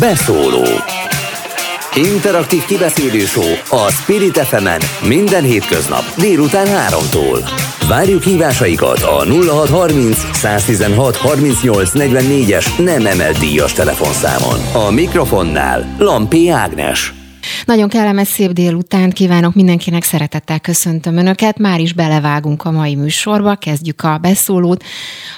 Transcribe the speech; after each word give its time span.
Beszóló 0.00 0.64
Interaktív 1.94 2.64
kibeszélő 2.64 3.24
a 3.70 3.90
Spirit 3.90 4.38
fm 4.38 4.68
minden 5.08 5.42
hétköznap 5.42 6.02
délután 6.16 6.66
3-tól. 6.66 7.50
Várjuk 7.88 8.22
hívásaikat 8.22 9.02
a 9.02 9.24
0630 9.24 10.36
116 10.36 11.16
38 11.16 11.90
44-es 11.94 12.84
nem 12.84 13.06
emelt 13.06 13.38
díjas 13.38 13.72
telefonszámon. 13.72 14.86
A 14.86 14.90
mikrofonnál 14.90 15.94
Lampi 15.98 16.48
Ágnes. 16.48 17.14
Nagyon 17.64 17.88
kellemes 17.88 18.28
szép 18.28 18.50
délután 18.50 19.10
kívánok 19.10 19.54
mindenkinek, 19.54 20.02
szeretettel 20.02 20.60
köszöntöm 20.60 21.16
Önöket. 21.16 21.58
Már 21.58 21.80
is 21.80 21.92
belevágunk 21.92 22.64
a 22.64 22.70
mai 22.70 22.94
műsorba, 22.94 23.54
kezdjük 23.54 24.02
a 24.02 24.18
beszólót. 24.18 24.84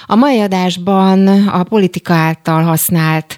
A 0.05 0.15
mai 0.15 0.39
adásban 0.39 1.27
a 1.47 1.63
politika 1.63 2.13
által 2.13 2.63
használt 2.63 3.37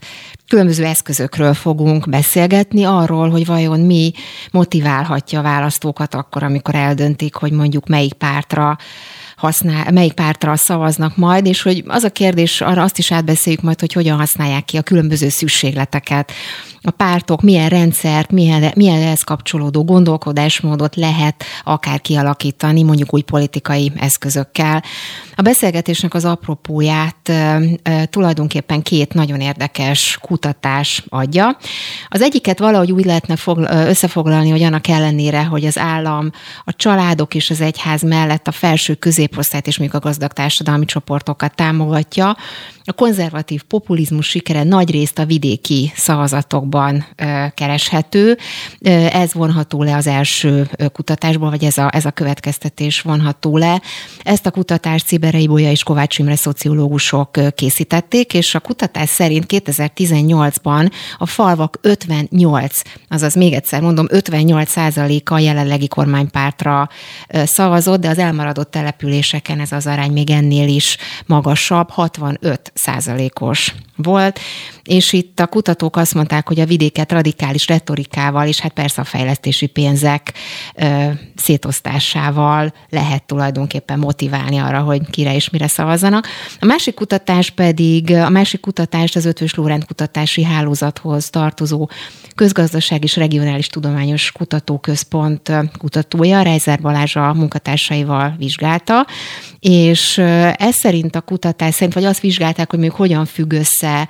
különböző 0.52 0.86
eszközökről 0.86 1.54
fogunk 1.54 2.10
beszélgetni, 2.10 2.84
arról, 2.84 3.30
hogy 3.30 3.46
vajon 3.46 3.80
mi 3.80 4.12
motiválhatja 4.52 5.40
a 5.40 5.44
választókat 5.44 6.14
akkor, 6.14 6.44
amikor 6.44 6.76
eldöntik, 6.76 7.36
hogy 7.36 7.52
mondjuk 7.52 7.88
melyik 7.88 8.14
pártra 8.14 8.78
használ, 9.36 9.92
melyik 9.92 10.14
pártra 10.14 10.56
szavaznak 10.56 11.18
majd, 11.18 11.46
és 11.46 11.62
hogy 11.62 11.84
az 11.88 12.04
a 12.04 12.10
kérdés, 12.10 12.62
arra 12.62 12.84
azt 12.84 12.98
is 12.98 13.12
átbeszéljük 13.12 13.62
majd, 13.62 13.80
hogy 13.80 13.94
hogyan 13.94 14.18
használják 14.18 14.66
ki 14.66 14.78
a 14.78 14.82
különböző 14.82 15.30
szükségleteket. 15.30 16.32
A 16.84 16.92
pártok 16.92 17.42
milyen 17.42 17.70
rendszert, 17.70 18.32
milyen, 18.32 18.72
milyen 18.76 19.18
kapcsolódó 19.26 19.84
gondolkodásmódot 19.84 20.96
lehet 20.96 21.44
akár 21.64 22.02
kialakítani, 22.02 22.84
mondjuk 22.84 23.14
új 23.14 23.22
politikai 23.22 23.92
eszközökkel. 23.96 24.84
A 25.36 25.42
beszélgetésnek 25.42 26.14
az 26.14 26.26
apropóját 26.26 27.30
e, 27.30 27.62
e, 27.84 28.06
tulajdonképpen 28.06 28.82
két 28.82 29.14
nagyon 29.14 29.40
érdekes 29.40 30.18
kutatás 30.22 31.04
adja. 31.10 31.58
Az 32.08 32.22
egyiket 32.22 32.60
valahogy 32.60 32.92
úgy 32.92 33.06
lehetne 33.06 33.36
fogla, 33.36 33.88
összefoglalni, 33.88 34.50
hogy 34.50 34.64
annak 34.64 34.88
ellenére, 34.88 35.44
hogy 35.44 35.66
az 35.66 35.78
állam, 35.78 36.32
a 36.66 36.76
családok 36.76 37.36
és 37.36 37.50
az 37.50 37.62
egyház 37.62 38.02
mellett 38.02 38.48
a 38.48 38.52
felső 38.52 38.94
középosztályt 38.94 39.68
és 39.68 39.78
még 39.78 39.96
a 39.96 40.00
gazdag 40.00 40.32
társadalmi 40.32 40.86
csoportokat 40.86 41.56
támogatja, 41.56 42.38
a 42.84 42.94
konzervatív 42.94 43.64
populizmus 43.64 44.28
sikere 44.28 44.64
nagy 44.64 44.92
részt 44.92 45.20
a 45.20 45.26
vidéki 45.26 45.92
szavazatokban 45.96 46.71
kereshető. 47.54 48.38
Ez 49.12 49.34
vonható 49.34 49.84
le 49.84 49.96
az 49.96 50.08
első 50.08 50.70
kutatásból, 50.94 51.50
vagy 51.50 51.64
ez 51.64 51.78
a, 51.78 51.90
ez 51.94 52.06
a 52.06 52.12
következtetés 52.12 53.02
vonható 53.02 53.58
le. 53.58 53.82
Ezt 54.24 54.46
a 54.46 54.52
kutatást 54.52 55.06
Ciberei 55.06 55.48
Bolya 55.48 55.72
és 55.72 55.84
Kovács 55.84 56.18
Imre 56.18 56.36
szociológusok 56.36 57.40
készítették, 57.56 58.34
és 58.34 58.56
a 58.56 58.60
kutatás 58.60 59.10
szerint 59.10 59.46
2018-ban 59.48 60.92
a 61.18 61.26
falvak 61.26 61.78
58, 61.82 62.82
azaz 63.08 63.36
még 63.36 63.54
egyszer 63.54 63.82
mondom, 63.82 64.06
58 64.10 64.70
százaléka 64.70 65.36
a 65.36 65.40
jelenlegi 65.40 65.88
kormánypártra 65.88 66.90
szavazott, 67.44 68.02
de 68.02 68.10
az 68.10 68.18
elmaradott 68.18 68.72
településeken 68.72 69.60
ez 69.60 69.72
az 69.72 69.88
arány 69.88 70.12
még 70.12 70.30
ennél 70.30 70.68
is 70.68 70.98
magasabb, 71.26 71.90
65 71.90 72.72
százalékos 72.76 73.76
volt, 73.96 74.40
és 74.84 75.14
itt 75.14 75.40
a 75.40 75.48
kutatók 75.48 75.96
azt 75.96 76.14
mondták, 76.14 76.48
hogy 76.48 76.60
a 76.62 76.66
vidéket 76.66 77.12
radikális 77.12 77.68
retorikával, 77.68 78.48
és 78.48 78.60
hát 78.60 78.72
persze 78.72 79.02
a 79.02 79.06
fejlesztési 79.06 79.66
pénzek 79.66 80.34
ö, 80.76 81.08
szétosztásával 81.36 82.74
lehet 82.90 83.24
tulajdonképpen 83.24 84.00
motiválni 84.00 84.58
arra, 84.58 84.80
hogy 84.80 85.10
kire 85.10 85.36
és 85.36 85.50
mire 85.50 85.68
szavazzanak. 85.68 86.28
A 86.60 86.66
másik 86.66 86.94
kutatás 86.94 87.50
pedig, 87.50 88.12
a 88.12 88.30
másik 88.30 88.60
kutatást 88.60 89.16
az 89.16 89.26
Ötvös 89.26 89.56
Lórend 89.56 89.86
kutatási 89.86 90.44
hálózathoz 90.44 91.30
tartozó 91.30 91.90
közgazdaság 92.36 93.04
és 93.04 93.16
regionális 93.16 93.68
tudományos 93.68 94.32
kutatóközpont 94.32 95.52
kutatója, 95.78 96.42
Reiser 96.42 96.80
Balázs 96.82 97.16
a 97.16 97.34
munkatársaival 97.34 98.36
vizsgálta, 98.38 99.06
és 99.60 100.18
ez 100.56 100.76
szerint 100.76 101.16
a 101.16 101.22
kutatás 101.22 101.74
szerint, 101.74 101.94
vagy 101.94 102.06
azt 102.06 102.20
vizsgálták, 102.20 102.70
hogy 102.70 102.80
még 102.80 102.92
hogyan 102.92 103.26
függ 103.26 103.54
össze 103.54 104.08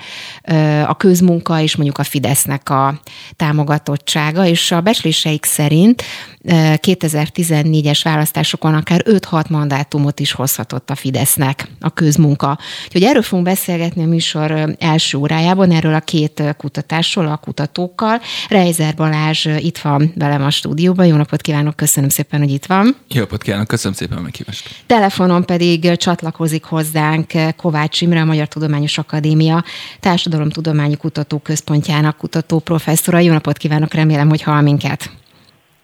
a 0.88 0.98
közmunka 0.98 1.62
és 1.62 1.76
mondjuk 1.76 1.98
a 1.98 2.04
Fidesznek 2.42 2.70
a 2.70 3.02
támogatottsága, 3.36 4.46
és 4.46 4.72
a 4.72 4.82
becsléseik 4.82 5.46
szerint 5.46 6.04
2014-es 6.44 8.00
választásokon 8.04 8.74
akár 8.74 9.04
5-6 9.06 9.50
mandátumot 9.50 10.20
is 10.20 10.32
hozhatott 10.32 10.90
a 10.90 10.96
Fidesznek 10.96 11.68
a 11.80 11.90
közmunka. 11.90 12.60
Úgyhogy 12.86 13.04
erről 13.04 13.22
fogunk 13.22 13.48
beszélgetni 13.48 14.04
a 14.04 14.08
műsor 14.08 14.76
első 14.80 15.18
órájában, 15.18 15.72
erről 15.72 15.94
a 15.94 16.00
két 16.00 16.44
kutatásról, 16.58 17.28
a 17.28 17.38
kutatókkal. 17.38 18.22
Reizer 18.50 18.96
Balázs 18.96 19.46
itt 19.46 19.78
van 19.78 20.14
velem 20.16 20.44
a 20.44 20.50
stúdióban. 20.50 21.06
Jó 21.06 21.16
napot 21.16 21.42
kívánok, 21.42 21.76
köszönöm 21.76 22.10
szépen, 22.10 22.40
hogy 22.40 22.52
itt 22.52 22.66
van. 22.66 22.96
Jó 23.08 23.20
napot 23.20 23.42
kívánok, 23.42 23.68
köszönöm 23.68 23.98
szépen 23.98 24.18
a 24.18 24.22
meghívást. 24.22 24.70
Telefonon 24.86 25.46
pedig 25.46 25.96
csatlakozik 25.96 26.64
hozzánk 26.64 27.32
Kovács 27.58 28.02
Imre, 28.02 28.22
a 28.22 28.26
Magyar 28.26 28.48
Tudományos 28.48 28.98
Akadémia 28.98 29.64
Társadalomtudományi 30.00 30.98
Kutatóközpontjának 30.98 32.18
kutató 32.18 32.60
professzora. 32.60 33.20
Jó 33.20 33.34
napot 33.34 33.58
kívánok, 33.58 33.94
remélem, 33.94 34.30
hogy 34.30 34.42
hall 34.42 34.62
minket. 34.62 35.12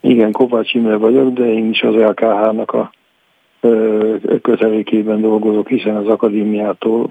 Igen, 0.07 0.31
Kovács 0.31 0.73
Imre 0.73 0.95
vagyok, 0.95 1.33
de 1.33 1.45
én 1.53 1.69
is 1.69 1.81
az 1.81 1.93
LKH-nak 1.95 2.71
a 2.71 2.91
kötelékében 4.41 5.21
dolgozok, 5.21 5.67
hiszen 5.67 5.95
az 5.95 6.07
akadémiától 6.07 7.09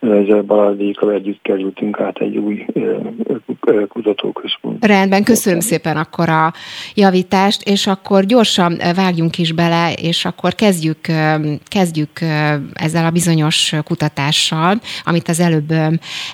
ezzel 0.00 0.42
Balázsékkal 0.42 1.12
együtt 1.12 1.42
kerültünk 1.42 2.00
át 2.00 2.18
egy 2.18 2.36
új 2.36 2.66
kutatóközpont. 3.88 4.84
Rendben, 4.84 5.24
köszönöm 5.24 5.60
szépen 5.60 5.96
akkor 5.96 6.28
a 6.28 6.52
javítást, 6.94 7.68
és 7.68 7.86
akkor 7.86 8.24
gyorsan 8.24 8.80
vágjunk 8.94 9.38
is 9.38 9.52
bele, 9.52 9.92
és 9.92 10.24
akkor 10.24 10.54
kezdjük, 10.54 10.98
kezdjük 11.68 12.10
ezzel 12.72 13.04
a 13.04 13.10
bizonyos 13.10 13.74
kutatással, 13.84 14.80
amit 15.04 15.28
az 15.28 15.40
előbb 15.40 15.72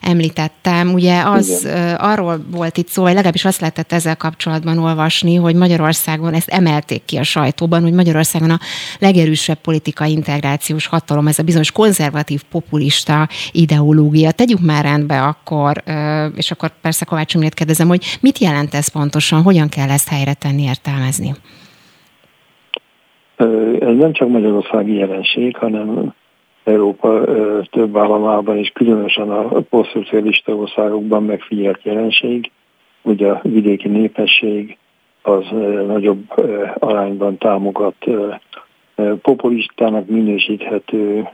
említettem. 0.02 0.92
Ugye 0.92 1.20
az 1.20 1.64
Igen. 1.64 1.94
arról 1.94 2.44
volt 2.50 2.76
itt 2.76 2.88
szó, 2.88 3.02
vagy 3.02 3.12
legalábbis 3.12 3.44
azt 3.44 3.60
lehetett 3.60 3.92
ezzel 3.92 4.16
kapcsolatban 4.16 4.78
olvasni, 4.78 5.34
hogy 5.34 5.54
Magyarországon, 5.54 6.34
ezt 6.34 6.48
emelték 6.48 7.04
ki 7.04 7.16
a 7.16 7.22
sajtóban, 7.22 7.82
hogy 7.82 7.92
Magyarországon 7.92 8.50
a 8.50 8.58
legerősebb 8.98 9.58
politikai 9.58 10.10
integrációs 10.10 10.86
hatalom, 10.86 11.26
ez 11.26 11.38
a 11.38 11.42
bizonyos 11.42 11.72
konzervatív 11.72 12.42
populista 12.50 13.28
ideológia. 13.56 14.30
Tegyük 14.30 14.60
már 14.60 14.84
rendbe 14.84 15.22
akkor, 15.22 15.82
és 16.36 16.50
akkor 16.50 16.70
persze 16.80 17.04
Kovács 17.04 17.34
Imrét 17.34 17.54
kérdezem, 17.54 17.88
hogy 17.88 18.04
mit 18.20 18.38
jelent 18.38 18.74
ez 18.74 18.88
pontosan, 18.88 19.42
hogyan 19.42 19.68
kell 19.68 19.88
ezt 19.88 20.08
helyre 20.08 20.34
tenni, 20.34 20.62
értelmezni? 20.62 21.34
Ez 23.80 23.96
nem 23.96 24.12
csak 24.12 24.28
magyarországi 24.28 24.94
jelenség, 24.94 25.56
hanem 25.56 26.14
Európa 26.64 27.24
több 27.70 27.96
államában 27.96 28.56
és 28.56 28.70
különösen 28.74 29.30
a 29.30 29.60
posztszocialista 29.60 30.54
országokban 30.54 31.24
megfigyelt 31.24 31.82
jelenség, 31.82 32.50
hogy 33.02 33.22
a 33.22 33.40
vidéki 33.42 33.88
népesség 33.88 34.76
az 35.22 35.44
nagyobb 35.86 36.22
arányban 36.78 37.38
támogat 37.38 38.04
populistának 39.22 40.08
minősíthető 40.08 41.28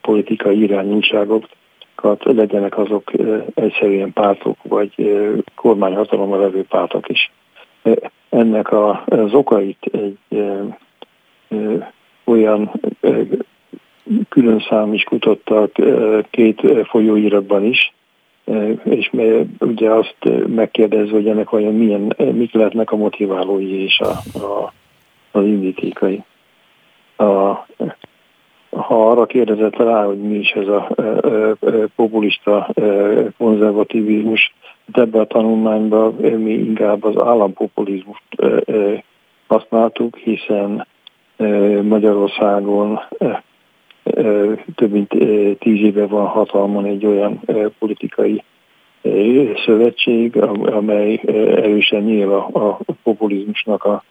politikai 0.00 0.62
irányultságokat, 0.62 2.24
legyenek 2.24 2.78
azok 2.78 3.12
egyszerűen 3.54 4.12
pártok, 4.12 4.56
vagy 4.62 4.92
kormányhatalomra 5.54 6.40
levő 6.40 6.64
pártok 6.64 7.08
is. 7.08 7.32
Ennek 8.28 8.72
az 8.72 9.32
okait 9.32 9.90
egy 9.92 10.44
olyan 12.24 12.70
külön 14.28 14.60
szám 14.68 14.92
is 14.92 15.02
kutattak 15.02 15.72
két 16.30 16.62
folyóiratban 16.86 17.64
is, 17.64 17.92
és 18.84 19.10
ugye 19.58 19.90
azt 19.90 20.16
megkérdezve, 20.46 21.16
hogy 21.16 21.28
ennek 21.28 21.50
vajon 21.50 21.74
milyen, 21.74 22.14
mik 22.32 22.52
lehetnek 22.52 22.92
a 22.92 22.96
motiválói 22.96 23.82
és 23.82 24.00
a, 24.00 24.38
a, 24.38 24.72
az 25.30 25.44
indítékai. 25.44 26.22
A, 27.16 27.50
ha 28.70 29.10
arra 29.10 29.26
kérdezett 29.26 29.76
rá, 29.76 30.04
hogy 30.04 30.18
mi 30.18 30.34
is 30.34 30.50
ez 30.50 30.68
a 30.68 30.88
populista 31.96 32.68
konzervativizmus, 33.38 34.54
hát 34.92 35.04
ebben 35.04 35.20
a 35.20 35.26
tanulmányban 35.26 36.14
mi 36.14 36.52
inkább 36.52 37.04
az 37.04 37.22
állampopulizmust 37.22 38.22
használtuk, 39.46 40.16
hiszen 40.16 40.86
Magyarországon 41.82 43.00
több 44.74 44.90
mint 44.90 45.08
tíz 45.58 45.82
éve 45.82 46.06
van 46.06 46.26
hatalmon 46.26 46.84
egy 46.84 47.06
olyan 47.06 47.40
politikai 47.78 48.42
szövetség, 49.64 50.36
amely 50.64 51.20
erősen 51.56 52.02
nyíl 52.02 52.32
a, 52.32 52.78
populizmusnak 53.02 53.84
a, 53.84 54.02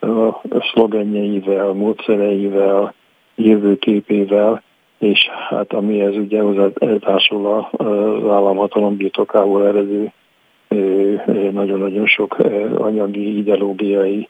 a 0.00 0.40
szlogenjeivel, 0.72 1.72
módszereivel, 1.72 2.94
jövőképével, 3.34 4.62
és 4.98 5.28
hát 5.48 5.72
ami 5.72 6.00
ez 6.00 6.16
ugye 6.16 6.40
hozzá 6.40 6.66
társul 7.00 7.68
az 7.70 8.30
államhatalom 8.30 8.96
birtokából 8.96 9.66
eredő 9.66 10.12
nagyon-nagyon 11.50 12.06
sok 12.06 12.36
anyagi, 12.78 13.38
ideológiai 13.38 14.28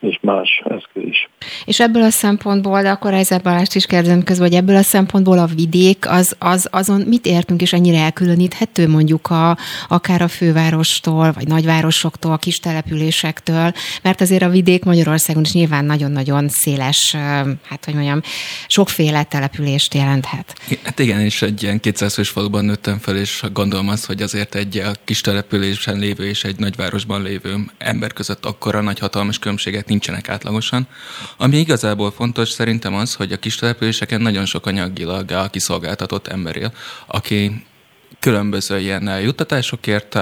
és 0.00 0.18
más 0.20 0.62
eszköz 0.64 1.02
is. 1.02 1.28
És 1.64 1.80
ebből 1.80 2.02
a 2.02 2.10
szempontból, 2.10 2.82
de 2.82 2.90
akkor 2.90 3.10
Reiser 3.10 3.42
Balást 3.42 3.74
is 3.74 3.86
kérdezem 3.86 4.22
közben, 4.22 4.48
hogy 4.48 4.56
ebből 4.56 4.76
a 4.76 4.82
szempontból 4.82 5.38
a 5.38 5.46
vidék, 5.46 6.08
az, 6.08 6.36
az, 6.38 6.68
azon 6.70 7.00
mit 7.00 7.26
értünk, 7.26 7.62
és 7.62 7.72
ennyire 7.72 7.98
elkülöníthető 7.98 8.88
mondjuk 8.88 9.30
a, 9.30 9.58
akár 9.88 10.22
a 10.22 10.28
fővárostól, 10.28 11.32
vagy 11.32 11.48
nagyvárosoktól, 11.48 12.32
a 12.32 12.36
kis 12.36 12.60
településektől, 12.60 13.72
mert 14.02 14.20
azért 14.20 14.42
a 14.42 14.48
vidék 14.48 14.84
Magyarországon 14.84 15.42
is 15.42 15.52
nyilván 15.52 15.84
nagyon-nagyon 15.84 16.48
széles, 16.48 17.14
hát 17.68 17.84
hogy 17.84 17.94
mondjam, 17.94 18.20
sokféle 18.66 19.22
települést 19.22 19.94
jelenthet. 19.94 20.54
Hát 20.82 20.98
igen, 20.98 21.20
és 21.20 21.42
egy 21.42 21.62
ilyen 21.62 21.80
200 21.80 22.14
fős 22.14 22.28
faluban 22.28 22.64
nőttem 22.64 22.98
fel, 22.98 23.16
és 23.16 23.42
gondolom 23.52 23.88
azt, 23.88 24.06
hogy 24.06 24.22
azért 24.22 24.54
egy 24.54 24.82
kis 25.04 25.20
településen 25.20 25.98
lévő 25.98 26.28
és 26.28 26.44
egy 26.44 26.58
nagyvárosban 26.58 27.22
lévő 27.22 27.56
ember 27.78 28.12
között 28.12 28.44
akkora 28.44 28.80
nagy 28.80 28.98
hatalmas 28.98 29.38
különbséget 29.38 29.88
nincsenek 29.88 30.28
átlagosan. 30.28 30.86
Ami 31.36 31.49
igazából 31.58 32.10
fontos 32.10 32.50
szerintem 32.50 32.94
az, 32.94 33.14
hogy 33.14 33.32
a 33.32 33.38
kis 33.38 33.54
településeken 33.54 34.20
nagyon 34.20 34.44
sok 34.44 34.66
anyagilag 34.66 35.30
a 35.30 35.48
kiszolgáltatott 35.48 36.26
ember 36.26 36.56
él, 36.56 36.72
aki 37.06 37.66
különböző 38.20 38.78
ilyen 38.78 39.20
juttatásokért 39.20 40.18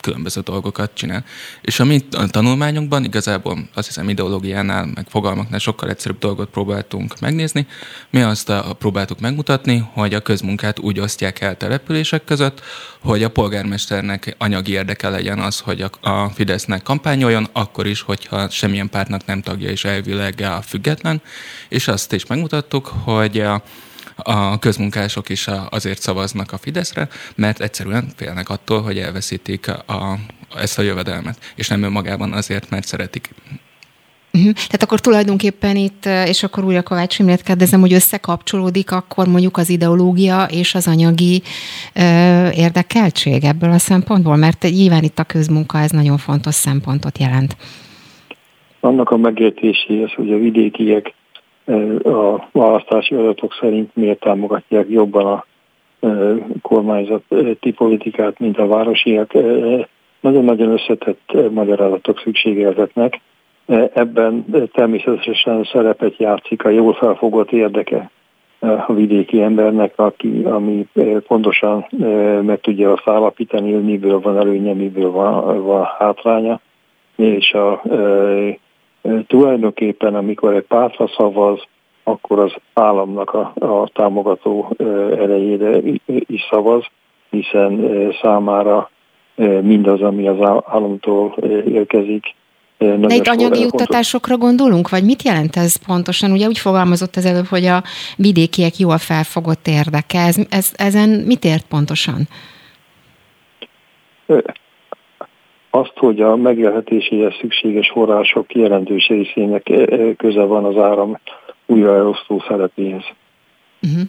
különböző 0.00 0.40
dolgokat 0.40 0.90
csinál. 0.94 1.24
És 1.60 1.80
a 1.80 1.84
mi 1.84 2.00
tanulmányunkban 2.30 3.04
igazából 3.04 3.68
azt 3.74 3.86
hiszem 3.86 4.08
ideológiánál, 4.08 4.86
meg 4.94 5.06
fogalmaknál 5.08 5.58
sokkal 5.58 5.88
egyszerűbb 5.88 6.18
dolgot 6.18 6.48
próbáltunk 6.50 7.20
megnézni. 7.20 7.66
Mi 8.10 8.22
azt 8.22 8.48
a, 8.48 8.76
próbáltuk 8.78 9.20
megmutatni, 9.20 9.88
hogy 9.92 10.14
a 10.14 10.20
közmunkát 10.20 10.78
úgy 10.78 11.00
osztják 11.00 11.40
el 11.40 11.56
települések 11.56 12.24
között, 12.24 12.60
hogy 13.00 13.22
a 13.22 13.28
polgármesternek 13.28 14.34
anyagi 14.38 14.72
érdeke 14.72 15.08
legyen 15.08 15.38
az, 15.38 15.58
hogy 15.60 15.80
a, 15.80 16.10
a 16.10 16.28
Fidesznek 16.28 16.82
kampányoljon, 16.82 17.48
akkor 17.52 17.86
is, 17.86 18.00
hogyha 18.00 18.50
semmilyen 18.50 18.90
pártnak 18.90 19.26
nem 19.26 19.42
tagja 19.42 19.70
és 19.70 19.84
elvileg 19.84 20.40
a 20.40 20.62
független. 20.62 21.22
És 21.68 21.88
azt 21.88 22.12
is 22.12 22.26
megmutattuk, 22.26 22.86
hogy 22.86 23.40
a 23.40 23.62
a 24.22 24.58
közmunkások 24.58 25.28
is 25.28 25.48
azért 25.70 26.00
szavaznak 26.00 26.52
a 26.52 26.58
Fideszre, 26.58 27.08
mert 27.34 27.60
egyszerűen 27.60 28.08
félnek 28.16 28.48
attól, 28.48 28.82
hogy 28.82 28.98
elveszítik 28.98 29.68
a, 29.68 30.18
ezt 30.56 30.78
a 30.78 30.82
jövedelmet, 30.82 31.52
és 31.54 31.68
nem 31.68 31.82
önmagában 31.82 32.32
azért, 32.32 32.70
mert 32.70 32.86
szeretik. 32.86 33.30
Uh-huh. 34.32 34.52
Tehát 34.52 34.82
akkor 34.82 35.00
tulajdonképpen 35.00 35.76
itt, 35.76 36.06
és 36.26 36.42
akkor 36.42 36.64
újra 36.64 36.82
Kovács 36.82 37.18
Imrét 37.18 37.42
kérdezem, 37.42 37.80
hogy 37.80 37.92
összekapcsolódik 37.92 38.90
akkor 38.90 39.28
mondjuk 39.28 39.56
az 39.56 39.68
ideológia 39.70 40.44
és 40.44 40.74
az 40.74 40.86
anyagi 40.88 41.42
ö, 41.94 42.00
érdekeltség 42.50 43.44
ebből 43.44 43.70
a 43.70 43.78
szempontból, 43.78 44.36
mert 44.36 44.62
nyilván 44.62 45.02
itt 45.02 45.18
a 45.18 45.24
közmunka 45.24 45.78
ez 45.78 45.90
nagyon 45.90 46.18
fontos 46.18 46.54
szempontot 46.54 47.18
jelent. 47.18 47.56
Annak 48.80 49.10
a 49.10 49.16
megértéséhez, 49.16 50.12
hogy 50.12 50.32
a 50.32 50.38
vidékiek 50.38 51.14
a 52.02 52.48
választási 52.52 53.14
adatok 53.14 53.52
szerint 53.60 53.96
miért 53.96 54.20
támogatják 54.20 54.86
jobban 54.88 55.26
a 55.26 55.44
kormányzati 56.62 57.72
politikát, 57.76 58.38
mint 58.38 58.58
a 58.58 58.66
városiak. 58.66 59.32
Nagyon-nagyon 60.20 60.70
összetett 60.70 61.50
magyarázatok 61.50 62.18
szükségeltetnek. 62.18 63.20
Ebben 63.94 64.44
természetesen 64.72 65.64
szerepet 65.72 66.16
játszik 66.16 66.64
a 66.64 66.68
jól 66.68 66.92
felfogott 66.92 67.52
érdeke 67.52 68.10
a 68.60 68.92
vidéki 68.92 69.42
embernek, 69.42 69.92
aki, 69.96 70.42
ami 70.44 70.86
pontosan 71.26 71.86
meg 72.42 72.60
tudja 72.60 72.92
azt 72.92 73.08
állapítani, 73.08 73.72
hogy 73.72 73.84
miből 73.84 74.20
van 74.20 74.38
előnye, 74.38 74.74
miből 74.74 75.10
van, 75.10 75.62
van 75.62 75.84
hátránya, 75.98 76.60
és 77.16 77.52
a 77.52 77.82
tulajdonképpen 79.26 80.14
amikor 80.14 80.54
egy 80.54 80.64
pártra 80.64 81.08
szavaz, 81.16 81.62
akkor 82.02 82.38
az 82.38 82.52
államnak 82.72 83.34
a, 83.34 83.52
a 83.54 83.88
támogató 83.92 84.76
erejére 85.18 85.78
is 86.06 86.46
szavaz, 86.50 86.84
hiszen 87.30 87.90
számára 88.22 88.90
mindaz, 89.60 90.02
ami 90.02 90.28
az 90.28 90.62
államtól 90.66 91.34
érkezik, 91.66 92.34
de 92.78 93.14
itt 93.14 93.26
anyagi 93.26 93.60
juttatásokra 93.60 94.36
gondolunk, 94.36 94.88
vagy 94.88 95.04
mit 95.04 95.22
jelent 95.22 95.56
ez 95.56 95.86
pontosan? 95.86 96.30
Ugye 96.30 96.46
úgy 96.46 96.58
fogalmazott 96.58 97.16
az 97.16 97.24
előbb, 97.24 97.46
hogy 97.46 97.64
a 97.64 97.82
vidékiek 98.16 98.76
jól 98.76 98.98
felfogott 98.98 99.66
érdeke. 99.66 100.18
Ez, 100.18 100.36
ez, 100.50 100.72
ezen 100.76 101.08
mit 101.08 101.44
ért 101.44 101.66
pontosan? 101.68 102.28
Azt, 105.70 105.92
hogy 105.96 106.20
a 106.20 106.36
megélhetéséhez 106.36 107.34
szükséges 107.40 107.90
források 107.90 108.54
jelentős 108.54 109.08
részének 109.08 109.70
köze 110.16 110.42
van 110.42 110.64
az 110.64 110.76
áram 110.76 111.18
újraelosztó 111.66 112.42
szerepéhez. 112.48 113.04
Uh-huh. 113.82 114.02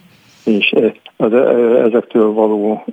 És 0.44 0.70
eh, 0.70 0.92
az, 1.16 1.32
ezektől 1.84 2.32
való 2.32 2.84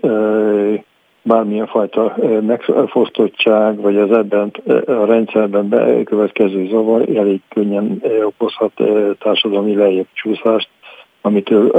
bármilyen 1.21 1.68
fajta 1.68 2.16
megfosztottság, 2.42 3.81
vagy 3.81 3.98
az 3.98 4.12
ebben 4.12 4.51
a 4.86 5.06
rendszerben 5.06 5.69
bekövetkező 5.69 6.68
zavar 6.68 7.10
elég 7.15 7.42
könnyen 7.50 8.01
okozhat 8.24 8.72
társadalmi 9.19 9.75
lejjebb 9.75 10.07
csúszást, 10.13 10.69
amitől 11.22 11.72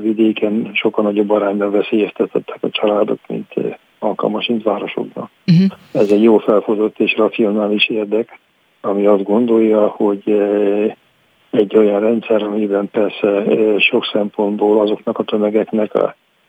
vidéken 0.00 0.70
sokkal 0.72 1.04
nagyobb 1.04 1.30
arányban 1.30 1.70
veszélyeztetettek 1.70 2.58
a 2.60 2.70
családok, 2.70 3.18
mint 3.26 3.54
alkalmas, 4.02 4.46
mint 4.46 4.62
városokban. 4.62 5.30
Uh-huh. 5.46 5.78
Ez 5.92 6.10
egy 6.10 6.22
jó 6.22 6.38
felfozott 6.38 6.98
és 6.98 7.16
racionális 7.16 7.88
érdek, 7.88 8.38
ami 8.82 9.06
azt 9.06 9.22
gondolja, 9.22 9.86
hogy 9.86 10.22
eh, 10.24 10.94
egy 11.50 11.76
olyan 11.76 12.00
rendszer, 12.00 12.42
amiben 12.42 12.90
persze 12.90 13.28
eh, 13.28 13.78
sok 13.78 14.04
szempontból 14.12 14.80
azoknak 14.80 15.18
a 15.18 15.22
tömegeknek, 15.22 15.92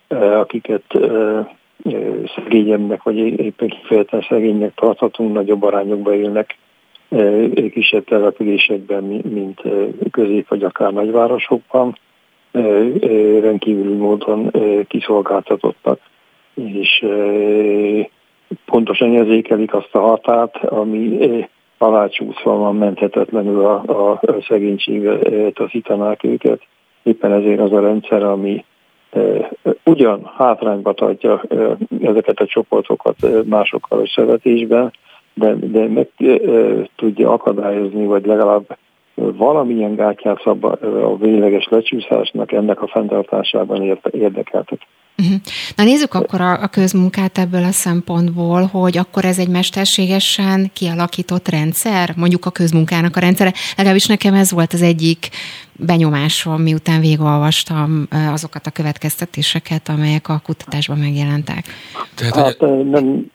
eh, 0.08 0.40
akiket 0.40 0.84
szegényebbnek, 2.36 3.04
vagy 3.04 3.18
éppen 3.18 3.68
kifejezetten 3.68 4.26
szegénynek 4.30 4.74
tarthatunk, 4.74 5.34
nagyobb 5.34 5.64
arányokba 5.64 6.16
élnek 6.16 6.58
kisebb 7.72 8.04
településekben, 8.04 9.04
mint 9.04 9.62
közép 10.12 10.48
vagy 10.48 10.64
akár 10.64 10.94
nagyvárosokban, 10.94 11.98
rendkívüli 13.42 13.94
módon 13.94 14.52
kiszolgáltatottak 14.88 16.00
és 16.56 17.06
pontosan 18.66 19.14
érzékelik 19.14 19.74
azt 19.74 19.96
a 19.96 20.00
határt, 20.00 20.58
ami 20.58 21.48
alácsúszva 21.78 22.56
van 22.56 22.76
menthetetlenül 22.76 23.66
a, 23.66 23.82
a 23.86 24.20
szegénységet 24.48 25.54
taszítanák 25.54 26.24
őket. 26.24 26.62
Éppen 27.04 27.32
ezért 27.32 27.60
az 27.60 27.72
a 27.72 27.80
rendszer, 27.80 28.24
ami 28.24 28.66
ugyan 29.84 30.32
hátrányba 30.38 30.94
tartja 30.94 31.42
ezeket 32.02 32.40
a 32.40 32.46
csoportokat 32.46 33.16
másokkal 33.46 34.02
összevetésben, 34.02 34.94
de, 35.34 35.56
de 35.56 35.88
meg 35.88 36.08
tudja 36.96 37.32
akadályozni, 37.32 38.06
vagy 38.06 38.26
legalább 38.26 38.78
valamilyen 39.16 39.96
gátját 39.96 40.42
szab 40.42 40.64
a 40.64 41.18
végleges 41.18 41.68
lecsúszásnak 41.70 42.52
ennek 42.52 42.82
a 42.82 42.88
fenntartásában 42.88 44.00
érdekeltek. 44.12 44.80
Uh-huh. 45.18 45.36
Na 45.76 45.84
nézzük 45.84 46.14
akkor 46.14 46.42
a, 46.42 46.62
a 46.62 46.68
közmunkát 46.68 47.38
ebből 47.38 47.64
a 47.64 47.72
szempontból, 47.72 48.66
hogy 48.66 48.98
akkor 48.98 49.26
ez 49.26 49.40
egy 49.40 49.48
mesterségesen 49.48 50.72
kialakított 50.74 51.50
rendszer, 51.50 52.14
mondjuk 52.16 52.46
a 52.46 52.50
közmunkának 52.50 53.16
a 53.16 53.20
rendszere. 53.20 53.54
Legalábbis 53.78 54.06
nekem 54.06 54.34
ez 54.34 54.52
volt 54.52 54.74
az 54.74 54.82
egyik 54.82 55.30
benyomásom, 55.72 56.62
miután 56.62 57.00
végigolvastam 57.00 58.08
azokat 58.10 58.68
a 58.68 58.72
következtetéseket, 58.72 59.90
amelyek 59.90 60.30
a 60.30 60.42
kutatásban 60.44 60.98
megjelentek. 60.98 61.66
Tehát, 62.16 62.36
hát, 62.36 62.60
nem, 62.90 63.32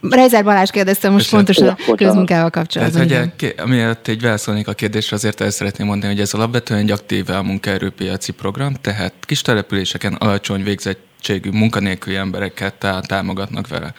Reizer 0.00 0.44
Balázs 0.44 0.70
kérdezte 0.70 1.08
most 1.08 1.30
Köszön. 1.30 1.44
pontosan 1.44 1.76
a 1.86 1.94
közmunkával 1.94 2.50
kapcsolatban. 2.50 3.06
Tehát, 3.06 3.32
hogy 3.38 3.54
miért 3.68 4.08
egy 4.08 4.20
válaszolnék 4.20 4.68
a 4.68 4.72
kérdésre, 4.72 5.16
azért 5.16 5.40
el 5.40 5.50
szeretném 5.50 5.86
mondani, 5.86 6.12
hogy 6.12 6.22
ez 6.22 6.34
alapvetően 6.34 6.80
egy 6.80 6.90
aktív 6.90 7.26
munkaerőpiaci 7.28 8.32
program, 8.32 8.74
tehát 8.74 9.12
kis 9.20 9.42
településeken 9.42 10.12
alacsony 10.12 10.62
végzettségű 10.62 11.50
munkanélküli 11.50 12.16
embereket 12.16 12.86
támogatnak 13.06 13.68
vele. 13.68 13.94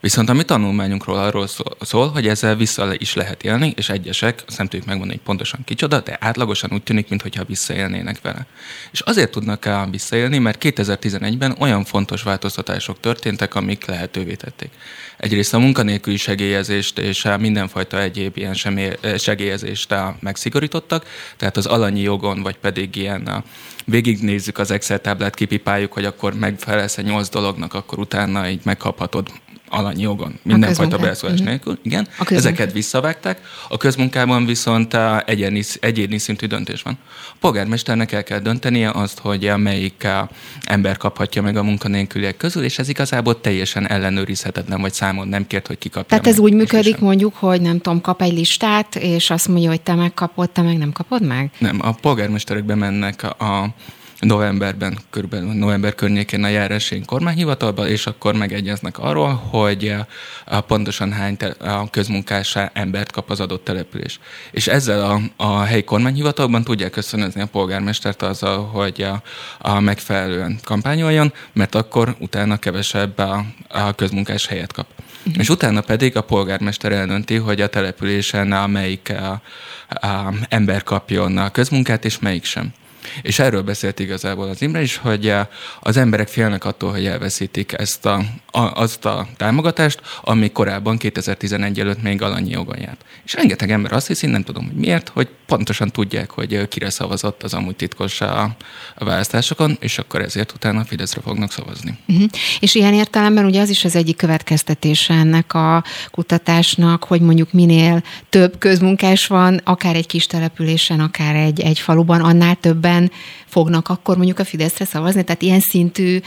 Viszont 0.00 0.28
a 0.28 0.32
mi 0.32 0.42
tanulmányunkról 0.42 1.16
arról 1.18 1.46
szól, 1.80 2.08
hogy 2.08 2.28
ezzel 2.28 2.56
vissza 2.56 2.94
is 2.98 3.14
lehet 3.14 3.42
élni, 3.42 3.72
és 3.76 3.88
egyesek, 3.88 4.42
azt 4.46 4.58
nem 4.58 4.66
tudjuk 4.66 4.88
megmondani, 4.88 5.16
hogy 5.16 5.26
pontosan 5.26 5.60
kicsoda, 5.64 6.00
de 6.00 6.16
átlagosan 6.20 6.70
úgy 6.72 6.82
tűnik, 6.82 7.08
mintha 7.08 7.44
visszaélnének 7.44 8.20
vele. 8.22 8.46
És 8.92 9.00
azért 9.00 9.30
tudnak 9.30 9.64
el 9.64 9.90
visszaélni, 9.90 10.38
mert 10.38 10.58
2011-ben 10.62 11.56
olyan 11.58 11.84
fontos 11.84 12.22
változtatások 12.22 13.00
történtek, 13.00 13.54
amik 13.54 13.86
lehetővé 13.86 14.34
tették. 14.34 14.70
Egyrészt 15.16 15.54
a 15.54 15.58
munkanélküli 15.58 16.16
segélyezést 16.16 16.98
és 16.98 17.24
a 17.24 17.38
mindenfajta 17.38 18.00
egyéb 18.00 18.36
ilyen 18.36 18.54
segélyezést 19.18 19.94
megszigorítottak, 20.20 21.06
tehát 21.36 21.56
az 21.56 21.66
alanyi 21.66 22.00
jogon, 22.00 22.42
vagy 22.42 22.56
pedig 22.56 22.96
ilyen 22.96 23.26
a 23.26 23.44
végignézzük 23.84 24.58
az 24.58 24.70
Excel 24.70 25.00
táblát, 25.00 25.34
kipipáljuk, 25.34 25.92
hogy 25.92 26.04
akkor 26.04 26.34
megfelelsz 26.34 26.98
egy 26.98 27.04
nyolc 27.04 27.28
dolognak, 27.28 27.74
akkor 27.74 27.98
utána 27.98 28.48
így 28.48 28.60
megkaphatod 28.64 29.28
alanyi 29.70 30.02
jogon, 30.02 30.38
mindenfajta 30.42 30.98
beleszólás 30.98 31.34
uh-huh. 31.34 31.48
nélkül, 31.48 31.78
igen. 31.82 32.08
Ezeket 32.28 32.72
visszavágták, 32.72 33.40
a 33.68 33.76
közmunkában 33.76 34.46
viszont 34.46 34.96
egyéni, 35.26 35.62
egyéni 35.80 36.18
szintű 36.18 36.46
döntés 36.46 36.82
van. 36.82 36.98
A 37.32 37.36
polgármesternek 37.40 38.12
el 38.12 38.22
kell 38.22 38.38
döntenie 38.38 38.90
azt, 38.90 39.18
hogy 39.18 39.52
melyik 39.56 40.06
ember 40.62 40.96
kaphatja 40.96 41.42
meg 41.42 41.56
a 41.56 41.62
munkanélküliek 41.62 42.36
közül, 42.36 42.62
és 42.62 42.78
ez 42.78 42.88
igazából 42.88 43.40
teljesen 43.40 43.88
ellenőrizhetetlen, 43.88 44.80
vagy 44.80 44.92
számon 44.92 45.28
nem 45.28 45.46
kért, 45.46 45.66
hogy 45.66 45.78
kikapja. 45.78 46.08
Tehát 46.08 46.26
ez 46.26 46.38
úgy 46.38 46.52
működik 46.52 46.98
mondjuk, 46.98 47.34
hogy 47.34 47.60
nem 47.60 47.80
tudom, 47.80 48.00
kap 48.00 48.22
egy 48.22 48.32
listát, 48.32 48.96
és 48.96 49.30
azt 49.30 49.48
mondja, 49.48 49.68
hogy 49.68 49.80
te 49.80 49.94
megkapod, 49.94 50.50
te 50.50 50.62
meg 50.62 50.78
nem 50.78 50.92
kapod 50.92 51.26
meg? 51.26 51.50
Nem, 51.58 51.78
a 51.82 51.92
polgármesterek 51.92 52.64
bemennek 52.64 53.22
a 53.22 53.68
novemberben, 54.20 54.98
körülbelül 55.10 55.52
november 55.52 55.94
környékén 55.94 56.44
a 56.44 56.48
járási 56.48 57.02
kormányhivatalba, 57.06 57.88
és 57.88 58.06
akkor 58.06 58.34
megegyeznek 58.34 58.98
arról, 58.98 59.34
hogy 59.34 59.94
a 60.44 60.60
pontosan 60.60 61.12
hány 61.12 61.36
közmunkásá 61.90 62.70
embert 62.74 63.12
kap 63.12 63.30
az 63.30 63.40
adott 63.40 63.64
település. 63.64 64.20
És 64.50 64.66
ezzel 64.66 65.04
a, 65.04 65.20
a 65.36 65.60
helyi 65.62 65.84
kormányhivatalban 65.84 66.64
tudják 66.64 66.90
köszönözni 66.90 67.40
a 67.40 67.46
polgármestert 67.46 68.22
azzal, 68.22 68.64
hogy 68.66 69.02
a, 69.02 69.22
a 69.58 69.80
megfelelően 69.80 70.58
kampányoljon, 70.64 71.32
mert 71.52 71.74
akkor 71.74 72.16
utána 72.18 72.56
kevesebb 72.56 73.18
a, 73.18 73.44
a 73.68 73.94
közmunkás 73.94 74.46
helyet 74.46 74.72
kap. 74.72 74.86
Uh-huh. 75.20 75.34
És 75.38 75.48
utána 75.48 75.80
pedig 75.80 76.16
a 76.16 76.20
polgármester 76.20 76.92
eldönti, 76.92 77.36
hogy 77.36 77.60
a 77.60 77.68
településen 77.68 78.52
a 78.52 78.66
melyik 78.66 79.12
a, 79.20 79.42
a 80.06 80.34
ember 80.48 80.82
kapjon 80.82 81.36
a 81.36 81.50
közmunkát, 81.50 82.04
és 82.04 82.18
melyik 82.18 82.44
sem. 82.44 82.72
És 83.22 83.38
erről 83.38 83.62
beszélt 83.62 83.98
igazából 83.98 84.48
az 84.48 84.62
Imre 84.62 84.80
is, 84.80 84.96
hogy 84.96 85.28
eh, 85.28 85.46
az 85.80 85.96
emberek 85.96 86.28
félnek 86.28 86.64
attól, 86.64 86.90
hogy 86.90 87.06
elveszítik 87.06 87.72
ezt 87.72 88.06
a, 88.06 88.22
a, 88.50 88.60
azt 88.60 89.04
a 89.04 89.26
támogatást, 89.36 90.00
ami 90.22 90.52
korábban 90.52 90.96
2011 90.96 91.80
előtt 91.80 92.02
még 92.02 92.22
alanyi 92.22 92.50
jogon 92.50 92.80
járt. 92.80 93.04
És 93.24 93.34
rengeteg 93.34 93.70
ember 93.70 93.92
azt 93.92 94.06
hiszi, 94.06 94.26
nem 94.26 94.42
tudom, 94.42 94.64
hogy 94.64 94.74
miért, 94.74 95.08
hogy 95.08 95.28
pontosan 95.46 95.90
tudják, 95.90 96.30
hogy 96.30 96.68
kire 96.68 96.90
szavazott 96.90 97.42
az 97.42 97.54
amúgy 97.54 97.76
titkos 97.76 98.20
a, 98.20 98.42
a 98.94 99.04
választásokon, 99.04 99.76
és 99.80 99.98
akkor 99.98 100.20
ezért 100.20 100.52
utána 100.52 100.84
Fideszre 100.84 101.20
fognak 101.20 101.52
szavazni. 101.52 101.98
Uh-huh. 102.08 102.26
És 102.60 102.74
ilyen 102.74 102.94
értelemben 102.94 103.44
ugye 103.44 103.60
az 103.60 103.68
is 103.68 103.84
az 103.84 103.96
egyik 103.96 104.16
következtetése 104.16 105.14
ennek 105.14 105.54
a 105.54 105.84
kutatásnak, 106.10 107.04
hogy 107.04 107.20
mondjuk 107.20 107.52
minél 107.52 108.02
több 108.28 108.58
közmunkás 108.58 109.26
van, 109.26 109.60
akár 109.64 109.96
egy 109.96 110.06
kis 110.06 110.26
településen, 110.26 111.00
akár 111.00 111.34
egy, 111.34 111.60
egy 111.60 111.78
faluban, 111.78 112.20
annál 112.20 112.54
többen 112.54 113.10
fognak 113.46 113.88
akkor 113.88 114.16
mondjuk 114.16 114.38
a 114.38 114.44
Fideszre 114.44 114.84
szavazni? 114.84 115.24
Tehát 115.24 115.42
ilyen 115.42 115.60
szintű 115.60 116.20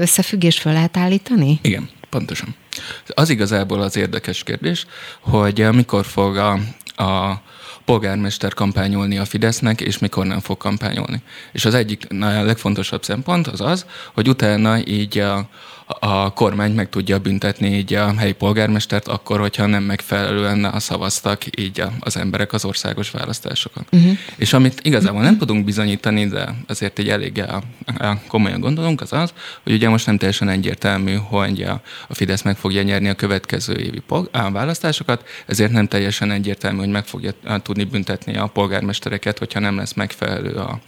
összefüggés 0.00 0.58
föl 0.58 0.72
lehet 0.72 0.96
állítani? 0.96 1.49
Igen, 1.62 1.88
pontosan. 2.10 2.54
Az 3.08 3.28
igazából 3.28 3.80
az 3.80 3.96
érdekes 3.96 4.42
kérdés, 4.42 4.86
hogy 5.20 5.68
mikor 5.72 6.04
fog 6.04 6.36
a, 6.36 6.52
a 7.04 7.42
polgármester 7.84 8.54
kampányolni 8.54 9.18
a 9.18 9.24
Fidesznek, 9.24 9.80
és 9.80 9.98
mikor 9.98 10.26
nem 10.26 10.40
fog 10.40 10.56
kampányolni. 10.56 11.22
És 11.52 11.64
az 11.64 11.74
egyik 11.74 12.06
a 12.20 12.24
legfontosabb 12.24 13.04
szempont 13.04 13.46
az 13.46 13.60
az, 13.60 13.86
hogy 14.14 14.28
utána 14.28 14.86
így 14.86 15.18
a, 15.18 15.48
a 15.98 16.32
kormány 16.32 16.72
meg 16.72 16.88
tudja 16.88 17.18
büntetni 17.18 17.68
így 17.68 17.94
a 17.94 18.14
helyi 18.16 18.32
polgármestert 18.32 19.08
akkor, 19.08 19.40
hogyha 19.40 19.66
nem 19.66 19.82
megfelelően 19.82 20.72
szavaztak 20.76 21.60
így 21.60 21.82
az 22.00 22.16
emberek 22.16 22.52
az 22.52 22.64
országos 22.64 23.10
választásokon. 23.10 23.86
Uh-huh. 23.92 24.12
És 24.36 24.52
amit 24.52 24.80
igazából 24.82 25.22
nem 25.22 25.38
tudunk 25.38 25.64
bizonyítani, 25.64 26.26
de 26.26 26.54
azért 26.68 26.98
így 26.98 27.08
elég 27.08 27.44
komolyan 28.26 28.60
gondolunk, 28.60 29.00
az 29.00 29.12
az, 29.12 29.32
hogy 29.62 29.72
ugye 29.72 29.88
most 29.88 30.06
nem 30.06 30.18
teljesen 30.18 30.48
egyértelmű, 30.48 31.14
hogy 31.14 31.62
a 32.08 32.14
Fidesz 32.14 32.42
meg 32.42 32.56
fogja 32.56 32.82
nyerni 32.82 33.08
a 33.08 33.14
következő 33.14 33.76
évi 33.76 34.02
választásokat, 34.30 35.28
ezért 35.46 35.72
nem 35.72 35.86
teljesen 35.86 36.30
egyértelmű, 36.30 36.78
hogy 36.78 36.88
meg 36.88 37.04
fogja 37.04 37.32
tudni 37.62 37.84
büntetni 37.84 38.36
a 38.36 38.46
polgármestereket, 38.46 39.38
hogyha 39.38 39.60
nem 39.60 39.76
lesz 39.76 39.92
megfelelő 39.92 40.52
a 40.52 40.80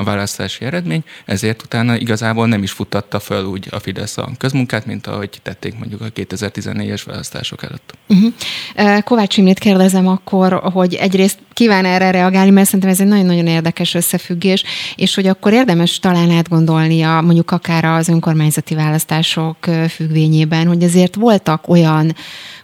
a 0.00 0.04
választási 0.04 0.64
eredmény, 0.64 1.04
ezért 1.24 1.62
utána 1.62 1.96
igazából 1.96 2.46
nem 2.46 2.62
is 2.62 2.70
futtatta 2.70 3.20
föl 3.20 3.44
úgy 3.44 3.68
a 3.70 3.78
Fidesz 3.78 4.18
a 4.18 4.28
közmunkát, 4.38 4.86
mint 4.86 5.06
ahogy 5.06 5.30
tették 5.42 5.78
mondjuk 5.78 6.00
a 6.00 6.04
2014-es 6.04 7.02
választások 7.06 7.62
előtt. 7.62 7.94
Uh-huh. 8.08 9.02
Kovács 9.02 9.36
Imrét 9.36 9.58
kérdezem 9.58 10.06
akkor, 10.08 10.52
hogy 10.52 10.94
egyrészt 10.94 11.38
kíván 11.52 11.84
erre 11.84 12.10
reagálni, 12.10 12.50
mert 12.50 12.66
szerintem 12.66 12.90
ez 12.90 13.00
egy 13.00 13.06
nagyon-nagyon 13.06 13.46
érdekes 13.46 13.94
összefüggés, 13.94 14.64
és 14.96 15.14
hogy 15.14 15.26
akkor 15.26 15.52
érdemes 15.52 15.98
talán 15.98 16.30
átgondolnia 16.30 17.20
mondjuk 17.20 17.50
akár 17.50 17.84
az 17.84 18.08
önkormányzati 18.08 18.74
választások 18.74 19.56
függvényében, 19.88 20.66
hogy 20.66 20.82
azért 20.82 21.14
voltak 21.14 21.68
olyan 21.68 22.14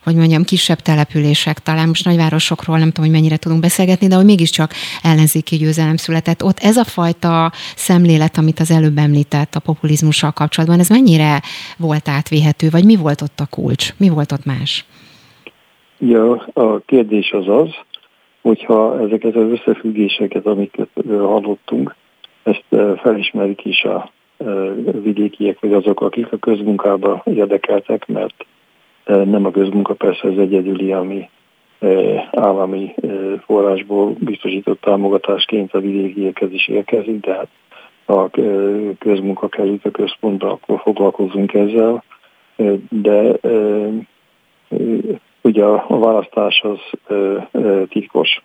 hogy 0.07 0.17
mondjam, 0.17 0.45
kisebb 0.45 0.79
települések, 0.79 1.59
talán 1.59 1.89
most 1.89 2.05
nagyvárosokról 2.05 2.79
nem 2.79 2.91
tudom, 2.91 3.05
hogy 3.05 3.21
mennyire 3.21 3.37
tudunk 3.37 3.61
beszélgetni, 3.61 4.07
de 4.07 4.15
hogy 4.15 4.25
mégiscsak 4.25 4.71
ellenzéki 5.03 5.57
győzelem 5.57 5.97
született. 5.97 6.43
Ott 6.45 6.59
ez 6.59 6.77
a 6.77 6.85
fajta 6.85 7.53
szemlélet, 7.77 8.37
amit 8.39 8.61
az 8.61 8.71
előbb 8.71 8.99
említett 8.99 9.55
a 9.55 9.61
populizmussal 9.61 10.31
kapcsolatban, 10.31 10.79
ez 10.79 10.89
mennyire 10.89 11.41
volt 11.79 12.09
átvihető, 12.09 12.69
vagy 12.71 12.85
mi 12.85 12.97
volt 12.97 13.21
ott 13.21 13.41
a 13.41 13.47
kulcs? 13.51 13.95
Mi 13.97 14.09
volt 14.09 14.33
ott 14.33 14.45
más? 14.45 14.85
Ja, 15.99 16.47
a 16.53 16.79
kérdés 16.79 17.31
az 17.31 17.49
az, 17.49 17.69
hogyha 18.43 19.01
ezeket 19.01 19.35
az 19.35 19.51
összefüggéseket, 19.51 20.47
amiket 20.47 20.89
hallottunk, 21.09 21.95
ezt 22.43 22.65
felismerik 22.97 23.65
is 23.65 23.83
a 23.83 24.13
vidékiek, 25.03 25.61
vagy 25.61 25.73
azok, 25.73 26.01
akik 26.01 26.33
a 26.33 26.37
közmunkába 26.37 27.23
érdekeltek, 27.25 28.07
mert 28.07 28.47
nem 29.07 29.45
a 29.45 29.51
közmunka 29.51 29.95
persze 29.95 30.29
az 30.29 30.39
egyedüli, 30.39 30.93
ami 30.93 31.29
állami 32.31 32.95
forrásból 33.45 34.15
biztosított 34.19 34.81
támogatásként 34.81 35.75
a 35.75 35.81
vidékiekhez 35.81 36.53
is 36.53 36.69
érkezik, 36.69 37.21
de 37.21 37.35
hát 37.35 37.49
a 38.07 38.31
közmunka 38.99 39.49
került 39.49 39.85
a 39.85 39.91
központba, 39.91 40.51
akkor 40.51 40.81
foglalkozunk 40.81 41.55
ezzel. 41.55 42.05
De 42.89 43.33
ugye 45.43 45.65
a 45.65 45.99
választás 45.99 46.63
az 46.63 46.79
titkos, 47.89 48.43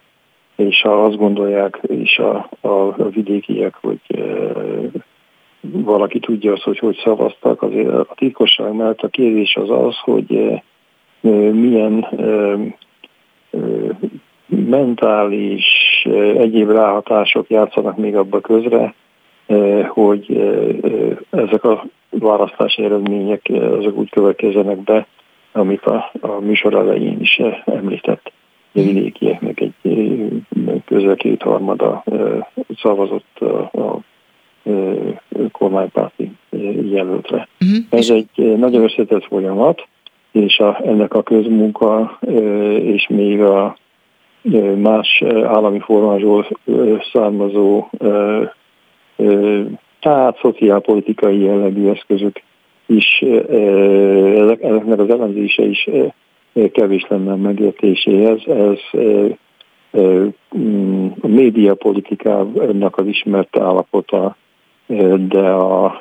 és 0.55 0.81
ha 0.81 1.05
azt 1.05 1.17
gondolják 1.17 1.79
is 1.87 2.17
a, 2.17 2.49
a 2.61 3.09
vidékiek, 3.09 3.75
hogy 3.81 3.99
valaki 5.61 6.19
tudja 6.19 6.51
azt, 6.51 6.63
hogy 6.63 6.79
hogy 6.79 6.99
szavaztak, 7.03 7.61
azért 7.61 7.89
a 7.89 8.13
titkosság 8.15 8.73
mellett 8.73 9.01
a 9.01 9.07
kérdés 9.07 9.55
az 9.55 9.69
az, 9.69 9.97
hogy 9.97 10.61
milyen 11.51 12.07
mentális, 14.47 15.65
egyéb 16.37 16.69
ráhatások 16.69 17.49
játszanak 17.49 17.97
még 17.97 18.15
abba 18.15 18.39
közre, 18.39 18.93
hogy 19.87 20.53
ezek 21.29 21.63
a 21.63 21.83
választási 22.09 22.83
eredmények 22.83 23.49
azok 23.51 23.97
úgy 23.97 24.09
következzenek 24.09 24.77
be, 24.77 25.07
amit 25.51 25.85
a, 25.85 26.11
a 26.21 26.39
műsor 26.39 26.73
elején 26.73 27.19
is 27.19 27.41
említett. 27.65 28.31
A 28.73 28.79
vidékieknek 28.79 29.59
egy 29.59 29.73
közel 30.85 31.15
kétharmada 31.15 32.03
szavazott 32.81 33.39
a, 33.39 33.99
kormánypárti 35.51 36.31
jelöltre. 36.91 37.47
Uh-huh. 37.59 37.85
Ez 37.89 38.09
egy 38.09 38.57
nagyon 38.57 38.83
összetett 38.83 39.25
folyamat, 39.25 39.87
és 40.31 40.59
a, 40.59 40.81
ennek 40.85 41.13
a 41.13 41.23
közmunka 41.23 42.19
és 42.81 43.07
még 43.07 43.41
a 43.41 43.77
más 44.75 45.23
állami 45.43 45.79
formásból 45.79 46.47
származó 47.13 47.89
tehát 49.99 50.37
szociálpolitikai 50.41 51.41
jellegű 51.41 51.89
eszközök 51.89 52.41
is, 52.85 53.21
ezeknek 54.61 54.99
az 54.99 55.09
elemzése 55.09 55.63
is 55.63 55.89
kevés 56.71 57.05
lenne 57.09 57.31
a 57.31 57.35
megértéséhez. 57.35 58.41
Ez 58.47 58.79
a 61.21 61.27
médiapolitikának 61.27 62.97
az 62.97 63.05
ismert 63.05 63.57
állapota, 63.57 64.35
de 65.27 65.49
a 65.49 65.99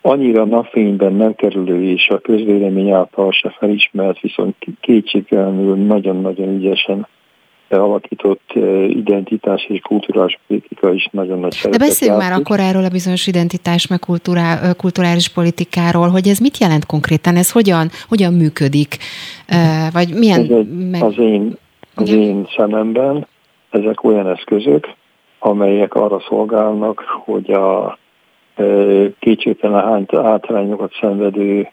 annyira 0.00 0.44
napfényben 0.44 1.12
nem 1.12 1.34
kerülő 1.34 1.82
és 1.82 2.08
a 2.08 2.18
közvélemény 2.18 2.90
által 2.90 3.32
se 3.32 3.54
felismert, 3.58 4.20
viszont 4.20 4.56
kétségtelenül 4.80 5.76
nagyon-nagyon 5.76 6.48
ügyesen 6.48 7.06
alakított 7.68 8.52
identitás 8.88 9.64
és 9.68 9.80
kulturális 9.80 10.38
politika 10.46 10.92
is 10.92 11.08
nagyon 11.10 11.38
nagy 11.38 11.58
De 11.70 11.78
beszéljünk 11.78 12.20
már 12.20 12.32
akkor 12.32 12.60
erről 12.60 12.84
a 12.84 12.88
bizonyos 12.88 13.26
identitás, 13.26 13.86
meg 13.86 13.98
kulturál, 13.98 14.74
kulturális 14.74 15.28
politikáról, 15.28 16.08
hogy 16.08 16.28
ez 16.28 16.38
mit 16.38 16.58
jelent 16.58 16.86
konkrétan, 16.86 17.36
ez 17.36 17.50
hogyan, 17.50 17.88
hogyan 18.08 18.32
működik, 18.32 18.96
vagy 19.92 20.14
milyen... 20.14 20.40
Ez 20.40 20.50
egy, 20.50 20.88
meg... 20.90 21.02
az, 21.02 21.18
én, 21.18 21.56
az 21.94 22.08
én 22.08 22.46
szememben 22.56 23.26
ezek 23.70 24.04
olyan 24.04 24.28
eszközök, 24.28 24.88
amelyek 25.44 25.94
arra 25.94 26.20
szolgálnak, 26.28 27.00
hogy 27.24 27.50
a 27.50 27.98
kétségtelen 29.18 30.06
hátrányokat 30.10 30.92
szenvedő 31.00 31.68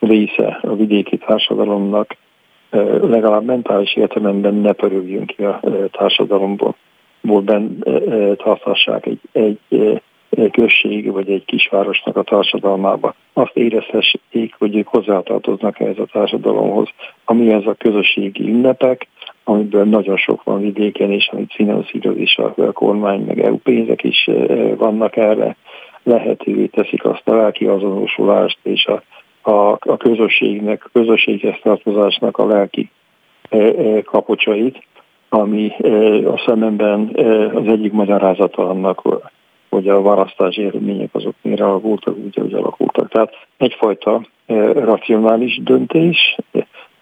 része 0.00 0.58
a 0.62 0.74
vidéki 0.74 1.16
társadalomnak 1.16 2.16
legalább 3.00 3.44
mentális 3.44 3.96
értelemben 3.96 4.54
ne 4.54 4.72
pörögjünk 4.72 5.26
ki 5.26 5.44
a 5.44 5.60
társadalomból, 5.90 6.74
ben 7.20 7.84
tartassák 8.36 9.06
egy, 9.06 9.20
egy 9.32 9.58
község 10.50 11.12
vagy 11.12 11.30
egy 11.30 11.44
kisvárosnak 11.44 12.16
a 12.16 12.22
társadalmába. 12.22 13.14
Azt 13.32 13.56
érezhessék, 13.56 14.54
hogy 14.58 14.76
ők 14.76 14.86
hozzátartoznak 14.86 15.80
ehhez 15.80 15.98
a 15.98 16.08
társadalomhoz, 16.12 16.88
ami 17.24 17.52
ez 17.52 17.66
a 17.66 17.74
közösségi 17.74 18.42
ünnepek, 18.42 19.08
amiből 19.48 19.84
nagyon 19.84 20.16
sok 20.16 20.42
van 20.42 20.60
vidéken, 20.60 21.10
és 21.10 21.28
amit 21.32 21.52
finanszíroz 21.54 22.34
a 22.56 22.72
kormány, 22.72 23.20
meg 23.20 23.40
EU 23.40 23.56
pénzek 23.56 24.04
is 24.04 24.30
vannak 24.76 25.16
erre, 25.16 25.56
lehetővé 26.02 26.66
teszik 26.66 27.04
azt 27.04 27.28
a 27.28 27.34
lelki 27.34 27.66
azonosulást 27.66 28.58
és 28.62 28.86
a, 28.86 29.02
a, 29.50 29.78
a 29.80 29.96
közösségnek, 29.96 30.84
a 30.84 30.88
közösséghez 30.92 31.54
tartozásnak 31.62 32.38
a 32.38 32.46
lelki 32.46 32.90
kapocsait, 34.04 34.82
ami 35.28 35.72
a 36.24 36.42
szememben 36.46 37.10
az 37.54 37.66
egyik 37.66 37.92
magyarázata 37.92 38.68
annak, 38.68 39.02
hogy 39.68 39.88
a 39.88 40.02
választási 40.02 40.64
eredmények 40.64 41.14
azok 41.14 41.34
miért 41.42 41.60
alakultak, 41.60 42.16
úgy, 42.16 42.38
ahogy 42.38 42.54
alakultak. 42.54 43.08
Tehát 43.08 43.32
egyfajta 43.56 44.26
racionális 44.74 45.60
döntés, 45.62 46.36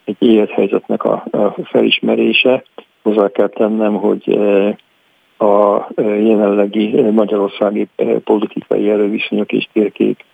egy 0.06 0.16
élethelyzetnek 0.18 1.04
a, 1.04 1.24
a 1.30 1.54
felismerése. 1.64 2.62
Hozzá 3.02 3.28
kell 3.28 3.48
tennem, 3.48 3.94
hogy 3.94 4.38
a 5.38 5.86
jelenlegi 5.98 7.00
magyarországi 7.00 7.88
politikai 8.24 8.90
erőviszonyok 8.90 9.52
és 9.52 9.68
térkép 9.72 10.24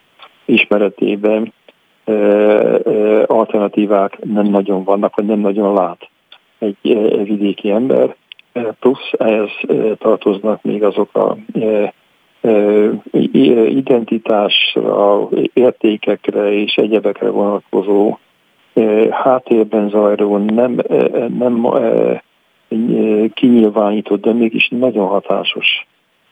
ismeretében 0.45 1.53
alternatívák 3.27 4.19
nem 4.25 4.47
nagyon 4.47 4.85
vannak, 4.85 5.17
vagy 5.17 5.27
nem 5.27 5.39
nagyon 5.39 5.75
lát 5.75 6.09
egy 6.59 6.79
vidéki 7.25 7.71
ember, 7.71 8.17
plusz 8.81 9.11
ehhez 9.19 9.51
tartoznak 9.99 10.63
még 10.63 10.83
azok 10.83 11.15
a 11.15 11.37
identitásra, 13.69 15.29
értékekre 15.53 16.53
és 16.53 16.75
egyebekre 16.75 17.31
vonatkozó 17.31 18.19
háttérben 19.11 19.89
zajló, 19.89 20.37
nem, 20.37 20.81
nem 21.39 21.67
kinyilvánított, 23.35 24.21
de 24.23 24.33
mégis 24.33 24.69
nagyon 24.69 25.07
hatásos 25.07 25.87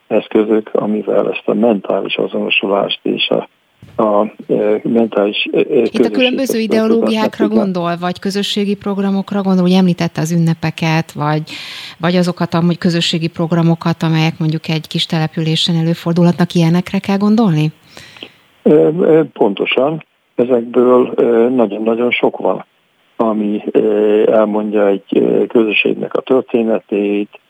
eszközök, 0.06 0.70
amivel 0.72 1.30
ezt 1.30 1.48
a 1.48 1.54
mentális 1.54 2.16
azonosulást 2.16 3.00
és 3.02 3.28
a 3.28 3.48
a 3.96 4.32
mentális 4.82 5.48
Itt 5.84 6.04
a 6.04 6.10
különböző 6.10 6.58
ideológiákra 6.58 7.48
gondol, 7.48 7.96
vagy 8.00 8.18
közösségi 8.18 8.74
programokra 8.74 9.42
gondol, 9.42 9.62
hogy 9.62 9.72
említette 9.72 10.20
az 10.20 10.32
ünnepeket, 10.32 11.12
vagy, 11.12 11.42
vagy 11.98 12.16
azokat 12.16 12.54
a 12.54 12.62
közösségi 12.78 13.28
programokat, 13.28 14.02
amelyek 14.02 14.38
mondjuk 14.38 14.68
egy 14.68 14.86
kis 14.86 15.06
településen 15.06 15.76
előfordulhatnak, 15.76 16.52
ilyenekre 16.52 16.98
kell 16.98 17.16
gondolni? 17.16 17.72
Pontosan. 19.32 20.04
Ezekből 20.40 21.12
nagyon-nagyon 21.50 22.10
sok 22.10 22.38
van, 22.38 22.64
ami 23.16 23.62
elmondja 24.26 24.86
egy 24.86 25.22
közösségnek 25.48 26.14
a 26.14 26.20
történetét, 26.20 27.40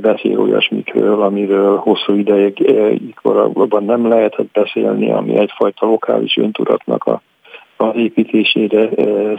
beszél 0.00 0.40
olyasmikről, 0.40 1.22
amiről 1.22 1.76
hosszú 1.76 2.14
ideig 2.14 3.14
korábban 3.22 3.84
nem 3.84 4.08
lehetett 4.08 4.50
beszélni, 4.52 5.10
ami 5.10 5.36
egyfajta 5.36 5.86
lokális 5.86 6.36
öntudatnak 6.36 7.04
a, 7.04 7.22
az 7.76 7.96
építésére 7.96 8.88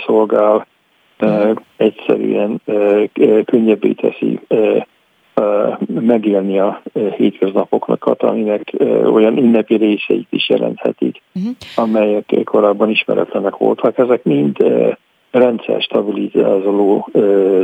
szolgál, 0.06 0.68
egyszerűen 1.78 2.62
könnyebbé 3.46 3.92
teszi 3.92 4.40
megélni 5.88 6.60
a 6.60 6.82
hétköznapoknak, 7.16 8.06
aminek 8.06 8.74
olyan 9.14 9.38
ünnepi 9.38 9.76
részeit 9.76 10.28
is 10.30 10.50
jelenthetik, 10.50 11.22
uh-huh. 11.36 11.52
amelyek 11.76 12.34
korábban 12.44 12.90
ismeretlenek 12.90 13.58
voltak. 13.58 13.98
Ezek 13.98 14.24
mind 14.24 14.58
rendszer 15.32 15.82
stabilizáló 15.82 17.10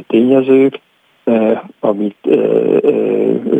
tényezők, 0.08 0.80
amit 1.80 2.18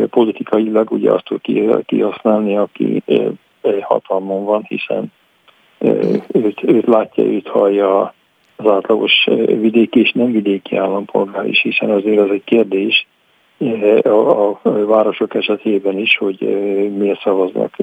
politikailag 0.10 0.92
ugye 0.92 1.12
azt 1.12 1.26
tud 1.26 1.42
kihasználni, 1.86 2.58
aki 2.58 3.04
hatalmon 3.82 4.44
van, 4.44 4.66
hiszen 4.68 5.12
őt, 6.32 6.64
őt 6.64 6.86
látja, 6.86 7.24
őt 7.24 7.48
hallja 7.48 8.14
az 8.56 8.68
átlagos 8.68 9.28
vidéki 9.46 10.00
és 10.00 10.12
nem 10.12 10.32
vidéki 10.32 10.76
állampolgár 10.76 11.48
is, 11.48 11.62
hiszen 11.62 11.90
azért 11.90 12.20
az 12.20 12.30
egy 12.30 12.44
kérdés, 12.44 13.08
a, 14.04 14.50
a 14.50 14.60
városok 14.62 15.36
esetében 15.36 15.98
is, 15.98 16.18
hogy 16.18 16.40
miért 16.98 17.22
szavaznak 17.22 17.76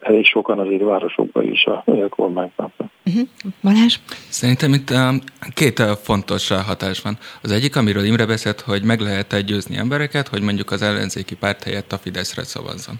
elég 0.00 0.24
sokan 0.24 0.58
azért 0.58 0.82
városokban 0.82 1.44
is 1.44 1.64
a 1.64 1.84
kormánypártra. 2.08 2.90
Uh-huh. 3.06 3.28
Balázs? 3.62 3.98
Szerintem 4.28 4.72
itt 4.72 4.92
két 5.54 5.82
fontos 6.02 6.48
hatás 6.48 7.02
van. 7.02 7.18
Az 7.42 7.50
egyik, 7.50 7.76
amiről 7.76 8.04
Imre 8.04 8.26
beszélt, 8.26 8.60
hogy 8.60 8.82
meg 8.82 9.00
lehet 9.00 9.44
győzni 9.44 9.76
embereket, 9.76 10.28
hogy 10.28 10.42
mondjuk 10.42 10.70
az 10.70 10.82
ellenzéki 10.82 11.36
párt 11.36 11.62
helyett 11.62 11.92
a 11.92 11.98
Fideszre 11.98 12.42
szavazzon. 12.42 12.94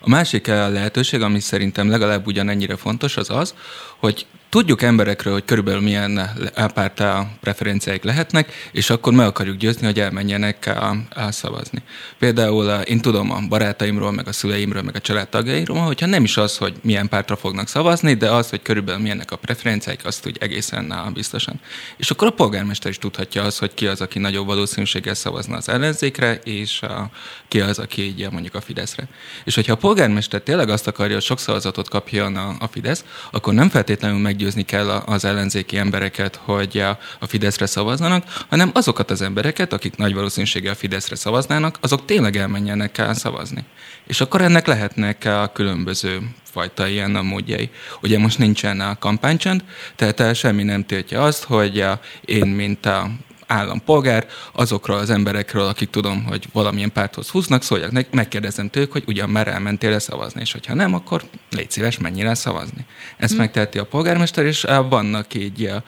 A 0.00 0.08
másik 0.08 0.46
lehetőség, 0.46 1.22
ami 1.22 1.40
szerintem 1.40 1.90
legalább 1.90 2.26
ugyanennyire 2.26 2.76
fontos, 2.76 3.16
az 3.16 3.30
az, 3.30 3.54
hogy 3.98 4.26
tudjuk 4.54 4.82
emberekről, 4.82 5.32
hogy 5.32 5.44
körülbelül 5.44 5.80
milyen 5.80 6.30
pártá 6.74 7.26
preferenciáik 7.40 8.02
lehetnek, 8.02 8.52
és 8.72 8.90
akkor 8.90 9.12
meg 9.12 9.26
akarjuk 9.26 9.56
győzni, 9.56 9.86
hogy 9.86 10.00
elmenjenek 10.00 10.66
el 10.66 11.32
szavazni. 11.32 11.82
Például 12.18 12.66
én 12.66 13.00
tudom 13.00 13.30
a 13.30 13.38
barátaimról, 13.48 14.12
meg 14.12 14.28
a 14.28 14.32
szüleimről, 14.32 14.82
meg 14.82 14.96
a 14.96 15.00
családtagjaimról, 15.00 15.78
hogyha 15.78 16.06
nem 16.06 16.24
is 16.24 16.36
az, 16.36 16.56
hogy 16.56 16.74
milyen 16.82 17.08
pártra 17.08 17.36
fognak 17.36 17.68
szavazni, 17.68 18.14
de 18.14 18.30
az, 18.30 18.50
hogy 18.50 18.62
körülbelül 18.62 19.00
milyenek 19.00 19.30
a 19.30 19.36
preferenciáik, 19.36 20.04
azt 20.04 20.26
úgy 20.26 20.36
egészen 20.40 21.10
biztosan. 21.14 21.60
És 21.96 22.10
akkor 22.10 22.26
a 22.26 22.30
polgármester 22.30 22.90
is 22.90 22.98
tudhatja 22.98 23.42
azt, 23.42 23.58
hogy 23.58 23.74
ki 23.74 23.86
az, 23.86 24.00
aki 24.00 24.18
nagyobb 24.18 24.46
valószínűséggel 24.46 25.14
szavazna 25.14 25.56
az 25.56 25.68
ellenzékre, 25.68 26.34
és 26.44 26.82
a, 26.82 27.10
ki 27.48 27.60
az, 27.60 27.78
aki 27.78 28.02
így 28.02 28.30
mondjuk 28.30 28.54
a 28.54 28.60
Fideszre. 28.60 29.08
És 29.44 29.54
hogyha 29.54 29.72
a 29.72 29.76
polgármester 29.76 30.40
tényleg 30.40 30.68
azt 30.68 30.86
akarja, 30.86 31.14
hogy 31.14 31.22
sok 31.22 31.38
szavazatot 31.38 31.88
kapjon 31.88 32.36
a, 32.36 32.56
a 32.58 32.68
Fidesz, 32.68 33.04
akkor 33.30 33.54
nem 33.54 33.68
feltétlenül 33.68 34.18
meggyőzni 34.18 34.42
meggyőzni 34.44 34.76
kell 34.76 34.88
az 34.90 35.24
ellenzéki 35.24 35.76
embereket, 35.76 36.36
hogy 36.36 36.78
a 37.18 37.26
Fideszre 37.26 37.66
szavazzanak, 37.66 38.24
hanem 38.48 38.70
azokat 38.74 39.10
az 39.10 39.22
embereket, 39.22 39.72
akik 39.72 39.96
nagy 39.96 40.14
valószínűséggel 40.14 40.72
a 40.72 40.76
Fideszre 40.76 41.16
szavaznának, 41.16 41.78
azok 41.80 42.04
tényleg 42.04 42.36
elmenjenek 42.36 42.98
el 42.98 43.14
szavazni. 43.14 43.64
És 44.06 44.20
akkor 44.20 44.40
ennek 44.40 44.66
lehetnek 44.66 45.24
a 45.24 45.50
különböző 45.54 46.18
fajta 46.42 46.86
ilyen 46.86 47.10
módjai. 47.10 47.70
Ugye 48.02 48.18
most 48.18 48.38
nincsen 48.38 48.80
a 48.80 48.98
kampánycsend, 48.98 49.64
tehát 49.96 50.34
semmi 50.34 50.62
nem 50.62 50.84
tiltja 50.84 51.22
azt, 51.22 51.44
hogy 51.44 51.84
én, 52.24 52.46
mint 52.46 52.86
a 52.86 53.10
állampolgár, 53.46 54.26
azokról 54.52 54.98
az 54.98 55.10
emberekről, 55.10 55.66
akik 55.66 55.90
tudom, 55.90 56.24
hogy 56.24 56.48
valamilyen 56.52 56.92
párthoz 56.92 57.28
húznak, 57.28 57.62
szóljak 57.62 57.90
nek, 57.90 58.10
megkérdezem 58.10 58.68
tőlük, 58.68 58.92
hogy 58.92 59.04
ugyan 59.06 59.30
már 59.30 59.48
elmentél-e 59.48 59.98
szavazni, 59.98 60.40
és 60.40 60.52
hogyha 60.52 60.74
nem, 60.74 60.94
akkor 60.94 61.22
légy 61.50 61.70
szíves, 61.70 61.98
mennyire 61.98 62.34
szavazni. 62.34 62.86
Ezt 63.16 63.30
hmm. 63.30 63.40
megteheti 63.40 63.78
a 63.78 63.84
polgármester, 63.84 64.44
és 64.44 64.66
vannak 64.88 65.34
így 65.34 65.64
a, 65.64 65.82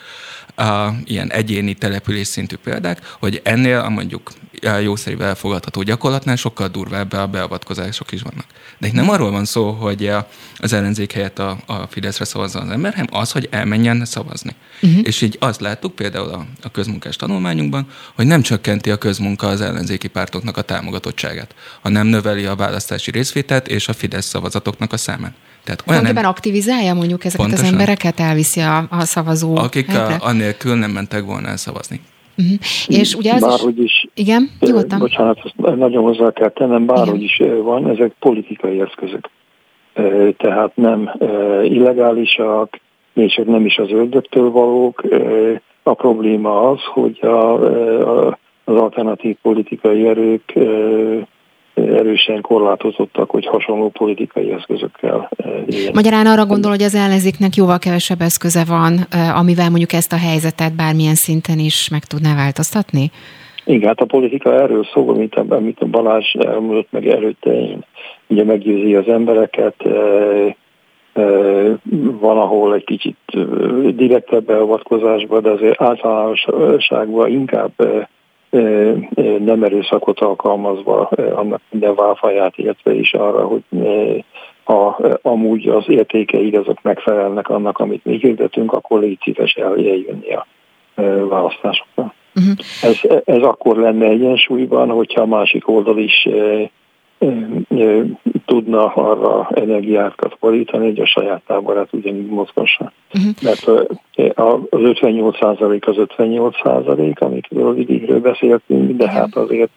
a, 0.62 0.94
ilyen 1.04 1.32
egyéni 1.32 1.74
település 1.74 2.26
szintű 2.26 2.56
példák, 2.56 3.14
hogy 3.18 3.40
ennél 3.44 3.78
a 3.78 3.88
mondjuk 3.88 4.30
jószerű 4.74 5.18
elfogadható 5.18 5.82
gyakorlatnál 5.82 6.36
sokkal 6.36 6.68
durvább 6.68 7.12
a 7.12 7.26
beavatkozások 7.26 8.12
is 8.12 8.22
vannak. 8.22 8.46
De 8.78 8.86
itt 8.86 8.92
nem 8.92 9.10
arról 9.10 9.30
van 9.30 9.44
szó, 9.44 9.70
hogy 9.70 10.10
az 10.56 10.72
ellenzék 10.72 11.12
helyett 11.12 11.38
a, 11.38 11.58
a 11.66 11.74
Fideszre 11.88 12.24
szavazzon 12.24 12.62
az 12.62 12.70
ember, 12.70 12.92
hanem 12.92 13.06
az, 13.10 13.32
hogy 13.32 13.48
elmenjen 13.50 14.04
szavazni. 14.04 14.54
Uh-huh. 14.82 15.00
És 15.02 15.22
így 15.22 15.36
azt 15.40 15.60
láttuk 15.60 15.94
például 15.94 16.28
a, 16.28 16.46
a 16.62 16.70
közmunkás 16.70 17.16
tanulmányunkban, 17.16 17.86
hogy 18.14 18.26
nem 18.26 18.42
csökkenti 18.42 18.90
a 18.90 18.96
közmunka 18.96 19.46
az 19.46 19.60
ellenzéki 19.60 20.08
pártoknak 20.08 20.56
a 20.56 20.62
támogatottságát, 20.62 21.54
hanem 21.82 22.06
növeli 22.06 22.44
a 22.44 22.54
választási 22.54 23.10
részvételt 23.10 23.68
és 23.68 23.88
a 23.88 23.92
Fidesz 23.92 24.26
szavazatoknak 24.26 24.92
a 24.92 24.96
számát. 24.96 25.34
Tehát 25.64 25.82
olyan 25.86 26.02
nem... 26.02 26.24
aktivizálja 26.24 26.94
mondjuk 26.94 27.24
ezeket 27.24 27.46
Pontosan. 27.46 27.66
az 27.66 27.72
embereket, 27.72 28.20
elviszi 28.20 28.60
a, 28.60 28.86
a 28.90 29.04
szavazó 29.04 29.56
Akik 29.56 29.88
a, 29.88 30.16
annélkül 30.20 30.74
nem 30.74 30.90
mentek 30.90 31.24
volna 31.24 31.48
el 31.48 31.56
szavazni. 31.56 32.00
Uh-huh. 32.38 32.58
És 32.86 33.14
ugye 33.14 33.32
az 33.32 33.40
bárhogy 33.40 33.78
is, 33.78 33.84
is 33.84 34.24
igen, 34.24 34.50
nyugodtan. 34.60 34.98
Bocsánat, 34.98 35.38
ezt 35.44 35.76
nagyon 35.76 36.02
hozzá 36.02 36.30
kell 36.30 36.48
tennem, 36.48 36.86
bárhogy 36.86 37.22
is 37.22 37.42
van, 37.62 37.88
ezek 37.88 38.12
politikai 38.18 38.80
eszközök. 38.80 39.30
Tehát 40.36 40.70
nem 40.74 41.10
illegálisak, 41.64 42.80
és 43.14 43.40
nem 43.46 43.66
is 43.66 43.78
az 43.78 43.90
ördögtől 43.90 44.50
valók. 44.50 45.02
A 45.82 45.94
probléma 45.94 46.70
az, 46.70 46.80
hogy 46.82 47.18
a, 47.22 47.52
a, 47.52 48.38
az 48.64 48.76
alternatív 48.76 49.36
politikai 49.42 50.06
erők 50.06 50.52
erősen 51.76 52.40
korlátozottak, 52.40 53.30
hogy 53.30 53.46
hasonló 53.46 53.88
politikai 53.88 54.52
eszközökkel 54.52 55.30
éljenek. 55.66 55.94
Magyarán 55.94 56.26
arra 56.26 56.46
gondol, 56.46 56.70
hogy 56.70 56.82
az 56.82 56.94
ellenzéknek 56.94 57.54
jóval 57.54 57.78
kevesebb 57.78 58.20
eszköze 58.20 58.64
van, 58.64 59.06
amivel 59.34 59.68
mondjuk 59.68 59.92
ezt 59.92 60.12
a 60.12 60.16
helyzetet 60.16 60.76
bármilyen 60.76 61.14
szinten 61.14 61.58
is 61.58 61.88
meg 61.88 62.04
tudná 62.04 62.34
változtatni? 62.34 63.10
Igen, 63.64 63.88
hát 63.88 64.00
a 64.00 64.04
politika 64.04 64.60
erről 64.60 64.84
szól, 64.92 65.14
mint, 65.14 65.34
amit 65.34 65.80
a 65.80 65.86
Balázs 65.86 66.34
elmondott 66.34 66.88
meg 66.90 67.06
előtte, 67.08 67.50
én 67.50 67.84
ugye 68.26 68.44
meggyőzi 68.44 68.94
az 68.94 69.08
embereket, 69.08 69.74
valahol 72.20 72.74
egy 72.74 72.84
kicsit 72.84 73.16
direktebb 73.94 74.44
beavatkozásba, 74.44 75.40
de 75.40 75.50
azért 75.50 75.82
általánosságban 75.82 77.30
inkább 77.30 77.72
nem 79.38 79.62
erőszakot 79.62 80.20
alkalmazva 80.20 81.08
annak 81.34 81.60
minden 81.70 81.94
válfaját, 81.94 82.58
illetve 82.58 82.94
is 82.94 83.12
arra, 83.12 83.46
hogy 83.46 83.62
ha 84.64 84.98
amúgy 85.22 85.68
az 85.68 85.84
értékeid 85.88 86.54
azok 86.54 86.82
megfelelnek 86.82 87.48
annak, 87.48 87.78
amit 87.78 88.04
mi 88.04 88.16
hirdetünk, 88.16 88.72
akkor 88.72 89.00
légy 89.00 89.18
szíves 89.22 89.54
eljönni 89.54 90.34
a 90.34 90.46
választásokra. 91.28 92.14
Uh-huh. 92.34 92.54
Ez, 92.82 93.00
ez 93.24 93.42
akkor 93.42 93.76
lenne 93.76 94.06
egyensúlyban, 94.06 94.88
hogyha 94.88 95.20
a 95.20 95.26
másik 95.26 95.68
oldal 95.68 95.98
is 95.98 96.28
tudna 98.66 98.92
arra 98.94 99.48
energiákat 99.54 100.36
fordítani, 100.40 100.84
hogy 100.84 101.00
a 101.00 101.06
saját 101.06 101.42
táborát 101.46 101.92
ugyanígy 101.92 102.26
mozgassa. 102.26 102.92
Uh-huh. 103.14 103.32
Mert 103.42 103.66
az 104.70 104.80
58% 104.82 105.86
az 105.86 105.96
58 105.96 106.56
százalék, 106.62 107.20
amikről 107.20 107.74
vidékről 107.74 108.20
beszéltünk, 108.20 108.96
de 108.96 109.10
hát 109.10 109.36
azért 109.36 109.70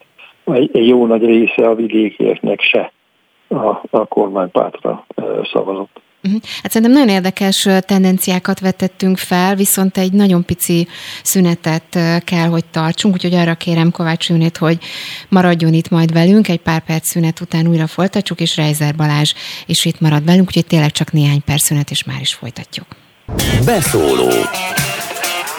egy 0.44 0.86
jó 0.86 1.06
nagy 1.06 1.24
része 1.24 1.68
a 1.68 1.74
vidékieknek 1.74 2.60
se 2.60 2.92
a, 3.48 3.80
a 3.90 4.06
kormánypártra 4.08 5.06
szavazott. 5.52 6.00
Uh-huh. 6.22 6.40
Hát 6.62 6.72
szerintem 6.72 6.96
nagyon 6.96 7.14
érdekes 7.14 7.68
tendenciákat 7.80 8.60
vetettünk 8.60 9.18
fel, 9.18 9.54
viszont 9.54 9.98
egy 9.98 10.12
nagyon 10.12 10.44
pici 10.44 10.88
szünetet 11.22 11.98
kell, 12.24 12.48
hogy 12.48 12.64
tartsunk, 12.64 13.14
úgyhogy 13.14 13.34
arra 13.34 13.54
kérem 13.54 13.90
Kovács 13.90 14.28
Júnét, 14.28 14.56
hogy 14.56 14.78
maradjon 15.28 15.74
itt 15.74 15.88
majd 15.88 16.12
velünk, 16.12 16.48
egy 16.48 16.60
pár 16.60 16.80
perc 16.80 17.08
szünet 17.08 17.40
után 17.40 17.66
újra 17.66 17.86
folytatjuk, 17.86 18.40
és 18.40 18.56
Reizer 18.56 18.94
Balázs 18.94 19.32
is 19.66 19.84
itt 19.84 20.00
marad 20.00 20.24
velünk, 20.24 20.46
úgyhogy 20.46 20.66
tényleg 20.66 20.90
csak 20.90 21.12
néhány 21.12 21.42
perc 21.44 21.64
szünet, 21.64 21.90
és 21.90 22.04
már 22.04 22.20
is 22.20 22.34
folytatjuk. 22.34 22.86
Beszóló 23.64 24.30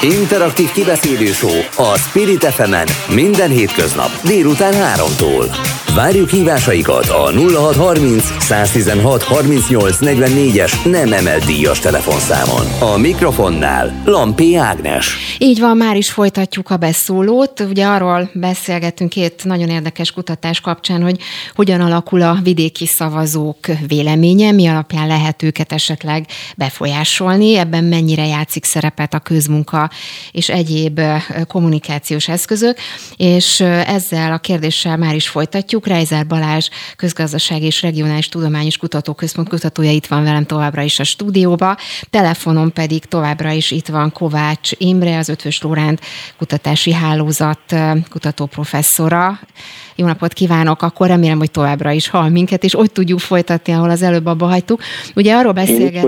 Interaktív 0.01 0.71
kibeszélő 0.71 1.31
a 1.75 1.97
Spirit 1.97 2.43
fm 2.45 2.75
minden 3.13 3.49
hétköznap 3.49 4.09
délután 4.23 4.73
3-tól. 4.73 5.80
Várjuk 5.95 6.29
hívásaikat 6.29 7.09
a 7.09 7.31
0630 7.31 8.23
116 8.39 9.23
38 9.23 9.97
44-es 10.01 10.91
nem 10.91 11.13
emelt 11.13 11.45
díjas 11.45 11.79
telefonszámon. 11.79 12.93
A 12.93 12.97
mikrofonnál 12.97 14.01
Lampi 14.05 14.55
Ágnes. 14.55 15.15
Így 15.37 15.59
van, 15.59 15.77
már 15.77 15.95
is 15.95 16.11
folytatjuk 16.11 16.69
a 16.69 16.77
beszólót. 16.77 17.59
Ugye 17.59 17.85
arról 17.85 18.29
beszélgetünk 18.33 19.09
két 19.09 19.43
nagyon 19.43 19.69
érdekes 19.69 20.11
kutatás 20.11 20.59
kapcsán, 20.59 21.01
hogy 21.01 21.19
hogyan 21.55 21.81
alakul 21.81 22.21
a 22.21 22.37
vidéki 22.43 22.85
szavazók 22.85 23.57
véleménye, 23.87 24.51
mi 24.51 24.67
alapján 24.67 25.07
lehet 25.07 25.43
őket 25.43 25.71
esetleg 25.71 26.25
befolyásolni, 26.57 27.55
ebben 27.55 27.83
mennyire 27.83 28.25
játszik 28.25 28.65
szerepet 28.65 29.13
a 29.13 29.19
közmunka 29.19 29.89
és 30.31 30.49
egyéb 30.49 31.01
kommunikációs 31.47 32.27
eszközök, 32.27 32.77
és 33.15 33.59
ezzel 33.85 34.31
a 34.31 34.37
kérdéssel 34.37 34.97
már 34.97 35.15
is 35.15 35.27
folytatjuk. 35.27 35.80
Reizer 35.85 36.27
Balázs, 36.27 36.69
közgazdasági 36.95 37.65
és 37.65 37.81
regionális 37.81 38.29
tudományos 38.29 38.77
kutatóközpont 38.77 39.49
kutatója 39.49 39.91
itt 39.91 40.05
van 40.05 40.23
velem 40.23 40.45
továbbra 40.45 40.81
is 40.81 40.99
a 40.99 41.03
stúdióba, 41.03 41.77
telefonon 42.09 42.73
pedig 42.73 43.05
továbbra 43.05 43.51
is 43.51 43.71
itt 43.71 43.87
van 43.87 44.11
Kovács 44.11 44.71
Imre, 44.77 45.17
az 45.17 45.29
Ötvös 45.29 45.61
Lóránt 45.61 46.01
Kutatási 46.37 46.93
Hálózat 46.93 47.75
kutatóprofesszora. 48.09 49.39
Jó 50.01 50.07
napot 50.07 50.33
kívánok, 50.33 50.81
akkor 50.81 51.07
remélem, 51.07 51.37
hogy 51.37 51.51
továbbra 51.51 51.91
is 51.91 52.09
hall 52.09 52.29
minket, 52.29 52.63
és 52.63 52.77
ott 52.77 52.93
tudjuk 52.93 53.19
folytatni, 53.19 53.73
ahol 53.73 53.89
az 53.89 54.01
előbb 54.01 54.25
abba 54.25 54.45
hagytuk. 54.45 54.81
Ugye 55.15 55.35
arról 55.35 55.51
beszélgettünk, 55.51 56.03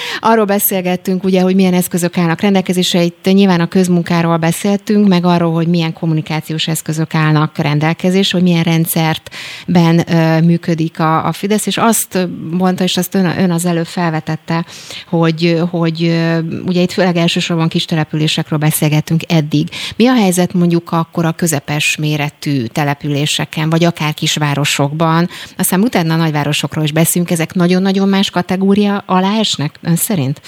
arról 0.20 0.44
beszélgettünk, 0.44 1.24
ugye, 1.24 1.40
hogy 1.40 1.54
milyen 1.54 1.74
eszközök 1.74 2.18
állnak 2.18 2.40
rendelkezésre, 2.40 3.02
itt 3.02 3.24
nyilván 3.24 3.60
a 3.60 3.66
közmunkáról 3.66 4.36
beszéltünk, 4.36 5.08
meg 5.08 5.24
arról, 5.24 5.52
hogy 5.52 5.66
milyen 5.66 5.92
kommunikációs 5.92 6.68
eszközök 6.68 7.14
állnak 7.14 7.58
rendelkezésre, 7.58 8.38
hogy 8.38 8.48
milyen 8.48 8.62
rendszertben 8.62 10.04
működik 10.44 11.00
a, 11.00 11.26
a 11.26 11.32
Fidesz, 11.32 11.66
és 11.66 11.76
azt 11.76 12.28
mondta, 12.50 12.84
és 12.84 12.96
azt 12.96 13.14
ön, 13.14 13.38
ön 13.38 13.50
az 13.50 13.64
előbb 13.64 13.86
felvetette, 13.86 14.64
hogy, 15.06 15.60
hogy 15.70 16.18
ugye 16.66 16.80
itt 16.80 16.92
főleg 16.92 17.16
elsősorban 17.16 17.68
kis 17.68 17.84
településekről 17.84 18.58
beszélgetünk 18.58 19.20
eddig. 19.28 19.68
Mi 19.96 20.06
a 20.06 20.14
helyzet 20.14 20.52
mondjuk 20.52 20.92
akkor 20.92 21.24
a 21.24 21.32
közepes 21.32 21.96
méretű 21.96 22.66
településeken, 22.68 23.70
vagy 23.70 23.84
akár 23.84 24.14
kisvárosokban, 24.14 25.26
aztán 25.58 25.80
utána 25.80 26.14
a 26.14 26.16
nagyvárosokról 26.16 26.84
is 26.84 26.92
beszélünk, 26.92 27.30
ezek 27.30 27.54
nagyon-nagyon 27.54 28.08
más 28.08 28.30
kategória 28.30 29.02
alá 29.06 29.38
esnek 29.38 29.74
ön 29.82 29.96
szerint? 29.96 30.40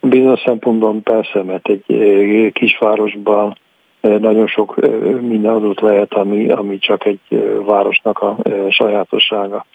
Bizonyos 0.00 0.40
szempontból 0.40 1.00
persze, 1.02 1.42
mert 1.42 1.68
egy 1.68 1.84
kisvárosban 2.52 3.58
nagyon 4.00 4.46
sok 4.46 4.76
minden 5.20 5.52
adott 5.52 5.80
lehet, 5.80 6.12
ami, 6.12 6.48
ami 6.48 6.78
csak 6.78 7.06
egy 7.06 7.20
városnak 7.64 8.18
a 8.18 8.36
sajátossága. 8.70 9.66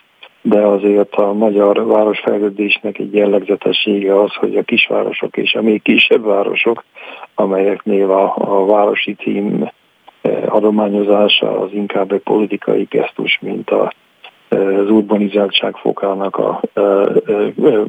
De 0.41 0.59
azért 0.59 1.13
a 1.13 1.33
magyar 1.33 1.85
városfejlődésnek 1.85 2.97
egy 2.97 3.13
jellegzetessége 3.13 4.21
az, 4.21 4.33
hogy 4.33 4.55
a 4.55 4.63
kisvárosok 4.63 5.37
és 5.37 5.53
a 5.53 5.61
még 5.61 5.81
kisebb 5.81 6.25
városok, 6.25 6.83
amelyeknél 7.35 8.11
a, 8.11 8.33
a 8.37 8.65
városi 8.65 9.15
cím 9.15 9.69
adományozása 10.45 11.59
az 11.59 11.69
inkább 11.73 12.11
egy 12.11 12.21
politikai 12.21 12.87
gesztus, 12.89 13.39
mint 13.41 13.69
a, 13.69 13.93
az 14.49 14.89
urbanizáltság 14.89 15.75
fokának 15.75 16.37
a, 16.37 16.61
a, 16.73 16.79
a 16.79 17.15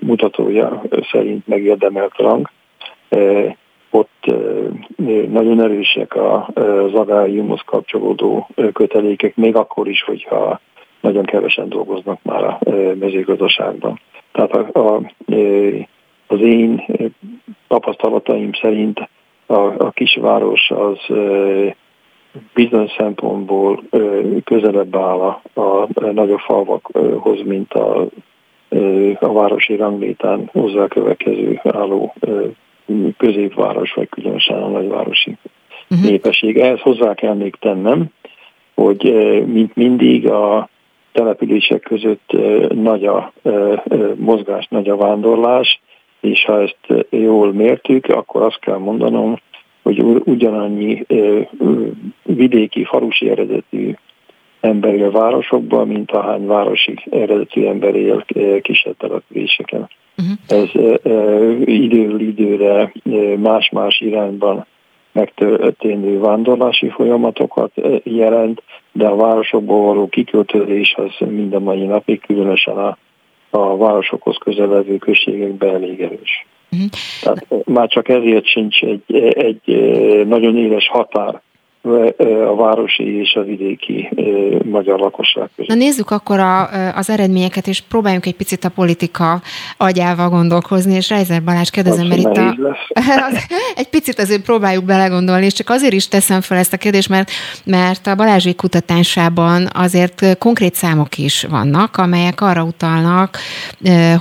mutatója 0.01 0.83
szerint 1.11 1.47
megérdemelt 1.47 2.17
rang 2.17 2.51
ott 3.91 4.33
nagyon 5.29 5.61
erősek 5.61 6.17
az 6.17 6.95
agályumhoz 6.95 7.61
kapcsolódó 7.67 8.49
kötelékek, 8.73 9.37
még 9.37 9.57
akkor 9.57 9.89
is, 9.89 10.03
hogyha 10.03 10.61
nagyon 11.01 11.25
kevesen 11.25 11.69
dolgoznak 11.69 12.19
már 12.23 12.45
a 12.45 12.59
mezőgazdaságban. 12.99 14.01
Tehát 14.33 14.53
a, 14.53 14.79
a, 14.79 15.01
az 16.27 16.41
én 16.41 16.85
tapasztalataim 17.69 18.51
szerint 18.53 19.09
a, 19.47 19.85
a 19.85 19.91
kisváros 19.91 20.71
az 20.71 20.99
bizonyos 22.55 22.93
szempontból 22.99 23.83
közelebb 24.45 24.97
áll 24.97 25.21
a, 25.21 25.41
a 25.55 25.89
nagyobb 26.13 26.39
falvakhoz, 26.39 27.43
mint 27.45 27.73
a, 27.73 28.07
a 29.21 29.33
városi 29.33 29.77
ranglétán 29.77 30.51
hozzákövetkező 30.53 31.61
álló 31.63 32.15
középváros, 33.17 33.93
vagy 33.93 34.09
különösen 34.09 34.63
a 34.63 34.69
nagyvárosi 34.69 35.37
uh-huh. 35.91 36.09
népesség. 36.09 36.59
Ehhez 36.59 36.81
hozzá 36.81 37.15
kell 37.15 37.35
még 37.35 37.55
tennem, 37.61 38.07
hogy 38.75 39.03
mint 39.47 39.75
mindig 39.75 40.29
a 40.29 40.69
települések 41.13 41.81
között 41.81 42.37
nagy 42.69 43.05
a 43.05 43.33
mozgás, 44.15 44.67
nagy 44.71 44.89
a 44.89 44.97
vándorlás, 44.97 45.81
és 46.27 46.45
ha 46.45 46.63
ezt 46.63 47.07
jól 47.11 47.53
mértük, 47.53 48.07
akkor 48.07 48.43
azt 48.43 48.61
kell 48.61 48.79
mondanom, 48.79 49.41
hogy 49.83 50.03
ugyanannyi 50.25 51.07
vidéki, 52.23 52.85
falusi 52.85 53.31
eredetű 53.31 53.95
ember 54.61 54.95
él 54.95 55.11
városokban, 55.11 55.89
mint 55.89 56.11
ahány 56.11 56.47
városi 56.47 56.99
eredetű 57.11 57.65
ember 57.65 57.95
él 57.95 58.25
kisebb 58.63 58.97
településeken. 58.97 59.89
Uh-huh. 60.19 60.37
Ez 60.47 60.69
időről 61.65 62.21
időre 62.21 62.93
más-más 63.37 64.01
irányban 64.01 64.67
megtörténő 65.13 66.19
vándorlási 66.19 66.89
folyamatokat 66.89 67.73
jelent, 68.03 68.63
de 68.93 69.07
a 69.07 69.17
városokból 69.17 69.83
való 69.83 70.09
kiköltözés 70.09 70.95
az 70.97 71.29
minden 71.29 71.63
mai 71.63 71.85
napig, 71.85 72.21
különösen 72.21 72.77
a, 72.77 72.97
a 73.57 73.77
városokhoz 73.77 74.37
közeledő 74.37 74.97
községekben 74.97 75.75
elég 75.75 76.01
erős. 76.01 76.47
Uh-huh. 76.73 76.89
Tehát 77.23 77.67
már 77.67 77.89
csak 77.89 78.09
ezért 78.09 78.47
sincs 78.47 78.83
egy, 78.83 79.15
egy 79.35 79.63
nagyon 80.27 80.57
éles 80.57 80.89
határ 80.89 81.41
a 82.49 82.57
városi 82.57 83.19
és 83.19 83.35
a 83.35 83.43
vidéki 83.43 84.09
magyar 84.65 84.99
lakosság 84.99 85.49
között. 85.57 85.71
Na 85.71 85.75
nézzük 85.75 86.11
akkor 86.11 86.41
a, 86.41 86.69
az 86.97 87.11
eredményeket, 87.11 87.67
és 87.67 87.81
próbáljunk 87.81 88.27
egy 88.27 88.37
picit 88.37 88.65
a 88.65 88.69
politika 88.69 89.41
agyával 89.77 90.29
gondolkozni, 90.29 90.95
és 90.95 91.09
Reiser 91.09 91.43
Balázs 91.43 91.71
kérdezem, 91.71 92.07
mert 92.07 92.21
itt 92.21 92.37
a, 92.37 92.57
egy 93.81 93.89
picit 93.89 94.19
azért 94.19 94.43
próbáljuk 94.43 94.85
belegondolni, 94.85 95.45
és 95.45 95.53
csak 95.53 95.71
azért 95.71 95.93
is 95.93 96.09
teszem 96.09 96.41
fel 96.41 96.59
ezt 96.59 96.73
a 96.73 96.77
kérdést, 96.77 97.09
mert, 97.09 97.31
mert 97.65 98.07
a 98.07 98.15
Balázsi 98.15 98.55
kutatásában 98.55 99.69
azért 99.73 100.39
konkrét 100.39 100.75
számok 100.75 101.19
is 101.19 101.45
vannak, 101.51 101.97
amelyek 101.97 102.41
arra 102.41 102.63
utalnak, 102.63 103.39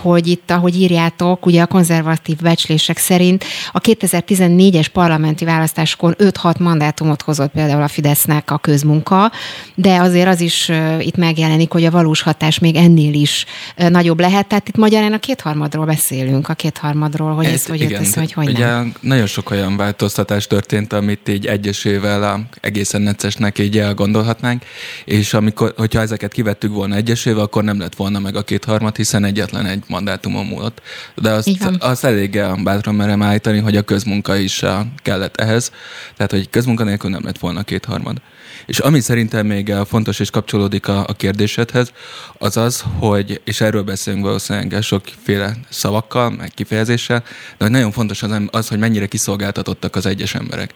hogy 0.02 0.28
itt, 0.28 0.52
ahogy 0.52 0.82
írjátok, 0.82 1.46
ugye 1.46 1.62
a 1.62 1.68
konzervatív 1.68 2.38
becslések 2.38 2.98
szerint 2.98 3.44
a 3.72 3.80
2014-es 3.80 4.88
parlamenti 4.94 5.46
választáskor 5.46 6.16
5-6 6.20 6.60
mandátumot 6.60 7.22
hozott 7.22 7.54
például 7.56 7.82
a 7.82 7.88
Fidesznek 7.88 8.52
a 8.52 8.58
közmunka, 8.58 9.32
de 9.76 10.00
azért 10.00 10.28
az 10.28 10.42
is 10.42 10.72
itt 11.00 11.16
megjelenik, 11.16 11.72
hogy 11.72 11.86
a 11.86 11.92
valós 11.92 12.22
hatás 12.22 12.60
még 12.60 12.76
ennél 12.76 13.14
is 13.14 13.46
nagyobb 13.76 14.20
lehet. 14.20 14.48
Tehát 14.48 14.68
itt 14.68 14.78
magyarán 14.78 15.14
a 15.14 15.20
kétharmadról 15.20 15.86
beszélünk, 15.86 16.50
a 16.50 16.54
kétharmadról, 16.54 17.34
hogy 17.34 17.46
ez, 17.46 17.52
ez 17.52 17.66
hogy 17.66 17.82
igen, 17.82 18.02
össze, 18.02 18.20
hogy 18.20 18.34
hogy 18.34 18.50
ugye 18.50 18.66
nem. 18.66 18.94
nagyon 19.00 19.26
sok 19.26 19.52
olyan 19.52 19.78
változtatás 19.78 20.48
történt, 20.48 20.94
amit 20.94 21.30
így 21.30 21.46
egyesével 21.46 22.48
egészen 22.62 23.02
neccesnek 23.02 23.60
így 23.60 23.78
elgondolhatnánk, 23.78 24.64
és 25.06 25.34
amikor, 25.34 25.74
hogyha 25.78 26.02
ezeket 26.02 26.32
kivettük 26.32 26.74
volna 26.74 26.96
egyesével, 26.96 27.44
akkor 27.44 27.64
nem 27.64 27.80
lett 27.80 27.96
volna 27.96 28.20
meg 28.20 28.36
a 28.36 28.44
kétharmad, 28.44 28.96
hiszen 28.96 29.24
egyetlen 29.24 29.66
egy 29.66 29.84
mandátumon 29.88 30.46
múlott. 30.46 30.82
De 31.16 31.32
azt, 31.32 31.50
azt 31.80 32.04
elég 32.04 32.42
bátran 32.64 32.96
merem 32.96 33.22
állítani, 33.22 33.60
hogy 33.60 33.78
a 33.78 33.82
közmunka 33.82 34.36
is 34.36 34.64
kellett 35.02 35.36
ehhez, 35.36 35.72
tehát 36.16 36.32
hogy 36.32 36.50
közmunka 36.50 36.84
nélkül 36.84 37.10
nem 37.10 37.24
lett 37.24 37.38
volna 37.38 37.45
kétharmad. 37.64 38.22
És 38.66 38.80
ami 38.80 39.00
szerintem 39.00 39.46
még 39.46 39.74
fontos 39.88 40.20
és 40.20 40.30
kapcsolódik 40.30 40.88
a, 40.88 41.06
a 41.08 41.14
kérdésedhez, 41.14 41.92
az 42.38 42.58
az, 42.58 42.84
hogy, 43.00 43.42
és 43.44 43.62
erről 43.62 43.84
beszélünk 43.84 44.24
valószínűleg 44.24 44.82
sokféle 44.82 45.56
szavakkal, 45.70 46.30
meg 46.30 46.52
kifejezéssel, 46.54 47.24
de 47.58 47.64
hogy 47.64 47.72
nagyon 47.72 47.92
fontos 47.92 48.24
az, 48.24 48.32
az, 48.52 48.68
hogy 48.68 48.80
mennyire 48.80 49.06
kiszolgáltatottak 49.06 49.96
az 49.96 50.06
egyes 50.06 50.36
emberek. 50.36 50.74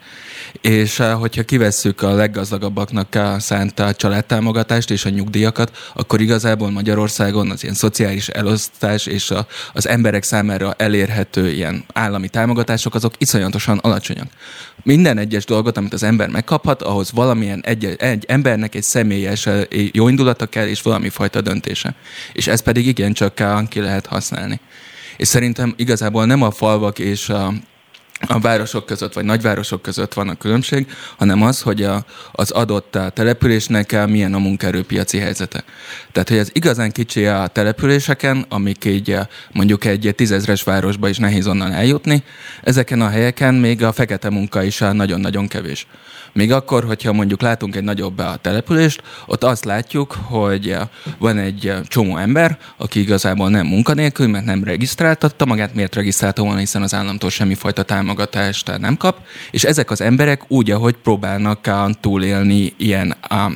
És 0.61 0.99
eh, 0.99 1.13
hogyha 1.19 1.43
kivesszük 1.43 2.01
a 2.01 2.13
leggazdagabbaknak 2.13 3.15
a 3.15 3.39
szánt 3.39 3.83
családtámogatást 3.95 4.91
és 4.91 5.05
a 5.05 5.09
nyugdíjakat, 5.09 5.91
akkor 5.93 6.21
igazából 6.21 6.71
Magyarországon 6.71 7.51
az 7.51 7.63
ilyen 7.63 7.75
szociális 7.75 8.27
elosztás 8.27 9.05
és 9.05 9.31
a, 9.31 9.47
az 9.73 9.87
emberek 9.87 10.23
számára 10.23 10.73
elérhető 10.77 11.51
ilyen 11.51 11.83
állami 11.93 12.27
támogatások, 12.29 12.95
azok 12.95 13.13
iszonyatosan 13.17 13.77
alacsonyak. 13.77 14.27
Minden 14.83 15.17
egyes 15.17 15.45
dolgot, 15.45 15.77
amit 15.77 15.93
az 15.93 16.03
ember 16.03 16.29
megkaphat, 16.29 16.81
ahhoz 16.81 17.11
valamilyen 17.11 17.61
egy, 17.65 17.78
egy 17.83 18.25
embernek 18.27 18.75
egy 18.75 18.83
személyes 18.83 19.45
eh, 19.45 19.63
jó 19.91 20.07
indulata 20.07 20.45
kell, 20.45 20.67
és 20.67 20.81
valami 20.81 21.09
fajta 21.09 21.41
döntése. 21.41 21.95
És 22.33 22.47
ez 22.47 22.61
pedig 22.61 22.87
igencsak 22.87 23.67
ki 23.69 23.79
lehet 23.79 24.05
használni. 24.05 24.59
És 25.17 25.27
szerintem 25.27 25.73
igazából 25.77 26.25
nem 26.25 26.41
a 26.41 26.51
falvak 26.51 26.99
és 26.99 27.29
a 27.29 27.53
a 28.27 28.39
városok 28.39 28.85
között, 28.85 29.13
vagy 29.13 29.25
nagyvárosok 29.25 29.81
között 29.81 30.13
van 30.13 30.29
a 30.29 30.35
különbség, 30.35 30.87
hanem 31.17 31.41
az, 31.41 31.61
hogy 31.61 31.83
a, 31.83 32.05
az 32.31 32.51
adott 32.51 32.97
településnek 33.13 34.07
milyen 34.07 34.33
a 34.33 34.37
munkaerőpiaci 34.37 35.17
helyzete. 35.17 35.63
Tehát, 36.11 36.29
hogy 36.29 36.37
ez 36.37 36.49
igazán 36.53 36.91
kicsi 36.91 37.25
a 37.25 37.47
településeken, 37.47 38.45
amik 38.49 38.85
így 38.85 39.17
mondjuk 39.51 39.85
egy 39.85 40.13
tízezres 40.15 40.63
városba 40.63 41.09
is 41.09 41.17
nehéz 41.17 41.47
onnan 41.47 41.71
eljutni, 41.71 42.23
ezeken 42.63 43.01
a 43.01 43.09
helyeken 43.09 43.53
még 43.53 43.83
a 43.83 43.91
fekete 43.91 44.29
munka 44.29 44.63
is 44.63 44.77
nagyon-nagyon 44.77 45.47
kevés. 45.47 45.87
Még 46.33 46.51
akkor, 46.51 46.83
hogyha 46.83 47.13
mondjuk 47.13 47.41
látunk 47.41 47.75
egy 47.75 47.83
nagyobb 47.83 48.17
a 48.17 48.35
települést, 48.41 49.01
ott 49.25 49.43
azt 49.43 49.65
látjuk, 49.65 50.17
hogy 50.23 50.77
van 51.17 51.37
egy 51.37 51.73
csomó 51.87 52.17
ember, 52.17 52.57
aki 52.77 52.99
igazából 52.99 53.49
nem 53.49 53.67
munkanélkül, 53.67 54.27
mert 54.27 54.45
nem 54.45 54.63
regisztráltatta 54.63 55.45
magát, 55.45 55.73
miért 55.73 55.95
regisztrálta 55.95 56.41
volna, 56.41 56.59
hiszen 56.59 56.81
az 56.81 56.93
államtól 56.93 57.29
semmifajta 57.29 57.83
támogatást 57.83 58.08
nem 58.77 58.97
kap, 58.97 59.17
és 59.51 59.63
ezek 59.63 59.91
az 59.91 60.01
emberek 60.01 60.41
úgy, 60.47 60.71
ahogy 60.71 60.95
próbálnak 60.95 61.69
túlélni 61.99 62.73
ilyen 62.77 63.15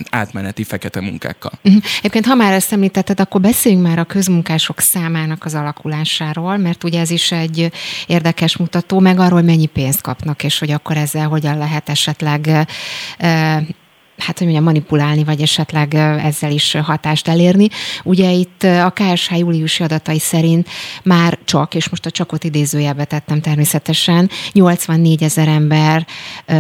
átmeneti 0.10 0.64
fekete 0.64 1.02
munkákkal. 1.02 1.52
Uh-huh. 1.64 1.84
Egyébként, 1.98 2.26
ha 2.26 2.36
már 2.36 2.54
ezt 2.54 2.72
említetted, 2.72 3.20
akkor 3.20 3.42
beszéljünk 3.42 3.88
már 3.88 4.00
a 4.00 4.04
közmunkások 4.04 4.80
számának 4.80 5.46
az 5.46 5.54
alakulásáról, 5.56 6.58
mert 6.58 6.84
ugye 6.84 7.00
ez 7.00 7.10
is 7.10 7.32
egy 7.32 7.72
érdekes 8.08 8.58
mutató, 8.58 9.00
meg 9.00 9.20
arról, 9.20 9.42
mennyi 9.42 9.66
pénzt 9.66 10.02
kapnak, 10.02 10.44
és 10.44 10.60
hogy 10.60 10.72
akkor 10.72 10.98
ezzel 10.98 11.28
hogyan 11.28 11.58
lehet 11.58 11.90
esetleg 11.90 12.68
hát 14.26 14.38
hogy 14.38 14.48
mondjam, 14.48 14.66
manipulálni, 14.66 15.24
vagy 15.24 15.42
esetleg 15.42 15.94
ezzel 16.24 16.52
is 16.52 16.78
hatást 16.84 17.28
elérni. 17.28 17.68
Ugye 18.04 18.32
itt 18.32 18.64
a 18.64 18.94
KSH 18.96 19.38
júliusi 19.38 19.84
adatai 19.84 20.20
szerint 20.20 20.70
már 21.04 21.38
csak, 21.46 21.76
és 21.76 21.90
most 21.90 22.06
a 22.06 22.12
csakot 22.12 22.44
idézőjelbe 22.44 23.04
tettem 23.04 23.42
természetesen, 23.42 24.30
84 24.52 25.24
ezer 25.24 25.48
ember 25.48 26.08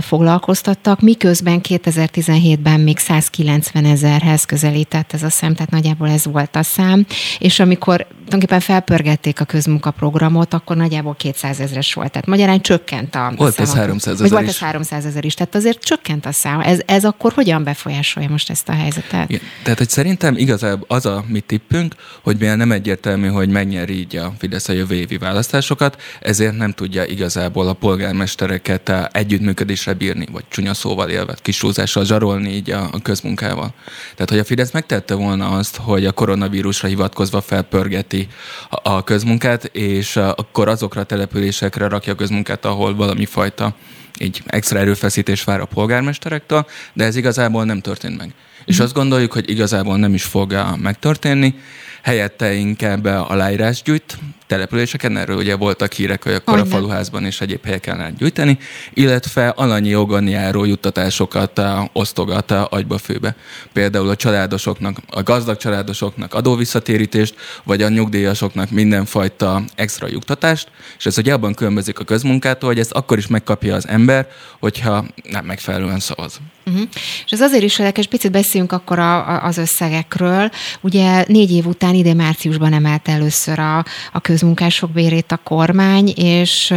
foglalkoztattak, 0.01 1.01
miközben 1.01 1.61
2017-ben 1.69 2.79
még 2.79 2.97
190 2.97 3.85
ezerhez 3.85 4.45
közelített 4.45 5.13
ez 5.13 5.23
a 5.23 5.29
szem, 5.29 5.53
tehát 5.53 5.71
nagyjából 5.71 6.09
ez 6.09 6.25
volt 6.25 6.55
a 6.55 6.63
szám, 6.63 7.05
és 7.39 7.59
amikor 7.59 8.07
tulajdonképpen 8.07 8.59
felpörgették 8.59 9.39
a 9.39 9.45
közmunkaprogramot, 9.45 10.53
akkor 10.53 10.75
nagyjából 10.75 11.15
200 11.15 11.59
ezres 11.59 11.93
volt. 11.93 12.11
Tehát 12.11 12.27
magyarán 12.27 12.61
csökkent 12.61 13.15
a 13.15 13.33
Volt 13.35 13.59
ez 13.59 13.73
300 13.73 14.21
ezer 14.21 14.31
Volt 14.31 14.47
ez 14.47 14.59
300 14.59 15.05
ezer 15.05 15.25
is. 15.25 15.33
Tehát 15.33 15.55
azért 15.55 15.83
csökkent 15.83 16.25
a 16.25 16.31
szám. 16.31 16.59
Ez, 16.59 16.79
ez 16.85 17.05
akkor 17.05 17.33
hogyan 17.33 17.52
befolyásolja 17.59 18.29
most 18.29 18.49
ezt 18.49 18.69
a 18.69 18.73
helyzetet? 18.73 19.29
Igen. 19.29 19.41
Tehát, 19.63 19.77
hogy 19.77 19.89
szerintem 19.89 20.37
igazából 20.37 20.85
az 20.87 21.05
a 21.05 21.23
mi 21.27 21.39
tippünk, 21.39 21.95
hogy 22.21 22.37
mivel 22.39 22.55
nem 22.55 22.71
egyértelmű, 22.71 23.27
hogy 23.27 23.49
mennyire 23.49 23.91
így 23.91 24.15
a 24.15 24.33
Fidesz 24.37 24.69
a 24.69 24.73
jövő 24.73 24.95
évi 24.95 25.17
választásokat, 25.17 26.01
ezért 26.21 26.57
nem 26.57 26.71
tudja 26.71 27.05
igazából 27.05 27.67
a 27.67 27.73
polgármestereket 27.73 28.91
együttműködésre 29.11 29.93
bírni, 29.93 30.27
vagy 30.31 30.43
csúnya 30.49 30.73
szóval 30.73 31.09
élve, 31.09 31.35
kisúzással 31.41 32.05
zsarolni 32.05 32.49
így 32.49 32.71
a, 32.71 32.89
a 32.91 33.01
közmunkával. 33.01 33.73
Tehát, 34.13 34.29
hogy 34.29 34.39
a 34.39 34.43
Fidesz 34.43 34.71
megtette 34.71 35.13
volna 35.13 35.49
azt, 35.49 35.75
hogy 35.75 36.05
a 36.05 36.11
koronavírusra 36.11 36.87
hivatkozva 36.87 37.41
felpörgeti 37.41 38.27
a 38.69 39.03
közmunkát, 39.03 39.63
és 39.63 40.15
akkor 40.15 40.67
azokra 40.67 41.01
a 41.01 41.03
településekre 41.03 41.87
rakja 41.87 42.13
a 42.13 42.15
közmunkát, 42.15 42.65
ahol 42.65 42.95
valami 42.95 43.25
fajta 43.25 43.75
így 44.19 44.41
extra 44.45 44.79
erőfeszítés 44.79 45.43
vár 45.43 45.59
a 45.59 45.65
polgármesterektől, 45.65 46.65
de 46.93 47.03
ez 47.03 47.15
igazából 47.15 47.65
nem 47.65 47.79
történt 47.79 48.17
meg. 48.17 48.33
És 48.65 48.75
mhm. 48.75 48.83
azt 48.83 48.93
gondoljuk, 48.93 49.33
hogy 49.33 49.49
igazából 49.49 49.97
nem 49.97 50.13
is 50.13 50.23
fog 50.23 50.63
megtörténni, 50.81 51.55
helyette 52.03 52.53
inkább 52.53 53.05
aláírás 53.05 53.81
gyűjt 53.81 54.17
településeken, 54.47 55.17
erről 55.17 55.37
ugye 55.37 55.55
voltak 55.55 55.93
hírek, 55.93 56.23
hogy 56.23 56.33
akkor 56.33 56.59
a 56.59 56.65
faluházban 56.65 57.25
és 57.25 57.41
egyéb 57.41 57.65
helyeken 57.65 57.97
lehet 57.97 58.17
gyűjteni, 58.17 58.57
illetve 58.93 59.47
alanyi 59.47 59.89
jogon 59.89 60.27
járó 60.27 60.65
juttatásokat 60.65 61.61
osztogat 61.93 62.51
a 62.51 62.67
agyba 62.71 62.97
főbe. 62.97 63.35
Például 63.73 64.09
a 64.09 64.15
családosoknak, 64.15 64.97
a 65.09 65.23
gazdag 65.23 65.57
családosoknak 65.57 66.33
adóvisszatérítést, 66.33 67.35
vagy 67.63 67.81
a 67.81 67.89
nyugdíjasoknak 67.89 68.69
mindenfajta 68.69 69.63
extra 69.75 70.07
juttatást, 70.07 70.67
és 70.97 71.05
ez 71.05 71.17
ugye 71.17 71.33
abban 71.33 71.53
különbözik 71.53 71.99
a 71.99 72.03
közmunkától, 72.03 72.69
hogy 72.69 72.79
ezt 72.79 72.91
akkor 72.91 73.17
is 73.17 73.27
megkapja 73.27 73.75
az 73.75 73.87
ember, 73.87 74.27
hogyha 74.59 75.05
nem 75.29 75.45
megfelelően 75.45 75.99
szavaz. 75.99 76.39
Uh-huh. 76.65 76.87
És 77.25 77.31
ez 77.31 77.41
azért 77.41 77.63
is 77.63 77.79
érdekes, 77.79 78.07
picit 78.07 78.31
beszéljünk 78.31 78.71
akkor 78.71 78.99
a, 78.99 79.29
a, 79.29 79.43
az 79.43 79.57
összegekről. 79.57 80.51
Ugye 80.81 81.23
négy 81.27 81.51
év 81.51 81.65
után 81.65 81.92
ide 81.93 82.13
márciusban 82.13 82.73
emelte 82.73 83.11
először 83.11 83.59
a, 83.59 83.77
a 84.11 84.19
közmunkások 84.21 84.91
bérét 84.91 85.31
a 85.31 85.39
kormány, 85.43 86.13
és 86.15 86.73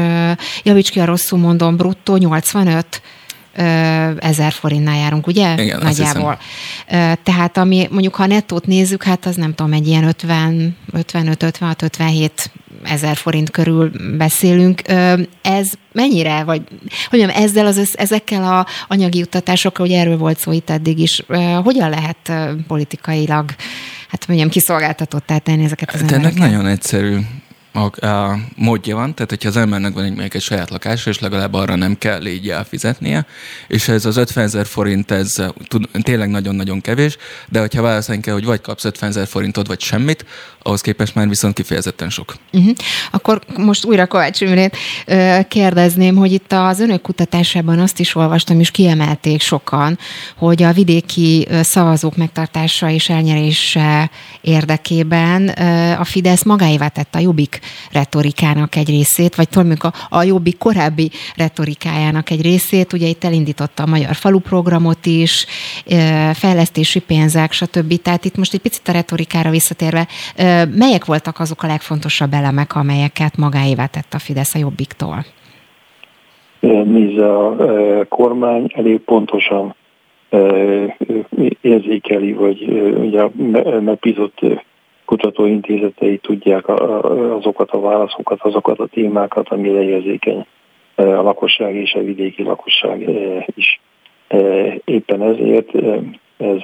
javíts 0.62 0.90
ki 0.90 1.00
a 1.00 1.04
rosszul 1.04 1.38
mondom, 1.38 1.76
bruttó 1.76 2.16
85 2.16 3.02
ezer 4.18 4.52
forintnál 4.52 4.96
járunk, 4.96 5.26
ugye? 5.26 5.62
Igen, 5.62 5.80
Nagyjából. 5.82 6.38
Tehát 7.22 7.56
ami 7.56 7.88
mondjuk, 7.90 8.14
ha 8.14 8.26
nettót 8.26 8.66
nézzük, 8.66 9.02
hát 9.02 9.26
az 9.26 9.36
nem 9.36 9.54
tudom, 9.54 9.72
egy 9.72 9.86
ilyen 9.86 10.04
50, 10.04 10.76
55, 10.92 11.42
56, 11.42 11.82
57 11.82 12.50
ezer 12.84 13.16
forint 13.16 13.50
körül 13.50 13.90
beszélünk. 14.16 14.82
Ez 15.42 15.68
mennyire, 15.92 16.44
vagy 16.44 16.62
hogy 17.08 17.18
mondjam, 17.18 17.42
ezzel 17.44 17.66
az, 17.66 17.94
ezekkel 17.98 18.44
a 18.44 18.66
anyagi 18.88 19.18
juttatásokkal, 19.18 19.86
hogy 19.86 19.94
erről 19.94 20.16
volt 20.16 20.38
szó 20.38 20.52
itt 20.52 20.70
eddig 20.70 20.98
is, 20.98 21.22
hogyan 21.62 21.90
lehet 21.90 22.32
politikailag, 22.66 23.54
hát 24.08 24.26
mondjam, 24.26 24.48
kiszolgáltatottá 24.48 25.38
tenni 25.38 25.64
ezeket 25.64 25.94
az 25.94 26.00
hát 26.00 26.12
Ennek 26.12 26.34
nagyon 26.34 26.66
egyszerű 26.66 27.18
a, 27.76 28.06
a 28.06 28.38
módja 28.56 28.96
van, 28.96 29.14
tehát 29.14 29.30
hogyha 29.30 29.48
az 29.48 29.56
embernek 29.56 29.92
van 29.92 30.04
egy, 30.04 30.34
egy 30.34 30.40
saját 30.40 30.70
lakása, 30.70 31.10
és 31.10 31.18
legalább 31.18 31.54
arra 31.54 31.74
nem 31.74 31.98
kell 31.98 32.26
így 32.26 32.50
elfizetnie, 32.50 33.26
és 33.68 33.88
ez 33.88 34.04
az 34.04 34.16
50 34.16 34.44
ezer 34.44 34.66
forint, 34.66 35.10
ez 35.10 35.34
tud, 35.68 35.88
tényleg 36.02 36.28
nagyon-nagyon 36.28 36.80
kevés, 36.80 37.16
de 37.48 37.60
hogyha 37.60 37.82
válaszolni 37.82 38.20
kell, 38.20 38.34
hogy 38.34 38.44
vagy 38.44 38.60
kapsz 38.60 38.84
50 38.84 39.08
ezer 39.08 39.26
forintot, 39.26 39.66
vagy 39.66 39.80
semmit, 39.80 40.24
ahhoz 40.66 40.80
képest 40.80 41.14
már 41.14 41.28
viszont 41.28 41.54
kifejezetten 41.54 42.10
sok. 42.10 42.36
Uh-huh. 42.52 42.72
Akkor 43.10 43.40
most 43.56 43.84
újra 43.84 44.06
Kovács 44.06 44.40
Imrét 44.40 44.76
kérdezném, 45.48 46.16
hogy 46.16 46.32
itt 46.32 46.52
az 46.52 46.80
önök 46.80 47.02
kutatásában 47.02 47.78
azt 47.78 48.00
is 48.00 48.14
olvastam, 48.14 48.60
és 48.60 48.70
kiemelték 48.70 49.40
sokan, 49.40 49.98
hogy 50.36 50.62
a 50.62 50.72
vidéki 50.72 51.48
szavazók 51.62 52.16
megtartása 52.16 52.90
és 52.90 53.08
elnyerése 53.08 54.10
érdekében 54.40 55.48
a 55.98 56.04
Fidesz 56.04 56.42
magáévá 56.42 56.88
tette 56.88 57.18
a 57.18 57.20
Jobbik 57.20 57.60
retorikának 57.90 58.76
egy 58.76 58.88
részét, 58.88 59.34
vagy 59.34 59.48
tudom, 59.48 59.72
a, 59.78 59.92
a 60.08 60.22
Jobbik 60.22 60.58
korábbi 60.58 61.10
retorikájának 61.36 62.30
egy 62.30 62.42
részét. 62.42 62.92
Ugye 62.92 63.06
itt 63.06 63.24
elindította 63.24 63.82
a 63.82 63.86
Magyar 63.86 64.14
Falu 64.14 64.38
programot 64.38 65.06
is, 65.06 65.46
fejlesztési 66.34 66.98
pénzek, 66.98 67.52
stb. 67.52 68.02
Tehát 68.02 68.24
itt 68.24 68.36
most 68.36 68.54
egy 68.54 68.60
picit 68.60 68.88
a 68.88 68.92
retorikára 68.92 69.50
visszatérve, 69.50 70.08
melyek 70.78 71.04
voltak 71.04 71.38
azok 71.38 71.62
a 71.62 71.66
legfontosabb 71.66 72.32
elemek, 72.32 72.74
amelyeket 72.74 73.36
magáévá 73.36 73.86
tett 73.86 74.12
a 74.14 74.18
Fidesz 74.18 74.54
a 74.54 74.58
Jobbiktól? 74.58 75.24
Nézze, 76.84 77.36
a 77.36 77.56
kormány 78.08 78.72
elég 78.74 78.98
pontosan 79.00 79.74
érzékeli, 81.60 82.32
vagy 82.32 82.62
ugye 82.98 83.28
megbízott 83.80 84.40
kutatóintézetei 85.04 86.16
tudják 86.16 86.68
azokat 86.68 87.70
a 87.70 87.80
válaszokat, 87.80 88.40
azokat 88.40 88.78
a 88.78 88.86
témákat, 88.86 89.48
amire 89.48 89.82
érzékeny 89.82 90.46
a 90.94 91.02
lakosság 91.02 91.74
és 91.74 91.94
a 91.94 92.02
vidéki 92.02 92.42
lakosság 92.42 93.10
is. 93.54 93.80
Éppen 94.84 95.22
ezért 95.22 95.74
ez 96.36 96.58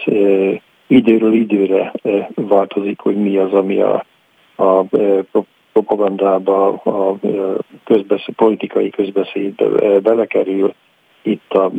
időről 0.93 1.33
időre 1.33 1.93
változik, 2.35 3.01
hogy 3.01 3.17
mi 3.17 3.37
az, 3.37 3.53
ami 3.53 3.81
a, 3.81 4.05
a 4.57 4.85
propagandába, 5.73 6.67
a 6.69 7.17
közbesz, 7.85 8.27
politikai 8.37 8.91
közbeszédbe 8.91 10.01
belekerül. 10.01 10.75
Itt 11.23 11.53
a, 11.53 11.71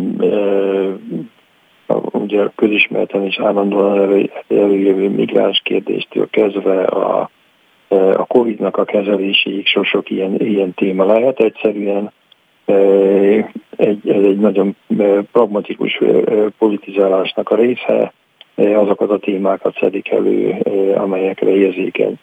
a 1.86 1.94
ugye 2.12 2.48
közismerten 2.56 3.26
és 3.26 3.40
állandóan 3.40 4.30
előjövő 4.48 5.10
migráns 5.10 5.62
kérdéstől 5.64 6.30
kezdve 6.30 6.84
a, 6.84 7.30
a 8.14 8.26
Covid-nak 8.26 8.78
a 8.78 8.84
kezeléséig 8.84 9.66
sok-sok 9.66 10.10
ilyen, 10.10 10.40
ilyen 10.40 10.74
téma 10.74 11.06
lehet. 11.06 11.40
Egyszerűen 11.40 12.12
egy, 13.76 14.10
ez 14.10 14.24
egy 14.24 14.38
nagyon 14.38 14.76
pragmatikus 15.32 16.00
politizálásnak 16.58 17.50
a 17.50 17.56
része, 17.56 18.14
azokat 18.56 19.10
a 19.10 19.18
témákat 19.18 19.78
szedik 19.80 20.10
elő, 20.10 20.52
amelyekre 20.96 21.56
érzékeny 21.56 22.18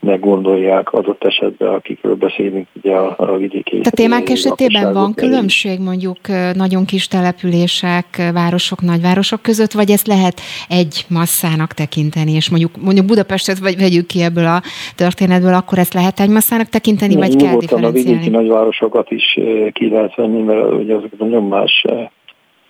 meggondolják 0.00 0.92
adott 0.92 1.24
esetben, 1.24 1.68
akikről 1.68 2.14
beszélünk, 2.14 2.66
ugye 2.82 2.94
a, 2.94 3.14
a 3.18 3.36
vidéki. 3.36 3.70
Tehát 3.70 3.94
témák 3.94 4.28
esetében 4.28 4.92
van 4.92 5.14
különbség 5.14 5.80
mondjuk 5.80 6.18
nagyon 6.54 6.84
kis 6.84 7.08
települések, 7.08 8.30
városok, 8.32 8.80
nagyvárosok 8.80 9.42
között, 9.42 9.72
vagy 9.72 9.90
ezt 9.90 10.06
lehet 10.06 10.40
egy 10.68 11.04
masszának 11.08 11.72
tekinteni, 11.72 12.32
és 12.32 12.50
mondjuk, 12.50 12.70
mondjuk 12.82 13.06
Budapestet 13.06 13.58
vagy 13.58 13.76
vegyük 13.78 14.06
ki 14.06 14.22
ebből 14.22 14.46
a 14.46 14.62
történetből, 14.96 15.54
akkor 15.54 15.78
ezt 15.78 15.94
lehet 15.94 16.20
egy 16.20 16.30
masszának 16.30 16.68
tekinteni, 16.68 17.14
vagy 17.14 17.36
kell 17.36 17.56
differenciálni? 17.56 17.98
a 17.98 18.02
vidéki 18.02 18.28
nagyvárosokat 18.28 19.10
is 19.10 19.38
ki 19.72 19.88
lehet 19.88 20.14
venni, 20.14 20.42
mert 20.42 20.72
ugye 20.72 20.94
azok 20.94 21.18
nagyon 21.18 21.44
más 21.44 21.84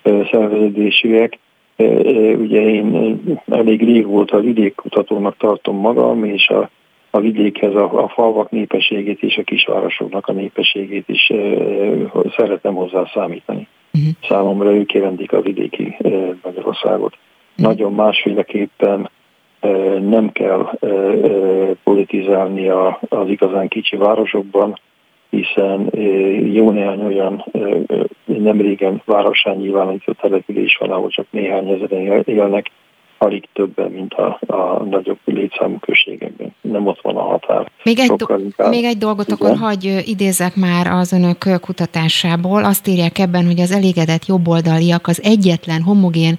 szerveződésűek, 0.02 1.38
Ugye 2.38 2.60
én 2.60 3.20
elég 3.48 3.84
régóta 3.84 4.40
vidékkutatónak 4.40 5.36
tartom 5.36 5.76
magam, 5.76 6.24
és 6.24 6.48
a, 6.48 6.70
a 7.10 7.20
vidékhez 7.20 7.74
a, 7.74 8.02
a 8.02 8.08
falvak 8.08 8.50
népességét 8.50 9.22
és 9.22 9.36
a 9.36 9.42
kisvárosoknak 9.42 10.26
a 10.26 10.32
népességét 10.32 11.08
is 11.08 11.32
szeretem 12.36 12.74
hozzá 12.74 13.10
számítani. 13.14 13.68
Uh-huh. 13.92 14.10
Számomra 14.28 14.72
ők 14.72 14.92
jelentik 14.92 15.32
a 15.32 15.40
vidéki 15.40 15.96
Magyarországot. 16.42 17.16
Uh-huh. 17.50 17.66
Nagyon 17.66 17.92
másféleképpen 17.92 19.10
nem 20.00 20.32
kell 20.32 20.78
politizálni 21.84 22.68
az 23.08 23.28
igazán 23.28 23.68
kicsi 23.68 23.96
városokban, 23.96 24.78
hiszen 25.30 25.90
jó 26.52 26.70
néhány 26.70 27.04
olyan 27.04 27.44
nem 28.24 28.60
régen 28.60 29.02
városán 29.04 29.56
nyilvánított 29.56 30.18
település 30.18 30.76
van, 30.76 30.90
ahol 30.90 31.08
csak 31.08 31.26
néhány 31.30 31.68
ezeren 31.68 32.22
élnek, 32.24 32.70
alig 33.22 33.48
többen, 33.52 33.90
mint 33.90 34.14
a, 34.14 34.38
a 34.46 34.84
nagyobb 34.84 35.18
létszámú 35.24 35.78
községekben. 35.78 36.54
Nem 36.60 36.86
ott 36.86 37.00
van 37.02 37.16
a 37.16 37.22
határ. 37.22 37.70
Még 37.82 37.98
egy, 37.98 38.10
do- 38.10 38.68
még 38.70 38.84
egy 38.84 38.98
dolgot 38.98 39.26
Igen. 39.26 39.38
akkor 39.38 39.56
hagy 39.56 40.02
idézek 40.04 40.56
már 40.56 40.86
az 40.86 41.12
önök 41.12 41.60
kutatásából. 41.60 42.64
Azt 42.64 42.88
írják 42.88 43.18
ebben, 43.18 43.46
hogy 43.46 43.60
az 43.60 43.72
elégedett 43.72 44.26
jobboldaliak 44.26 45.06
az 45.06 45.20
egyetlen 45.24 45.82
homogén, 45.82 46.36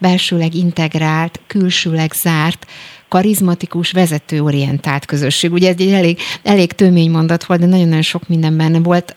belsőleg 0.00 0.54
integrált, 0.54 1.40
külsőleg 1.46 2.10
zárt, 2.12 2.66
karizmatikus, 3.14 3.92
vezetőorientált 3.92 5.04
közösség. 5.04 5.52
Ugye 5.52 5.68
ez 5.68 5.74
egy 5.78 5.92
elég, 5.92 6.16
elég 6.42 6.72
tömény 6.72 7.10
mondat 7.10 7.44
volt, 7.44 7.60
de 7.60 7.66
nagyon-nagyon 7.66 8.02
sok 8.02 8.28
minden 8.28 8.56
benne 8.56 8.80
volt. 8.82 9.12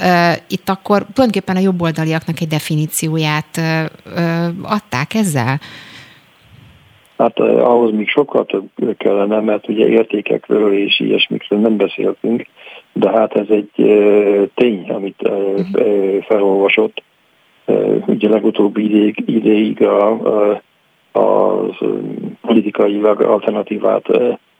Itt 0.49 0.69
akkor 0.69 0.97
tulajdonképpen 1.13 1.55
a 1.55 1.59
jobboldaliaknak 1.59 2.41
egy 2.41 2.47
definícióját 2.47 3.51
adták 4.61 5.13
ezzel? 5.13 5.59
Hát 7.17 7.39
ahhoz 7.39 7.91
még 7.91 8.07
sokkal 8.07 8.45
több 8.45 8.97
kellene, 8.97 9.39
mert 9.39 9.69
ugye 9.69 9.87
értékekről 9.87 10.73
és 10.73 10.99
ilyesmikről 10.99 11.59
nem 11.59 11.77
beszéltünk, 11.77 12.45
de 12.93 13.09
hát 13.09 13.35
ez 13.35 13.47
egy 13.49 13.71
tény, 14.55 14.89
amit 14.89 15.29
felolvasott. 16.27 17.03
Ugye 18.05 18.29
legutóbbi 18.29 18.83
ideig, 18.83 19.23
ideig 19.25 19.81
a, 19.81 20.09
a 20.09 20.61
az 21.17 21.75
politikailag 22.41 23.21
alternatívát 23.21 24.05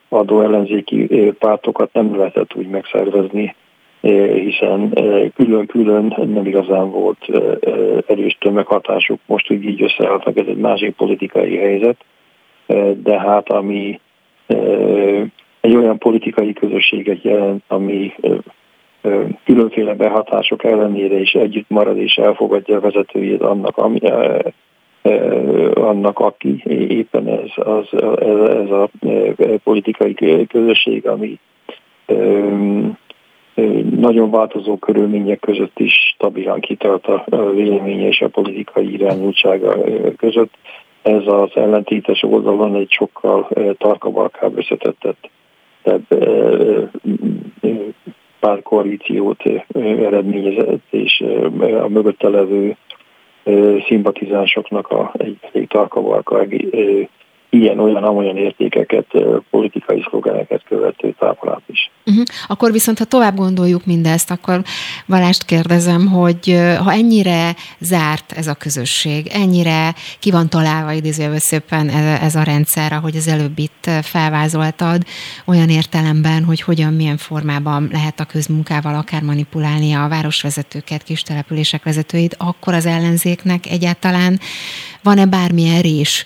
adó 0.10 0.42
ellenzéki 0.42 1.32
pártokat 1.40 1.94
nem 1.94 2.18
lehetett 2.18 2.56
úgy 2.56 2.68
megszervezni, 2.68 3.56
hiszen 4.34 4.94
külön-külön 5.36 6.16
nem 6.34 6.46
igazán 6.46 6.92
volt 6.92 7.28
erős 8.08 8.38
tömeghatásuk, 8.40 9.20
most 9.26 9.52
úgy 9.52 9.64
így 9.64 9.82
összeálltak, 9.82 10.38
ez 10.38 10.46
egy 10.48 10.58
másik 10.58 10.96
politikai 10.96 11.56
helyzet, 11.56 11.98
de 13.04 13.20
hát 13.20 13.50
ami 13.50 14.00
egy 15.62 15.76
olyan 15.76 15.98
politikai 15.98 16.54
közösséget 16.54 17.24
jelent, 17.24 17.64
ami 17.68 18.14
különféle 19.46 19.94
behatások 19.94 20.64
ellenére 20.64 21.20
is 21.20 21.34
együtt 21.34 21.70
marad 21.70 21.98
és 21.98 22.16
elfogadja 22.16 22.76
a 22.76 22.80
vezetőjét 22.80 23.42
annak, 23.42 23.78
ami, 23.78 24.00
annak, 25.74 26.20
aki 26.20 26.64
éppen 26.90 27.28
ez, 27.28 27.50
az, 27.56 27.86
ez, 28.20 28.50
ez 28.50 28.70
a 28.70 28.90
politikai 29.64 30.48
közösség, 30.48 31.08
ami 31.08 31.40
nagyon 33.90 34.32
változó 34.32 34.78
körülmények 34.78 35.40
között 35.40 35.80
is 35.80 35.94
stabilan 36.16 36.60
kitart 36.60 37.08
a 37.08 37.52
véleménye 37.52 38.08
és 38.08 38.22
a 38.22 38.28
politikai 38.28 38.94
irányultsága 38.94 39.76
között. 40.18 40.54
Ez 41.02 41.22
az 41.26 41.50
ellentétes 41.54 42.24
oldalon 42.24 42.76
egy 42.76 42.92
sokkal 42.92 43.50
tarkabalkább 43.78 44.58
összetettett 44.58 45.30
párkoalíciót 48.40 49.44
eredményezett, 49.74 50.84
és 50.90 51.24
a 51.82 51.88
mögötte 51.88 52.30
levő 52.30 52.76
szimpatizánsoknak 53.88 54.88
a, 54.88 55.12
egy 55.18 55.38
elég 55.54 55.68
tarkavarka 55.68 56.40
ilyen-olyan-amolyan 57.50 58.38
értékeket, 58.38 59.06
politikai 59.50 60.06
szlogeneket 60.10 60.64
követő 60.68 61.16
táplát 61.20 61.62
is. 61.66 61.92
Uh-huh. 62.06 62.24
Akkor 62.48 62.72
viszont, 62.72 62.98
ha 62.98 63.06
tovább 63.06 63.36
gondoljuk 63.36 63.86
mindezt, 63.86 64.32
akkor 64.32 64.62
Valást 65.06 65.46
kérdezem, 65.46 66.08
hogy 66.08 66.60
ha 66.84 66.92
ennyire 66.92 67.56
zárt 67.80 68.32
ez 68.32 68.48
a 68.48 68.54
közösség, 68.54 69.28
ennyire 69.28 69.94
ki 70.20 70.32
van 70.32 70.50
találva 70.50 70.92
idézőjelben 70.92 71.40
szépen 71.40 71.90
ez 72.22 72.36
a 72.36 72.44
rendszer, 72.44 72.94
ahogy 72.94 73.16
az 73.16 73.28
előbb 73.28 73.60
itt 73.60 73.90
felvázoltad, 74.02 75.04
olyan 75.46 75.70
értelemben, 75.70 76.44
hogy 76.44 76.62
hogyan, 76.62 76.94
milyen 76.94 77.18
formában 77.18 77.90
lehet 77.92 78.20
a 78.20 78.26
közmunkával 78.26 78.96
akár 78.96 79.22
manipulálni 79.22 79.94
a 79.94 80.08
városvezetőket, 80.08 81.04
kis 81.04 81.22
települések 81.22 81.84
vezetőit, 81.84 82.36
akkor 82.38 82.74
az 82.74 82.86
ellenzéknek 82.86 83.66
egyáltalán 83.66 84.40
van-e 85.04 85.26
bármilyen 85.26 85.82
rés 85.82 86.26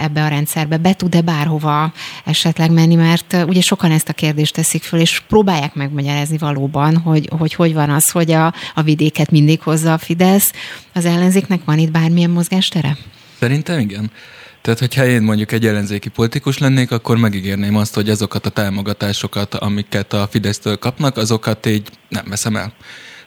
ebbe 0.00 0.24
a 0.24 0.28
rendszerbe? 0.28 0.44
Rendszerbe, 0.46 0.76
be 0.76 0.94
tud-e 0.94 1.20
bárhova 1.20 1.92
esetleg 2.24 2.70
menni, 2.70 2.94
mert 2.94 3.36
ugye 3.46 3.60
sokan 3.60 3.90
ezt 3.90 4.08
a 4.08 4.12
kérdést 4.12 4.54
teszik 4.54 4.82
föl, 4.82 5.00
és 5.00 5.22
próbálják 5.28 5.74
megmagyarázni 5.74 6.38
valóban, 6.38 6.96
hogy 6.96 7.28
hogy, 7.38 7.54
hogy 7.54 7.74
van 7.74 7.90
az, 7.90 8.10
hogy 8.10 8.32
a, 8.32 8.54
a 8.74 8.82
vidéket 8.82 9.30
mindig 9.30 9.60
hozza 9.60 9.92
a 9.92 9.98
Fidesz. 9.98 10.52
Az 10.94 11.04
ellenzéknek 11.04 11.60
van 11.64 11.78
itt 11.78 11.90
bármilyen 11.90 12.30
mozgástere? 12.30 12.96
Szerintem 13.38 13.78
igen. 13.78 14.10
Tehát, 14.62 14.78
hogyha 14.78 15.06
én 15.06 15.22
mondjuk 15.22 15.52
egy 15.52 15.66
ellenzéki 15.66 16.08
politikus 16.08 16.58
lennék, 16.58 16.90
akkor 16.90 17.16
megígérném 17.16 17.76
azt, 17.76 17.94
hogy 17.94 18.10
azokat 18.10 18.46
a 18.46 18.50
támogatásokat, 18.50 19.54
amiket 19.54 20.12
a 20.12 20.28
Fidesztől 20.30 20.76
kapnak, 20.76 21.16
azokat 21.16 21.66
így 21.66 21.88
nem 22.08 22.24
veszem 22.28 22.56
el. 22.56 22.72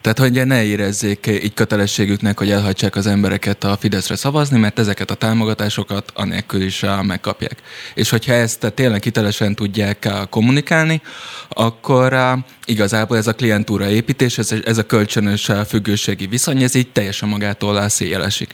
Tehát, 0.02 0.20
hogy 0.20 0.47
ne 0.47 0.64
érezzék 0.64 1.28
így 1.28 1.54
kötelességüknek, 1.54 2.38
hogy 2.38 2.52
elhagyják 2.52 2.95
az 2.95 3.08
embereket 3.08 3.64
a 3.64 3.78
Fideszre 3.78 4.16
szavazni, 4.16 4.60
mert 4.60 4.80
ezeket 4.80 5.12
a 5.12 5.16
támogatásosok 5.16 6.04
anélkül 6.14 6.62
is 6.62 6.86
megkapják. 7.02 7.58
És 7.93 8.10
hogyha 8.10 8.34
ezt 8.34 8.72
tényleg 8.76 9.04
hitelesen 9.04 9.56
tudják 9.56 10.10
kommunikálni, 10.30 11.02
akkor 11.50 12.18
igazából 12.66 13.18
ez 13.18 13.28
a 13.28 13.34
klientúra 13.34 13.89
építés, 13.89 14.38
ez, 14.38 14.52
ez 14.66 14.78
a 14.78 14.86
kölcsönös 14.86 15.52
függőségi 15.68 16.28
viszony, 16.28 16.64
ez 16.64 16.76
így 16.76 16.91
teljesen 16.91 17.30
magától 17.30 17.89
széjelesik. 17.89 18.52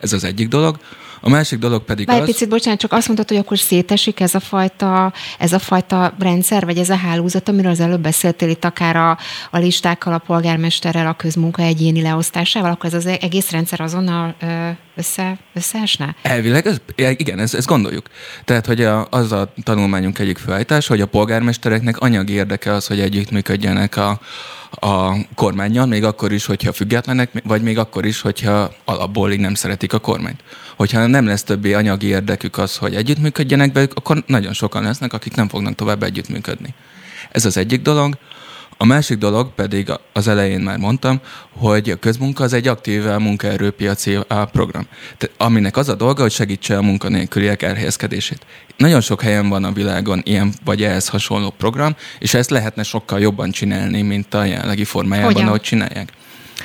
Ez 0.00 0.12
az 0.12 0.24
egyik 0.24 0.48
dolog. 0.48 0.78
A 1.20 1.28
másik 1.28 1.58
dolog 1.58 1.84
pedig 1.84 2.06
Bár 2.06 2.20
az... 2.20 2.26
picit, 2.26 2.48
bocsánat, 2.48 2.80
csak 2.80 2.92
azt 2.92 3.06
mondtad, 3.06 3.28
hogy 3.28 3.36
akkor 3.36 3.58
szétesik 3.58 4.20
ez 4.20 4.34
a 4.34 4.40
fajta, 4.40 5.12
ez 5.38 5.52
a 5.52 5.58
fajta 5.58 6.14
rendszer, 6.18 6.64
vagy 6.64 6.78
ez 6.78 6.90
a 6.90 6.96
hálózat, 6.96 7.48
amiről 7.48 7.70
az 7.70 7.80
előbb 7.80 8.00
beszéltél 8.00 8.48
itt 8.48 8.64
akár 8.64 8.96
a, 8.96 9.18
a 9.50 9.58
listákkal, 9.58 10.12
a 10.12 10.18
polgármesterrel, 10.18 11.06
a 11.06 11.14
közmunka 11.14 11.62
egyéni 11.62 12.02
leosztásával, 12.02 12.70
akkor 12.70 12.86
ez 12.86 12.94
az 12.94 13.06
egész 13.06 13.50
rendszer 13.50 13.80
azonnal 13.80 14.36
össze, 14.98 15.38
összeesne? 15.54 16.16
Elvileg, 16.22 16.66
ez, 16.66 16.80
igen, 16.96 17.38
ezt, 17.38 17.54
ezt 17.54 17.66
gondoljuk. 17.66 18.06
Tehát, 18.44 18.66
hogy 18.66 18.82
a, 18.82 19.06
az 19.10 19.32
a 19.32 19.52
tanulmányunk 19.62 20.18
egyik 20.18 20.38
felállítás, 20.38 20.86
hogy 20.86 21.00
a 21.00 21.06
polgármestereknek 21.06 21.98
anyagi 21.98 22.32
érdeke 22.32 22.72
az, 22.72 22.86
hogy 22.86 23.00
együttműködjenek 23.00 23.96
a, 23.96 24.20
a 24.70 25.14
kormányjal, 25.34 25.86
még 25.86 26.04
akkor 26.04 26.32
is, 26.32 26.46
hogyha 26.46 26.72
függetlenek, 26.72 27.30
vagy 27.44 27.62
még 27.62 27.78
akkor 27.78 28.06
is, 28.06 28.20
hogyha 28.20 28.72
alapból 28.84 29.32
így 29.32 29.40
nem 29.40 29.54
szeretik 29.54 29.92
a 29.92 29.98
kormányt. 29.98 30.40
Hogyha 30.76 31.06
nem 31.06 31.26
lesz 31.26 31.42
többé 31.42 31.72
anyagi 31.72 32.06
érdekük 32.06 32.58
az, 32.58 32.76
hogy 32.76 32.94
együttműködjenek 32.94 33.72
velük, 33.72 33.94
akkor 33.94 34.22
nagyon 34.26 34.52
sokan 34.52 34.82
lesznek, 34.82 35.12
akik 35.12 35.34
nem 35.34 35.48
fognak 35.48 35.74
tovább 35.74 36.02
együttműködni. 36.02 36.74
Ez 37.30 37.44
az 37.44 37.56
egyik 37.56 37.82
dolog. 37.82 38.18
A 38.80 38.84
másik 38.84 39.18
dolog 39.18 39.54
pedig 39.54 39.92
az 40.12 40.28
elején 40.28 40.60
már 40.60 40.78
mondtam, 40.78 41.20
hogy 41.52 41.90
a 41.90 41.96
közmunka 41.96 42.44
az 42.44 42.52
egy 42.52 42.68
aktív 42.68 43.04
munkaerőpiaci 43.04 44.18
program, 44.52 44.86
aminek 45.36 45.76
az 45.76 45.88
a 45.88 45.94
dolga, 45.94 46.22
hogy 46.22 46.30
segítse 46.30 46.76
a 46.76 46.82
munkanélküliek 46.82 47.62
elhelyezkedését. 47.62 48.46
Nagyon 48.76 49.00
sok 49.00 49.22
helyen 49.22 49.48
van 49.48 49.64
a 49.64 49.72
világon 49.72 50.20
ilyen 50.24 50.52
vagy 50.64 50.82
ehhez 50.82 51.08
hasonló 51.08 51.50
program, 51.50 51.96
és 52.18 52.34
ezt 52.34 52.50
lehetne 52.50 52.82
sokkal 52.82 53.20
jobban 53.20 53.50
csinálni, 53.50 54.02
mint 54.02 54.34
a 54.34 54.44
jelenlegi 54.44 54.84
formájában, 54.84 55.32
Hogyan? 55.32 55.48
ahogy 55.48 55.60
csinálják. 55.60 56.12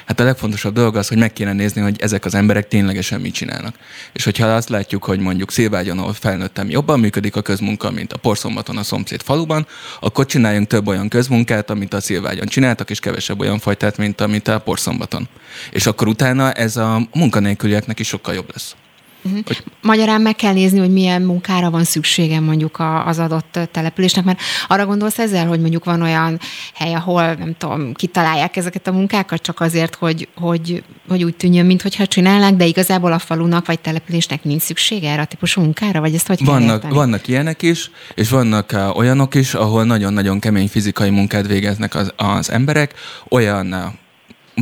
Hát 0.05 0.19
a 0.19 0.23
legfontosabb 0.23 0.73
dolog 0.73 0.95
az, 0.95 1.07
hogy 1.07 1.17
meg 1.17 1.33
kéne 1.33 1.53
nézni, 1.53 1.81
hogy 1.81 2.01
ezek 2.01 2.25
az 2.25 2.35
emberek 2.35 2.67
ténylegesen 2.67 3.21
mit 3.21 3.33
csinálnak. 3.33 3.75
És 4.13 4.23
hogyha 4.23 4.47
azt 4.47 4.69
látjuk, 4.69 5.03
hogy 5.03 5.19
mondjuk 5.19 5.51
Szilvágyon, 5.51 5.99
ahol 5.99 6.13
felnőttem, 6.13 6.69
jobban 6.69 6.99
működik 6.99 7.35
a 7.35 7.41
közmunka, 7.41 7.91
mint 7.91 8.13
a 8.13 8.17
Porszombaton 8.17 8.77
a 8.77 8.83
szomszéd 8.83 9.21
faluban, 9.21 9.67
akkor 9.99 10.25
csináljunk 10.25 10.67
több 10.67 10.87
olyan 10.87 11.07
közmunkát, 11.07 11.69
amit 11.69 11.93
a 11.93 12.01
Szilvágyon 12.01 12.47
csináltak, 12.47 12.89
és 12.89 12.99
kevesebb 12.99 13.39
olyan 13.39 13.59
fajtát, 13.59 13.97
mint 13.97 14.21
amit 14.21 14.47
a 14.47 14.59
Porszombaton. 14.59 15.27
És 15.71 15.85
akkor 15.85 16.07
utána 16.07 16.51
ez 16.51 16.77
a 16.77 17.07
munkanélkülieknek 17.13 17.99
is 17.99 18.07
sokkal 18.07 18.33
jobb 18.33 18.49
lesz. 18.53 18.75
Uh-huh. 19.23 19.39
Hogy... 19.45 19.63
Magyarán 19.81 20.21
meg 20.21 20.35
kell 20.35 20.53
nézni, 20.53 20.79
hogy 20.79 20.91
milyen 20.91 21.21
munkára 21.21 21.69
van 21.69 21.83
szüksége 21.83 22.39
mondjuk 22.39 22.83
az 23.05 23.19
adott 23.19 23.59
településnek, 23.71 24.23
mert 24.23 24.39
arra 24.67 24.85
gondolsz 24.85 25.19
ezzel, 25.19 25.47
hogy 25.47 25.59
mondjuk 25.59 25.85
van 25.85 26.01
olyan 26.01 26.39
hely, 26.73 26.93
ahol 26.93 27.33
nem 27.33 27.55
tudom, 27.57 27.93
kitalálják 27.93 28.55
ezeket 28.55 28.87
a 28.87 28.91
munkákat 28.91 29.41
csak 29.41 29.59
azért, 29.59 29.95
hogy, 29.95 30.27
hogy, 30.35 30.83
hogy 31.07 31.23
úgy 31.23 31.35
tűnjön, 31.35 31.65
mintha 31.65 32.07
csinálnák, 32.07 32.53
de 32.53 32.65
igazából 32.65 33.13
a 33.13 33.19
falunak 33.19 33.65
vagy 33.65 33.79
településnek 33.79 34.43
nincs 34.43 34.61
szüksége 34.61 35.11
erre 35.11 35.21
a 35.21 35.25
típusú 35.25 35.61
munkára, 35.61 35.99
vagy 35.99 36.13
ezt 36.13 36.27
hogy 36.27 36.45
vannak, 36.45 36.81
kell 36.81 36.91
Vannak 36.91 37.27
ilyenek 37.27 37.61
is, 37.61 37.91
és 38.15 38.29
vannak 38.29 38.71
uh, 38.73 38.97
olyanok 38.97 39.35
is, 39.35 39.53
ahol 39.53 39.83
nagyon-nagyon 39.83 40.39
kemény 40.39 40.67
fizikai 40.67 41.09
munkát 41.09 41.47
végeznek 41.47 41.95
az, 41.95 42.13
az 42.15 42.51
emberek, 42.51 42.93
olyan 43.29 43.73
uh, 43.73 43.79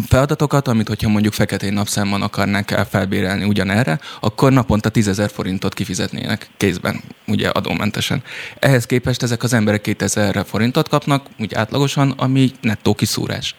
feladatokat, 0.08 0.68
amit 0.68 0.88
hogyha 0.88 1.10
mondjuk 1.10 1.34
feketén 1.34 1.74
napszámban 1.74 2.22
akarnák 2.22 2.72
el 2.72 2.86
felbérelni 2.86 3.44
ugyanerre, 3.44 4.00
akkor 4.20 4.52
naponta 4.52 4.90
10 4.90 5.22
forintot 5.34 5.74
kifizetnének 5.74 6.50
kézben, 6.58 7.02
ugye 7.28 7.50
adómentesen. 7.50 8.24
Ehhez 8.60 8.86
képest 8.86 9.24
ezek 9.24 9.44
az 9.44 9.54
emberek 9.54 9.82
2000 9.82 10.46
forintot 10.48 10.90
kapnak, 10.90 11.26
úgy 11.40 11.54
átlagosan, 11.54 12.12
ami 12.12 12.52
nettó 12.62 12.94
kiszúrás. 12.94 13.56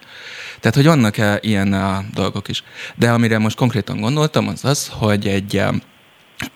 Tehát, 0.59 0.75
hogy 0.77 0.85
vannak 0.85 1.17
-e 1.17 1.37
ilyen 1.41 1.73
uh, 1.73 2.03
dolgok 2.13 2.47
is. 2.47 2.63
De 2.95 3.11
amire 3.11 3.37
most 3.37 3.57
konkrétan 3.57 3.99
gondoltam, 3.99 4.47
az 4.47 4.65
az, 4.65 4.87
hogy 4.91 5.27
egy 5.27 5.55
uh, 5.55 5.75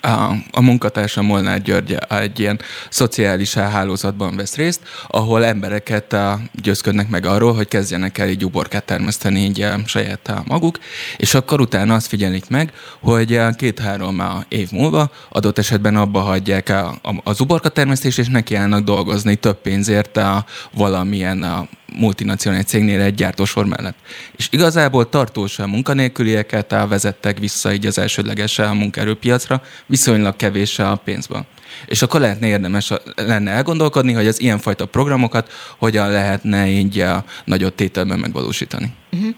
a, 0.01 0.33
a 0.51 0.61
munkatársam 0.61 1.25
Molnár 1.25 1.61
György 1.61 1.97
egy 2.09 2.39
ilyen 2.39 2.59
szociális 2.89 3.53
hálózatban 3.53 4.35
vesz 4.35 4.55
részt, 4.55 4.81
ahol 5.07 5.45
embereket 5.45 6.13
a, 6.13 6.39
győzködnek 6.61 7.09
meg 7.09 7.25
arról, 7.25 7.53
hogy 7.53 7.67
kezdjenek 7.67 8.17
el 8.17 8.29
így 8.29 8.45
uborkát 8.45 8.83
termeszteni 8.83 9.39
így 9.39 9.61
a 9.61 9.79
saját 9.85 10.27
a 10.27 10.43
maguk, 10.47 10.79
és 11.17 11.33
akkor 11.33 11.61
utána 11.61 11.93
azt 11.93 12.07
figyelik 12.07 12.49
meg, 12.49 12.73
hogy 12.99 13.39
két-három 13.55 14.21
év 14.47 14.71
múlva 14.71 15.11
adott 15.29 15.57
esetben 15.57 15.95
abba 15.95 16.19
hagyják 16.19 16.69
a, 16.69 16.88
a, 16.88 17.15
az 17.23 17.41
uborka 17.41 17.69
termesztést, 17.69 18.19
és 18.19 18.27
nekiállnak 18.27 18.83
dolgozni 18.83 19.35
több 19.35 19.61
pénzért 19.61 20.17
a 20.17 20.45
valamilyen 20.73 21.43
a 21.43 21.67
multinacionális 21.95 22.65
cégnél 22.65 23.01
egy 23.01 23.15
gyártósor 23.15 23.65
mellett. 23.65 23.97
És 24.38 24.47
igazából 24.51 25.09
tartósan 25.09 25.69
munkanélkülieket 25.69 26.71
vezettek 26.71 27.39
vissza 27.39 27.73
így 27.73 27.85
az 27.85 27.97
elsődleges 27.97 28.57
munkaerőpiacra, 28.57 29.61
viszonylag 29.85 30.35
kevés 30.35 30.79
a 30.79 30.95
pénzben. 30.95 31.45
És 31.85 32.01
akkor 32.01 32.19
lehetne 32.19 32.47
érdemes 32.47 32.91
lenne 33.15 33.51
elgondolkodni, 33.51 34.13
hogy 34.13 34.27
az 34.27 34.41
ilyenfajta 34.41 34.85
programokat 34.85 35.51
hogyan 35.77 36.11
lehetne 36.11 36.67
így 36.67 36.99
a 36.99 37.25
nagyobb 37.45 37.75
tételben 37.75 38.19
megvalósítani. 38.19 38.93
Uh-huh. 39.11 39.35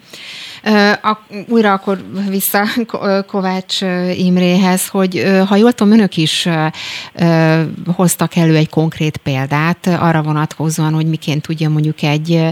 A, 1.01 1.17
újra 1.49 1.73
akkor 1.73 1.97
vissza 2.29 2.63
Kovács 3.27 3.81
Imréhez, 4.17 4.87
hogy 4.87 5.23
ha 5.47 5.55
jól 5.55 5.71
tudom, 5.71 5.93
önök 5.93 6.17
is 6.17 6.47
hoztak 7.95 8.35
elő 8.35 8.55
egy 8.55 8.69
konkrét 8.69 9.17
példát 9.17 9.87
arra 9.99 10.21
vonatkozóan, 10.21 10.93
hogy 10.93 11.05
miként 11.05 11.41
tudja 11.41 11.69
mondjuk 11.69 12.01
egy, 12.01 12.45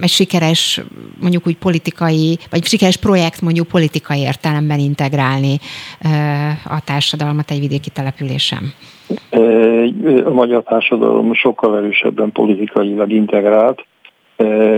egy 0.00 0.10
sikeres, 0.10 0.80
mondjuk 1.20 1.46
úgy 1.46 1.56
politikai, 1.56 2.38
vagy 2.50 2.64
sikeres 2.64 2.96
projekt 2.96 3.40
mondjuk 3.40 3.68
politikai 3.68 4.20
értelemben 4.20 4.78
integrálni 4.78 5.58
a 6.64 6.80
társadalmat 6.84 7.50
egy 7.50 7.60
vidéki 7.60 7.90
településen. 7.90 8.72
A 10.24 10.30
magyar 10.30 10.62
társadalom 10.62 11.34
sokkal 11.34 11.76
erősebben 11.76 12.32
politikailag 12.32 13.10
integrált, 13.10 13.86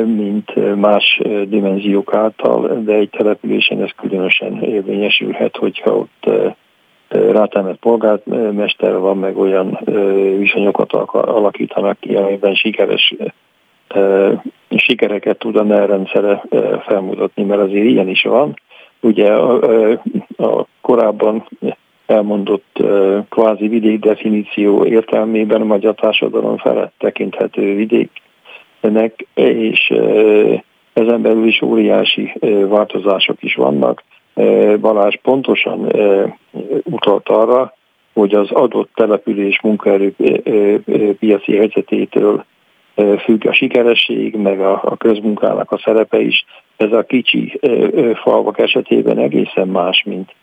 mint 0.04 0.76
más 0.76 1.20
dimenziók 1.48 2.14
által, 2.14 2.82
de 2.84 2.92
egy 2.92 3.10
településen 3.10 3.82
ez 3.82 3.90
különösen 3.96 4.62
érvényesülhet, 4.62 5.56
hogyha 5.56 5.96
ott 5.96 6.30
rátámett 7.08 7.78
polgármester 7.78 8.98
van, 8.98 9.18
meg 9.18 9.38
olyan 9.38 9.78
viszonyokat 10.38 10.92
alakítanak 11.12 12.00
ki, 12.00 12.14
amiben 12.14 12.54
sikeres 12.54 13.14
sikereket 14.76 15.38
tud 15.38 15.56
a 15.56 15.62
NER 15.62 15.88
rendszere 15.88 16.42
felmutatni, 16.86 17.42
mert 17.42 17.60
azért 17.60 17.84
ilyen 17.84 18.08
is 18.08 18.22
van. 18.22 18.54
Ugye 19.00 19.32
a, 19.32 19.90
a 20.36 20.66
korábban 20.80 21.48
elmondott 22.06 22.82
kvázi 23.28 23.68
vidék 23.68 24.00
definíció 24.00 24.84
értelmében 24.84 25.60
a 25.60 25.64
magyar 25.64 25.94
társadalom 25.94 26.56
felett 26.56 26.92
tekinthető 26.98 27.74
vidék 27.74 28.10
ennek, 28.84 29.26
és 29.34 29.92
ezen 30.92 31.22
belül 31.22 31.46
is 31.46 31.62
óriási 31.62 32.32
változások 32.68 33.42
is 33.42 33.54
vannak. 33.54 34.02
Balázs 34.80 35.16
pontosan 35.22 35.92
utalt 36.82 37.28
arra, 37.28 37.74
hogy 38.12 38.34
az 38.34 38.50
adott 38.50 38.90
település 38.94 39.60
munkaerőpiaci 39.60 41.56
helyzetétől 41.56 42.44
függ 43.18 43.46
a 43.46 43.52
sikeresség, 43.52 44.34
meg 44.34 44.60
a 44.60 44.96
közmunkának 44.98 45.70
a 45.70 45.78
szerepe 45.78 46.20
is. 46.20 46.44
Ez 46.76 46.92
a 46.92 47.02
kicsi 47.02 47.60
falvak 48.14 48.58
esetében 48.58 49.18
egészen 49.18 49.68
más, 49.68 50.02
mint 50.02 50.34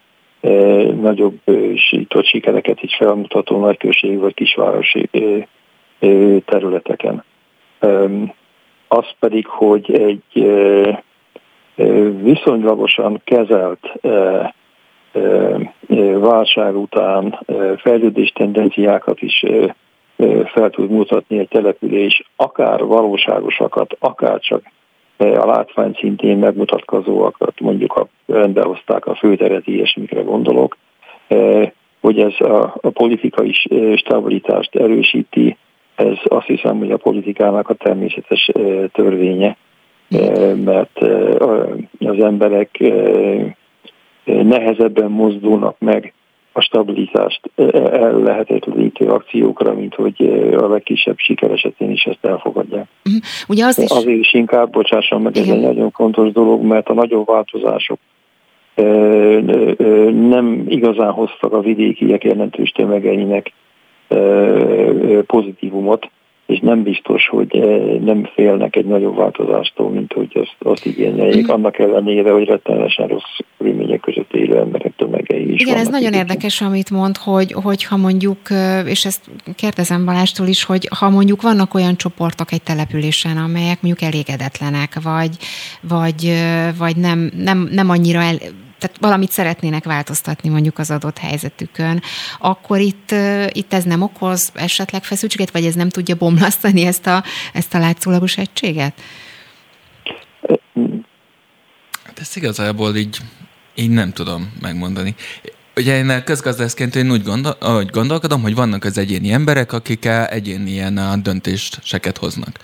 nagyobb 1.02 1.40
sított 1.76 2.26
sikereket 2.26 2.82
is 2.82 2.96
felmutató 2.96 3.60
nagyközség 3.60 4.20
vagy 4.20 4.34
kisvárosi 4.34 5.10
területeken 6.46 7.24
az 8.88 9.06
pedig, 9.20 9.48
hogy 9.48 9.94
egy 9.94 10.52
viszonylagosan 12.22 13.22
kezelt 13.24 13.92
válság 16.20 16.78
után 16.78 17.40
fejlődés 17.78 18.30
tendenciákat 18.30 19.22
is 19.22 19.46
fel 20.46 20.70
tud 20.70 20.90
mutatni 20.90 21.40
egy 21.40 21.48
település, 21.48 22.24
akár 22.36 22.84
valóságosakat, 22.84 23.96
akár 24.00 24.40
csak 24.40 24.64
a 25.18 25.46
látvány 25.46 25.98
szintén 26.00 26.38
megmutatkozóakat, 26.38 27.60
mondjuk 27.60 27.94
a 27.94 28.08
rendbe 28.26 28.62
a 28.62 29.16
főteret, 29.16 29.68
ilyesmikre 29.68 30.22
gondolok, 30.22 30.78
hogy 32.02 32.20
ez 32.20 32.40
a, 32.40 32.76
a 32.82 32.90
politikai 32.90 33.54
stabilitást 33.96 34.76
erősíti, 34.76 35.58
ez 35.96 36.18
azt 36.24 36.46
hiszem, 36.46 36.78
hogy 36.78 36.92
a 36.92 36.98
politikának 36.98 37.70
a 37.70 37.74
természetes 37.74 38.52
törvénye, 38.92 39.58
mert 40.56 41.00
az 42.00 42.20
emberek 42.20 42.84
nehezebben 44.24 45.12
mozdulnak 45.12 45.76
meg 45.80 46.14
a 46.54 46.62
stabilitást 46.62 47.42
el 47.56 48.20
lehetetlenítő 48.20 49.08
akciókra, 49.08 49.74
mint 49.74 49.96
hogy 49.96 50.22
a 50.58 50.68
legkisebb 50.68 51.18
siker 51.18 51.52
esetén 51.52 51.92
is 51.92 52.04
ezt 52.04 52.26
elfogadják. 52.26 52.88
Uh-huh. 53.06 53.22
Ugye 53.48 53.66
az 53.66 53.80
is... 53.80 53.90
Azért 53.90 54.20
is 54.20 54.34
inkább, 54.34 54.70
bocsásson 54.70 55.22
meg, 55.22 55.36
Igen. 55.36 55.50
ez 55.50 55.56
egy 55.56 55.62
nagyon 55.62 55.92
fontos 55.92 56.32
dolog, 56.32 56.64
mert 56.64 56.90
a 56.90 56.94
nagyobb 56.94 57.28
változások 57.28 58.00
nem 60.30 60.66
igazán 60.68 61.12
hoztak 61.12 61.54
a 61.54 61.62
vidékiek 61.62 62.24
jelentős 62.24 62.70
tömegeinek 62.70 63.52
pozitívumot, 65.26 66.10
és 66.52 66.60
nem 66.60 66.84
biztos, 66.84 67.28
hogy 67.28 67.48
nem 68.04 68.30
félnek 68.34 68.76
egy 68.76 68.86
nagyobb 68.86 69.16
változástól, 69.16 69.90
mint 69.90 70.14
hogy 70.14 70.32
azt, 70.34 70.56
azt 70.60 70.86
igényeljék, 70.86 71.48
mm. 71.48 71.54
annak 71.54 71.80
ellenére, 71.80 72.32
hogy 72.32 72.46
rettenesen 72.46 73.08
rossz 73.08 73.38
körülmények 73.58 74.00
között 74.00 74.34
élő 74.34 74.58
emberek 74.58 74.96
tömegei 74.96 75.54
is 75.54 75.62
Igen, 75.62 75.78
ez 75.78 75.88
nagyon 75.88 76.14
érdekes, 76.14 76.62
amit 76.62 76.90
mond, 76.90 77.18
hogy, 77.18 77.52
hogy 77.52 77.84
ha 77.84 77.98
mondjuk, 77.98 78.40
és 78.86 79.06
ezt 79.06 79.22
kérdezem 79.56 80.06
Balástól 80.06 80.48
is, 80.48 80.64
hogy 80.64 80.88
ha 81.00 81.10
mondjuk 81.10 81.42
vannak 81.42 81.74
olyan 81.74 81.96
csoportok 81.96 82.52
egy 82.52 82.64
településen, 82.64 83.38
amelyek 83.38 83.82
mondjuk 83.82 84.10
elégedetlenek, 84.10 85.02
vagy, 85.04 85.38
vagy, 85.82 86.34
vagy 86.78 86.98
nem, 86.98 87.32
nem, 87.44 87.70
nem 87.72 87.90
annyira 87.90 88.20
el, 88.20 88.36
tehát 88.82 88.98
valamit 89.00 89.32
szeretnének 89.32 89.84
változtatni 89.84 90.50
mondjuk 90.50 90.78
az 90.78 90.92
adott 90.92 91.18
helyzetükön, 91.18 92.02
akkor 92.40 92.80
itt, 92.80 93.12
itt 93.52 93.74
ez 93.74 93.84
nem 93.84 94.02
okoz 94.02 94.52
esetleg 94.54 95.04
feszültséget, 95.04 95.52
vagy 95.52 95.66
ez 95.66 95.76
nem 95.76 95.90
tudja 95.90 96.16
bomlasztani 96.16 96.86
ezt 96.86 97.08
a, 97.08 97.24
ezt 97.54 97.74
a 97.74 97.80
látszólagos 97.80 98.38
egységet? 98.38 98.94
Hát 102.04 102.20
ezt 102.20 102.38
igazából 102.38 102.96
így, 102.96 103.18
így 103.76 103.90
nem 103.90 104.12
tudom 104.12 104.54
megmondani. 104.62 105.16
Ugye 105.76 105.98
én 105.98 106.24
közgazdászként 106.24 106.96
én 106.96 107.12
úgy 107.12 107.24
gondol, 107.24 107.56
ahogy 107.60 107.90
gondolkodom, 107.90 108.42
hogy 108.42 108.56
vannak 108.56 108.84
az 108.84 108.98
egyéni 108.98 109.32
emberek, 109.32 109.74
akik 109.74 110.06
egyéni 110.06 110.72
ilyen 110.72 111.20
döntéseket 111.24 112.18
hoznak. 112.18 112.60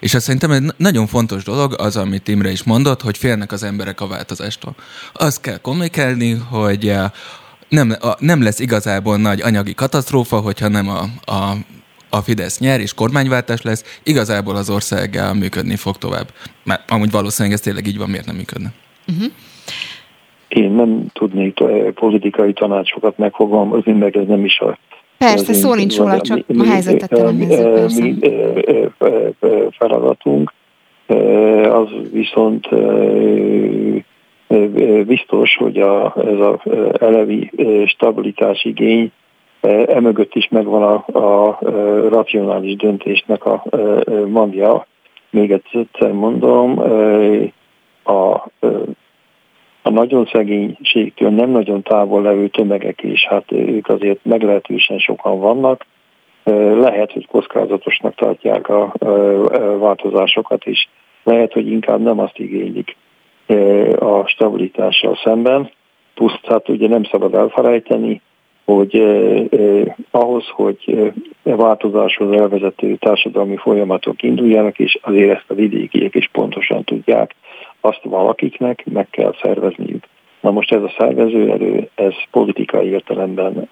És 0.00 0.14
azt 0.14 0.24
szerintem 0.24 0.50
egy 0.50 0.74
nagyon 0.76 1.06
fontos 1.06 1.44
dolog 1.44 1.74
az, 1.78 1.96
amit 1.96 2.28
Imre 2.28 2.50
is 2.50 2.62
mondott, 2.62 3.02
hogy 3.02 3.18
félnek 3.18 3.52
az 3.52 3.62
emberek 3.62 4.00
a 4.00 4.06
változástól. 4.06 4.74
Azt 5.12 5.40
kell 5.40 5.58
kommunikálni, 5.58 6.32
hogy 6.32 6.94
nem, 7.68 7.96
nem 8.18 8.42
lesz 8.42 8.58
igazából 8.58 9.16
nagy 9.16 9.40
anyagi 9.40 9.74
katasztrófa, 9.74 10.40
hogyha 10.40 10.68
nem 10.68 10.88
a, 10.88 11.32
a 11.32 11.56
a 12.14 12.22
Fidesz 12.22 12.58
nyer 12.58 12.80
és 12.80 12.94
kormányváltás 12.94 13.62
lesz, 13.62 13.84
igazából 14.02 14.56
az 14.56 14.70
ország 14.70 15.34
működni 15.34 15.76
fog 15.76 15.98
tovább. 15.98 16.32
Mert 16.64 16.90
amúgy 16.90 17.10
valószínűleg 17.10 17.56
ez 17.56 17.64
tényleg 17.64 17.86
így 17.86 17.98
van, 17.98 18.10
miért 18.10 18.26
nem 18.26 18.36
működne. 18.36 18.72
Uh-huh. 19.06 19.32
Én 20.54 20.70
nem 20.70 21.06
tudnék 21.12 21.62
politikai 21.94 22.52
tanácsokat 22.52 23.18
megfogalmazni, 23.18 23.92
meg 23.92 24.16
ez 24.16 24.26
nem 24.26 24.44
is 24.44 24.60
a 24.60 24.78
Persze, 25.18 25.52
szó 25.52 25.74
nincs 25.74 25.96
róla, 25.96 26.20
csak 26.20 26.38
a 26.58 26.64
helyzetet 26.64 27.18
feladatunk. 29.78 30.52
Az 31.70 31.88
viszont 32.12 32.68
biztos, 35.06 35.56
hogy 35.56 35.78
a, 35.78 36.14
ez 36.16 36.38
a 36.38 36.60
elevi 37.00 37.50
stabilitás 37.86 38.64
igény 38.64 39.10
emögött 39.86 40.34
is 40.34 40.48
megvan 40.48 40.82
a, 40.82 41.18
a 41.18 41.58
racionális 42.08 42.76
döntésnek 42.76 43.44
a 43.44 43.64
magja. 44.28 44.86
Még 45.30 45.52
egyszer 45.52 46.12
mondom, 46.12 46.78
a 48.04 48.48
a 49.82 49.90
nagyon 49.90 50.28
szegénységtől 50.32 51.30
nem 51.30 51.50
nagyon 51.50 51.82
távol 51.82 52.22
levő 52.22 52.48
tömegek 52.48 53.02
is, 53.02 53.26
hát 53.26 53.52
ők 53.52 53.88
azért 53.88 54.24
meglehetősen 54.24 54.98
sokan 54.98 55.38
vannak. 55.38 55.86
Lehet, 56.74 57.12
hogy 57.12 57.26
kockázatosnak 57.26 58.14
tartják 58.14 58.68
a 58.68 58.92
változásokat 59.78 60.66
is. 60.66 60.88
Lehet, 61.24 61.52
hogy 61.52 61.70
inkább 61.70 62.00
nem 62.00 62.18
azt 62.18 62.38
igénylik 62.38 62.96
a 63.98 64.26
stabilitással 64.26 65.18
szemben. 65.24 65.70
Plusz 66.14 66.38
hát 66.42 66.68
ugye 66.68 66.88
nem 66.88 67.04
szabad 67.04 67.34
elfelejteni, 67.34 68.20
hogy 68.64 68.96
eh, 68.96 69.94
ahhoz, 70.10 70.44
hogy 70.48 71.12
eh, 71.42 71.56
változáshoz 71.56 72.32
elvezető 72.32 72.94
társadalmi 72.94 73.56
folyamatok 73.56 74.22
induljanak, 74.22 74.78
és 74.78 74.98
azért 75.02 75.36
ezt 75.36 75.50
a 75.50 75.54
vidékiek 75.54 76.14
is 76.14 76.28
pontosan 76.32 76.84
tudják, 76.84 77.34
azt 77.84 78.02
valakiknek 78.02 78.84
meg 78.92 79.08
kell 79.10 79.34
szervezniük. 79.42 80.04
Na 80.40 80.50
most 80.50 80.72
ez 80.72 80.82
a 80.82 80.92
szervezőerő, 80.98 81.88
ez 81.94 82.14
politikai 82.30 82.88
értelemben 82.88 83.68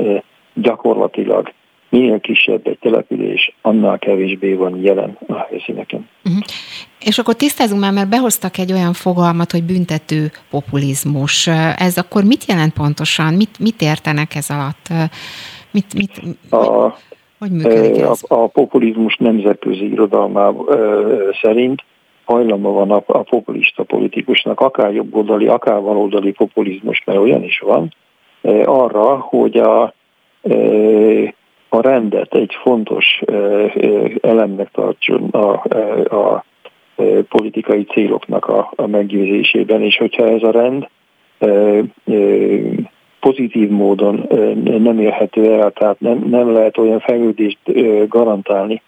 gyakorlatilag 0.55 1.53
minél 1.91 2.21
kisebb 2.21 2.67
egy 2.67 2.79
település, 2.79 3.55
annál 3.63 3.99
kevésbé 3.99 4.55
van 4.55 4.83
jelen 4.83 5.19
a 5.27 5.35
helyszíneken. 5.35 6.09
Uh-huh. 6.25 6.43
És 7.05 7.19
akkor 7.19 7.35
tisztázunk 7.35 7.81
már, 7.81 7.93
mert 7.93 8.09
behoztak 8.09 8.59
egy 8.59 8.73
olyan 8.73 8.93
fogalmat, 8.93 9.51
hogy 9.51 9.63
büntető 9.63 10.31
populizmus. 10.51 11.47
Ez 11.77 11.97
akkor 11.97 12.25
mit 12.25 12.45
jelent 12.45 12.73
pontosan? 12.73 13.35
Mit, 13.35 13.59
mit 13.59 13.81
értenek 13.83 14.35
ez 14.35 14.51
alatt? 14.51 15.11
Mit, 15.71 15.95
mit, 15.95 16.23
a, 16.51 16.97
hogy 17.39 17.51
működik 17.51 17.97
ez? 18.03 18.23
A, 18.29 18.35
a 18.35 18.47
populizmus 18.47 19.17
nemzetközi 19.17 19.91
irodalmában 19.91 20.67
szerint 21.43 21.85
hajlama 22.31 22.73
van 22.73 22.91
a, 22.91 23.03
a 23.07 23.23
populista 23.23 23.83
politikusnak, 23.83 24.61
akár 24.61 24.95
jobboldali, 24.95 25.47
akár 25.47 25.83
baloldali 25.83 26.33
populizmus, 26.33 27.03
mert 27.07 27.19
olyan 27.19 27.43
is 27.43 27.59
van, 27.59 27.95
e, 28.43 28.63
arra, 28.65 29.19
hogy 29.19 29.57
a, 29.57 29.95
e, 30.43 30.55
a 31.69 31.81
rendet 31.81 32.35
egy 32.35 32.57
fontos 32.63 33.21
e, 33.27 33.35
elemnek 34.21 34.71
tartson 34.71 35.29
a, 35.31 35.53
a 36.17 36.45
politikai 37.29 37.85
céloknak 37.85 38.47
a, 38.47 38.73
a 38.77 38.87
meggyőzésében, 38.87 39.83
és 39.83 39.97
hogyha 39.97 40.29
ez 40.29 40.43
a 40.43 40.51
rend 40.51 40.89
pozitív 43.21 43.69
módon 43.69 44.27
nem 44.65 44.99
érhető 44.99 45.53
el, 45.53 45.71
tehát 45.71 46.01
nem, 46.01 46.19
nem 46.31 46.53
lehet 46.53 46.79
olyan 46.79 47.01
fejlődést 47.01 47.59
garantálni, 48.09 48.83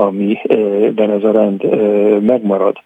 amiben 0.00 1.10
ez 1.10 1.24
a 1.24 1.32
rend 1.32 1.62
megmarad, 2.22 2.76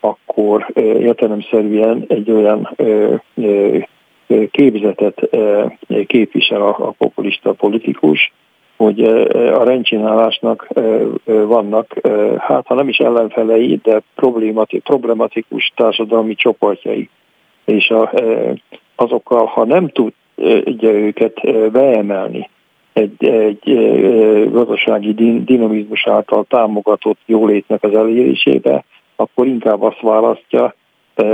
akkor 0.00 0.66
értelemszerűen 0.76 2.04
egy 2.08 2.30
olyan 2.30 2.76
képzetet 4.50 5.28
képvisel 6.06 6.62
a 6.62 6.94
populista 6.98 7.52
politikus, 7.52 8.32
hogy 8.76 9.02
a 9.34 9.64
rendcsinálásnak 9.64 10.68
vannak, 11.24 11.94
hát 12.38 12.66
ha 12.66 12.74
nem 12.74 12.88
is 12.88 12.98
ellenfelei, 12.98 13.80
de 13.82 14.02
problematikus 14.84 15.72
társadalmi 15.76 16.34
csoportjai. 16.34 17.08
És 17.64 17.92
azokkal, 18.94 19.44
ha 19.44 19.64
nem 19.64 19.88
tudja 19.88 20.90
őket 20.90 21.40
beemelni 21.72 22.48
egy, 22.98 23.24
egy 23.24 23.60
gazdasági 24.50 25.14
dinamizmus 25.44 26.06
által 26.06 26.44
támogatott 26.48 27.18
jólétnek 27.26 27.82
az 27.82 27.94
elérésébe, 27.94 28.84
akkor 29.16 29.46
inkább 29.46 29.82
azt 29.82 30.00
választja 30.00 30.74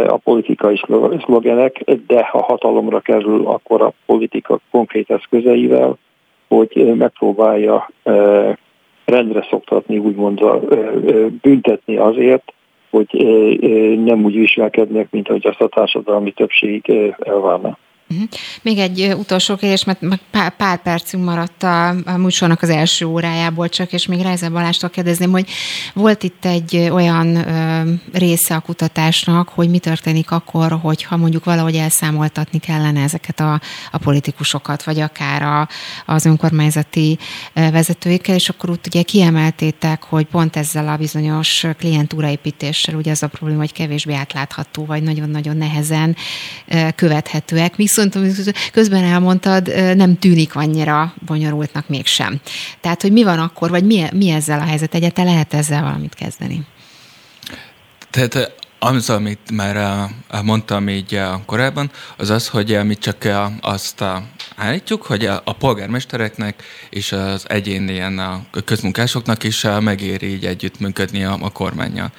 a 0.07 0.17
politikai 0.17 0.81
szlogenek, 1.25 1.85
de 2.07 2.25
ha 2.25 2.43
hatalomra 2.43 3.01
kerül, 3.01 3.47
akkor 3.47 3.83
a 3.83 3.93
politika 4.07 4.59
konkrét 4.71 5.11
eszközeivel, 5.11 5.97
hogy 6.49 6.93
megpróbálja 6.97 7.91
rendre 9.05 9.47
szoktatni, 9.51 9.99
úgymond 9.99 10.41
büntetni 11.43 11.97
azért, 11.97 12.53
hogy 12.91 13.09
nem 14.05 14.25
úgy 14.25 14.35
viselkednek, 14.35 15.11
mint 15.11 15.29
hogy 15.29 15.47
azt 15.47 15.61
a 15.61 15.69
társadalmi 15.69 16.31
többség 16.31 16.93
elvárna. 17.19 17.79
Uh-huh. 18.11 18.29
Még 18.63 18.79
egy 18.79 19.15
utolsó 19.19 19.57
kérdés, 19.57 19.85
mert 19.85 20.01
pár, 20.31 20.57
pár 20.57 20.83
percünk 20.83 21.25
maradt 21.25 21.63
a, 21.63 21.89
a 21.89 22.17
műsornak 22.17 22.63
az 22.63 22.69
első 22.69 23.05
órájából 23.05 23.69
csak, 23.69 23.93
és 23.93 24.07
még 24.07 24.21
Reize 24.21 24.49
Balástól 24.49 24.91
kérdezném, 24.91 25.31
hogy 25.31 25.51
volt 25.95 26.23
itt 26.23 26.45
egy 26.45 26.77
olyan 26.77 27.37
ö, 27.37 27.93
része 28.13 28.55
a 28.55 28.61
kutatásnak, 28.61 29.49
hogy 29.49 29.71
mi 29.71 29.79
történik 29.79 30.31
akkor, 30.31 30.79
hogyha 30.83 31.17
mondjuk 31.17 31.45
valahogy 31.45 31.75
elszámoltatni 31.75 32.59
kellene 32.59 33.03
ezeket 33.03 33.41
a, 33.41 33.61
a 33.91 33.99
politikusokat, 33.99 34.83
vagy 34.83 35.01
akár 35.01 35.43
a, 35.43 35.69
az 36.07 36.25
önkormányzati 36.25 37.19
vezetőikkel, 37.55 38.35
és 38.35 38.49
akkor 38.49 38.71
úgy 38.71 38.79
ugye 38.87 39.03
kiemeltétek, 39.03 40.03
hogy 40.03 40.25
pont 40.25 40.57
ezzel 40.57 40.89
a 40.89 40.97
bizonyos 40.97 41.67
klientúraépítéssel 41.79 42.95
ugye 42.95 43.11
az 43.11 43.23
a 43.23 43.29
probléma, 43.29 43.61
hogy 43.61 43.73
kevésbé 43.73 44.15
átlátható, 44.15 44.85
vagy 44.85 45.03
nagyon-nagyon 45.03 45.57
nehezen 45.57 46.17
követhetőek, 46.95 47.77
viszont 47.77 47.93
viszont 47.95 48.53
közben 48.73 49.05
elmondtad, 49.05 49.95
nem 49.97 50.19
tűnik 50.19 50.55
annyira 50.55 51.15
bonyolultnak 51.27 51.89
mégsem. 51.89 52.41
Tehát, 52.81 53.03
hogy 53.03 53.13
mi 53.13 53.23
van 53.23 53.39
akkor, 53.39 53.71
vagy 53.71 53.85
mi, 53.85 54.05
mi 54.13 54.31
ezzel 54.31 54.61
a 54.61 54.65
helyzet? 54.65 54.95
Egyáltalán 54.95 55.33
lehet 55.33 55.55
ezzel 55.55 55.83
valamit 55.83 56.15
kezdeni? 56.15 56.67
Tehát 58.11 58.53
az, 58.79 59.11
amit 59.11 59.51
már 59.51 60.09
mondtam 60.43 60.89
így 60.89 61.21
korábban, 61.47 61.91
az 62.17 62.31
az, 62.31 62.49
hogy 62.49 62.81
mi 62.85 62.95
csak 62.95 63.29
azt 63.61 64.05
állítjuk, 64.57 65.03
hogy 65.03 65.27
a 65.27 65.53
polgármestereknek 65.59 66.63
és 66.91 67.13
az 67.13 67.45
egyén 67.49 67.89
ilyen 67.89 68.47
közmunkásoknak 68.65 69.43
is 69.43 69.67
megéri 69.81 70.27
így 70.27 70.47
együttműködni 70.47 71.25
a, 71.25 71.39
a 71.41 71.51
kormányjal 71.51 72.13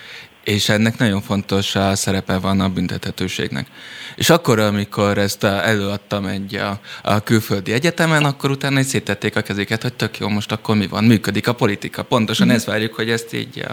és 0.45 0.69
ennek 0.69 0.97
nagyon 0.97 1.21
fontos 1.21 1.75
a 1.75 1.95
szerepe 1.95 2.37
van 2.37 2.59
a 2.59 2.69
büntethetőségnek. 2.69 3.67
És 4.15 4.29
akkor, 4.29 4.59
amikor 4.59 5.17
ezt 5.17 5.43
előadtam 5.43 6.25
egy 6.25 6.55
a, 6.55 6.79
a 7.03 7.19
külföldi 7.19 7.71
egyetemen, 7.71 8.23
akkor 8.23 8.49
utána 8.49 8.79
is 8.79 8.85
szétették 8.85 9.35
a 9.35 9.41
kezéket, 9.41 9.81
hogy 9.81 9.93
tök 9.93 10.17
jó, 10.17 10.27
most 10.27 10.51
akkor 10.51 10.75
mi 10.75 10.87
van, 10.87 11.03
működik 11.03 11.47
a 11.47 11.53
politika. 11.53 12.03
Pontosan 12.03 12.47
mm. 12.47 12.49
ezt 12.49 12.65
várjuk, 12.65 12.93
hogy 12.93 13.09
ezt 13.09 13.33
így, 13.33 13.65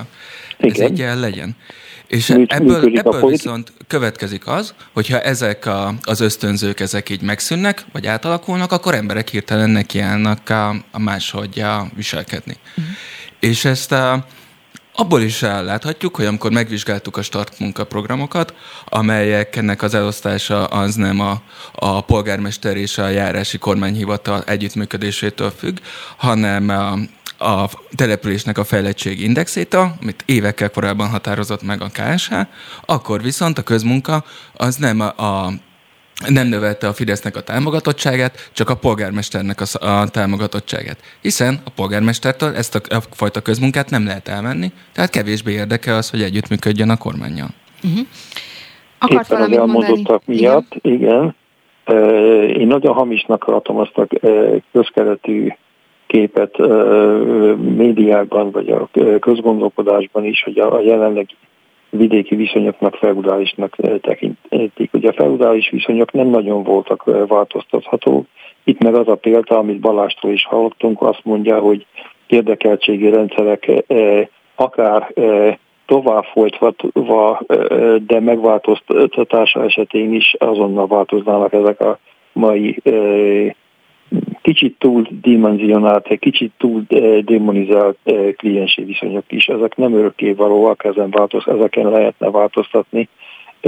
ez 0.59 0.81
így 0.81 0.99
legyen. 0.99 1.57
És 2.07 2.31
ebből, 2.31 2.99
ebből 2.99 3.27
viszont 3.27 3.73
következik 3.87 4.47
az, 4.47 4.75
hogyha 4.93 5.20
ezek 5.20 5.66
a, 5.66 5.95
az 6.03 6.20
ösztönzők, 6.20 6.81
ezek 6.81 7.11
így 7.11 7.23
megszűnnek, 7.23 7.85
vagy 7.93 8.07
átalakulnak, 8.07 8.73
akkor 8.73 8.95
emberek 8.95 9.29
hirtelen 9.29 9.70
nekiállnak 9.70 10.49
a, 10.51 10.68
a 10.91 10.99
máshogy 10.99 11.61
a 11.61 11.89
viselkedni. 11.97 12.57
Mm. 12.81 12.85
És 13.41 13.64
ezt 13.64 13.93
a, 13.93 14.27
Abból 14.95 15.22
is 15.22 15.40
láthatjuk, 15.40 16.16
hogy 16.16 16.24
amikor 16.24 16.51
megvizsgáltuk 16.51 17.16
a 17.16 17.22
start 17.22 17.59
munkaprogramokat, 17.59 18.55
amelyeknek 18.84 19.82
az 19.82 19.95
elosztása 19.95 20.64
az 20.64 20.95
nem 20.95 21.20
a, 21.20 21.43
a 21.72 22.01
polgármester 22.01 22.76
és 22.76 22.99
a 22.99 23.09
járási 23.09 23.59
kormányhivatal 23.59 24.43
együttműködésétől 24.47 25.51
függ, 25.51 25.78
hanem 26.16 26.68
a, 26.68 26.93
a 27.45 27.70
településnek 27.97 28.59
a 28.59 28.64
fejlettség 28.64 29.20
indexéta, 29.20 29.95
amit 30.01 30.22
évekkel 30.26 30.70
korábban 30.70 31.09
határozott 31.09 31.62
meg 31.62 31.82
a 31.82 31.90
KSH, 31.93 32.34
akkor 32.84 33.22
viszont 33.22 33.59
a 33.59 33.62
közmunka 33.62 34.24
az 34.57 34.76
nem 34.76 35.01
a, 35.01 35.07
a 35.07 35.53
nem 36.29 36.47
növelte 36.47 36.89
a 36.89 36.93
Fidesznek 36.93 37.37
a 37.37 37.41
támogatottságát, 37.41 38.51
csak 38.53 38.71
a 38.71 38.75
polgármesternek 38.75 39.61
a, 39.61 39.87
a 39.87 40.09
támogatottságát. 40.09 40.99
Hiszen 41.21 41.61
a 41.65 41.71
polgármestertől 41.71 42.55
ezt 42.55 42.75
a, 42.75 42.95
a 42.95 43.01
fajta 43.11 43.41
közmunkát 43.41 43.91
nem 43.91 44.05
lehet 44.05 44.29
elmenni, 44.29 44.73
tehát 44.93 45.11
kevésbé 45.11 45.53
érdeke 45.53 45.95
az, 45.95 46.11
hogy 46.11 46.23
együttműködjön 46.23 46.91
a 46.91 46.97
kormányjal. 46.97 47.49
Uh-huh. 47.85 48.07
Akart 48.99 49.31
Éppen 49.31 49.43
az 49.43 49.57
elmondottak 49.57 50.23
miatt, 50.27 50.75
igen. 50.81 51.01
igen. 51.01 51.35
Én 52.57 52.67
nagyon 52.67 52.95
hamisnak 52.95 53.45
tartom 53.45 53.79
azt 53.79 53.99
a 53.99 54.07
közkeletű 54.73 55.49
képet 56.07 56.59
médiákban, 57.57 58.51
vagy 58.51 58.69
a 58.69 58.89
közgondolkodásban 59.21 60.25
is, 60.25 60.43
hogy 60.43 60.59
a 60.59 60.81
jelenlegi 60.81 61.37
vidéki 61.97 62.34
viszonyoknak 62.34 62.95
feudálisnak 62.95 63.76
tekintik. 64.01 64.90
Ugye 64.93 65.09
a 65.09 65.12
feudális 65.12 65.70
viszonyok 65.70 66.12
nem 66.12 66.26
nagyon 66.26 66.62
voltak 66.62 67.26
változtathatók. 67.26 68.26
Itt 68.64 68.82
meg 68.82 68.95
az 68.95 69.09
a 69.09 69.14
példa, 69.14 69.59
amit 69.59 69.80
Balástól 69.80 70.32
is 70.32 70.45
hallottunk, 70.45 71.03
azt 71.03 71.20
mondja, 71.24 71.59
hogy 71.59 71.86
érdekeltségi 72.26 73.11
rendszerek 73.11 73.70
akár 74.55 75.12
tovább 75.86 76.24
folytatva, 76.24 77.40
de 78.07 78.20
megváltoztatása 78.20 79.64
esetén 79.64 80.14
is 80.14 80.34
azonnal 80.38 80.86
változnának 80.86 81.53
ezek 81.53 81.80
a 81.80 81.99
mai 82.32 82.82
kicsit 84.43 84.79
túl 84.79 85.09
dimenzionált, 85.23 86.07
egy 86.07 86.19
kicsit 86.19 86.53
túl 86.59 86.83
eh, 86.89 87.19
demonizált 87.19 87.99
eh, 88.03 88.33
kliensi 88.37 88.85
viszonyok 88.85 89.25
is. 89.29 89.49
Ezek 89.49 89.77
nem 89.77 89.95
örökké 89.95 90.33
valóak, 90.33 90.85
ezen 90.85 91.11
változ, 91.11 91.47
ezeken 91.47 91.91
lehetne 91.91 92.31
változtatni, 92.31 93.09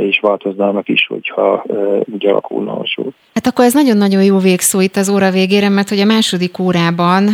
és 0.03 0.21
változnának 0.21 0.89
is, 0.89 1.07
hogyha 1.07 1.65
úgy 2.13 2.27
alakulna 2.27 2.73
a 2.73 2.87
sor. 2.87 3.13
Hát 3.35 3.47
akkor 3.47 3.65
ez 3.65 3.75
nagyon-nagyon 3.75 4.23
jó 4.23 4.39
végszó 4.39 4.81
itt 4.81 4.97
az 4.97 5.09
óra 5.09 5.31
végére, 5.31 5.69
mert 5.69 5.89
hogy 5.89 6.01
a 6.01 6.05
második 6.05 6.59
órában 6.59 7.29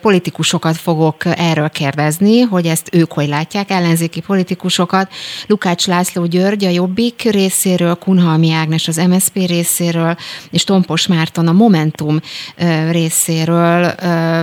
politikusokat 0.00 0.76
fogok 0.76 1.16
erről 1.24 1.68
kérdezni, 1.68 2.40
hogy 2.40 2.66
ezt 2.66 2.94
ők 2.94 3.12
hogy 3.12 3.28
látják, 3.28 3.70
ellenzéki 3.70 4.20
politikusokat. 4.20 5.12
Lukács 5.46 5.86
László 5.86 6.26
György 6.26 6.64
a 6.64 6.70
Jobbik 6.70 7.22
részéről, 7.22 7.94
Kunhalmi 7.94 8.52
Ágnes 8.52 8.88
az 8.88 8.96
MSZP 8.96 9.34
részéről, 9.34 10.16
és 10.50 10.64
Tompos 10.64 11.06
Márton 11.06 11.48
a 11.48 11.52
Momentum 11.52 12.18
részéről 12.90 13.94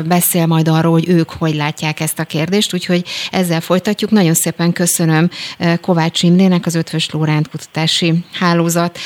beszél 0.07 0.45
majd 0.45 0.68
arról, 0.68 0.91
hogy 0.91 1.10
ők 1.10 1.30
hogy 1.30 1.55
látják 1.55 1.99
ezt 1.99 2.20
a 2.20 2.24
kérdést, 2.24 2.74
úgyhogy 2.74 3.03
ezzel 3.32 3.62
folytatjuk. 3.62 4.12
Nagyon 4.12 4.34
szépen 4.34 4.74
köszönöm 4.74 5.30
Kovács 5.82 6.24
Imrének, 6.24 6.66
az 6.66 6.76
Ötvös 6.76 7.10
Lóránt 7.10 7.48
Kutatási 7.51 8.13
Hálózat 8.33 8.99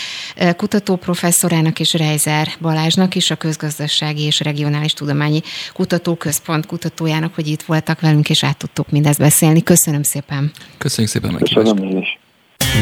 kutatóprofesszorának 0.55 1.79
és 1.79 1.93
Reizer 1.93 2.47
Balázsnak 2.61 3.15
is, 3.15 3.31
a 3.31 3.35
Közgazdasági 3.35 4.21
és 4.21 4.39
Regionális 4.39 4.93
Tudományi 4.93 5.41
Kutatóközpont 5.73 6.65
kutatójának, 6.65 7.35
hogy 7.35 7.47
itt 7.47 7.61
voltak 7.61 8.01
velünk, 8.01 8.29
és 8.29 8.43
át 8.43 8.57
tudtuk 8.57 8.91
mindezt 8.91 9.19
beszélni. 9.19 9.63
Köszönöm 9.63 10.03
szépen. 10.03 10.51
Köszönjük 10.77 11.13
szépen 11.13 11.37
Köszönöm 11.37 12.03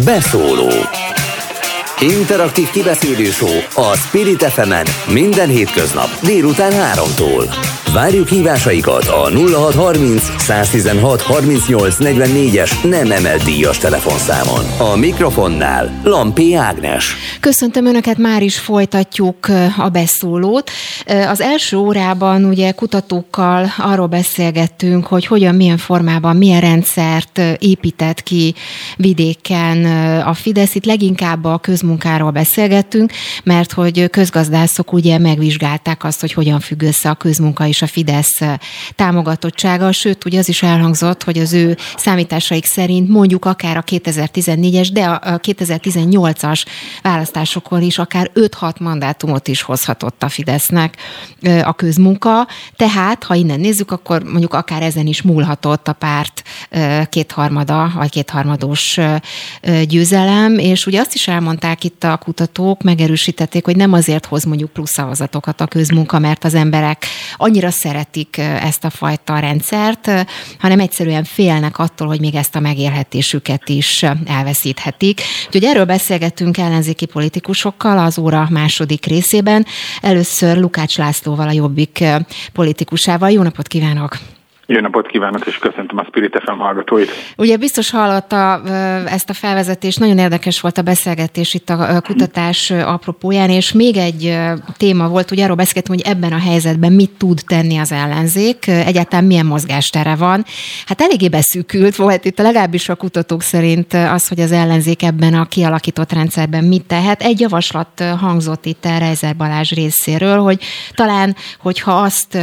Beszóló 0.06 0.70
Interaktív 2.00 2.70
kibeszélő 2.70 3.32
show 3.32 3.58
a 3.76 3.96
Spirit 3.96 4.44
fm 4.44 4.74
minden 5.12 5.50
hétköznap 5.50 6.10
délután 6.22 6.72
3-tól. 6.96 7.81
Várjuk 7.94 8.28
hívásaikat 8.28 9.08
a 9.08 9.30
0630 9.30 10.24
116 10.38 11.22
38 11.22 11.96
44-es 12.00 12.90
nem 12.90 13.12
emelt 13.12 13.44
díjas 13.44 13.78
telefonszámon. 13.78 14.66
A 14.92 14.96
mikrofonnál 14.96 16.00
Lampi 16.04 16.54
Ágnes. 16.54 17.16
Köszöntöm 17.40 17.86
Önöket, 17.86 18.18
már 18.18 18.42
is 18.44 18.60
folytatjuk 18.60 19.48
a 19.78 19.90
beszólót. 19.90 20.72
Az 21.28 21.42
első 21.42 21.78
órában 21.78 22.46
ugye 22.46 22.72
kutatókkal 22.72 23.68
arról 23.78 24.08
beszélgettünk, 24.08 25.06
hogy 25.06 25.26
hogyan, 25.26 25.56
milyen 25.56 25.78
formában, 25.78 26.36
milyen 26.36 26.62
rendszert 26.62 27.42
épített 27.60 28.24
ki 28.24 28.56
vidéken 28.98 29.86
a 30.22 30.34
Fidesz. 30.34 30.76
Itt 30.76 30.86
leginkább 30.86 31.46
a 31.46 31.58
közmunkáról 31.58 32.32
beszélgettünk, 32.32 33.12
mert 33.44 33.72
hogy 33.72 34.10
közgazdászok 34.10 34.94
ugye 34.94 35.18
megvizsgálták 35.18 36.04
azt, 36.04 36.22
hogy 36.22 36.34
hogyan 36.34 36.60
függ 36.60 36.82
össze 36.82 37.10
a 37.10 37.16
közmunka 37.16 37.68
és 37.68 37.81
a 37.82 37.88
Fidesz 37.88 38.40
támogatottsága, 38.96 39.92
sőt, 39.92 40.26
ugye 40.26 40.40
az 40.40 40.50
is 40.50 40.64
elhangzott, 40.64 41.24
hogy 41.24 41.38
az 41.38 41.54
ő 41.54 41.78
számításaik 41.96 42.66
szerint 42.66 43.10
mondjuk 43.10 43.46
akár 43.46 43.78
a 43.78 43.84
2014-es, 43.84 44.90
de 44.94 45.04
a 45.04 45.40
2018-as 45.40 46.66
választásokon 47.02 47.82
is 47.82 47.98
akár 47.98 48.32
5-6 48.36 48.80
mandátumot 48.80 49.48
is 49.48 49.62
hozhatott 49.62 50.24
a 50.24 50.30
Fidesznek 50.30 50.98
a 51.64 51.74
közmunka, 51.74 52.48
tehát 52.76 53.24
ha 53.24 53.36
innen 53.36 53.60
nézzük, 53.60 53.92
akkor 53.92 54.24
mondjuk 54.24 54.54
akár 54.54 54.82
ezen 54.82 55.08
is 55.08 55.22
múlhatott 55.22 55.88
a 55.88 55.94
párt 55.94 56.44
kétharmada, 57.10 57.92
vagy 57.96 58.10
kétharmados 58.10 59.00
győzelem, 59.88 60.58
és 60.58 60.86
ugye 60.86 61.00
azt 61.00 61.14
is 61.14 61.28
elmondták 61.28 61.84
itt 61.84 62.04
a 62.04 62.18
kutatók, 62.18 62.82
megerősítették, 62.82 63.66
hogy 63.66 63.76
nem 63.76 63.94
azért 63.94 64.26
hoz 64.26 64.44
mondjuk 64.44 64.70
plusz 64.70 64.92
szavazatokat 64.92 65.62
a 65.62 65.68
közmunka, 65.68 66.20
mert 66.20 66.44
az 66.44 66.54
emberek 66.54 67.06
annyira 67.38 67.71
szeretik 67.72 68.38
ezt 68.38 68.84
a 68.84 68.90
fajta 68.90 69.40
rendszert, 69.40 70.12
hanem 70.60 70.80
egyszerűen 70.80 71.24
félnek 71.24 71.78
attól, 71.78 72.08
hogy 72.08 72.20
még 72.20 72.36
ezt 72.36 72.56
a 72.56 72.60
megélhetésüket 72.60 73.70
is 73.70 74.06
elveszíthetik. 74.26 75.22
Úgyhogy 75.46 75.64
erről 75.64 75.86
beszélgettünk 75.86 76.58
ellenzéki 76.58 77.06
politikusokkal 77.06 77.98
az 77.98 78.18
óra 78.18 78.48
második 78.50 79.06
részében. 79.06 79.66
Először 80.02 80.58
Lukács 80.58 80.98
Lászlóval, 80.98 81.48
a 81.48 81.52
Jobbik 81.52 82.04
politikusával. 82.54 83.30
Jó 83.30 83.42
napot 83.42 83.68
kívánok! 83.68 84.20
Jó 84.66 84.80
napot 84.80 85.08
kívánok, 85.08 85.46
és 85.46 85.58
köszöntöm 85.58 85.98
a 85.98 86.04
Spirit 86.04 86.42
FM 86.46 86.58
hallgatóit. 86.58 87.10
Ugye 87.38 87.58
biztos 87.58 87.90
hallotta 87.90 88.62
ezt 89.06 89.30
a 89.30 89.34
felvezetést, 89.34 90.00
nagyon 90.00 90.18
érdekes 90.18 90.62
volt 90.62 90.78
a 90.78 90.82
beszélgetés 90.82 91.54
itt 91.54 91.70
a 91.70 92.02
kutatás 92.02 92.72
apropóján, 92.72 93.50
és 93.50 93.72
még 93.72 93.98
egy 93.98 94.38
téma 94.78 95.08
volt, 95.08 95.32
ugye 95.32 95.44
arról 95.44 95.56
beszélgetünk, 95.56 96.02
hogy 96.02 96.14
ebben 96.14 96.32
a 96.34 96.40
helyzetben 96.40 96.94
mit 96.94 97.12
tud 97.18 97.42
tenni 97.48 97.78
az 97.78 97.92
ellenzék, 97.92 98.68
egyáltalán 98.68 99.26
milyen 99.26 99.46
mozgástere 99.46 100.16
van. 100.16 100.46
Hát 100.86 101.02
eléggé 101.02 101.30
beszűkült 101.30 101.96
volt 101.96 102.26
itt 102.26 102.38
legalábbis 102.38 102.90
a 102.90 102.96
kutatók 102.96 103.42
szerint 103.42 103.94
az, 103.94 104.28
hogy 104.28 104.40
az 104.40 104.52
ellenzék 104.52 105.04
ebben 105.04 105.34
a 105.34 105.46
kialakított 105.46 106.12
rendszerben 106.12 106.64
mit 106.64 106.86
tehet. 106.86 107.22
Egy 107.22 107.40
javaslat 107.40 108.04
hangzott 108.20 108.66
itt 108.66 108.86
el 108.86 109.00
Reiser 109.00 109.36
Balázs 109.36 109.72
részéről, 109.72 110.38
hogy 110.38 110.64
talán, 110.94 111.36
hogyha 111.60 111.92
azt 111.92 112.38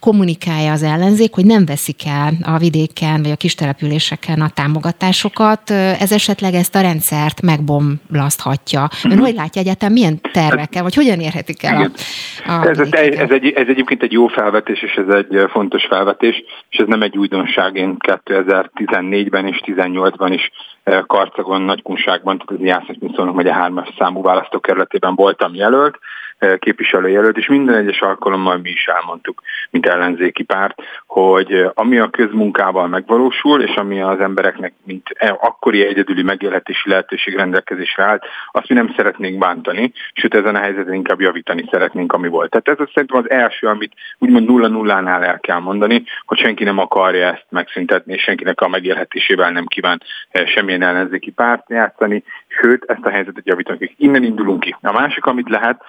kommunikálja 0.00 0.72
az 0.72 0.82
ellenzék, 0.82 1.34
hogy 1.34 1.41
nem 1.44 1.64
veszik 1.64 2.06
el 2.06 2.32
a 2.42 2.58
vidéken 2.58 3.22
vagy 3.22 3.30
a 3.30 3.36
kistelepüléseken 3.36 4.40
a 4.40 4.48
támogatásokat, 4.48 5.70
ez 5.70 6.12
esetleg 6.12 6.54
ezt 6.54 6.74
a 6.74 6.80
rendszert 6.80 7.42
megbomlaszthatja. 7.42 8.88
Ön 9.10 9.18
hogy 9.18 9.34
látja 9.34 9.60
egyáltalán 9.60 9.92
milyen 9.92 10.20
tervekkel, 10.32 10.82
vagy 10.82 10.94
hogyan 10.94 11.20
érhetik 11.20 11.62
el 11.62 11.90
a, 12.46 12.50
a 12.50 12.68
ez, 12.68 12.78
ez, 12.78 12.88
ez, 12.92 13.30
egy, 13.30 13.52
ez 13.52 13.68
egyébként 13.68 14.02
egy 14.02 14.12
jó 14.12 14.26
felvetés, 14.26 14.82
és 14.82 14.92
ez 14.92 15.14
egy 15.14 15.46
fontos 15.50 15.84
felvetés, 15.84 16.44
és 16.70 16.78
ez 16.78 16.86
nem 16.86 17.02
egy 17.02 17.16
újdonság. 17.18 17.76
Én 17.76 17.96
2014-ben 17.98 19.46
és 19.46 19.60
2018-ban 19.66 20.30
is 20.32 20.50
Karcagon, 21.06 21.62
Nagykunságban, 21.62 22.38
tehát 22.38 22.60
az 22.60 22.66
Jászok 22.66 23.14
Szolnok 23.14 23.34
megye 23.34 23.52
hármas 23.52 23.88
számú 23.98 24.22
választókerületében 24.22 25.14
voltam 25.14 25.54
jelölt, 25.54 25.98
képviselőjelölt, 26.58 27.36
és 27.36 27.46
minden 27.46 27.74
egyes 27.74 28.00
alkalommal 28.00 28.56
mi 28.56 28.70
is 28.70 28.86
elmondtuk, 28.86 29.42
mint 29.70 29.86
ellenzéki 29.86 30.42
párt, 30.42 30.82
hogy 31.06 31.70
ami 31.74 31.98
a 31.98 32.10
közmunkával 32.10 32.88
megvalósul, 32.88 33.62
és 33.62 33.74
ami 33.74 34.00
az 34.00 34.20
embereknek, 34.20 34.72
mint 34.84 35.08
e, 35.14 35.36
akkori 35.40 35.86
egyedüli 35.86 36.22
megélhetési 36.22 36.88
lehetőség 36.88 37.36
rendelkezésre 37.36 38.04
állt, 38.04 38.24
azt 38.50 38.68
mi 38.68 38.74
nem 38.74 38.92
szeretnénk 38.96 39.38
bántani, 39.38 39.92
sőt 40.12 40.34
ezen 40.34 40.54
a 40.54 40.58
helyzeten 40.58 40.94
inkább 40.94 41.20
javítani 41.20 41.68
szeretnénk, 41.70 42.12
ami 42.12 42.28
volt. 42.28 42.50
Tehát 42.50 42.80
ez 42.80 42.88
szerintem 42.94 43.18
az 43.18 43.30
első, 43.30 43.66
amit 43.66 43.92
úgymond 44.18 44.46
nulla 44.46 44.68
nullánál 44.68 45.24
el 45.24 45.40
kell 45.40 45.58
mondani, 45.58 46.04
hogy 46.24 46.38
senki 46.38 46.64
nem 46.64 46.78
akarja 46.78 47.26
ezt 47.26 47.46
megszüntetni, 47.48 48.12
és 48.12 48.22
senkinek 48.22 48.60
a 48.60 48.68
megélhetésével 48.68 49.50
nem 49.50 49.66
kíván 49.66 50.02
semmilyen 50.46 50.82
ellenzéki 50.82 51.30
párt 51.30 51.68
játszani, 51.68 52.24
sőt 52.60 52.84
ezt 52.84 53.04
a 53.04 53.10
helyzetet 53.10 53.46
javítani. 53.46 53.94
Innen 53.96 54.22
indulunk 54.22 54.60
ki. 54.60 54.76
A 54.80 54.92
másik, 54.92 55.24
amit 55.24 55.48
lehet, 55.48 55.82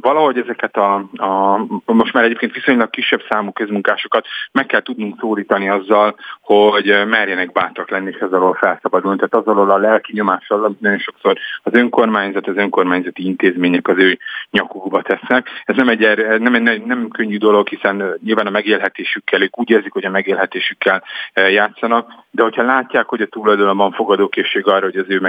valahogy 0.00 0.38
ezeket 0.38 0.76
a, 0.76 0.94
a 1.16 1.66
most 1.84 2.12
már 2.12 2.24
egyébként 2.24 2.52
viszonylag 2.52 2.90
kisebb 2.90 3.22
számú 3.28 3.52
közmunkásokat 3.52 4.26
meg 4.52 4.66
kell 4.66 4.82
tudnunk 4.82 5.18
szólítani 5.20 5.68
azzal, 5.68 6.16
hogy 6.40 6.84
merjenek 7.06 7.52
bátrak 7.52 7.90
lenni 7.90 8.10
és 8.10 8.18
ez 8.18 8.32
alól 8.32 8.54
felszabadulni. 8.54 9.16
Tehát 9.16 9.46
az 9.46 9.54
alól 9.54 9.70
a 9.70 9.78
lelki 9.78 10.12
nyomással, 10.14 10.64
amit 10.64 10.80
nagyon 10.80 10.98
sokszor 10.98 11.38
az 11.62 11.74
önkormányzat, 11.74 12.46
az 12.46 12.56
önkormányzati 12.56 13.24
intézmények 13.24 13.88
az 13.88 13.98
ő 13.98 14.18
nyakukba 14.50 15.02
tesznek. 15.02 15.48
Ez 15.64 15.76
nem 15.76 15.88
egy, 15.88 16.24
nem, 16.38 16.54
egy, 16.54 16.84
nem 16.84 17.08
könnyű 17.08 17.38
dolog, 17.38 17.68
hiszen 17.68 18.18
nyilván 18.24 18.46
a 18.46 18.50
megélhetésükkel, 18.50 19.42
ők 19.42 19.58
úgy 19.58 19.70
érzik, 19.70 19.92
hogy 19.92 20.04
a 20.04 20.10
megélhetésükkel 20.10 21.02
játszanak, 21.34 22.12
de 22.30 22.42
hogyha 22.42 22.62
látják, 22.62 23.06
hogy 23.06 23.20
a 23.20 23.26
tulajdonban 23.26 23.92
fogadókészség 23.92 24.66
arra, 24.66 24.84
hogy 24.84 24.96
az 24.96 25.04
ő 25.08 25.20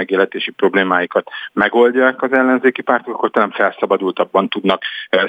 megélhetési 0.48 0.52
problémáikat 0.56 1.30
megoldják 1.52 2.22
az 2.22 2.32
ellenzéki 2.32 2.82
pártok, 2.82 3.14
akkor 3.14 3.30
talán 3.30 3.50
felszabadultabban 3.50 4.48
tudnak 4.48 4.82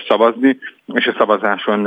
szavazni, 0.08 0.60
és 0.94 1.06
a 1.06 1.16
szavazáson 1.18 1.86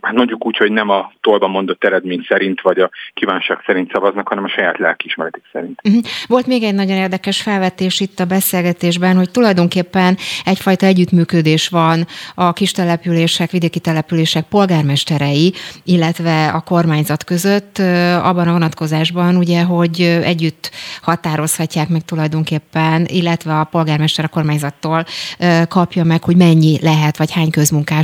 hát 0.00 0.14
mondjuk 0.14 0.46
úgy, 0.46 0.56
hogy 0.56 0.72
nem 0.72 0.88
a 0.88 1.12
tolba 1.20 1.48
mondott 1.48 1.84
eredmény 1.84 2.24
szerint, 2.28 2.60
vagy 2.60 2.78
a 2.78 2.90
kívánság 3.14 3.58
szerint 3.66 3.92
szavaznak, 3.92 4.28
hanem 4.28 4.44
a 4.44 4.48
saját 4.48 4.78
lelkiismeretik 4.78 5.42
szerint. 5.52 5.80
Uh-huh. 5.84 6.02
Volt 6.26 6.46
még 6.46 6.62
egy 6.62 6.74
nagyon 6.74 6.96
érdekes 6.96 7.42
felvetés 7.42 8.00
itt 8.00 8.20
a 8.20 8.24
beszélgetésben, 8.24 9.16
hogy 9.16 9.30
tulajdonképpen 9.30 10.16
egyfajta 10.44 10.86
együttműködés 10.86 11.68
van 11.68 12.06
a 12.34 12.52
kis 12.52 12.72
települések, 12.72 13.50
vidéki 13.50 13.80
települések 13.80 14.44
polgármesterei, 14.44 15.52
illetve 15.84 16.48
a 16.48 16.60
kormányzat 16.60 17.24
között 17.24 17.78
abban 18.22 18.48
a 18.48 18.52
vonatkozásban, 18.52 19.36
ugye, 19.36 19.62
hogy 19.62 20.00
együtt 20.24 20.70
határozhatják 21.02 21.88
meg 21.88 22.02
tulajdonképpen, 22.02 23.04
illetve 23.06 23.60
a 23.60 23.64
polgármester 23.64 24.24
a 24.24 24.28
kormányzattól 24.28 25.04
kapja 25.68 26.04
meg, 26.04 26.24
hogy 26.24 26.36
mennyi 26.36 26.78
lehet, 26.82 27.16
vagy 27.16 27.32
hány 27.32 27.50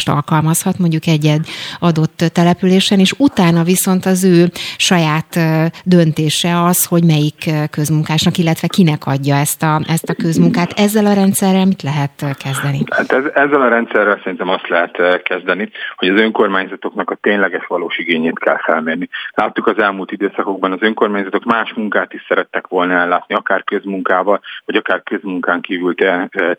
közmunkást 0.04 0.08
alkalmazhat 0.08 0.78
mondjuk 0.78 1.06
egy 1.06 1.34
adott 1.78 2.18
településen, 2.32 2.98
és 2.98 3.12
utána 3.18 3.62
viszont 3.62 4.04
az 4.04 4.24
ő 4.24 4.46
saját 4.76 5.38
döntése 5.84 6.62
az, 6.62 6.86
hogy 6.86 7.04
melyik 7.04 7.50
közmunkásnak, 7.70 8.38
illetve 8.38 8.66
kinek 8.66 9.06
adja 9.06 9.36
ezt 9.36 9.62
a, 9.62 9.80
ezt 9.88 10.08
a 10.08 10.14
közmunkát. 10.14 10.72
Ezzel 10.76 11.06
a 11.06 11.12
rendszerrel 11.12 11.66
mit 11.66 11.82
lehet 11.82 12.36
kezdeni? 12.44 12.78
Hát 12.90 13.12
ez, 13.12 13.24
ezzel 13.34 13.60
a 13.60 13.68
rendszerrel 13.68 14.20
szerintem 14.22 14.48
azt 14.48 14.68
lehet 14.68 15.22
kezdeni, 15.22 15.70
hogy 15.96 16.08
az 16.08 16.20
önkormányzatoknak 16.20 17.10
a 17.10 17.18
tényleges 17.20 17.66
valós 17.66 17.98
igényét 17.98 18.38
kell 18.38 18.58
felmérni. 18.58 19.08
Láttuk 19.30 19.66
az 19.66 19.78
elmúlt 19.78 20.12
időszakokban, 20.12 20.72
az 20.72 20.82
önkormányzatok 20.82 21.44
más 21.44 21.72
munkát 21.74 22.12
is 22.12 22.24
szerettek 22.28 22.66
volna 22.66 22.94
ellátni, 22.94 23.34
akár 23.34 23.64
közmunkával, 23.64 24.40
vagy 24.64 24.76
akár 24.76 25.02
közmunkán 25.02 25.60
kívül 25.60 25.94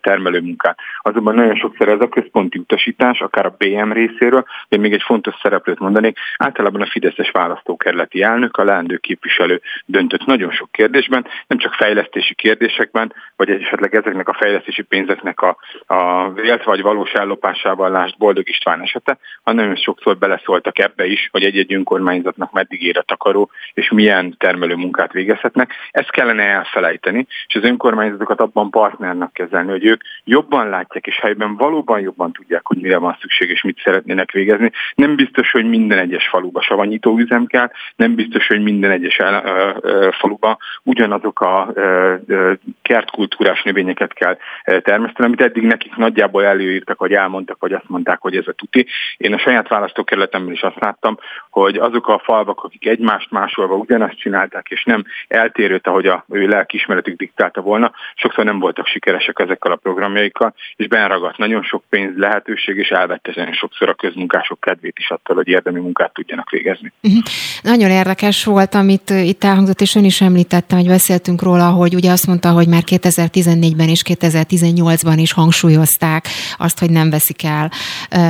termelő 0.00 0.40
munkát. 0.40 0.78
Azonban 1.02 1.34
nagyon 1.34 1.56
sokszor 1.56 1.88
ez 1.88 2.00
a 2.00 2.08
központi 2.08 2.58
utasítás, 2.58 3.20
akár 3.32 3.46
a 3.46 3.56
BM 3.58 3.92
részéről, 3.92 4.44
de 4.68 4.76
még 4.76 4.92
egy 4.92 5.02
fontos 5.02 5.34
szereplőt 5.42 5.78
mondanék, 5.78 6.18
általában 6.36 6.80
a 6.80 6.86
Fideszes 6.86 7.30
választókerületi 7.30 8.22
elnök, 8.22 8.56
a 8.56 8.64
leendő 8.64 8.96
képviselő 8.96 9.60
döntött 9.86 10.24
nagyon 10.24 10.50
sok 10.50 10.72
kérdésben, 10.72 11.26
nem 11.46 11.58
csak 11.58 11.74
fejlesztési 11.74 12.34
kérdésekben, 12.34 13.12
vagy 13.36 13.50
esetleg 13.50 13.94
ezeknek 13.94 14.28
a 14.28 14.36
fejlesztési 14.38 14.82
pénzeknek 14.82 15.40
a, 15.40 15.56
a 15.86 16.30
vélt 16.32 16.64
vagy 16.64 16.82
valós 16.82 17.12
ellopásával 17.12 17.90
lást 17.90 18.18
Boldog 18.18 18.48
István 18.48 18.80
esete, 18.80 19.18
hanem 19.42 19.64
nagyon 19.64 19.76
sokszor 19.76 20.18
beleszóltak 20.18 20.78
ebbe 20.78 21.06
is, 21.06 21.28
hogy 21.32 21.44
egy-egy 21.44 21.74
önkormányzatnak 21.74 22.52
meddig 22.52 22.82
ér 22.82 22.98
a 22.98 23.02
takaró, 23.02 23.50
és 23.74 23.90
milyen 23.90 24.34
termelő 24.38 24.74
munkát 24.74 25.12
végezhetnek. 25.12 25.74
Ezt 25.90 26.10
kellene 26.10 26.42
elfelejteni, 26.42 27.26
és 27.46 27.54
az 27.54 27.64
önkormányzatokat 27.64 28.40
abban 28.40 28.70
partnernek 28.70 29.32
kezelni, 29.32 29.70
hogy 29.70 29.84
ők 29.84 30.02
jobban 30.24 30.68
látják, 30.68 31.06
és 31.06 31.18
helyben 31.20 31.56
valóban 31.56 32.00
jobban 32.00 32.32
tudják, 32.32 32.66
hogy 32.66 32.80
mire 32.80 32.98
van 32.98 33.16
szükség, 33.22 33.50
és 33.50 33.62
mit 33.62 33.80
szeretnének 33.84 34.30
végezni. 34.30 34.70
Nem 34.94 35.16
biztos, 35.16 35.50
hogy 35.50 35.64
minden 35.64 35.98
egyes 35.98 36.28
faluba 36.28 36.62
savanyító 36.62 37.18
üzem 37.18 37.46
kell, 37.46 37.70
nem 37.96 38.14
biztos, 38.14 38.46
hogy 38.46 38.62
minden 38.62 38.90
egyes 38.90 39.16
el, 39.16 39.42
ö, 39.44 39.88
ö, 39.88 40.08
faluba 40.12 40.58
ugyanazok 40.82 41.40
a 41.40 41.70
ö, 41.74 42.14
ö, 42.26 42.52
kertkultúrás 42.82 43.62
növényeket 43.62 44.12
kell 44.12 44.38
termeszteni, 44.64 45.28
amit 45.28 45.40
eddig 45.40 45.62
nekik 45.62 45.96
nagyjából 45.96 46.44
előírtak, 46.44 46.98
vagy 46.98 47.12
elmondtak, 47.12 47.60
vagy 47.60 47.72
azt 47.72 47.88
mondták, 47.88 48.20
hogy 48.20 48.36
ez 48.36 48.46
a 48.46 48.52
tuti. 48.52 48.86
Én 49.16 49.34
a 49.34 49.38
saját 49.38 49.68
választókerületemben 49.68 50.52
is 50.54 50.62
azt 50.62 50.80
láttam, 50.80 51.18
hogy 51.52 51.76
azok 51.76 52.08
a 52.08 52.20
falvak, 52.24 52.64
akik 52.64 52.86
egymást 52.86 53.30
másolva 53.30 53.74
ugyanazt 53.74 54.18
csinálták, 54.18 54.66
és 54.68 54.84
nem 54.84 55.04
eltérőt, 55.28 55.86
ahogy 55.86 56.06
a 56.06 56.24
ő 56.28 56.46
lelkiismeretük 56.46 57.18
diktálta 57.18 57.60
volna, 57.60 57.92
sokszor 58.14 58.44
nem 58.44 58.58
voltak 58.58 58.86
sikeresek 58.86 59.38
ezekkel 59.38 59.72
a 59.72 59.76
programjaikkal, 59.76 60.54
és 60.76 60.86
benragadt 60.86 61.38
nagyon 61.38 61.62
sok 61.62 61.82
pénz, 61.88 62.16
lehetőség, 62.16 62.76
és 62.76 62.88
elvette 62.88 63.32
nagyon 63.34 63.52
sokszor 63.52 63.88
a 63.88 63.94
közmunkások 63.94 64.60
kedvét 64.60 64.98
is 64.98 65.10
attól, 65.10 65.36
hogy 65.36 65.48
érdemi 65.48 65.80
munkát 65.80 66.12
tudjanak 66.12 66.50
végezni. 66.50 66.92
Uh-huh. 67.02 67.22
Nagyon 67.62 67.90
érdekes 67.90 68.44
volt, 68.44 68.74
amit 68.74 69.10
itt 69.10 69.44
elhangzott, 69.44 69.80
és 69.80 69.94
ön 69.94 70.04
is 70.04 70.20
említette, 70.20 70.76
hogy 70.76 70.86
beszéltünk 70.86 71.42
róla, 71.42 71.70
hogy 71.70 71.94
ugye 71.94 72.10
azt 72.10 72.26
mondta, 72.26 72.50
hogy 72.50 72.68
már 72.68 72.82
2014-ben 72.86 73.88
és 73.88 74.02
2018-ban 74.08 75.14
is 75.16 75.32
hangsúlyozták 75.32 76.26
azt, 76.58 76.78
hogy 76.78 76.90
nem 76.90 77.10
veszik 77.10 77.44
el 77.44 77.70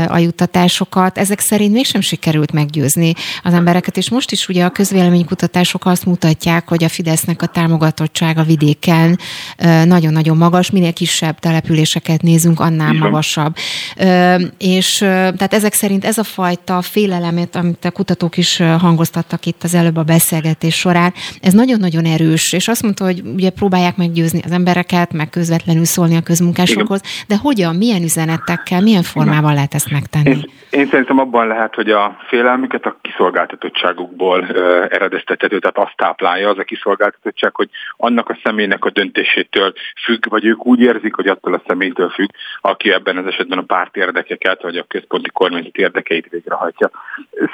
a 0.08 0.18
juttatásokat. 0.18 1.18
Ezek 1.18 1.38
szerint 1.38 1.72
mégsem 1.72 2.00
sikerült 2.00 2.52
meggyőzni 2.52 3.11
az 3.42 3.54
embereket, 3.54 3.96
és 3.96 4.10
most 4.10 4.30
is 4.30 4.48
ugye 4.48 4.64
a 4.64 4.70
közvéleménykutatások 4.70 5.86
azt 5.86 6.06
mutatják, 6.06 6.68
hogy 6.68 6.84
a 6.84 6.88
Fidesznek 6.88 7.42
a 7.42 7.46
támogatottsága 7.46 8.42
vidéken 8.42 9.18
nagyon-nagyon 9.84 10.36
magas, 10.36 10.70
minél 10.70 10.92
kisebb 10.92 11.38
településeket 11.38 12.22
nézünk, 12.22 12.60
annál 12.60 12.92
magasabb. 12.92 13.54
És 14.58 14.96
tehát 14.98 15.54
ezek 15.54 15.72
szerint 15.72 16.04
ez 16.04 16.18
a 16.18 16.24
fajta 16.24 16.82
félelemet, 16.82 17.56
amit 17.56 17.84
a 17.84 17.90
kutatók 17.90 18.36
is 18.36 18.62
hangoztattak 18.78 19.46
itt 19.46 19.62
az 19.62 19.74
előbb 19.74 19.96
a 19.96 20.02
beszélgetés 20.02 20.74
során, 20.74 21.12
ez 21.40 21.52
nagyon-nagyon 21.52 22.04
erős, 22.04 22.52
és 22.52 22.68
azt 22.68 22.82
mondta, 22.82 23.04
hogy 23.04 23.22
ugye 23.34 23.50
próbálják 23.50 23.96
meggyőzni 23.96 24.40
az 24.44 24.50
embereket, 24.50 25.12
meg 25.12 25.30
közvetlenül 25.30 25.84
szólni 25.84 26.16
a 26.16 26.20
közmunkásokhoz, 26.20 27.00
de 27.26 27.36
hogyan, 27.36 27.76
milyen 27.76 28.02
üzenetekkel, 28.02 28.80
milyen 28.80 29.02
formában 29.02 29.54
lehet 29.54 29.74
ezt 29.74 29.90
megtenni? 29.90 30.28
Én, 30.28 30.50
én 30.70 30.88
szerintem 30.90 31.18
abban 31.18 31.46
lehet, 31.46 31.74
hogy 31.74 31.90
a 31.90 32.16
félelmüket 32.28 32.84
a 32.84 32.96
kiszolgáltatottságukból 33.02 34.46
eredeztethető, 34.88 35.58
tehát 35.58 35.78
azt 35.78 35.96
táplálja 35.96 36.48
az 36.48 36.58
a 36.58 36.64
kiszolgáltatottság, 36.64 37.54
hogy 37.54 37.68
annak 37.96 38.28
a 38.28 38.38
személynek 38.44 38.84
a 38.84 38.90
döntésétől 38.90 39.72
függ, 40.04 40.28
vagy 40.28 40.44
ők 40.44 40.66
úgy 40.66 40.80
érzik, 40.80 41.14
hogy 41.14 41.26
attól 41.26 41.54
a 41.54 41.62
személytől 41.66 42.08
függ, 42.08 42.28
aki 42.60 42.92
ebben 42.92 43.16
az 43.16 43.26
esetben 43.26 43.58
a 43.58 43.62
párt 43.62 43.96
érdekeket, 43.96 44.62
vagy 44.62 44.76
a 44.76 44.84
központi 44.88 45.30
kormányzat 45.30 45.76
érdekeit 45.76 46.28
végrehajtja. 46.30 46.90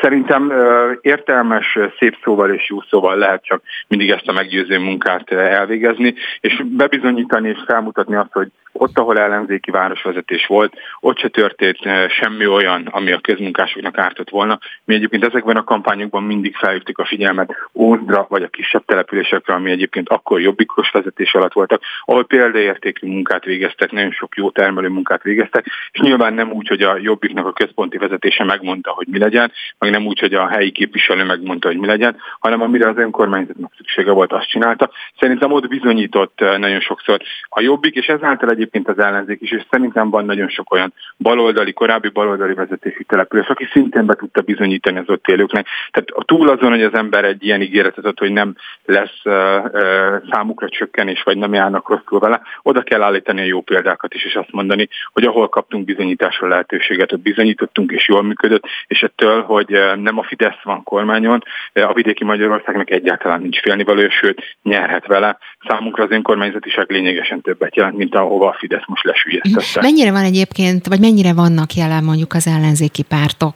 Szerintem 0.01 0.53
értelmes, 1.01 1.79
szép 1.99 2.17
szóval 2.23 2.51
és 2.51 2.69
jó 2.69 2.81
szóval 2.81 3.17
lehet 3.17 3.45
csak 3.45 3.63
mindig 3.89 4.11
ezt 4.11 4.29
a 4.29 4.33
meggyőző 4.33 4.79
munkát 4.79 5.31
elvégezni, 5.33 6.15
és 6.41 6.63
bebizonyítani 6.65 7.49
és 7.49 7.59
felmutatni 7.67 8.15
azt, 8.15 8.33
hogy 8.33 8.49
ott, 8.73 8.99
ahol 8.99 9.19
ellenzéki 9.19 9.71
városvezetés 9.71 10.47
volt, 10.47 10.75
ott 11.01 11.19
se 11.19 11.29
történt 11.29 11.79
semmi 12.09 12.47
olyan, 12.47 12.87
ami 12.87 13.13
a 13.13 13.21
közmunkásoknak 13.21 13.99
ártott 13.99 14.31
volna. 14.31 14.59
Mi 14.85 14.95
egyébként 14.95 15.25
ezekben 15.39 15.63
a 15.63 15.65
kampányokban 15.65 16.23
mindig 16.23 16.57
felhívtuk 16.57 16.99
a 16.99 17.05
figyelmet 17.05 17.55
Ózdra 17.75 18.27
vagy 18.29 18.43
a 18.43 18.49
kisebb 18.49 18.85
településekre, 18.85 19.55
ami 19.55 19.71
egyébként 19.71 20.09
akkor 20.09 20.41
jobbikos 20.41 20.91
vezetés 20.91 21.35
alatt 21.35 21.53
voltak, 21.53 21.83
ahol 22.05 22.25
példaértékű 22.25 23.07
munkát 23.09 23.45
végeztek, 23.45 23.93
nagyon 23.93 24.11
sok 24.11 24.37
jó 24.37 24.51
termelő 24.51 24.89
munkát 24.89 25.23
végeztek, 25.23 25.65
és 25.93 26.01
nyilván 26.01 26.35
nem 26.35 26.53
úgy, 26.53 26.69
hogy 26.69 26.83
a 26.83 26.97
jobbiknak 26.97 27.47
a 27.47 27.53
központi 27.53 27.99
vezetése 27.99 28.45
megmondta, 28.45 28.91
hogy 28.91 29.07
mi 29.11 29.19
legyen, 29.19 29.53
meg 29.79 29.91
nem 29.91 30.07
úgy, 30.07 30.19
hogy 30.19 30.35
a 30.35 30.49
helyi 30.49 30.71
képviselő 30.71 31.25
megmondta, 31.25 31.69
hogy 31.69 31.79
mi 31.79 31.87
legyen, 31.87 32.17
hanem 32.39 32.63
amire 32.63 32.89
az 32.89 32.97
önkormányzatnak 32.97 33.73
szüksége 33.77 34.13
volt, 34.13 34.33
azt 34.33 34.49
csinálta. 34.49 34.91
Szerintem 35.19 35.53
ott 35.53 35.69
bizonyított 35.69 36.41
eh, 36.41 36.59
nagyon 36.59 36.81
sokszor 36.81 37.21
a 37.49 37.61
jobbik, 37.61 37.95
és 37.95 38.07
ezáltal 38.07 38.51
egyébként 38.51 38.89
az 38.89 38.99
ellenzék 38.99 39.41
is, 39.41 39.51
és 39.51 39.65
szerintem 39.71 40.11
van 40.11 40.25
nagyon 40.25 40.49
sok 40.49 40.73
olyan 40.73 40.93
baloldali, 41.19 41.73
korábbi 41.73 42.09
baloldali 42.09 42.55
vezetésű 42.55 43.03
település, 43.07 43.47
aki 43.47 43.69
szintén 43.73 44.07
be 44.07 44.15
tudta 44.15 44.41
bizonyítani 44.41 44.99
az 44.99 45.09
ott 45.09 45.28
élőknek. 45.29 45.67
Tehát 45.91 46.27
túl 46.27 46.49
azon, 46.49 46.71
hogy 46.71 46.83
az 46.83 46.95
ember 46.95 47.25
egy 47.25 47.45
ilyen 47.45 47.63
ígéretet 47.63 48.05
ad, 48.05 48.19
hogy 48.19 48.33
nem 48.33 48.57
lesz 48.85 49.21
uh, 49.25 49.35
uh, 49.35 49.83
számukra 50.31 50.69
csökkenés, 50.69 51.23
vagy 51.23 51.37
nem 51.37 51.55
járnak 51.55 51.89
rosszul 51.89 52.19
vele, 52.19 52.41
oda 52.63 52.83
kell 52.83 53.03
állítani 53.03 53.41
a 53.41 53.45
jó 53.45 53.61
példákat 53.61 54.15
is, 54.15 54.25
és 54.25 54.35
azt 54.35 54.53
mondani, 54.53 54.89
hogy 55.13 55.25
ahol 55.25 55.49
kaptunk 55.49 55.85
bizonyításra 55.85 56.49
lehetőséget, 56.49 57.13
ott 57.13 57.21
bizonyítottunk, 57.21 57.91
és 57.91 58.09
jól 58.09 58.23
működött, 58.23 58.65
és 58.87 59.03
ettől, 59.03 59.43
hogy 59.43 59.69
nem 59.97 60.19
a 60.19 60.23
Fidesz 60.23 60.63
van 60.63 60.83
kormányon, 60.83 61.43
a 61.73 61.93
vidéki 61.93 62.25
Magyarországnak 62.25 62.91
egyáltalán 62.91 63.41
nincs 63.41 63.61
félnivaló, 63.61 64.09
sőt 64.09 64.57
nyerhet 64.63 65.07
vele. 65.07 65.39
Számunkra 65.69 66.05
az 66.05 66.11
önkormányzatiság 66.11 66.91
lényegesen 66.91 67.41
többet 67.41 67.77
jelent, 67.77 67.97
mint 67.97 68.15
ahova 68.15 68.49
a 68.49 68.57
Fidesz 68.59 68.87
most 68.87 69.05
lesüllyesztette. 69.05 69.81
Mennyire 69.81 70.11
van 70.11 70.23
egyébként, 70.23 70.87
vagy 70.87 71.01
mennyire 71.01 71.33
vannak 71.35 71.75
jelen 71.75 72.05
mondjuk 72.05 72.33
az 72.33 72.47
ellenzéki 72.47 73.03
pártok 73.03 73.55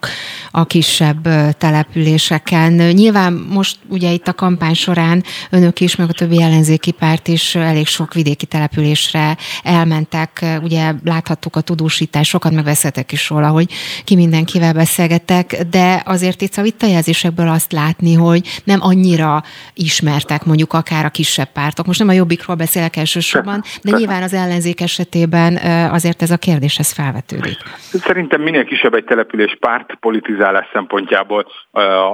a 0.50 0.66
kisebb 0.66 1.24
településeken? 1.62 2.72
Nyilván 2.72 3.32
most 3.32 3.78
ugye 3.88 4.10
itt 4.10 4.28
a 4.28 4.32
kampány 4.32 4.74
során 4.74 5.22
önök 5.50 5.80
is, 5.80 5.96
meg 5.96 6.08
a 6.08 6.12
többi 6.12 6.42
ellenzéki 6.42 6.90
párt 6.90 7.28
is 7.28 7.54
elég 7.54 7.86
sok 7.86 8.14
vidéki 8.14 8.46
településre 8.46 9.36
elmentek. 9.62 10.44
Ugye 10.62 10.92
láthattuk 11.04 11.56
a 11.56 11.60
tudósítás, 11.60 12.28
sokat 12.28 12.52
megbeszéltek 12.52 13.12
is 13.12 13.28
róla, 13.28 13.48
hogy 13.48 13.72
ki 14.04 14.14
mindenkivel 14.14 14.72
beszélgettek, 14.72 15.62
de 15.70 16.02
azért 16.06 16.40
itt 16.40 16.56
a 16.56 16.62
visszajelzésekből 16.62 17.48
azt 17.48 17.72
látni, 17.72 18.14
hogy 18.14 18.60
nem 18.64 18.78
annyira 18.82 19.42
ismertek 19.74 20.44
mondjuk 20.44 20.72
akár 20.72 21.04
a 21.04 21.10
kisebb 21.10 21.52
pártok. 21.52 21.86
Most 21.86 21.98
nem 21.98 22.08
a 22.08 22.12
jobbikról 22.12 22.56
beszélek 22.56 22.96
elsősorban, 22.96 23.62
de 23.82 23.90
nyilván 23.96 24.22
az 24.22 24.32
ellenzékes 24.32 24.98
esetében 24.98 25.56
azért 25.90 26.22
ez 26.22 26.30
a 26.30 26.36
kérdés 26.36 26.78
ez 26.78 26.92
felvetődik. 26.92 27.56
Szerintem 27.92 28.40
minél 28.40 28.64
kisebb 28.64 28.94
egy 28.94 29.04
település 29.04 29.56
párt 29.60 29.94
politizálás 30.00 30.66
szempontjából 30.72 31.46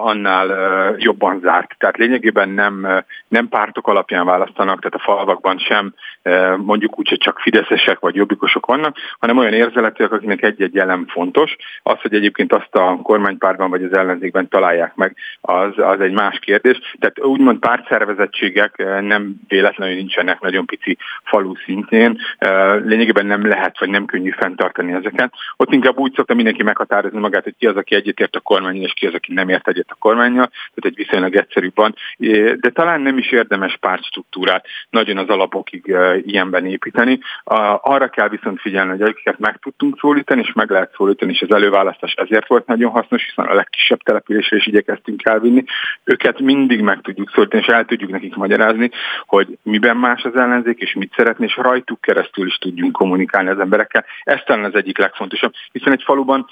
annál 0.02 0.94
jobban 0.98 1.40
zárt. 1.40 1.74
Tehát 1.78 1.96
lényegében 1.96 2.48
nem, 2.48 3.04
nem 3.28 3.48
pártok 3.48 3.86
alapján 3.86 4.26
választanak, 4.26 4.78
tehát 4.78 4.94
a 4.94 5.12
falvakban 5.12 5.58
sem 5.58 5.94
mondjuk 6.56 6.98
úgy, 6.98 7.08
hogy 7.08 7.18
csak 7.18 7.38
fideszesek 7.38 7.98
vagy 7.98 8.14
jobbikosok 8.14 8.66
vannak, 8.66 8.96
hanem 9.18 9.38
olyan 9.38 9.52
érzeletűek, 9.52 10.12
akinek 10.12 10.42
egy-egy 10.42 10.78
elem 10.78 11.06
fontos. 11.06 11.56
Az, 11.82 12.00
hogy 12.00 12.14
egyébként 12.14 12.52
azt 12.52 12.74
a 12.74 12.98
kormánypártban 13.02 13.70
vagy 13.70 13.82
az 13.82 13.96
ellenzékben 13.96 14.48
találják 14.48 14.94
meg, 14.94 15.16
az, 15.40 15.72
az 15.76 16.00
egy 16.00 16.12
más 16.12 16.38
kérdés. 16.38 16.80
Tehát 16.98 17.20
úgymond 17.20 17.58
pártszervezettségek 17.58 18.76
nem 19.00 19.34
véletlenül 19.48 19.94
nincsenek 19.94 20.40
nagyon 20.40 20.66
pici 20.66 20.96
falu 21.22 21.54
szintjén, 21.64 22.18
lényegében 22.84 23.26
nem 23.26 23.46
lehet, 23.46 23.78
vagy 23.78 23.88
nem 23.88 24.04
könnyű 24.04 24.30
fenntartani 24.30 24.92
ezeket. 24.92 25.32
Ott 25.56 25.72
inkább 25.72 25.98
úgy 25.98 26.14
szokta 26.14 26.34
mindenki 26.34 26.62
meghatározni 26.62 27.18
magát, 27.18 27.44
hogy 27.44 27.54
ki 27.58 27.66
az, 27.66 27.76
aki 27.76 27.94
egyetért 27.94 28.36
a 28.36 28.40
kormányon, 28.40 28.82
és 28.82 28.92
ki 28.92 29.06
az, 29.06 29.14
aki 29.14 29.27
nem 29.28 29.48
ért 29.48 29.68
egyet 29.68 29.86
a 29.88 29.96
kormányjal, 29.98 30.46
tehát 30.46 30.96
egy 30.96 30.96
viszonylag 30.96 31.36
egyszerűbb 31.36 31.74
van. 31.74 31.94
De 32.60 32.70
talán 32.70 33.00
nem 33.00 33.18
is 33.18 33.30
érdemes 33.32 33.76
pártstruktúrát 33.80 34.66
nagyon 34.90 35.16
az 35.16 35.28
alapokig 35.28 35.96
ilyenben 36.22 36.66
építeni. 36.66 37.18
Arra 37.82 38.08
kell 38.08 38.28
viszont 38.28 38.60
figyelni, 38.60 38.90
hogy 38.90 39.02
akiket 39.02 39.38
meg 39.38 39.58
tudtunk 39.62 39.98
szólítani, 39.98 40.40
és 40.40 40.52
meg 40.52 40.70
lehet 40.70 40.94
szólítani, 40.96 41.32
és 41.32 41.42
az 41.42 41.54
előválasztás 41.54 42.12
ezért 42.12 42.48
volt 42.48 42.66
nagyon 42.66 42.90
hasznos, 42.90 43.24
hiszen 43.24 43.44
a 43.44 43.54
legkisebb 43.54 44.02
településre 44.02 44.56
is 44.56 44.66
igyekeztünk 44.66 45.24
elvinni. 45.24 45.64
Őket 46.04 46.40
mindig 46.40 46.80
meg 46.80 47.00
tudjuk 47.00 47.30
szólítani, 47.34 47.62
és 47.62 47.68
el 47.68 47.84
tudjuk 47.84 48.10
nekik 48.10 48.34
magyarázni, 48.34 48.90
hogy 49.26 49.58
miben 49.62 49.96
más 49.96 50.22
az 50.22 50.36
ellenzék, 50.36 50.80
és 50.80 50.92
mit 50.92 51.12
szeretné, 51.16 51.44
és 51.44 51.56
rajtuk 51.56 52.00
keresztül 52.00 52.46
is 52.46 52.56
tudjunk 52.56 52.92
kommunikálni 52.92 53.48
az 53.48 53.58
emberekkel. 53.58 54.04
Ez 54.24 54.40
talán 54.46 54.64
az 54.64 54.74
egyik 54.74 54.98
legfontosabb, 54.98 55.52
hiszen 55.72 55.92
egy 55.92 56.02
faluban 56.02 56.46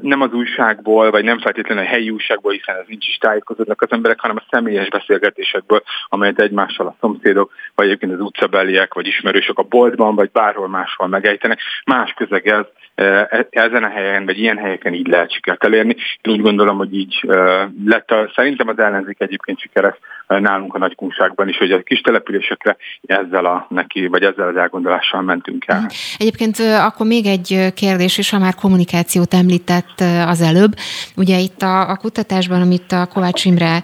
nem 0.00 0.20
az 0.20 0.32
újságból, 0.32 1.10
vagy 1.10 1.24
nem 1.24 1.38
feltétlenül 1.38 1.84
a 1.84 1.86
helyi 1.86 2.03
újságból, 2.10 2.52
hiszen 2.52 2.76
ez 2.76 2.84
nincs 2.86 3.08
is 3.08 3.16
tájékozódnak 3.16 3.82
az 3.82 3.90
emberek, 3.90 4.20
hanem 4.20 4.36
a 4.36 4.46
személyes 4.50 4.88
beszélgetésekből, 4.88 5.82
amelyet 6.08 6.40
egymással 6.40 6.86
a 6.86 6.96
szomszédok, 7.00 7.52
vagy 7.74 7.86
egyébként 7.86 8.12
az 8.12 8.20
utcabeliek, 8.20 8.94
vagy 8.94 9.06
ismerősök 9.06 9.58
a 9.58 9.62
boltban, 9.62 10.14
vagy 10.14 10.30
bárhol 10.30 10.68
máshol 10.68 11.08
megejtenek. 11.08 11.60
Más 11.84 12.12
közeg 12.12 12.46
ez, 12.46 12.64
eh, 12.94 13.26
ezen 13.50 13.84
a 13.84 13.88
helyen, 13.88 14.24
vagy 14.24 14.38
ilyen 14.38 14.58
helyeken 14.58 14.94
így 14.94 15.06
lehet 15.06 15.32
sikert 15.32 15.64
elérni. 15.64 15.96
Én 16.20 16.32
úgy 16.32 16.42
gondolom, 16.42 16.76
hogy 16.76 16.94
így 16.94 17.24
eh, 17.28 17.68
lett 17.84 18.10
a, 18.10 18.30
szerintem 18.34 18.68
az 18.68 18.78
ellenzék 18.78 19.20
egyébként 19.20 19.60
sikeres 19.60 19.96
nálunk 20.26 20.74
a 20.74 20.78
nagykunságban 20.78 21.48
is, 21.48 21.56
hogy 21.56 21.72
a 21.72 21.82
kis 21.82 22.00
településekre 22.00 22.76
ezzel 23.06 23.44
a 23.44 23.66
neki, 23.70 24.06
vagy 24.06 24.22
ezzel 24.22 24.48
az 24.48 24.56
elgondolással 24.56 25.22
mentünk 25.22 25.64
el. 25.66 25.90
Egyébként 26.18 26.58
akkor 26.58 27.06
még 27.06 27.26
egy 27.26 27.72
kérdés 27.74 28.18
is, 28.18 28.30
ha 28.30 28.38
már 28.38 28.54
kommunikációt 28.54 29.34
említett 29.34 30.00
az 30.26 30.40
előbb. 30.40 30.74
Ugye 31.16 31.38
itt 31.38 31.62
a, 31.62 31.90
a 31.90 31.96
kutatásban, 31.96 32.60
amit 32.60 32.92
a 32.92 33.06
Kovács 33.06 33.44
Imre 33.44 33.82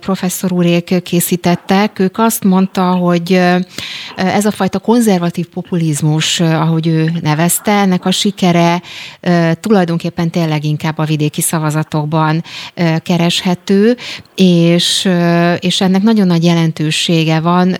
professzor 0.00 0.52
úrék 0.52 1.02
készítettek, 1.02 1.98
ők 1.98 2.18
azt 2.18 2.44
mondta, 2.44 2.84
hogy 2.84 3.32
ez 4.16 4.44
a 4.44 4.50
fajta 4.50 4.78
konzervatív 4.78 5.46
populizmus, 5.46 6.40
ahogy 6.40 6.86
ő 6.86 7.10
nevezte, 7.22 7.72
ennek 7.72 8.04
a 8.04 8.10
sikere 8.10 8.82
tulajdonképpen 9.60 10.30
tényleg 10.30 10.64
inkább 10.64 10.98
a 10.98 11.04
vidéki 11.04 11.40
szavazatokban 11.40 12.42
kereshető, 13.02 13.96
és, 14.34 15.08
és 15.58 15.80
ennek 15.80 16.02
nagyon 16.02 16.26
nagy 16.26 16.44
jelentősége 16.44 17.40
van. 17.40 17.72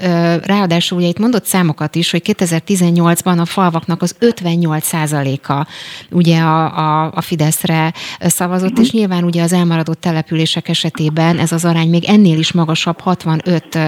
Ráadásul 0.42 0.98
ugye 0.98 1.06
itt 1.06 1.18
mondott 1.18 1.46
számokat 1.46 1.94
is, 1.94 2.10
hogy 2.10 2.22
2018-ban 2.24 3.38
a 3.38 3.44
falvaknak 3.44 4.02
az 4.02 4.16
58%-a 4.20 5.66
ugye 6.10 6.38
a, 6.38 6.78
a, 6.78 7.12
a 7.14 7.20
Fideszre 7.20 7.92
szavazott, 8.20 8.78
és 8.78 8.90
nyilván 8.90 9.24
ugye 9.24 9.42
az 9.42 9.52
elmaradott 9.52 10.00
települések 10.00 10.68
esetében 10.68 11.38
ez 11.38 11.52
az 11.52 11.64
arány 11.64 11.88
még 11.88 12.04
ennél 12.04 12.38
is 12.38 12.52
magasabb, 12.52 13.00
65 13.00 13.78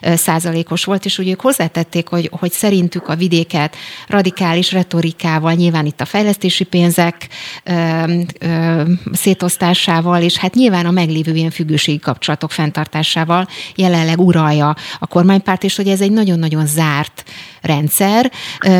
százalékos 0.00 0.84
volt, 0.84 1.04
és 1.04 1.18
ugye 1.18 1.30
ők 1.30 1.40
hozzátették, 1.40 2.08
hogy, 2.08 2.30
hogy 2.32 2.52
szerintük 2.52 3.08
a 3.08 3.16
vidéket 3.16 3.76
radikális 4.08 4.72
retorikával, 4.72 5.52
nyilván 5.52 5.86
itt 5.86 6.00
a 6.00 6.04
fejlesztési 6.04 6.64
pénzek 6.64 7.28
ö, 7.64 8.04
ö, 8.38 8.82
szétosztásával, 9.12 10.22
és 10.22 10.36
hát 10.36 10.54
nyilván 10.54 10.86
a 10.86 10.90
meglévő 10.90 11.34
ilyen 11.34 11.50
függőségi 11.50 11.98
kapcsolatok 11.98 12.50
fenntartásával 12.92 13.46
jelenleg 13.76 14.18
uralja 14.18 14.74
a 15.00 15.06
kormánypárt, 15.06 15.62
és 15.62 15.76
hogy 15.76 15.88
ez 15.88 16.00
egy 16.00 16.12
nagyon-nagyon 16.12 16.66
zárt 16.66 17.22
rendszer, 17.62 18.30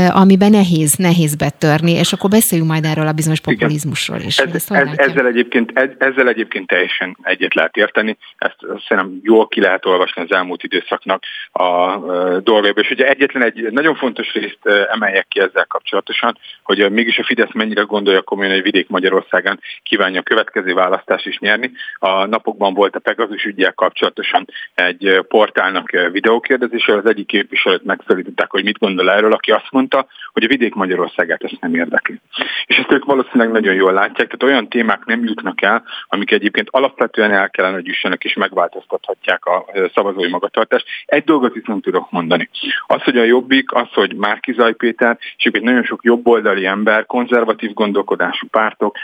amiben 0.09 0.51
nehéz, 0.51 0.95
nehéz 0.95 1.35
betörni, 1.35 1.93
és 1.93 2.13
akkor 2.13 2.31
beszéljünk 2.31 2.71
majd 2.71 2.85
erről 2.85 3.07
a 3.07 3.13
bizonyos 3.13 3.41
populizmusról 3.41 4.21
is. 4.21 4.39
Ez, 4.39 4.55
ez, 4.55 4.89
ezzel, 4.97 5.27
egyébként, 5.27 5.71
ez, 5.75 5.89
ezzel 5.99 6.29
egyébként 6.29 6.67
teljesen 6.67 7.17
egyet 7.23 7.55
lehet 7.55 7.77
érteni, 7.77 8.17
ezt 8.37 8.57
szerintem 8.89 9.21
jól 9.23 9.49
ki 9.49 9.61
lehet 9.61 9.87
olvasni 9.87 10.23
az 10.23 10.33
elmúlt 10.33 10.63
időszaknak 10.63 11.23
a 11.53 11.99
dolgaiból, 12.41 12.83
és 12.83 12.89
hogy 12.89 13.03
Ugye 13.03 13.11
egyetlen 13.11 13.45
egy 13.45 13.69
nagyon 13.71 13.95
fontos 13.95 14.33
részt 14.33 14.59
emeljek 14.93 15.27
ki 15.29 15.41
ezzel 15.41 15.67
kapcsolatosan, 15.67 16.39
hogy 16.63 16.91
mégis 16.91 17.19
a 17.19 17.25
Fidesz 17.25 17.53
mennyire 17.53 17.83
gondolja 17.83 18.23
komolyan, 18.23 18.53
hogy 18.53 18.63
vidék 18.63 18.89
Magyarországon 18.89 19.61
kívánja 19.83 20.21
a 20.21 20.23
következő 20.23 20.75
választást 20.75 21.27
is 21.27 21.39
nyerni. 21.39 21.71
A 21.99 22.27
napokban 22.27 22.75
volt 22.75 22.97
a 22.97 22.99
Pegazus 22.99 23.45
ügyel 23.45 23.73
kapcsolatosan 24.03 24.47
egy 24.75 25.25
portálnak 25.29 25.91
videókérdezése, 26.13 26.97
az 26.97 27.07
egyik 27.07 27.27
képviselőt 27.27 27.85
megszólították, 27.85 28.51
hogy 28.51 28.65
mit 28.65 28.79
gondol 28.79 29.11
erről, 29.11 29.33
aki 29.33 29.51
azt 29.51 29.71
mondta, 29.71 30.07
hogy 30.33 30.45
a 30.45 30.47
vidék 30.47 30.75
Magyarországát 30.75 31.45
ezt 31.45 31.61
nem 31.61 31.75
érdekli. 31.75 32.21
És 32.67 32.77
ezt 32.77 32.93
ők 32.93 33.05
valószínűleg 33.05 33.51
nagyon 33.51 33.75
jól 33.75 33.93
látják, 33.93 34.15
tehát 34.15 34.43
olyan 34.43 34.69
témák 34.69 35.05
nem 35.05 35.25
jutnak 35.25 35.63
el, 35.63 35.83
amik 36.09 36.31
egyébként 36.31 36.69
alapvetően 36.71 37.31
el 37.31 37.51
kellene, 37.51 37.75
hogy 37.75 37.87
jussanak 37.87 38.25
és 38.25 38.35
megváltoztathatják 38.35 39.45
a 39.45 39.65
szavazói 39.95 40.29
magatartást. 40.29 40.87
Egy 41.07 41.25
dolgot 41.25 41.55
viszont 41.55 41.83
tudok 41.83 42.11
mondani. 42.11 42.49
Az, 42.87 43.03
hogy 43.03 43.19
a 43.19 43.25
Jobbik, 43.25 43.73
az, 43.73 43.89
hogy 43.93 44.15
Márki 44.15 44.55
Péter, 44.77 45.19
és 45.37 45.45
egy 45.45 45.63
nagyon 45.63 45.85
sok 45.85 46.05
jobboldali 46.05 46.67
ember, 46.67 47.07
konzervatív 47.07 47.73
gondolkodású 47.73 48.47
pártok 48.47 48.97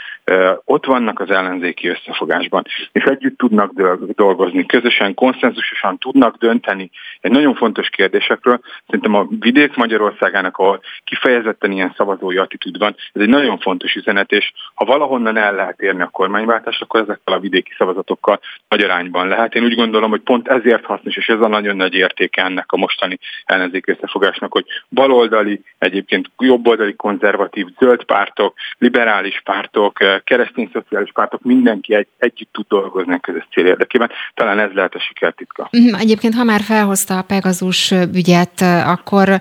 ott 0.65 0.85
vannak 0.85 1.19
az 1.19 1.29
ellenzéki 1.29 1.87
összefogásban, 1.87 2.63
és 2.91 3.03
együtt 3.03 3.37
tudnak 3.37 3.71
dolgozni, 4.15 4.65
közösen, 4.89 5.13
konszenzusosan 5.13 5.97
tudnak 5.97 6.35
dönteni 6.37 6.89
egy 7.21 7.31
nagyon 7.31 7.55
fontos 7.55 7.89
kérdésekről. 7.89 8.59
Szerintem 8.85 9.13
a 9.13 9.27
vidék 9.39 9.75
Magyarországának, 9.75 10.57
ahol 10.57 10.81
kifejezetten 11.03 11.71
ilyen 11.71 11.93
szavazói 11.97 12.37
attitűd 12.37 12.77
van, 12.77 12.95
ez 13.13 13.21
egy 13.21 13.29
nagyon 13.29 13.59
fontos 13.59 13.93
üzenet, 13.93 14.31
és 14.31 14.51
ha 14.73 14.85
valahonnan 14.85 15.37
el 15.37 15.55
lehet 15.55 15.81
érni 15.81 16.01
a 16.01 16.07
kormányváltást, 16.07 16.81
akkor 16.81 16.99
ezekkel 16.99 17.33
a 17.33 17.39
vidéki 17.39 17.71
szavazatokkal 17.77 18.39
nagy 18.67 18.81
arányban 18.81 19.27
lehet. 19.27 19.55
Én 19.55 19.63
úgy 19.63 19.75
gondolom, 19.75 20.09
hogy 20.09 20.21
pont 20.21 20.47
ezért 20.47 20.85
hasznos, 20.85 21.17
és 21.17 21.27
ez 21.27 21.41
a 21.41 21.47
nagyon 21.47 21.75
nagy 21.75 21.93
értéke 21.93 22.43
ennek 22.43 22.71
a 22.71 22.77
mostani 22.77 23.19
ellenzék 23.45 23.87
összefogásnak, 23.87 24.51
hogy 24.51 24.65
baloldali, 24.89 25.61
egyébként 25.77 26.29
jobboldali 26.37 26.95
konzervatív 26.95 27.67
zöld 27.79 28.03
pártok, 28.03 28.53
liberális 28.77 29.41
pártok, 29.43 29.97
keresztény 30.23 30.69
szociális 30.73 31.11
pártok, 31.11 31.41
mindenki 31.41 31.95
egy, 31.95 32.07
együtt 32.17 32.51
tud 32.51 32.65
dolgozni 32.67 33.13
a 33.13 33.19
közös 33.19 33.47
cél 33.51 33.65
érdekében. 33.65 34.11
Talán 34.33 34.59
ez 34.59 34.71
lehet 34.79 34.95
a 34.95 34.99
sikertitka. 34.99 35.67
Mhm, 35.71 35.93
egyébként, 35.93 36.33
ha 36.35 36.43
már 36.43 36.61
felhozta 36.61 37.17
a 37.17 37.21
Pegazus 37.21 37.91
ügyet, 38.13 38.61
akkor 38.85 39.39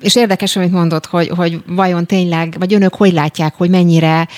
és 0.00 0.16
érdekes, 0.16 0.56
amit 0.56 0.72
mondott, 0.72 1.06
hogy, 1.06 1.28
hogy 1.28 1.62
vajon 1.66 2.06
tényleg, 2.06 2.54
vagy 2.58 2.74
önök 2.74 2.94
hogy 2.94 3.12
látják, 3.12 3.54
hogy 3.54 3.70
mennyire 3.70 4.28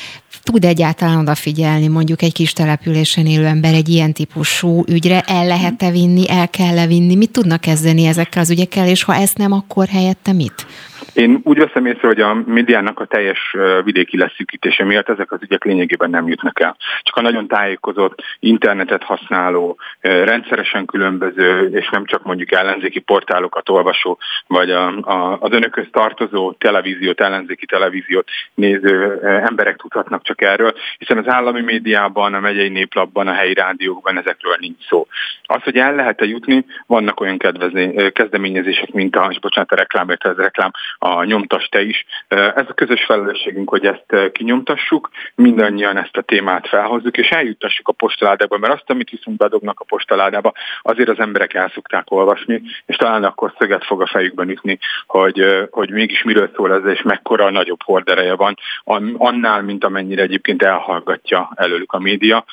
tud 0.43 0.65
egyáltalán 0.65 1.19
odafigyelni 1.19 1.87
mondjuk 1.89 2.23
egy 2.23 2.33
kis 2.33 2.53
településen 2.53 3.27
élő 3.27 3.47
ember 3.47 3.75
egy 3.75 3.89
ilyen 3.89 4.13
típusú 4.13 4.85
ügyre, 4.87 5.21
el 5.21 5.47
lehet-e 5.47 5.91
vinni, 5.91 6.31
el 6.31 6.49
kell-e 6.49 6.87
vinni, 6.87 7.15
mit 7.15 7.31
tudnak 7.31 7.61
kezdeni 7.61 8.05
ezekkel 8.05 8.43
az 8.43 8.51
ügyekkel, 8.51 8.89
és 8.89 9.03
ha 9.03 9.15
ezt 9.15 9.39
nem, 9.39 9.53
akkor 9.53 9.87
helyette 9.87 10.33
mit? 10.33 10.67
Én 11.15 11.41
úgy 11.45 11.59
veszem 11.59 11.87
észre, 11.87 12.07
hogy 12.07 12.21
a 12.21 12.35
médiának 12.47 13.01
a 13.01 13.05
teljes 13.05 13.57
vidéki 13.85 14.17
leszűkítése 14.17 14.85
miatt 14.85 15.09
ezek 15.09 15.33
az 15.33 15.39
ügyek 15.43 15.65
lényegében 15.65 16.11
nem 16.11 16.29
jutnak 16.29 16.61
el. 16.61 16.77
Csak 17.03 17.17
a 17.17 17.21
nagyon 17.21 17.47
tájékozott, 17.47 18.23
internetet 18.39 19.03
használó, 19.03 19.79
rendszeresen 20.01 20.85
különböző, 20.85 21.69
és 21.69 21.89
nem 21.89 22.05
csak 22.05 22.23
mondjuk 22.23 22.53
ellenzéki 22.53 22.99
portálokat 22.99 23.69
olvasó, 23.69 24.19
vagy 24.47 24.71
a, 24.71 24.87
a, 24.87 25.39
az 25.41 25.53
önökhöz 25.53 25.87
tartozó 25.91 26.53
televíziót, 26.53 27.21
ellenzéki 27.21 27.67
televíziót 27.67 28.29
néző 28.55 29.21
emberek 29.23 29.77
tudhatnak 29.77 30.23
csak 30.23 30.43
erről, 30.43 30.75
hiszen 30.99 31.19
az 31.19 31.29
állami 31.29 31.61
médiában, 31.61 32.35
a 32.35 32.41
megyei 32.41 32.69
néplapban, 32.69 33.29
a 33.29 33.33
helyi 33.33 33.55
rádiókban 33.55 34.19
ezekről 34.19 34.57
nincs 34.61 34.87
szó. 34.89 35.07
Az, 35.43 35.63
hogy 35.63 35.77
el 35.77 35.95
lehet-e 35.95 36.25
jutni, 36.25 36.65
vannak 36.87 37.21
olyan 37.21 37.39
kedvezni, 37.39 38.13
kezdeményezések, 38.13 38.93
mint 38.93 39.17
a, 39.17 39.29
és 39.31 39.39
bocsánat, 39.39 39.73
a 39.73 39.77
reklámért, 39.77 40.27
ez 40.27 40.37
reklám, 40.37 40.71
a 41.07 41.25
nyomtas 41.25 41.69
te 41.69 41.83
is. 41.83 42.05
Ez 42.29 42.65
a 42.69 42.75
közös 42.75 43.05
felelősségünk, 43.05 43.69
hogy 43.69 43.87
ezt 43.87 44.33
kinyomtassuk, 44.33 45.09
mindannyian 45.35 45.97
ezt 45.97 46.17
a 46.17 46.23
témát 46.23 46.69
felhozzuk, 46.69 47.17
és 47.17 47.29
eljuttassuk 47.29 47.89
a 47.89 47.93
postaládába, 47.93 48.59
mert 48.59 48.73
azt, 48.73 48.91
amit 48.91 49.11
viszont 49.11 49.37
bedobnak 49.37 49.81
a 49.81 49.85
postaládába, 49.85 50.53
azért 50.83 51.09
az 51.09 51.19
emberek 51.19 51.55
el 51.55 51.71
szokták 51.75 52.11
olvasni, 52.11 52.63
és 52.87 52.97
talán 52.97 53.25
akkor 53.25 53.53
szöget 53.59 53.85
fog 53.85 54.03
a 54.03 54.07
fejükben 54.07 54.49
ütni, 54.49 54.79
hogy, 55.07 55.67
hogy 55.71 55.91
mégis 55.91 56.23
miről 56.23 56.51
szól 56.55 56.73
ez, 56.73 56.85
és 56.85 57.03
mekkora 57.03 57.51
nagyobb 57.51 57.83
hordereje 57.83 58.35
van, 58.35 58.57
annál, 59.17 59.63
mint 59.63 59.85
amennyire 59.85 60.23
egyébként 60.23 60.63
elhallgatja 60.63 61.51
előlük 61.55 61.93
a 61.93 61.99
média. 61.99 62.45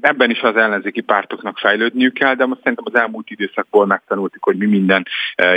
Ebben 0.00 0.30
is 0.30 0.40
az 0.40 0.56
ellenzéki 0.56 1.00
pártoknak 1.00 1.58
fejlődniük 1.58 2.14
kell, 2.14 2.34
de 2.34 2.46
most 2.46 2.60
szerintem 2.60 2.84
az 2.92 3.00
elmúlt 3.00 3.30
időszakból 3.30 3.86
megtanultuk, 3.86 4.44
hogy 4.44 4.56
mi 4.56 4.66
minden 4.66 5.06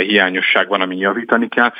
hiányosság 0.06 0.68
van, 0.68 0.80
ami 0.80 0.96
javítani 0.96 1.48
kell 1.48 1.72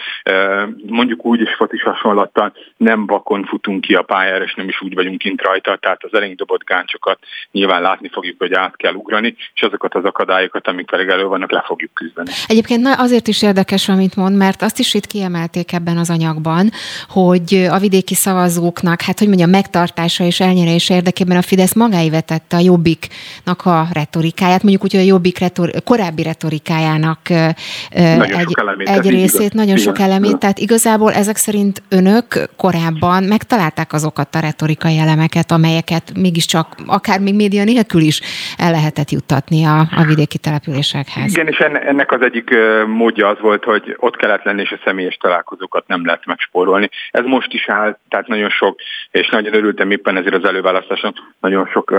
mondjuk 0.87 1.24
úgy 1.24 1.41
is 1.41 1.55
fotis 1.57 1.82
hasonlattal 1.82 2.53
nem 2.76 3.07
vakon 3.07 3.45
futunk 3.45 3.80
ki 3.80 3.95
a 3.95 4.03
pályára, 4.03 4.45
és 4.45 4.55
nem 4.55 4.68
is 4.68 4.80
úgy 4.80 4.95
vagyunk 4.95 5.18
kint 5.18 5.43
rajta, 5.43 5.76
tehát 5.76 6.05
az 6.05 6.14
elénk 6.14 6.39
dobott 6.39 6.64
gáncsokat 6.64 7.18
nyilván 7.51 7.82
látni 7.82 8.09
fogjuk, 8.12 8.39
hogy 8.39 8.53
át 8.53 8.76
kell 8.76 8.95
ugrani, 8.95 9.37
és 9.55 9.62
azokat 9.62 9.95
az 9.95 10.05
akadályokat, 10.05 10.66
amik 10.66 10.87
pedig 10.87 11.09
elő 11.09 11.24
vannak, 11.24 11.51
le 11.51 11.62
fogjuk 11.66 11.95
küzdeni. 11.95 12.30
Egyébként 12.47 12.82
na, 12.82 12.93
azért 12.93 13.28
is 13.28 13.43
érdekes, 13.43 13.89
amit 13.89 14.16
mond, 14.16 14.37
mert 14.37 14.62
azt 14.62 14.78
is 14.78 14.95
itt 14.95 15.07
kiemelték 15.07 15.72
ebben 15.72 15.97
az 15.97 16.11
anyagban, 16.11 16.70
hogy 17.09 17.66
a 17.70 17.78
vidéki 17.78 18.14
szavazóknak, 18.14 19.01
hát 19.01 19.18
hogy 19.18 19.28
mondjam, 19.28 19.51
megtartása 19.51 20.24
és 20.24 20.41
elnyerése 20.41 20.95
érdekében 20.95 21.37
a 21.37 21.43
Fidesz 21.43 21.74
magáivet 21.74 22.26
tette 22.27 22.57
a 22.57 22.61
Jobbiknak 22.61 23.61
a 23.64 23.87
retorikáját, 23.93 24.62
mondjuk 24.62 24.85
úgy, 24.85 24.93
hogy 24.93 25.01
a 25.01 25.12
Jobbik 25.12 25.39
retor, 25.39 25.70
korábbi 25.85 26.22
retorikájának 26.22 27.18
nagyon 27.29 28.39
egy, 28.39 28.55
egy 28.85 29.11
részét, 29.11 29.41
igaz. 29.41 29.53
nagyon 29.53 29.77
sok 29.77 29.99
elemét, 29.99 30.39
tehát 30.39 30.59
igazából 30.59 31.12
ezek 31.12 31.37
szerint 31.37 31.83
önök 31.89 32.49
korábban 32.57 33.22
megtalálták 33.22 33.93
azokat 33.93 34.35
a 34.35 34.41
retorikai 34.41 34.99
elemeket, 34.99 35.51
amelyeket 35.51 36.12
mégiscsak 36.16 36.66
akár 36.87 37.20
még 37.20 37.35
média 37.35 37.64
nélkül 37.64 38.01
is 38.01 38.20
el 38.59 38.70
lehetett 38.70 39.11
juttatni 39.11 39.64
a, 39.64 39.79
a 39.79 40.05
vidéki 40.07 40.39
településekhez. 40.39 41.33
Igen, 41.33 41.47
és 41.47 41.59
ennek 41.59 42.12
az 42.12 42.22
egyik 42.22 42.51
módja 42.87 43.29
az 43.29 43.41
volt, 43.41 43.64
hogy 43.64 43.97
ott 43.99 44.16
kellett 44.16 44.43
lenni, 44.43 44.61
és 44.61 44.70
a 44.70 44.81
személyes 44.85 45.16
találkozókat 45.16 45.87
nem 45.87 46.07
lehet 46.07 46.27
megspórolni. 46.27 46.91
Ez 47.11 47.24
most 47.24 47.53
is 47.53 47.68
áll, 47.68 47.99
tehát 48.09 48.27
nagyon 48.27 48.51
sok, 48.51 48.81
és 49.11 49.29
nagyon 49.29 49.55
örültem 49.55 49.91
éppen 49.91 50.16
ezért 50.16 50.35
az 50.35 50.45
előválasztáson, 50.45 51.14
nagyon 51.41 51.66
sok 51.66 51.91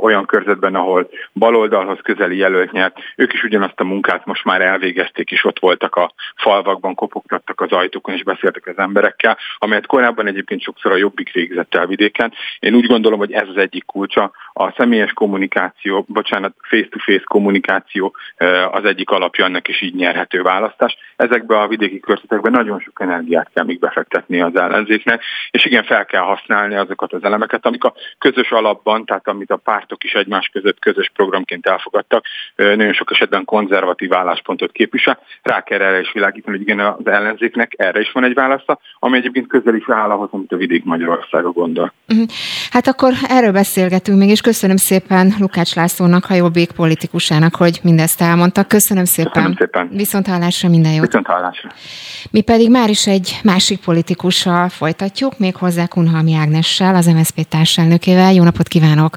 olyan 0.00 0.26
körzetben, 0.26 0.74
ahol 0.74 1.08
baloldalhoz 1.32 1.98
közeli 2.02 2.36
jelölt 2.36 2.72
nyert, 2.72 2.96
ők 3.16 3.32
is 3.32 3.42
ugyanazt 3.42 3.80
a 3.80 3.84
munkát 3.84 4.26
most 4.26 4.44
már 4.44 4.60
elvégezték, 4.60 5.30
és 5.30 5.44
ott 5.44 5.58
voltak 5.58 5.96
a 5.96 6.12
falvakban, 6.36 6.94
kopogtattak 6.94 7.60
az 7.60 7.72
ajtókon, 7.72 8.14
és 8.14 8.22
beszéltek 8.22 8.66
az 8.66 8.78
emberekkel, 8.78 9.38
amelyet 9.58 9.86
korábban 9.86 10.26
egyébként 10.26 10.62
sokszor 10.62 10.92
a 10.92 10.96
jobbik 10.96 11.32
végzett 11.32 11.74
el 11.74 11.86
vidéken. 11.86 12.32
Én 12.58 12.74
úgy 12.74 12.86
gondolom, 12.86 13.18
hogy 13.18 13.32
ez 13.32 13.48
az 13.48 13.56
egyik 13.56 13.84
kulcsa. 13.84 14.32
A 14.52 14.70
személyes 14.70 15.12
kommunikáció, 15.12 16.04
bocsánat, 16.08 16.54
face-to-face 16.62 17.24
kommunikáció 17.24 18.16
az 18.70 18.84
egyik 18.84 19.10
alapja 19.10 19.44
annak 19.44 19.68
is 19.68 19.82
így 19.82 19.94
nyerhető 19.94 20.42
választás. 20.42 20.96
Ezekben 21.16 21.58
a 21.58 21.68
vidéki 21.68 22.00
körzetekben 22.00 22.52
nagyon 22.52 22.80
sok 22.80 23.00
energiát 23.00 23.50
kell 23.54 23.64
még 23.64 23.78
befektetni 23.78 24.40
az 24.40 24.56
ellenzéknek, 24.56 25.22
és 25.50 25.64
igen, 25.64 25.84
fel 25.84 26.04
kell 26.04 26.22
használni 26.22 26.74
azokat 26.74 27.12
az 27.12 27.24
elemeket, 27.24 27.66
amik 27.66 27.84
a 27.84 27.94
közös 28.18 28.50
alapban, 28.50 29.04
tehát 29.04 29.28
amit 29.34 29.50
a 29.50 29.56
pártok 29.56 30.04
is 30.04 30.12
egymás 30.12 30.50
között 30.52 30.78
közös 30.78 31.10
programként 31.14 31.66
elfogadtak, 31.66 32.24
nagyon 32.56 32.92
sok 32.92 33.10
esetben 33.10 33.44
konzervatív 33.44 34.14
álláspontot 34.14 34.72
képvisel. 34.72 35.18
Rá 35.42 35.62
kell 35.62 35.80
erre 35.80 36.00
is 36.00 36.12
világítani, 36.12 36.56
hogy 36.56 36.66
igen, 36.66 36.80
az 36.80 37.06
ellenzéknek 37.06 37.72
erre 37.76 38.00
is 38.00 38.12
van 38.12 38.24
egy 38.24 38.34
válasza, 38.34 38.78
ami 38.98 39.16
egyébként 39.16 39.46
közel 39.46 39.74
is 39.74 39.84
áll 39.88 40.10
ahhoz, 40.10 40.28
amit 40.32 40.52
a 40.52 40.56
vidék 40.56 40.84
Magyarországa 40.84 41.50
gondol. 41.50 41.92
Mhm. 42.06 42.22
Hát 42.70 42.86
akkor 42.86 43.12
erről 43.28 43.52
beszélgetünk 43.52 44.18
még, 44.18 44.28
és 44.28 44.40
köszönöm 44.40 44.76
szépen 44.76 45.34
Lukács 45.38 45.74
Lászlónak, 45.74 46.26
jobbik 46.30 46.72
politikusának, 46.72 47.54
hogy 47.54 47.78
mindezt 47.82 48.20
elmondta. 48.20 48.64
Köszönöm 48.64 49.04
szépen. 49.04 49.32
Köszönöm 49.32 49.56
szépen. 49.56 49.88
Viszont 49.92 50.26
hallásra 50.26 50.68
minden 50.68 50.92
jót. 50.92 51.06
Viszont 51.06 51.26
hallásra. 51.26 51.70
Mi 52.30 52.40
pedig 52.40 52.70
már 52.70 52.88
is 52.88 53.06
egy 53.06 53.40
másik 53.42 53.80
politikussal 53.80 54.68
folytatjuk, 54.68 55.38
méghozzá 55.38 55.86
Kunhalmi 55.86 56.34
Ágnessel, 56.34 56.94
az 56.94 57.06
MSZP 57.06 57.48
társelnökével. 57.48 58.32
Jó 58.32 58.42
napot 58.42 58.68
kívánok! 58.68 59.16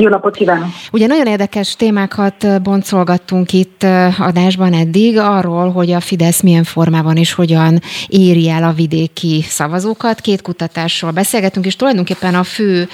Jó 0.00 0.08
napot 0.08 0.36
kívánok! 0.36 0.68
Ugye 0.92 1.06
nagyon 1.06 1.26
érdekes 1.26 1.76
témákat 1.76 2.62
boncolgattunk 2.62 3.52
itt 3.52 3.82
adásban 4.18 4.72
eddig, 4.72 5.18
arról, 5.18 5.70
hogy 5.70 5.92
a 5.92 6.00
Fidesz 6.00 6.40
milyen 6.40 6.64
formában 6.64 7.16
és 7.16 7.32
hogyan 7.32 7.80
éri 8.08 8.48
el 8.48 8.62
a 8.62 8.72
vidéki 8.72 9.44
szavazókat. 9.48 10.20
Két 10.20 10.42
kutatásról 10.42 11.10
beszélgetünk, 11.10 11.66
és 11.66 11.76
tulajdonképpen 11.76 12.34
a 12.34 12.42
fő 12.42 12.88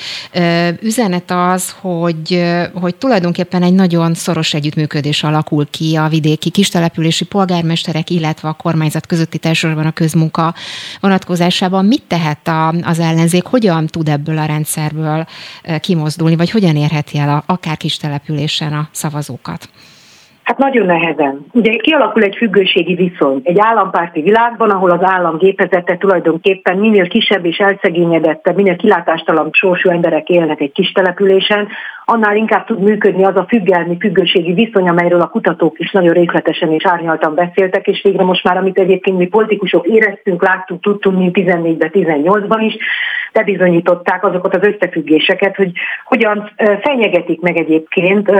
üzenet 0.80 1.30
az, 1.30 1.74
hogy, 1.80 2.44
hogy 2.74 2.94
tulajdonképpen 2.94 3.62
egy 3.62 3.74
nagyon 3.74 4.14
szoros 4.14 4.54
együttműködés 4.54 5.22
alakul 5.22 5.66
ki 5.70 5.96
a 5.96 6.08
vidéki 6.08 6.50
kistelepülési 6.50 7.24
polgármesterek, 7.24 8.10
illetve 8.10 8.48
a 8.48 8.52
kormányzat 8.52 9.06
közötti 9.06 9.38
társadalomban 9.38 9.90
a 9.90 9.94
közmunka 9.94 10.54
vonatkozásában. 11.00 11.84
Mit 11.84 12.02
tehet 12.08 12.48
a, 12.48 12.68
az 12.68 12.98
ellenzék, 12.98 13.44
hogyan 13.44 13.86
tud 13.86 14.08
ebből 14.08 14.38
a 14.38 14.44
rendszerből 14.44 15.26
kimozdulni, 15.80 16.36
vagy 16.36 16.50
hogyan 16.50 16.76
érhet 16.76 16.94
érheti 16.96 17.18
el 17.18 17.28
a, 17.28 17.42
akár 17.46 17.76
kis 17.76 17.96
településen 17.96 18.72
a 18.72 18.88
szavazókat? 18.92 19.68
Hát 20.46 20.58
nagyon 20.58 20.86
nehezen. 20.86 21.46
Ugye 21.52 21.76
kialakul 21.76 22.22
egy 22.22 22.36
függőségi 22.36 22.94
viszony. 22.94 23.40
Egy 23.42 23.58
állampárti 23.60 24.20
világban, 24.22 24.70
ahol 24.70 24.90
az 24.90 25.02
állam 25.02 25.38
gépezete 25.38 25.96
tulajdonképpen 25.96 26.78
minél 26.78 27.08
kisebb 27.08 27.44
és 27.44 27.58
elszegényedettebb, 27.58 28.56
minél 28.56 28.76
kilátástalan 28.76 29.48
sorsú 29.52 29.90
emberek 29.90 30.28
élnek 30.28 30.60
egy 30.60 30.72
kis 30.72 30.92
településen, 30.92 31.68
annál 32.04 32.36
inkább 32.36 32.66
tud 32.66 32.80
működni 32.80 33.24
az 33.24 33.36
a 33.36 33.46
függelmi, 33.48 33.96
függőségi 34.00 34.52
viszony, 34.52 34.88
amelyről 34.88 35.20
a 35.20 35.28
kutatók 35.28 35.78
is 35.78 35.90
nagyon 35.90 36.12
részletesen 36.12 36.72
és 36.72 36.86
árnyaltan 36.86 37.34
beszéltek, 37.34 37.86
és 37.86 38.00
végre 38.02 38.24
most 38.24 38.44
már, 38.44 38.56
amit 38.56 38.78
egyébként 38.78 39.18
mi 39.18 39.26
politikusok 39.26 39.86
éreztünk, 39.86 40.42
láttuk, 40.42 40.82
tudtunk, 40.82 41.18
mint 41.18 41.36
14-ben, 41.38 41.90
18-ban 41.92 42.58
is, 42.60 42.76
bebizonyították 43.32 44.24
azokat 44.24 44.56
az 44.56 44.66
összefüggéseket, 44.66 45.56
hogy 45.56 45.70
hogyan 46.04 46.50
fenyegetik 46.82 47.40
meg 47.40 47.56
egyébként 47.56 48.30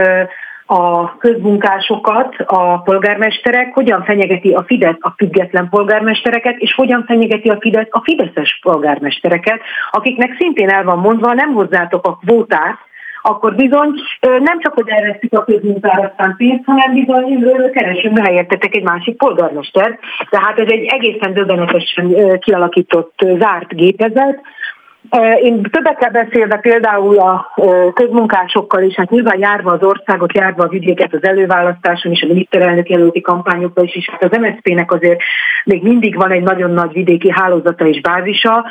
a 0.67 1.17
közmunkásokat, 1.17 2.35
a 2.45 2.81
polgármesterek, 2.81 3.73
hogyan 3.73 4.03
fenyegeti 4.03 4.53
a 4.53 4.63
Fidesz 4.63 4.97
a 4.99 5.13
független 5.17 5.69
polgármestereket, 5.69 6.57
és 6.57 6.73
hogyan 6.73 7.03
fenyegeti 7.07 7.49
a 7.49 7.57
Fidesz 7.59 7.87
a 7.89 8.01
fideszes 8.03 8.59
polgármestereket, 8.61 9.59
akiknek 9.91 10.35
szintén 10.39 10.69
el 10.69 10.83
van 10.83 10.99
mondva, 10.99 11.33
nem 11.33 11.53
hozzátok 11.53 12.07
a 12.07 12.15
kvótát, 12.15 12.77
akkor 13.21 13.55
bizony 13.55 13.93
nem 14.19 14.59
csak, 14.59 14.73
hogy 14.73 14.89
elveszik 14.89 15.33
a 15.33 15.43
közmunkára 15.43 16.13
pénzt, 16.37 16.65
hanem 16.65 16.93
bizony 16.93 17.71
keresünk 17.71 18.19
helyettetek 18.19 18.75
egy 18.75 18.83
másik 18.83 19.17
polgármester. 19.17 19.99
Tehát 20.29 20.59
ez 20.59 20.67
egy 20.67 20.85
egészen 20.85 21.33
döbbenetesen 21.33 22.39
kialakított 22.39 23.25
zárt 23.39 23.75
gépezet, 23.75 24.41
én 25.41 25.61
többekkel 25.61 26.11
beszélve 26.11 26.55
például 26.57 27.19
a 27.19 27.53
közmunkásokkal 27.93 28.83
is, 28.83 28.95
hát 28.95 29.09
nyilván 29.09 29.39
járva 29.39 29.71
az 29.71 29.83
országot, 29.83 30.33
járva 30.33 30.63
a 30.63 30.67
vidéket 30.67 31.13
az 31.13 31.23
előválasztáson 31.23 32.11
és 32.11 32.21
a 32.21 32.27
miniszterelnök 32.27 32.89
jelölti 32.89 33.21
kampányokban 33.21 33.85
is, 33.85 33.95
és 33.95 34.09
hát 34.09 34.23
az 34.23 34.37
MSZP-nek 34.37 34.91
azért 34.91 35.21
még 35.63 35.83
mindig 35.83 36.15
van 36.15 36.31
egy 36.31 36.43
nagyon 36.43 36.71
nagy 36.71 36.91
vidéki 36.91 37.31
hálózata 37.31 37.87
és 37.87 38.01
bázisa, 38.01 38.65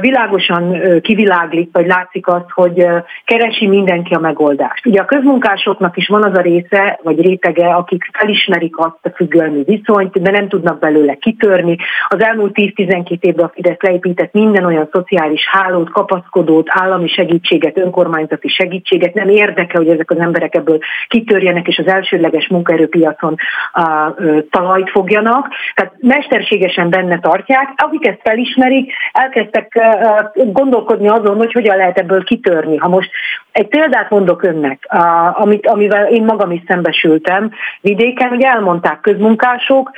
világosan 0.00 0.80
kiviláglik, 1.00 1.68
vagy 1.72 1.86
látszik 1.86 2.26
az, 2.26 2.42
hogy 2.48 2.86
keresi 3.24 3.66
mindenki 3.66 4.14
a 4.14 4.18
megoldást. 4.18 4.86
Ugye 4.86 5.00
a 5.00 5.04
közmunkásoknak 5.04 5.96
is 5.96 6.08
van 6.08 6.22
az 6.22 6.38
a 6.38 6.40
része, 6.40 6.98
vagy 7.02 7.20
rétege, 7.20 7.66
akik 7.66 8.04
felismerik 8.12 8.78
azt 8.78 8.98
a 9.02 9.08
függölmi 9.14 9.62
viszonyt, 9.66 10.22
de 10.22 10.30
nem 10.30 10.48
tudnak 10.48 10.78
belőle 10.78 11.14
kitörni. 11.14 11.76
Az 12.08 12.22
elmúlt 12.22 12.52
10-12 12.54 13.20
évben 13.20 13.44
a 13.44 13.50
Fidesz 13.54 13.80
leépített 13.80 14.32
minden 14.32 14.64
olyan 14.64 14.88
szociális 14.92 15.48
hálót, 15.50 15.90
kapaszkodót, 15.90 16.66
állami 16.70 17.08
segítséget, 17.08 17.78
önkormányzati 17.78 18.48
segítséget. 18.48 19.14
Nem 19.14 19.28
érdekel, 19.28 19.80
hogy 19.80 19.90
ezek 19.90 20.10
az 20.10 20.18
emberek 20.18 20.54
ebből 20.54 20.78
kitörjenek, 21.08 21.66
és 21.66 21.78
az 21.78 21.86
elsődleges 21.86 22.48
munkaerőpiacon 22.48 23.34
a, 23.72 24.14
talajt 24.50 24.90
fogjanak. 24.90 25.48
Tehát 25.74 25.92
mesterségesen 26.00 26.90
benne 26.90 27.18
tartják. 27.18 27.72
Akik 27.76 28.06
ezt 28.06 28.20
felismerik, 28.22 28.92
elkezd 29.12 29.50
elkezdtek 29.52 30.52
gondolkodni 30.52 31.08
azon, 31.08 31.36
hogy 31.36 31.52
hogyan 31.52 31.76
lehet 31.76 31.98
ebből 31.98 32.24
kitörni. 32.24 32.76
Ha 32.76 32.88
most 32.88 33.10
egy 33.52 33.68
példát 33.68 34.10
mondok 34.10 34.42
önnek, 34.42 34.88
amit, 35.32 35.66
amivel 35.66 36.06
én 36.06 36.24
magam 36.24 36.50
is 36.50 36.62
szembesültem 36.66 37.50
vidéken, 37.80 38.28
hogy 38.28 38.42
elmondták 38.42 39.00
közmunkások, 39.00 39.90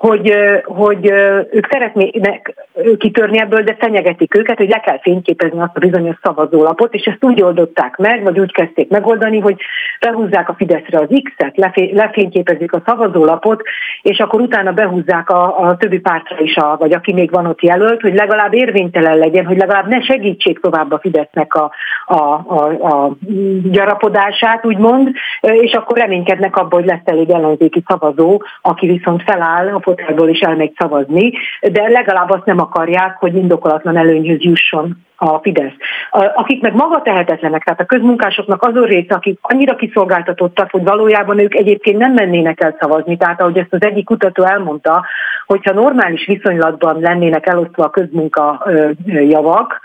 hogy, 0.00 0.34
hogy 0.64 1.10
ők 1.50 1.66
szeretnének 1.70 2.54
kitörni 2.98 3.40
ebből, 3.40 3.62
de 3.62 3.76
fenyegetik 3.78 4.36
őket, 4.36 4.56
hogy 4.56 4.68
le 4.68 4.80
kell 4.80 5.00
fényképezni 5.00 5.60
azt 5.60 5.76
a 5.76 5.78
bizonyos 5.78 6.16
szavazólapot, 6.22 6.94
és 6.94 7.04
ezt 7.04 7.24
úgy 7.24 7.42
oldották 7.42 7.96
meg, 7.96 8.22
vagy 8.22 8.40
úgy 8.40 8.52
kezdték 8.52 8.90
megoldani, 8.90 9.38
hogy 9.38 9.56
behúzzák 10.00 10.48
a 10.48 10.54
Fideszre 10.54 10.98
az 10.98 11.22
X-et, 11.22 11.56
lefényképezik 11.92 12.72
a 12.72 12.82
szavazólapot, 12.86 13.62
és 14.02 14.18
akkor 14.18 14.40
utána 14.40 14.72
behúzzák 14.72 15.30
a, 15.30 15.58
a 15.58 15.76
többi 15.76 15.98
pártra 15.98 16.36
is, 16.38 16.56
a, 16.56 16.76
vagy 16.78 16.92
aki 16.92 17.12
még 17.12 17.30
van 17.30 17.46
ott 17.46 17.62
jelölt, 17.62 18.00
hogy 18.00 18.14
legalább 18.14 18.54
érvénytelen 18.54 19.18
legyen, 19.18 19.46
hogy 19.46 19.56
legalább 19.56 19.88
ne 19.88 20.00
segítsék 20.00 20.60
tovább 20.60 20.92
a 20.92 20.98
Fidesznek 20.98 21.54
a, 21.54 21.70
a, 22.06 22.20
a, 22.46 22.94
a 22.94 23.16
gyarapodását, 23.62 24.66
úgymond, 24.66 25.10
és 25.40 25.72
akkor 25.72 25.98
reménykednek 25.98 26.56
abban, 26.56 26.80
hogy 26.80 26.88
lesz 26.88 27.04
elég 27.04 27.30
ellenzéki 27.30 27.82
szavazó, 27.86 28.42
aki 28.62 28.86
viszont 28.86 29.22
feláll 29.22 29.68
a 29.68 29.78
fotelból 29.90 30.28
is 30.28 30.40
elmegy 30.40 30.72
szavazni, 30.76 31.32
de 31.60 31.88
legalább 31.88 32.30
azt 32.30 32.44
nem 32.44 32.60
akarják, 32.60 33.16
hogy 33.18 33.34
indokolatlan 33.34 33.96
előnyhöz 33.96 34.42
jusson 34.42 34.96
a 35.22 35.38
Fidesz. 35.42 35.72
Akik 36.34 36.62
meg 36.62 36.74
maga 36.74 37.02
tehetetlenek, 37.02 37.64
tehát 37.64 37.80
a 37.80 37.84
közmunkásoknak 37.84 38.62
azon 38.62 38.84
része, 38.84 39.14
akik 39.14 39.38
annyira 39.40 39.76
kiszolgáltatottak, 39.76 40.70
hogy 40.70 40.82
valójában 40.82 41.38
ők 41.38 41.54
egyébként 41.54 41.98
nem 41.98 42.12
mennének 42.12 42.60
el 42.60 42.76
szavazni. 42.80 43.16
Tehát 43.16 43.40
ahogy 43.40 43.58
ezt 43.58 43.72
az 43.72 43.82
egyik 43.82 44.04
kutató 44.04 44.44
elmondta, 44.44 45.04
hogyha 45.46 45.72
normális 45.72 46.26
viszonylatban 46.26 47.00
lennének 47.00 47.46
elosztva 47.46 47.84
a 47.84 47.90
közmunka 47.90 48.66
javak, 49.06 49.80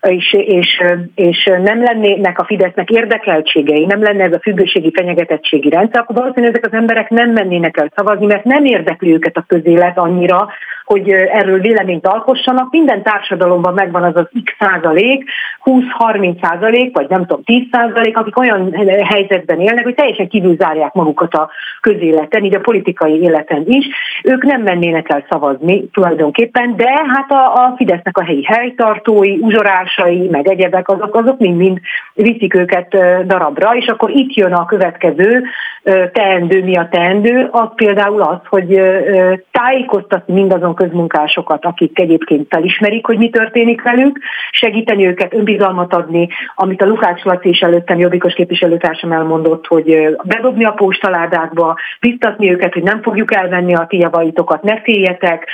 és, 0.00 0.32
és, 0.32 0.82
és 1.14 1.50
nem 1.62 1.82
lennének 1.82 2.38
a 2.38 2.44
Fidesznek 2.44 2.90
érdekeltségei, 2.90 3.86
nem 3.86 4.02
lenne 4.02 4.24
ez 4.24 4.32
a 4.32 4.40
függőségi 4.42 4.92
fenyegetettségi 4.94 5.70
rendszer, 5.70 6.00
akkor 6.00 6.16
valószínűleg 6.16 6.56
ezek 6.56 6.72
az 6.72 6.78
emberek 6.78 7.08
nem 7.08 7.30
mennének 7.30 7.76
el 7.76 7.92
szavazni, 7.94 8.26
mert 8.26 8.44
nem 8.44 8.64
érdekli 8.64 9.12
őket 9.12 9.36
a 9.36 9.44
közélet 9.46 9.98
annyira, 9.98 10.48
hogy 10.84 11.10
erről 11.10 11.60
véleményt 11.60 12.06
alkossanak. 12.06 12.70
Minden 12.70 13.02
társadalomban 13.02 13.74
megvan 13.74 14.02
az 14.02 14.09
az 14.16 14.28
x 14.44 14.54
százalék, 14.58 15.24
20-30 15.64 16.42
százalék, 16.42 16.96
vagy 16.96 17.08
nem 17.08 17.26
tudom, 17.26 17.42
10 17.44 17.62
százalék, 17.72 18.16
akik 18.16 18.38
olyan 18.38 18.72
helyzetben 19.04 19.60
élnek, 19.60 19.84
hogy 19.84 19.94
teljesen 19.94 20.28
kívülzárják 20.28 20.92
magukat 20.92 21.34
a 21.34 21.50
közéleten, 21.80 22.44
így 22.44 22.54
a 22.54 22.60
politikai 22.60 23.20
életen 23.20 23.62
is. 23.66 23.86
Ők 24.22 24.42
nem 24.42 24.62
mennének 24.62 25.08
el 25.08 25.24
szavazni 25.30 25.88
tulajdonképpen, 25.88 26.76
de 26.76 26.90
hát 26.90 27.30
a, 27.30 27.54
a 27.54 27.74
Fidesznek 27.76 28.18
a 28.18 28.24
helyi 28.24 28.44
helytartói, 28.44 29.38
uzsorásai, 29.40 30.28
meg 30.30 30.48
egyebek, 30.48 30.88
azok, 30.88 31.14
azok 31.14 31.38
mind-mind 31.38 31.78
viszik 32.14 32.54
őket 32.54 32.96
darabra, 33.26 33.74
és 33.74 33.86
akkor 33.86 34.10
itt 34.10 34.34
jön 34.34 34.52
a 34.52 34.64
következő 34.64 35.42
teendő, 36.12 36.64
mi 36.64 36.76
a 36.76 36.88
teendő, 36.90 37.48
az 37.50 37.68
például 37.74 38.22
az, 38.22 38.38
hogy 38.48 38.80
tájékoztatni 39.50 40.34
mindazon 40.34 40.74
közmunkásokat, 40.74 41.64
akik 41.64 41.98
egyébként 41.98 42.46
felismerik, 42.50 43.06
hogy 43.06 43.18
mi 43.18 43.30
történik 43.30 43.82
velük, 43.82 43.99
segíteni 44.50 45.06
őket, 45.06 45.34
önbizalmat 45.34 45.94
adni, 45.94 46.28
amit 46.54 46.82
a 46.82 46.86
Lukács 46.86 47.22
Laci 47.22 47.48
is 47.48 47.60
előttem 47.60 47.98
jobbikos 47.98 48.34
képviselőtársam 48.34 49.12
elmondott, 49.12 49.66
hogy 49.66 50.16
bedobni 50.24 50.64
a 50.64 50.72
postaládákba, 50.72 51.76
biztatni 52.00 52.50
őket, 52.50 52.72
hogy 52.72 52.82
nem 52.82 53.02
fogjuk 53.02 53.34
elvenni 53.34 53.74
a 53.74 53.86
ti 53.88 53.98
javaitokat, 53.98 54.62
ne 54.62 54.80
féljetek, 54.80 55.48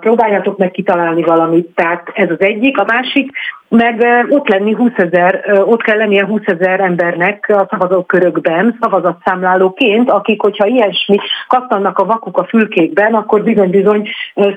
próbáljatok 0.00 0.58
meg 0.58 0.70
kitalálni 0.70 1.22
valamit. 1.22 1.66
Tehát 1.74 2.10
ez 2.14 2.30
az 2.30 2.40
egyik. 2.40 2.78
A 2.78 2.84
másik, 2.86 3.30
meg 3.68 4.26
ott 4.28 4.48
lenni 4.48 4.72
20 4.72 4.90
ezer, 4.96 5.44
ott 5.64 5.82
kell 5.82 5.96
lennie 5.96 6.24
20 6.24 6.40
ezer 6.44 6.80
embernek 6.80 7.48
a 7.48 7.66
szavazókörökben, 7.70 8.76
szavazatszámlálóként, 8.80 10.10
akik, 10.10 10.40
hogyha 10.42 10.66
ilyesmi 10.66 11.16
kattannak 11.46 11.98
a 11.98 12.04
vakuk 12.04 12.38
a 12.38 12.44
fülkékben, 12.44 13.14
akkor 13.14 13.42
bizony-bizony 13.42 14.08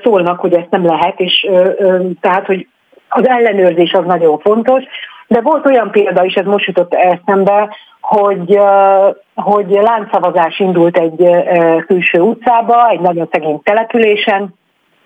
szólnak, 0.02 0.40
hogy 0.40 0.52
ezt 0.52 0.70
nem 0.70 0.86
lehet, 0.86 1.20
és 1.20 1.46
tehát, 2.20 2.46
hogy 2.46 2.66
az 3.08 3.28
ellenőrzés 3.28 3.92
az 3.92 4.04
nagyon 4.04 4.38
fontos, 4.38 4.84
de 5.26 5.40
volt 5.40 5.66
olyan 5.66 5.90
példa 5.90 6.24
is, 6.24 6.34
ez 6.34 6.44
most 6.44 6.66
jutott 6.66 6.94
eszembe, 6.94 7.76
hogy, 8.00 8.58
hogy 9.34 9.70
láncszavazás 9.70 10.58
indult 10.58 10.98
egy 10.98 11.28
külső 11.86 12.20
utcába, 12.20 12.88
egy 12.88 13.00
nagyon 13.00 13.28
szegény 13.30 13.60
településen, 13.62 14.54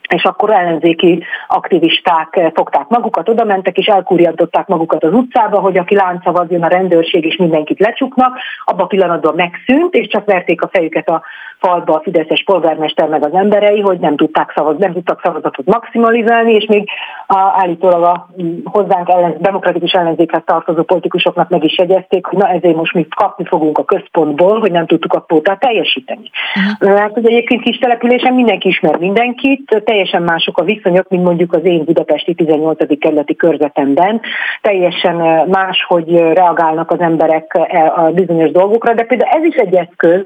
és 0.09 0.25
akkor 0.25 0.51
ellenzéki 0.51 1.25
aktivisták 1.49 2.51
fogták 2.55 2.89
magukat, 2.89 3.29
oda 3.29 3.45
mentek 3.45 3.79
és 3.79 3.87
elkúriadották 3.87 4.67
magukat 4.67 5.05
az 5.05 5.13
utcába, 5.13 5.61
hogy 5.61 5.79
aki 5.79 5.95
láncszavaz, 5.95 6.47
a 6.61 6.67
rendőrség 6.67 7.25
és 7.25 7.37
mindenkit 7.37 7.79
lecsuknak, 7.79 8.39
abban 8.65 8.85
a 8.85 8.87
pillanatban 8.87 9.35
megszűnt, 9.35 9.95
és 9.95 10.07
csak 10.07 10.25
verték 10.25 10.63
a 10.63 10.69
fejüket 10.73 11.09
a 11.09 11.23
falba 11.61 11.95
a 11.95 12.01
Fideszes 12.01 12.43
polgármester 12.45 13.09
meg 13.09 13.25
az 13.25 13.33
emberei, 13.33 13.81
hogy 13.81 13.99
nem 13.99 14.17
tudták 14.17 14.53
szavazni, 14.55 14.85
nem 14.85 14.93
tudtak 14.93 15.21
szavazatot 15.23 15.67
maximalizálni, 15.67 16.53
és 16.53 16.67
még 16.67 16.89
a, 17.27 17.39
állítólag 17.39 18.03
a 18.03 18.29
hozzánk 18.65 19.09
ellen, 19.09 19.37
demokratikus 19.41 19.93
ellenzékhez 19.93 20.43
tartozó 20.45 20.83
politikusoknak 20.83 21.49
meg 21.49 21.65
is 21.65 21.79
jegyezték, 21.79 22.27
hogy 22.27 22.39
na 22.39 22.49
ezért 22.49 22.77
most 22.77 22.95
mi 22.95 23.07
kapni 23.17 23.45
fogunk 23.45 23.79
a 23.79 23.85
központból, 23.85 24.61
hogy 24.61 24.73
nem 24.73 24.87
tudtuk 24.87 25.13
a 25.13 25.21
kvótát 25.21 25.61
teljesíteni. 25.61 26.31
Uh-huh. 26.55 26.99
Mert 26.99 27.17
ugye 27.17 27.29
egyébként 27.29 27.63
kis 27.63 27.79
településen 27.79 28.35
mindenki 28.35 28.69
ismer 28.69 28.97
mindenkit, 28.99 29.83
teljesen 29.85 30.23
mások 30.23 30.59
a 30.59 30.65
viszonyok, 30.65 31.09
mint 31.09 31.25
mondjuk 31.25 31.53
az 31.53 31.65
én 31.65 31.85
budapesti 31.85 32.35
18. 32.35 32.99
kerületi 32.99 33.37
körzetemben. 33.37 34.21
Teljesen 34.61 35.17
más, 35.49 35.85
hogy 35.89 36.17
reagálnak 36.17 36.91
az 36.91 37.01
emberek 37.01 37.59
a 37.97 38.03
bizonyos 38.03 38.51
dolgokra, 38.51 38.95
de 38.95 39.03
például 39.03 39.31
ez 39.31 39.45
is 39.45 39.55
egy 39.55 39.75
eszköz, 39.75 40.25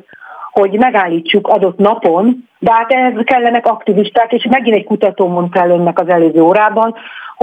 hogy 0.52 0.78
megállítsuk 0.78 1.48
adott 1.48 1.78
napon, 1.78 2.48
de 2.58 2.72
hát 2.72 2.92
ehhez 2.92 3.12
kellenek 3.24 3.66
aktivisták, 3.66 4.32
és 4.32 4.46
megint 4.50 4.76
egy 4.76 4.84
kutató 4.84 5.28
mondta 5.28 5.60
el 5.60 5.70
önnek 5.70 5.98
az 5.98 6.08
előző 6.08 6.40
órában, 6.40 6.94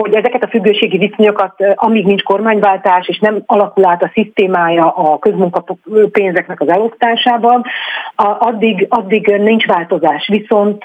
hogy 0.01 0.15
ezeket 0.15 0.43
a 0.43 0.47
függőségi 0.47 0.97
viszonyokat, 0.97 1.53
amíg 1.75 2.05
nincs 2.05 2.23
kormányváltás, 2.23 3.07
és 3.07 3.19
nem 3.19 3.41
alakul 3.45 3.85
át 3.85 4.03
a 4.03 4.11
szisztémája 4.13 4.89
a 4.89 5.19
közmunkapénzeknek 5.19 6.61
az 6.61 6.69
elosztásában, 6.69 7.63
addig, 8.39 8.85
addig 8.89 9.27
nincs 9.27 9.65
változás. 9.65 10.27
Viszont 10.27 10.83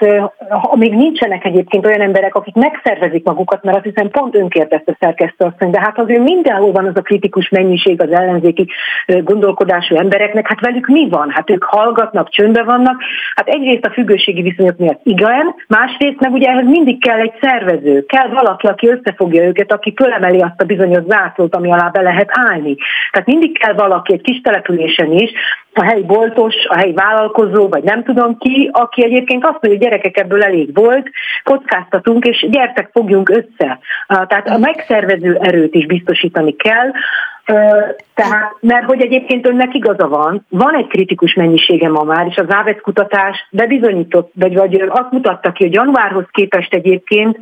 amíg 0.49 0.93
nincsenek 0.93 1.45
egyébként 1.45 1.85
olyan 1.85 2.01
emberek, 2.01 2.35
akik 2.35 2.55
megszervezik 2.55 3.25
magukat, 3.25 3.63
mert 3.63 3.77
azt 3.77 3.85
hiszem 3.85 4.09
pont 4.09 4.35
önkérdezte 4.35 4.95
szerkesztő 4.99 5.45
asszony, 5.45 5.69
de 5.69 5.79
hát 5.79 5.99
azért 5.99 6.23
mindenhol 6.23 6.71
van 6.71 6.85
az 6.85 6.97
a 6.97 7.01
kritikus 7.01 7.49
mennyiség 7.49 8.01
az 8.01 8.11
ellenzéki 8.11 8.67
gondolkodású 9.05 9.95
embereknek, 9.95 10.47
hát 10.47 10.61
velük 10.61 10.87
mi 10.87 11.09
van? 11.09 11.29
Hát 11.29 11.49
ők 11.49 11.63
hallgatnak, 11.63 12.29
csöndben 12.29 12.65
vannak. 12.65 13.01
Hát 13.35 13.47
egyrészt 13.47 13.85
a 13.85 13.91
függőségi 13.91 14.41
viszonyok 14.41 14.77
miatt 14.77 14.99
igen, 15.03 15.55
másrészt 15.67 16.19
meg 16.19 16.31
ugye 16.31 16.49
ehhez 16.49 16.65
mindig 16.65 17.01
kell 17.01 17.19
egy 17.19 17.33
szervező, 17.41 18.05
kell 18.05 18.27
valaki, 18.27 18.67
aki 18.67 18.87
összefogja 19.05 19.43
őket, 19.43 19.71
aki 19.71 19.93
fölemeli 19.95 20.41
azt 20.41 20.61
a 20.61 20.65
bizonyos 20.65 21.03
zászlót, 21.07 21.55
ami 21.55 21.71
alá 21.71 21.89
be 21.89 22.01
lehet 22.01 22.29
állni. 22.31 22.75
Tehát 23.11 23.27
mindig 23.27 23.57
kell 23.57 23.73
valaki 23.73 24.13
egy 24.13 24.21
kis 24.21 24.41
településen 24.41 25.11
is, 25.11 25.31
a 25.73 25.83
helyi 25.83 26.03
boltos, 26.03 26.55
a 26.67 26.77
helyi 26.77 26.93
vállalkozó, 26.93 27.67
vagy 27.67 27.83
nem 27.83 28.03
tudom 28.03 28.37
ki, 28.37 28.69
aki 28.73 29.03
egyébként 29.03 29.43
azt 29.43 29.51
mondja, 29.51 29.69
hogy 29.69 29.79
gyerekek 29.79 30.17
ebből 30.17 30.43
elég 30.43 30.69
volt, 30.73 31.09
kockáztatunk, 31.43 32.25
és 32.25 32.47
gyertek, 32.49 32.89
fogjunk 32.91 33.29
össze. 33.29 33.79
Tehát 34.07 34.47
a 34.47 34.57
megszervező 34.57 35.37
erőt 35.41 35.75
is 35.75 35.85
biztosítani 35.85 36.55
kell, 36.55 36.91
tehát, 38.13 38.55
mert 38.59 38.85
hogy 38.85 39.01
egyébként 39.01 39.47
önnek 39.47 39.73
igaza 39.73 40.07
van, 40.07 40.45
van 40.49 40.75
egy 40.75 40.87
kritikus 40.87 41.33
mennyisége 41.33 41.89
ma 41.89 42.03
már, 42.03 42.27
és 42.27 42.37
az 42.37 42.45
Ávec 42.49 42.81
kutatás 42.81 43.47
bebizonyított, 43.51 44.31
vagy, 44.33 44.55
vagy 44.55 44.81
azt 44.89 45.11
mutatta 45.11 45.51
ki, 45.51 45.63
hogy 45.63 45.73
januárhoz 45.73 46.25
képest 46.31 46.73
egyébként 46.73 47.37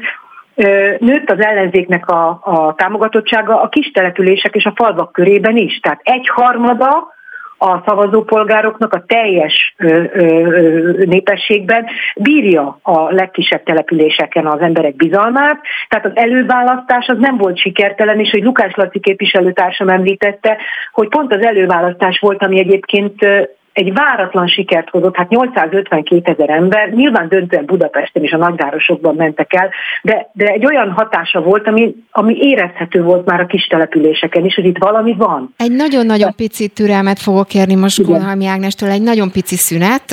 nőtt 1.00 1.30
az 1.30 1.40
ellenzéknek 1.40 2.08
a, 2.08 2.40
a 2.44 2.74
támogatottsága 2.78 3.62
a 3.62 3.70
kis 3.70 3.92
települések 3.92 4.56
és 4.56 4.66
a 4.66 4.74
falvak 4.76 5.12
körében 5.12 5.58
is. 5.58 5.80
Tehát 5.80 6.00
egy 6.04 6.30
harmada 6.30 7.12
a 7.58 7.82
szavazópolgároknak 7.86 8.94
a 8.94 9.04
teljes 9.08 9.74
ö, 9.78 10.04
ö, 10.14 11.04
népességben 11.06 11.86
bírja 12.16 12.80
a 12.82 13.12
legkisebb 13.12 13.64
településeken 13.64 14.48
az 14.48 14.60
emberek 14.60 14.96
bizalmát, 14.96 15.62
tehát 15.88 16.06
az 16.06 16.12
előválasztás 16.16 17.08
az 17.08 17.18
nem 17.20 17.38
volt 17.38 17.58
sikertelen, 17.58 18.20
és 18.20 18.30
hogy 18.30 18.44
Lukás 18.44 18.74
Laci 18.76 19.00
képviselőtársam 19.00 19.90
említette, 19.90 20.58
hogy 20.92 21.08
pont 21.08 21.34
az 21.34 21.46
előválasztás 21.46 22.20
volt, 22.20 22.44
ami 22.44 22.60
egyébként 22.60 23.26
egy 23.74 23.94
váratlan 23.94 24.48
sikert 24.48 24.90
hozott, 24.90 25.16
hát 25.16 25.30
852 25.30 26.32
ezer 26.32 26.50
ember, 26.50 26.90
nyilván 26.90 27.28
döntően 27.28 27.66
Budapesten 27.66 28.24
és 28.24 28.32
a 28.32 28.38
nagyvárosokban 28.38 29.16
mentek 29.16 29.54
el, 29.54 29.70
de, 30.02 30.30
de 30.34 30.45
egy 30.45 30.66
olyan 30.66 30.91
hatása 30.91 31.41
volt, 31.41 31.68
ami, 31.68 31.95
ami 32.12 32.38
érezhető 32.40 33.04
volt 33.04 33.26
már 33.26 33.40
a 33.40 33.45
kis 33.45 33.68
településeken 33.68 34.45
is, 34.45 34.56
hogy 34.56 34.66
itt 34.66 34.78
valami 34.78 35.14
van. 35.18 35.54
Egy 35.58 35.72
nagyon-nagyon 35.72 36.28
de... 36.28 36.34
pici 36.36 36.68
türelmet 36.68 37.20
fogok 37.20 37.48
kérni 37.48 37.76
most 37.76 38.04
Kunhalmi 38.04 38.45
Ágnestől, 38.45 38.90
egy 38.90 39.02
nagyon 39.02 39.32
pici 39.32 39.56
szünet, 39.56 40.04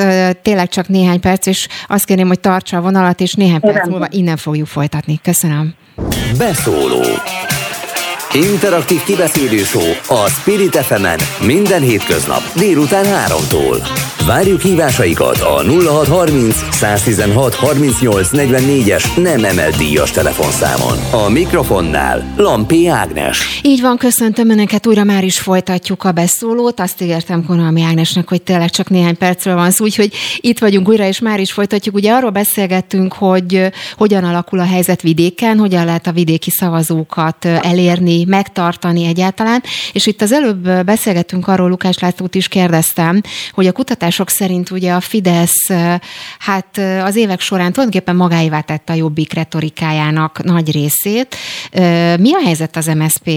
tényleg 0.43 0.69
csak 0.69 0.89
néhány 0.89 1.21
perc, 1.21 1.47
és 1.47 1.69
azt 1.89 2.05
kérném, 2.05 2.27
hogy 2.27 2.41
tartsa 2.41 2.77
a 2.77 2.81
vonalat, 2.81 3.21
és 3.21 3.35
néhány 3.35 3.61
perc 3.61 3.89
múlva 3.89 4.07
innen 4.11 4.37
fogjuk 4.37 4.67
folytatni. 4.67 5.19
Köszönöm. 5.23 5.75
Beszóló 6.39 7.03
Interaktív 8.35 9.03
kibeszélő 9.03 9.63
a 10.07 10.29
Spirit 10.29 10.77
fm 10.77 11.07
minden 11.47 11.83
hétköznap 11.83 12.43
délután 12.57 13.05
3-tól. 13.05 13.89
Várjuk 14.27 14.61
hívásaikat 14.61 15.41
a 15.41 15.63
0630 15.63 16.57
116 16.71 17.55
38 17.55 18.29
44-es 18.33 19.23
nem 19.23 19.45
emelt 19.45 19.77
díjas 19.77 20.11
telefonszámon. 20.11 21.25
A 21.27 21.29
mikrofonnál 21.29 22.35
Lampi 22.37 22.87
Ágnes. 22.89 23.61
Így 23.63 23.81
van, 23.81 23.97
köszöntöm 23.97 24.51
Önöket, 24.51 24.87
újra 24.87 25.05
már 25.05 25.25
is 25.25 25.39
folytatjuk 25.39 26.05
a 26.05 26.13
beszólót. 26.13 26.81
Azt 26.81 27.03
ígértem 27.03 27.45
Konalmi 27.45 27.83
Ágnesnek, 27.83 28.29
hogy 28.29 28.43
tényleg 28.43 28.71
csak 28.71 28.89
néhány 28.89 29.17
percről 29.17 29.55
van 29.55 29.71
szó, 29.71 29.85
úgyhogy 29.85 30.13
itt 30.41 30.59
vagyunk 30.59 30.89
újra, 30.89 31.05
és 31.05 31.19
már 31.19 31.41
is 31.41 31.53
folytatjuk. 31.53 31.95
Ugye 31.95 32.13
arról 32.13 32.31
beszélgettünk, 32.31 33.13
hogy 33.13 33.71
hogyan 33.97 34.25
alakul 34.25 34.59
a 34.59 34.67
helyzet 34.67 35.03
vidéken, 35.03 35.59
hogyan 35.59 35.85
lehet 35.85 36.07
a 36.07 36.13
vidéki 36.13 36.51
szavazókat 36.51 37.45
elérni, 37.45 38.20
megtartani 38.27 39.05
egyáltalán. 39.05 39.63
És 39.93 40.07
itt 40.07 40.23
az 40.23 40.33
előbb 40.33 40.85
beszélgettünk 40.85 41.49
arról, 41.49 41.69
Lukás 41.69 41.99
Lászlót 41.99 42.35
is 42.35 42.49
kérdeztem, 42.49 43.21
hogy 43.53 43.67
a 43.67 43.73
kutatások 43.73 44.29
szerint 44.29 44.71
ugye 44.71 44.93
a 44.93 45.01
Fidesz 45.01 45.69
hát 46.39 46.81
az 47.05 47.17
évek 47.17 47.41
során 47.41 47.73
tulajdonképpen 47.73 48.17
magáévá 48.17 48.61
tette 48.61 48.93
a 48.93 48.97
jobbik 48.97 49.33
retorikájának 49.33 50.43
nagy 50.45 50.73
részét. 50.73 51.37
Mi 52.19 52.35
a 52.35 52.41
helyzet 52.45 52.77
az 52.77 52.87
MSP 52.87 53.31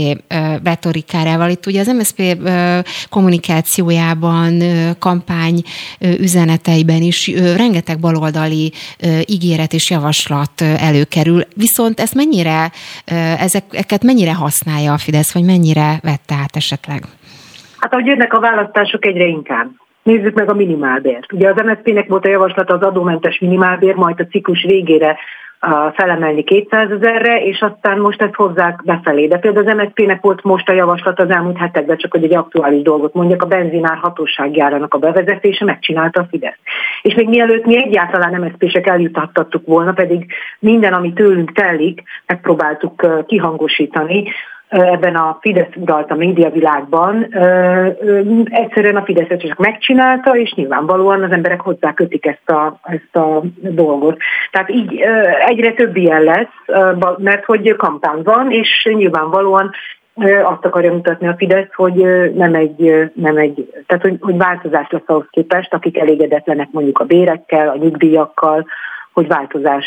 retorikájával? 0.64 1.50
Itt 1.50 1.66
ugye 1.66 1.80
az 1.80 1.88
MSP 1.88 2.38
kommunikációjában, 3.10 4.64
kampány 5.00 5.64
üzeneteiben 6.00 7.02
is 7.02 7.28
rengeteg 7.56 8.00
baloldali 8.00 8.74
ígéret 9.26 9.74
és 9.74 9.90
javaslat 9.90 10.62
előkerül. 10.62 11.48
Viszont 11.56 12.00
ezt 12.00 12.14
mennyire, 12.14 12.72
ezeket 13.38 14.04
mennyire 14.04 14.34
használ 14.34 14.73
használja 14.74 14.94
a 14.94 14.98
Fidesz, 14.98 15.34
vagy 15.34 15.46
mennyire 15.46 16.00
vette 16.02 16.36
át 16.44 16.56
esetleg? 16.56 17.02
Hát 17.80 17.94
ahogy 17.94 18.06
jönnek 18.06 18.34
a 18.34 18.40
választások 18.40 19.06
egyre 19.06 19.26
inkább. 19.26 19.68
Nézzük 20.04 20.34
meg 20.34 20.50
a 20.50 20.54
minimálbért. 20.54 21.34
Ugye 21.34 21.50
az 21.50 21.62
MSZP-nek 21.66 22.08
volt 22.08 22.26
a 22.26 22.30
javaslata 22.30 22.74
az 22.74 22.82
adómentes 22.82 23.40
minimálbér, 23.40 23.96
majd 23.96 24.20
a 24.20 24.26
ciklus 24.26 24.64
végére 24.64 25.18
felemelni 25.94 26.44
200 26.44 26.92
ezerre, 26.92 27.44
és 27.44 27.62
aztán 27.62 28.00
most 28.00 28.22
ezt 28.22 28.34
hozzák 28.34 28.82
befelé. 28.84 29.28
De 29.28 29.38
például 29.38 29.68
az 29.68 29.76
MSZP-nek 29.76 30.22
volt 30.22 30.44
most 30.44 30.70
a 30.70 30.74
javaslat 30.74 31.20
az 31.20 31.30
elmúlt 31.30 31.58
hetekben, 31.58 31.98
csak 31.98 32.12
hogy 32.12 32.24
egy 32.24 32.36
aktuális 32.36 32.82
dolgot 32.82 33.14
mondjak, 33.14 33.42
a 33.42 33.48
benzinár 33.48 33.98
hatóságjárának 33.98 34.94
a 34.94 34.98
bevezetése 34.98 35.66
megcsinálta 35.66 36.22
a 36.22 36.28
Fidesz. 36.30 36.60
És 37.02 37.14
még 37.14 37.30
mielőtt 37.30 37.66
mi 37.66 37.84
egyáltalán 37.84 38.42
MSZP-sek 38.42 38.88
eljutattattuk 38.88 39.66
volna, 39.66 39.92
pedig 39.92 40.26
minden, 40.60 40.94
ami 40.94 41.14
tőlünk 41.14 41.52
telik, 41.52 42.04
megpróbáltuk 42.26 43.26
kihangosítani, 43.28 44.24
ebben 44.74 45.16
a 45.16 45.38
Fidesz 45.42 45.76
uralta 45.76 46.16
médiavilágban, 46.16 47.28
egyszerűen 48.46 48.96
a 48.96 49.04
Fidesz 49.04 49.40
csak 49.40 49.58
megcsinálta, 49.58 50.36
és 50.38 50.54
nyilvánvalóan 50.54 51.24
az 51.24 51.32
emberek 51.32 51.62
hozzá 51.62 51.94
kötik 51.94 52.26
ezt 52.26 52.50
a, 52.50 52.80
ezt 52.84 53.16
a 53.16 53.42
dolgot. 53.62 54.18
Tehát 54.52 54.70
így 54.70 55.04
egyre 55.48 55.74
több 55.74 55.96
ilyen 55.96 56.22
lesz, 56.22 56.86
mert 57.18 57.46
hogy 57.46 57.76
kampány 57.76 58.22
van, 58.24 58.52
és 58.52 58.90
nyilvánvalóan 58.94 59.72
azt 60.44 60.66
akarja 60.66 60.94
mutatni 60.94 61.28
a 61.28 61.36
Fidesz, 61.38 61.74
hogy 61.74 61.96
nem 62.36 62.54
egy, 62.54 63.12
nem 63.14 63.38
egy 63.38 63.84
tehát 63.88 64.04
hogy, 64.04 64.18
hogy 64.22 64.38
változás 64.38 64.88
lesz 64.90 65.02
ahhoz 65.06 65.28
képest, 65.30 65.74
akik 65.74 65.98
elégedetlenek 65.98 66.68
mondjuk 66.72 67.00
a 67.00 67.06
bérekkel, 67.06 67.70
a 67.70 67.78
nyugdíjakkal, 67.78 68.66
hogy 69.14 69.28
változás 69.28 69.86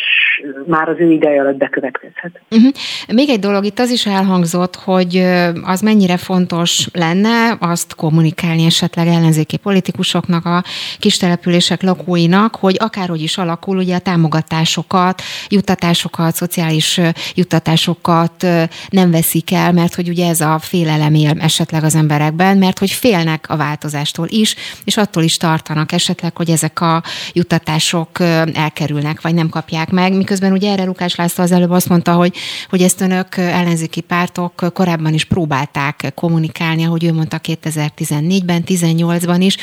már 0.67 0.89
az 0.89 0.97
ő 0.99 1.11
ideje 1.11 1.41
alatt 1.41 1.57
bekövetkezhet. 1.57 2.41
Uh-huh. 2.51 2.73
Még 3.09 3.29
egy 3.29 3.39
dolog 3.39 3.65
itt 3.65 3.79
az 3.79 3.91
is 3.91 4.07
elhangzott, 4.07 4.77
hogy 4.77 5.17
az 5.63 5.81
mennyire 5.81 6.17
fontos 6.17 6.89
lenne 6.93 7.57
azt 7.61 7.95
kommunikálni 7.95 8.65
esetleg 8.65 9.07
ellenzéki 9.07 9.57
politikusoknak, 9.57 10.45
a 10.45 10.65
kistelepülések 10.99 11.83
lakóinak, 11.83 12.57
hogy 12.57 12.77
akárhogy 12.79 13.23
is 13.23 13.39
alakul, 13.39 13.77
ugye 13.77 13.95
a 13.95 13.99
támogatásokat, 13.99 15.23
juttatásokat, 15.49 16.35
szociális 16.35 17.01
juttatásokat 17.35 18.47
nem 18.91 19.11
veszik 19.11 19.53
el, 19.53 19.73
mert 19.73 19.95
hogy 19.95 20.09
ugye 20.09 20.29
ez 20.29 20.41
a 20.41 20.59
félelem 20.59 21.15
él 21.15 21.33
esetleg 21.41 21.85
az 21.85 21.95
emberekben, 21.95 22.59
mert 22.59 22.79
hogy 22.79 22.91
félnek 22.91 23.45
a 23.49 23.57
változástól 23.57 24.27
is, 24.31 24.55
és 24.85 24.97
attól 24.97 25.23
is 25.23 25.37
tartanak 25.37 25.93
esetleg, 25.93 26.37
hogy 26.37 26.51
ezek 26.51 26.81
a 26.81 27.03
juttatások 27.33 28.21
elkerülnek 28.55 29.16
kapják, 29.17 29.23
vagy 29.23 29.35
nem 29.35 29.49
kapják 29.49 29.91
meg, 29.91 30.17
miközben 30.17 30.53
ugye 30.53 30.73
erre 30.73 30.85
Lukás 30.85 31.17
László 31.17 31.45
az 31.45 31.53
előbb 31.53 31.71
azt 31.71 31.89
mondta, 31.89 32.13
hogy, 32.13 32.33
hogy 32.71 32.81
ezt 32.81 33.01
önök 33.01 33.37
ellenzéki 33.37 34.01
pártok 34.01 34.53
korábban 34.75 35.13
is 35.13 35.25
próbálták 35.25 36.13
kommunikálni, 36.15 36.85
ahogy 36.85 37.05
ő 37.05 37.13
mondta 37.13 37.37
2014-ben, 37.43 38.63
18-ban 38.67 39.39
is. 39.39 39.57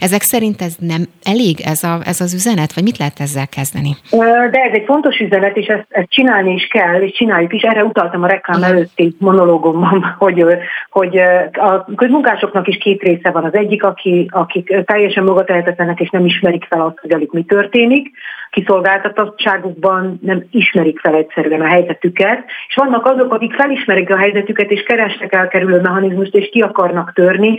Ezek 0.00 0.22
szerint 0.22 0.62
ez 0.62 0.74
nem 0.78 1.02
elég 1.22 1.60
ez, 1.60 1.82
a, 1.82 1.98
ez 2.04 2.20
az 2.20 2.34
üzenet, 2.34 2.74
vagy 2.74 2.84
mit 2.84 2.98
lehet 2.98 3.20
ezzel 3.20 3.48
kezdeni? 3.48 3.96
De 4.50 4.60
ez 4.68 4.72
egy 4.72 4.84
fontos 4.86 5.18
üzenet, 5.18 5.56
és 5.56 5.66
ezt, 5.66 5.86
ezt 5.88 6.10
csinálni 6.10 6.52
is 6.52 6.66
kell, 6.66 7.00
és 7.00 7.12
csináljuk 7.12 7.52
is. 7.52 7.62
Erre 7.62 7.84
utaltam 7.84 8.22
a 8.22 8.26
reklám 8.26 8.62
előtti 8.62 9.16
monológomban, 9.18 10.14
hogy, 10.24 10.44
hogy 10.90 11.18
a 11.52 11.84
közmunkásoknak 11.96 12.68
is 12.68 12.78
két 12.78 13.02
része 13.02 13.30
van. 13.30 13.44
Az 13.44 13.54
egyik, 13.54 13.84
aki, 13.84 14.28
akik 14.30 14.84
teljesen 14.84 15.24
magatehetetlenek, 15.24 16.00
és 16.00 16.10
nem 16.10 16.26
ismerik 16.26 16.64
fel 16.64 16.80
azt, 16.80 16.98
hogy 17.00 17.28
mi 17.30 17.42
történik, 17.42 18.10
kiszolgáltatottságukban, 18.50 20.18
nem 20.22 20.44
ismerik 20.50 21.00
fel 21.00 21.14
egyszerűen 21.14 21.60
a 21.60 21.66
helyzetüket, 21.66 22.44
és 22.68 22.74
vannak 22.74 23.06
azok, 23.06 23.34
akik 23.34 23.54
felismerik 23.54 24.10
a 24.10 24.16
helyzetüket, 24.16 24.70
és 24.70 24.82
keresnek 24.82 25.34
elkerülő 25.34 25.80
mechanizmust, 25.80 26.34
és 26.34 26.48
ki 26.52 26.60
akarnak 26.60 27.12
törni, 27.12 27.58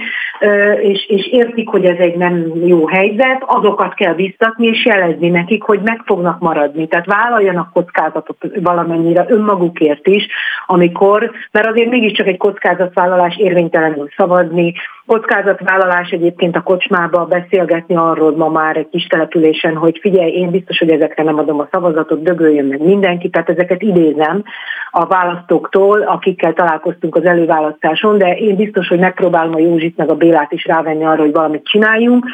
és, 0.81 1.05
és 1.07 1.27
értik, 1.27 1.69
hogy 1.69 1.85
ez 1.85 1.97
egy 1.97 2.15
nem 2.15 2.51
jó 2.65 2.88
helyzet, 2.88 3.43
azokat 3.45 3.93
kell 3.93 4.13
biztatni, 4.13 4.68
és 4.68 4.85
jelezni 4.85 5.30
nekik, 5.30 5.63
hogy 5.63 5.80
meg 5.84 6.01
fognak 6.05 6.39
maradni. 6.39 6.88
Tehát 6.88 7.05
vállaljanak 7.05 7.73
kockázatot 7.73 8.38
valamennyire 8.61 9.26
önmagukért 9.27 10.07
is, 10.07 10.27
amikor, 10.65 11.31
mert 11.51 11.68
azért 11.68 11.89
mégiscsak 11.89 12.27
egy 12.27 12.38
kockázatvállalás 12.38 13.38
érvénytelenül 13.38 14.09
szavazni, 14.18 14.73
kockázatvállalás 15.06 16.10
egyébként 16.10 16.56
a 16.56 16.61
kocsmába 16.61 17.26
beszélgetni 17.26 17.95
arról 17.95 18.36
ma 18.36 18.49
már 18.49 18.78
egy 18.78 18.90
kis 18.90 19.06
településen, 19.06 19.76
hogy 19.76 19.98
figyelj, 20.02 20.32
én 20.32 20.49
biztos, 20.49 20.78
hogy 20.78 20.90
ezekre 20.90 21.23
nem 21.23 21.38
adom 21.38 21.60
a 21.60 21.68
szavazatot, 21.72 22.23
dögöljön 22.23 22.65
meg 22.65 22.82
mindenki, 22.82 23.30
tehát 23.30 23.49
ezeket 23.49 23.82
idézem 23.82 24.44
a 24.91 25.06
választóktól, 25.06 26.02
akikkel 26.02 26.53
találkoztunk 26.53 27.15
az 27.15 27.26
előválasztáson, 27.26 28.18
de 28.18 28.36
én 28.38 28.56
biztos, 28.56 28.88
hogy 28.88 28.99
megpróbálom 28.99 29.56
a 29.56 29.60
Józsit 29.60 29.98
meg 29.98 30.10
a 30.10 30.15
Bélát 30.15 30.52
is 30.52 30.65
rávenni 30.65 31.03
arra, 31.03 31.22
hogy 31.22 31.32
valamit 31.32 31.65
csináljunk, 31.65 32.26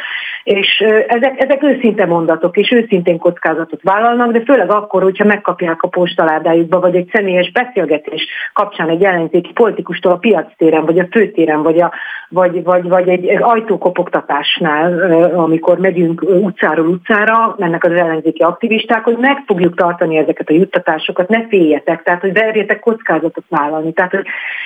és 0.43 0.83
ezek, 1.07 1.43
ezek 1.43 1.63
őszinte 1.63 2.05
mondatok, 2.05 2.57
és 2.57 2.71
őszintén 2.71 3.17
kockázatot 3.17 3.81
vállalnak, 3.81 4.31
de 4.31 4.41
főleg 4.41 4.71
akkor, 4.71 5.03
hogyha 5.03 5.25
megkapják 5.25 5.81
a 5.81 5.87
postaládájukba, 5.87 6.79
vagy 6.79 6.95
egy 6.95 7.09
személyes 7.13 7.51
beszélgetés 7.51 8.27
kapcsán 8.53 8.89
egy 8.89 9.03
ellenzéki 9.03 9.51
politikustól 9.53 10.11
a 10.11 10.17
piactéren, 10.17 10.85
vagy 10.85 10.99
a 10.99 11.07
főtéren, 11.11 11.63
vagy, 11.63 11.81
a, 11.81 11.91
vagy, 12.29 12.56
vagy, 12.63 12.87
vagy 12.87 13.09
egy 13.09 13.41
ajtókopogtatásnál, 13.41 15.11
amikor 15.35 15.77
megyünk 15.77 16.21
utcáról 16.21 16.87
utcára, 16.87 17.55
mennek 17.57 17.83
az 17.83 17.91
ellenzéki 17.91 18.43
aktivisták, 18.43 19.03
hogy 19.03 19.17
meg 19.17 19.43
fogjuk 19.45 19.75
tartani 19.75 20.17
ezeket 20.17 20.49
a 20.49 20.53
juttatásokat, 20.53 21.29
ne 21.29 21.47
féljetek, 21.47 22.03
tehát 22.03 22.21
hogy 22.21 22.33
verjétek 22.33 22.79
kockázatot 22.79 23.43
vállalni. 23.49 23.93
Tehát 23.93 24.11
hogy 24.11 24.25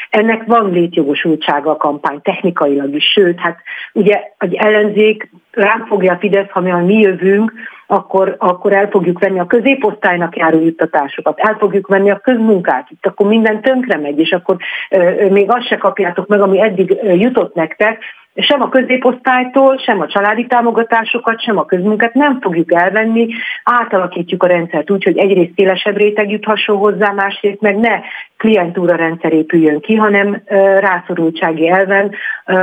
ennek 0.09 0.43
van 0.45 0.71
létjogosultsága 0.71 1.71
a 1.71 1.77
kampány 1.77 2.21
technikailag 2.21 2.95
is, 2.95 3.05
sőt, 3.05 3.39
hát 3.39 3.57
ugye 3.93 4.21
egy 4.37 4.53
ellenzék 4.53 5.29
rám 5.51 5.85
fogja 5.87 6.13
a 6.13 6.17
Fidesz, 6.17 6.49
ha 6.49 6.59
mi 6.59 6.99
jövünk, 6.99 7.53
akkor, 7.91 8.35
akkor 8.37 8.73
el 8.73 8.87
fogjuk 8.89 9.19
venni 9.19 9.39
a 9.39 9.45
középosztálynak 9.45 10.37
járó 10.37 10.59
juttatásokat, 10.59 11.39
el 11.39 11.55
fogjuk 11.59 11.87
venni 11.87 12.11
a 12.11 12.19
közmunkát, 12.19 12.87
itt 12.89 13.05
akkor 13.05 13.27
minden 13.27 13.61
tönkre 13.61 13.97
megy, 13.97 14.19
és 14.19 14.31
akkor 14.31 14.55
ö, 14.89 15.29
még 15.29 15.51
azt 15.51 15.67
se 15.67 15.77
kapjátok 15.77 16.27
meg, 16.27 16.41
ami 16.41 16.61
eddig 16.61 16.97
jutott 17.03 17.55
nektek, 17.55 17.99
sem 18.35 18.61
a 18.61 18.69
középosztálytól, 18.69 19.77
sem 19.77 20.01
a 20.01 20.07
családi 20.07 20.45
támogatásokat, 20.45 21.41
sem 21.41 21.57
a 21.57 21.65
közmunkát 21.65 22.13
nem 22.13 22.41
fogjuk 22.41 22.73
elvenni, 22.73 23.27
átalakítjuk 23.63 24.43
a 24.43 24.47
rendszert 24.47 24.91
úgy, 24.91 25.03
hogy 25.03 25.17
egyrészt 25.17 25.51
szélesebb 25.55 25.97
réteg 25.97 26.31
juthasson 26.31 26.77
hozzá, 26.77 27.11
másrészt 27.11 27.61
meg 27.61 27.77
ne 27.77 27.99
klientúra 28.37 28.95
rendszer 28.95 29.33
épüljön 29.33 29.79
ki, 29.79 29.95
hanem 29.95 30.41
rászorultsági 30.79 31.69
elven 31.69 32.11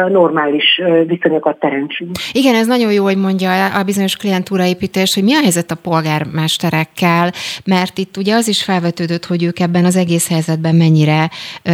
normális 0.08 0.80
viszonyokat 1.06 1.58
teremtsünk. 1.58 2.10
Igen, 2.32 2.54
ez 2.54 2.66
nagyon 2.66 2.92
jó, 2.92 3.04
hogy 3.04 3.16
mondja 3.16 3.64
a 3.64 3.82
bizonyos 3.82 4.16
klientúraépítés, 4.16 5.16
hogy 5.18 5.26
mi 5.26 5.34
a 5.34 5.40
helyzet 5.40 5.70
a 5.70 5.74
polgármesterekkel, 5.74 7.32
mert 7.64 7.98
itt 7.98 8.16
ugye 8.16 8.34
az 8.34 8.48
is 8.48 8.62
felvetődött, 8.62 9.24
hogy 9.24 9.42
ők 9.42 9.58
ebben 9.58 9.84
az 9.84 9.96
egész 9.96 10.28
helyzetben 10.28 10.74
mennyire 10.74 11.30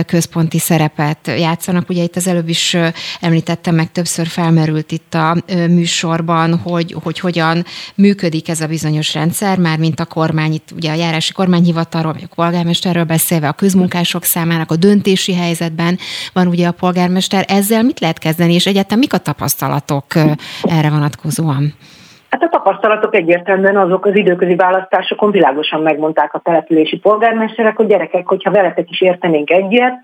központi 0.06 0.58
szerepet 0.58 1.30
játszanak. 1.38 1.88
Ugye 1.88 2.02
itt 2.02 2.16
az 2.16 2.26
előbb 2.26 2.48
is 2.48 2.76
említettem, 3.20 3.74
meg 3.74 3.92
többször 3.92 4.26
felmerült 4.26 4.92
itt 4.92 5.14
a 5.14 5.36
műsorban, 5.68 6.58
hogy, 6.58 6.96
hogy 7.02 7.18
hogyan 7.18 7.64
működik 7.94 8.48
ez 8.48 8.60
a 8.60 8.66
bizonyos 8.66 9.14
rendszer, 9.14 9.58
már 9.58 9.78
mint 9.78 10.00
a 10.00 10.04
kormány, 10.04 10.52
itt 10.52 10.68
ugye 10.76 10.90
a 10.90 10.94
járási 10.94 11.32
kormányhivatalról, 11.32 12.12
vagy 12.12 12.26
a 12.30 12.34
polgármesterről 12.34 13.04
beszélve, 13.04 13.48
a 13.48 13.52
közmunkások 13.52 14.24
számának 14.24 14.70
a 14.70 14.76
döntési 14.76 15.34
helyzetben 15.34 15.98
van 16.32 16.46
ugye 16.46 16.66
a 16.66 16.72
polgármester. 16.72 17.44
Ezzel 17.48 17.82
mit 17.82 18.00
lehet 18.00 18.18
kezdeni, 18.18 18.54
és 18.54 18.66
egyáltalán 18.66 18.98
mik 18.98 19.12
a 19.12 19.18
tapasztalatok 19.18 20.14
erre 20.62 20.90
vonatkozóan? 20.90 21.74
Hát 22.34 22.42
a 22.42 22.48
tapasztalatok 22.48 23.14
egyértelműen 23.14 23.76
azok 23.76 24.06
az 24.06 24.16
időközi 24.16 24.54
választásokon 24.54 25.30
világosan 25.30 25.82
megmondták 25.82 26.34
a 26.34 26.38
települési 26.38 26.98
polgármesterek, 26.98 27.76
hogy 27.76 27.86
gyerekek, 27.86 28.26
hogyha 28.26 28.50
veletek 28.50 28.90
is 28.90 29.00
értenénk 29.00 29.50
egyet, 29.50 29.94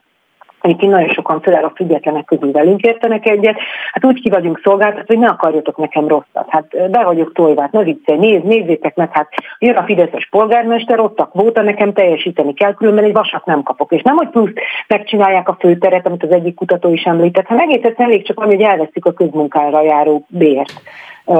Egyébként 0.60 0.92
nagyon 0.92 1.08
sokan, 1.08 1.40
főleg 1.40 1.64
a 1.64 1.72
függetlenek 1.74 2.24
közül 2.24 2.52
velünk 2.52 2.80
értenek 2.80 3.26
egyet. 3.26 3.58
Hát 3.92 4.04
úgy 4.04 4.20
ki 4.20 4.28
vagyunk 4.28 4.60
szolgáltatva, 4.62 5.04
hogy 5.06 5.18
ne 5.18 5.28
akarjatok 5.28 5.76
nekem 5.76 6.08
rosszat. 6.08 6.46
Hát 6.48 6.90
be 6.90 7.04
vagyok 7.04 7.32
tojva, 7.32 7.60
hát 7.60 7.72
ne 7.72 7.82
viccelj, 7.82 8.18
nézd, 8.18 8.44
nézzétek 8.44 8.96
meg, 8.96 9.08
hát 9.12 9.28
jön 9.58 9.76
a 9.76 9.82
Fideszes 9.82 10.28
polgármester, 10.30 11.00
ott 11.00 11.20
a 11.20 11.26
kvóta, 11.26 11.62
nekem 11.62 11.92
teljesíteni 11.92 12.54
kell, 12.54 12.74
különben 12.74 13.04
egy 13.04 13.12
vasat 13.12 13.44
nem 13.44 13.62
kapok. 13.62 13.92
És 13.92 14.02
nem, 14.02 14.16
hogy 14.16 14.28
plusz 14.28 14.52
megcsinálják 14.88 15.48
a 15.48 15.56
főteret, 15.60 16.06
amit 16.06 16.22
az 16.22 16.30
egyik 16.30 16.54
kutató 16.54 16.92
is 16.92 17.02
említett, 17.02 17.46
hanem 17.46 17.68
egész 17.68 17.92
elég 17.96 18.26
csak 18.26 18.40
annyi, 18.40 18.54
hogy 18.54 18.64
elveszik 18.64 19.04
a 19.04 19.12
közmunkára 19.12 19.82
járó 19.82 20.26
bért 20.28 20.82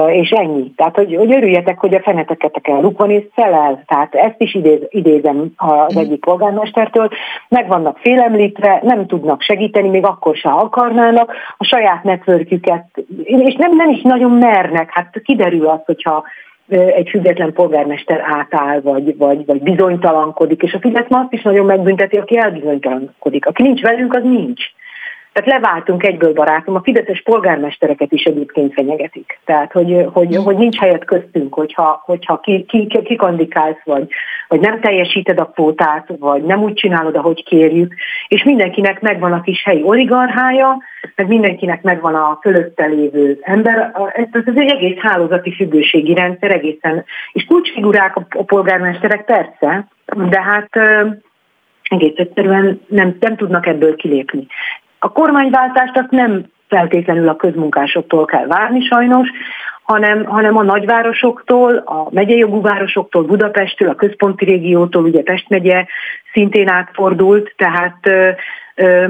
és 0.07 0.29
ennyi. 0.29 0.71
Tehát, 0.75 0.95
hogy, 0.95 1.15
hogy 1.15 1.33
örüljetek, 1.33 1.79
hogy 1.79 1.93
a 1.93 2.01
feneteket 2.01 2.61
kell 2.61 2.81
lukon 2.81 3.29
szelel. 3.35 3.83
Tehát 3.87 4.15
ezt 4.15 4.35
is 4.41 4.55
idéz, 4.55 4.79
idézem 4.89 5.51
az 5.55 5.97
egyik 5.97 6.19
polgármestertől. 6.19 7.09
Meg 7.49 7.67
vannak 7.67 7.97
félemlítve, 7.97 8.79
nem 8.83 9.07
tudnak 9.07 9.41
segíteni, 9.41 9.89
még 9.89 10.05
akkor 10.05 10.35
se 10.35 10.49
akarnának. 10.49 11.33
A 11.57 11.63
saját 11.63 12.03
networkjüket, 12.03 12.85
és 13.23 13.55
nem, 13.55 13.75
nem 13.75 13.89
is 13.89 14.01
nagyon 14.01 14.31
mernek. 14.31 14.89
Hát 14.91 15.21
kiderül 15.23 15.67
az, 15.67 15.79
hogyha 15.85 16.23
egy 16.71 17.09
független 17.09 17.53
polgármester 17.53 18.21
átáll, 18.23 18.81
vagy, 18.81 19.17
vagy, 19.17 19.45
vagy 19.45 19.61
bizonytalankodik, 19.61 20.61
és 20.61 20.73
a 20.73 20.79
Fidesz 20.79 21.09
ma 21.09 21.19
azt 21.19 21.33
is 21.33 21.41
nagyon 21.41 21.65
megbünteti, 21.65 22.17
aki 22.17 22.37
elbizonytalankodik. 22.37 23.45
Aki 23.45 23.63
nincs 23.63 23.81
velünk, 23.81 24.13
az 24.13 24.23
nincs. 24.23 24.63
Tehát 25.33 25.61
leváltunk 25.61 26.03
egyből 26.03 26.33
barátom, 26.33 26.75
a 26.75 26.81
fideszes 26.83 27.21
polgármestereket 27.21 28.11
is 28.11 28.23
egyébként 28.23 28.73
fenyegetik. 28.73 29.39
Tehát, 29.45 29.71
hogy, 29.71 30.05
hogy, 30.13 30.35
hogy 30.35 30.57
nincs 30.57 30.77
helyet 30.77 31.05
köztünk, 31.05 31.53
hogyha, 31.53 32.01
hogyha 32.05 32.39
ki, 32.39 32.65
ki, 32.67 32.87
ki, 32.87 33.01
kikandikálsz, 33.01 33.83
vagy, 33.83 34.07
vagy 34.47 34.59
nem 34.59 34.79
teljesíted 34.79 35.39
a 35.39 35.45
kvótát, 35.45 36.07
vagy 36.19 36.43
nem 36.43 36.61
úgy 36.61 36.73
csinálod, 36.73 37.15
ahogy 37.15 37.43
kérjük, 37.43 37.93
és 38.27 38.43
mindenkinek 38.43 39.01
megvan 39.01 39.31
a 39.31 39.41
kis 39.41 39.63
helyi 39.63 39.83
oligarchája, 39.83 40.77
meg 41.15 41.27
mindenkinek 41.27 41.81
megvan 41.81 42.15
a 42.15 42.39
fölötte 42.41 42.85
lévő 42.85 43.39
ember. 43.41 43.91
Ez, 44.13 44.41
ez 44.45 44.55
egy 44.55 44.71
egész 44.71 44.97
hálózati 44.97 45.53
függőségi 45.55 46.13
rendszer 46.13 46.51
egészen. 46.51 47.05
És 47.31 47.45
kulcsfigurák 47.45 48.15
a 48.15 48.43
polgármesterek 48.43 49.25
persze, 49.25 49.87
de 50.29 50.41
hát 50.41 50.69
egész 51.91 52.13
egyszerűen 52.15 52.81
nem, 52.87 53.17
nem 53.19 53.35
tudnak 53.35 53.67
ebből 53.67 53.95
kilépni. 53.95 54.47
A 55.03 55.11
kormányváltást 55.11 55.97
azt 55.97 56.11
nem 56.11 56.45
feltétlenül 56.67 57.27
a 57.27 57.35
közmunkásoktól 57.35 58.25
kell 58.25 58.47
várni 58.47 58.81
sajnos, 58.81 59.29
hanem, 59.83 60.25
hanem 60.25 60.57
a 60.57 60.63
nagyvárosoktól, 60.63 61.75
a 61.75 62.07
megyei 62.11 62.37
jogú 62.37 62.61
városoktól, 62.61 63.23
Budapesttől, 63.23 63.89
a 63.89 63.95
központi 63.95 64.45
régiótól, 64.45 65.03
ugye 65.03 65.21
Pest 65.21 65.49
megye 65.49 65.85
szintén 66.33 66.67
átfordult, 66.67 67.53
tehát 67.57 67.97
ö, 68.01 68.29
ö, 68.75 69.05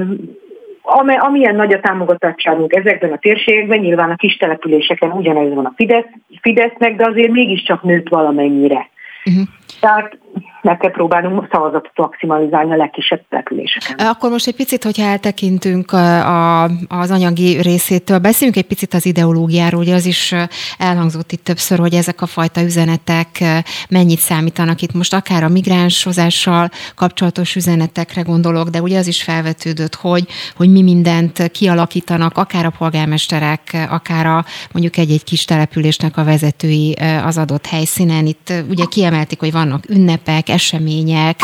amilyen 1.18 1.54
nagy 1.54 1.72
a 1.72 1.80
támogatottságunk 1.80 2.72
ezekben 2.72 3.12
a 3.12 3.18
térségekben, 3.18 3.78
nyilván 3.78 4.10
a 4.10 4.16
kis 4.16 4.36
településeken 4.36 5.10
ugyanez 5.10 5.54
van 5.54 5.64
a 5.64 5.72
Fidesz, 5.76 6.08
Fidesznek, 6.40 6.96
de 6.96 7.06
azért 7.06 7.30
mégiscsak 7.30 7.82
nőtt 7.82 8.08
valamennyire. 8.08 8.88
Uh-huh. 9.24 9.44
Tehát 9.80 10.18
meg 10.62 10.76
kell 10.76 10.90
próbálnunk 10.90 11.48
szavazatot 11.52 11.96
maximalizálni 11.96 12.72
a 12.72 12.76
legkisebb 12.76 13.22
településeken. 13.28 14.06
Akkor 14.06 14.30
most 14.30 14.46
egy 14.46 14.56
picit, 14.56 14.84
hogyha 14.84 15.06
eltekintünk 15.06 15.92
a, 15.92 16.64
az 16.88 17.10
anyagi 17.10 17.60
részétől, 17.60 18.18
beszéljünk 18.18 18.58
egy 18.58 18.66
picit 18.66 18.94
az 18.94 19.06
ideológiáról, 19.06 19.80
ugye 19.80 19.94
az 19.94 20.06
is 20.06 20.34
elhangzott 20.78 21.32
itt 21.32 21.44
többször, 21.44 21.78
hogy 21.78 21.94
ezek 21.94 22.20
a 22.20 22.26
fajta 22.26 22.62
üzenetek 22.62 23.44
mennyit 23.88 24.18
számítanak 24.18 24.82
itt 24.82 24.92
most 24.92 25.14
akár 25.14 25.44
a 25.44 25.48
migránshozással 25.48 26.70
kapcsolatos 26.94 27.54
üzenetekre 27.54 28.22
gondolok, 28.22 28.68
de 28.68 28.80
ugye 28.80 28.98
az 28.98 29.06
is 29.06 29.22
felvetődött, 29.22 29.94
hogy, 29.94 30.26
hogy 30.56 30.70
mi 30.70 30.82
mindent 30.82 31.50
kialakítanak, 31.50 32.38
akár 32.38 32.64
a 32.64 32.72
polgármesterek, 32.78 33.86
akár 33.90 34.26
a 34.26 34.44
mondjuk 34.72 34.96
egy-egy 34.96 35.24
kis 35.24 35.44
településnek 35.44 36.16
a 36.16 36.24
vezetői 36.24 36.96
az 37.24 37.38
adott 37.38 37.66
helyszínen. 37.66 38.26
Itt 38.26 38.52
ugye 38.68 38.84
kiemelték, 38.84 39.40
hogy 39.40 39.52
vannak 39.62 39.88
ünnepek, 39.88 40.48
események, 40.48 41.36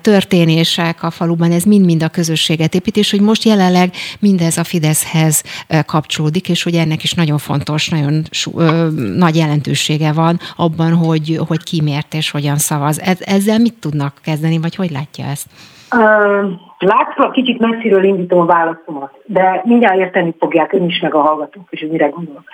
történések 0.00 1.02
a 1.02 1.10
faluban, 1.10 1.50
ez 1.50 1.62
mind-mind 1.62 2.02
a 2.02 2.08
közösséget 2.08 2.74
épít, 2.74 2.96
és 2.96 3.10
hogy 3.10 3.20
most 3.20 3.44
jelenleg 3.44 3.90
mindez 4.20 4.58
a 4.58 4.64
Fideszhez 4.64 5.42
kapcsolódik, 5.86 6.48
és 6.48 6.62
hogy 6.62 6.74
ennek 6.74 7.02
is 7.02 7.12
nagyon 7.12 7.38
fontos, 7.38 7.88
nagyon 7.88 8.22
nagy 9.16 9.36
jelentősége 9.36 10.12
van 10.12 10.38
abban, 10.56 10.94
hogy, 10.94 11.40
hogy 11.48 11.62
ki 11.62 11.80
miért 11.82 12.14
és 12.14 12.30
hogyan 12.30 12.56
szavaz. 12.56 13.00
Ezzel 13.20 13.58
mit 13.58 13.74
tudnak 13.80 14.20
kezdeni, 14.24 14.58
vagy 14.58 14.74
hogy 14.74 14.90
látja 14.90 15.24
ezt? 15.24 15.46
Látszólag 16.78 17.32
kicsit 17.32 17.58
messziről 17.58 18.04
indítom 18.04 18.40
a 18.40 18.44
válaszomat, 18.44 19.12
de 19.26 19.62
mindjárt 19.64 19.98
érteni 19.98 20.34
fogják 20.38 20.72
ön 20.72 20.84
is, 20.84 21.00
meg 21.00 21.14
a 21.14 21.20
hallgatók 21.20 21.66
is, 21.70 21.80
hogy 21.80 21.90
mire 21.90 22.08
gondolok. 22.08 22.44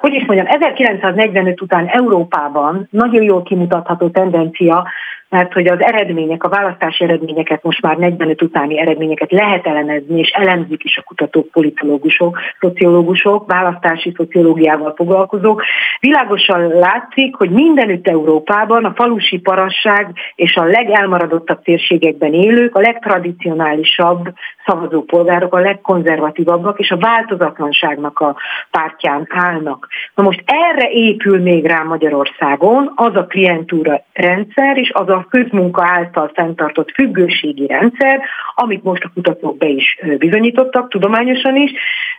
Hogy 0.00 0.14
is 0.14 0.24
mondjam, 0.26 0.46
1945 0.48 1.60
után 1.60 1.86
Európában 1.86 2.88
nagyon 2.90 3.22
jól 3.22 3.42
kimutatható 3.42 4.08
tendencia, 4.08 4.86
mert 5.28 5.52
hogy 5.52 5.66
az 5.66 5.82
eredmények, 5.82 6.44
a 6.44 6.48
választási 6.48 7.04
eredményeket 7.04 7.62
most 7.62 7.82
már 7.82 7.96
45 7.96 8.42
utáni 8.42 8.80
eredményeket 8.80 9.32
lehet 9.32 9.66
elemezni, 9.66 10.18
és 10.18 10.30
elemzik 10.30 10.84
is 10.84 10.96
a 10.96 11.02
kutatók, 11.02 11.48
politológusok, 11.48 12.38
szociológusok, 12.60 13.46
választási 13.46 14.12
szociológiával 14.16 14.92
foglalkozók. 14.96 15.62
Világosan 16.00 16.68
látszik, 16.68 17.36
hogy 17.36 17.50
mindenütt 17.50 18.08
Európában 18.08 18.84
a 18.84 18.92
falusi 18.94 19.38
parasság 19.38 20.12
és 20.34 20.56
a 20.56 20.64
legelmaradottabb 20.64 21.62
térségekben 21.62 22.32
élők 22.32 22.74
a 22.74 22.80
legtradicionálisabb 22.80 24.28
szavazópolgárok, 24.66 25.54
a 25.54 25.58
legkonzervatívabbak, 25.58 26.78
és 26.78 26.90
a 26.90 26.96
változatlanságnak 26.96 28.18
a 28.18 28.36
pártján 28.70 29.26
állnak. 29.30 29.88
Na 30.14 30.22
most 30.22 30.42
erre 30.46 30.90
épül 30.90 31.42
még 31.42 31.66
rá 31.66 31.82
Magyarországon 31.82 32.92
az 32.94 33.14
a 33.14 33.26
klientúra 33.26 34.04
rendszer, 34.12 34.76
és 34.76 34.90
az 34.94 35.08
a 35.08 35.17
a 35.18 35.26
közmunka 35.30 35.84
által 35.84 36.30
fenntartott 36.34 36.90
függőségi 36.94 37.66
rendszer, 37.66 38.20
amit 38.54 38.82
most 38.82 39.04
a 39.04 39.10
kutatók 39.14 39.56
be 39.56 39.66
is 39.66 39.98
bizonyítottak, 40.18 40.88
tudományosan 40.88 41.56
is. 41.56 41.72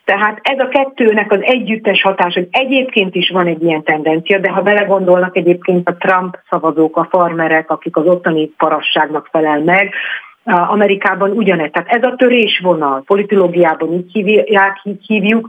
Tehát 0.05 0.39
ez 0.41 0.59
a 0.59 0.67
kettőnek 0.67 1.31
az 1.31 1.39
együttes 1.41 2.01
hatás, 2.01 2.33
hogy 2.33 2.47
egyébként 2.51 3.15
is 3.15 3.29
van 3.29 3.47
egy 3.47 3.63
ilyen 3.63 3.83
tendencia, 3.83 4.39
de 4.39 4.49
ha 4.49 4.61
belegondolnak 4.61 5.37
egyébként 5.37 5.89
a 5.89 5.97
Trump 5.97 6.37
szavazók, 6.49 6.97
a 6.97 7.07
farmerek, 7.09 7.69
akik 7.69 7.95
az 7.95 8.05
ottani 8.05 8.47
parasságnak 8.57 9.27
felel 9.31 9.59
meg, 9.59 9.93
Amerikában 10.43 11.31
ugyanez. 11.31 11.69
Tehát 11.71 11.89
ez 11.89 12.03
a 12.03 12.15
törésvonal, 12.15 13.03
politológiában 13.05 13.93
így 13.93 14.11
hívják, 14.11 14.81
így 14.83 15.05
hívjuk, 15.05 15.47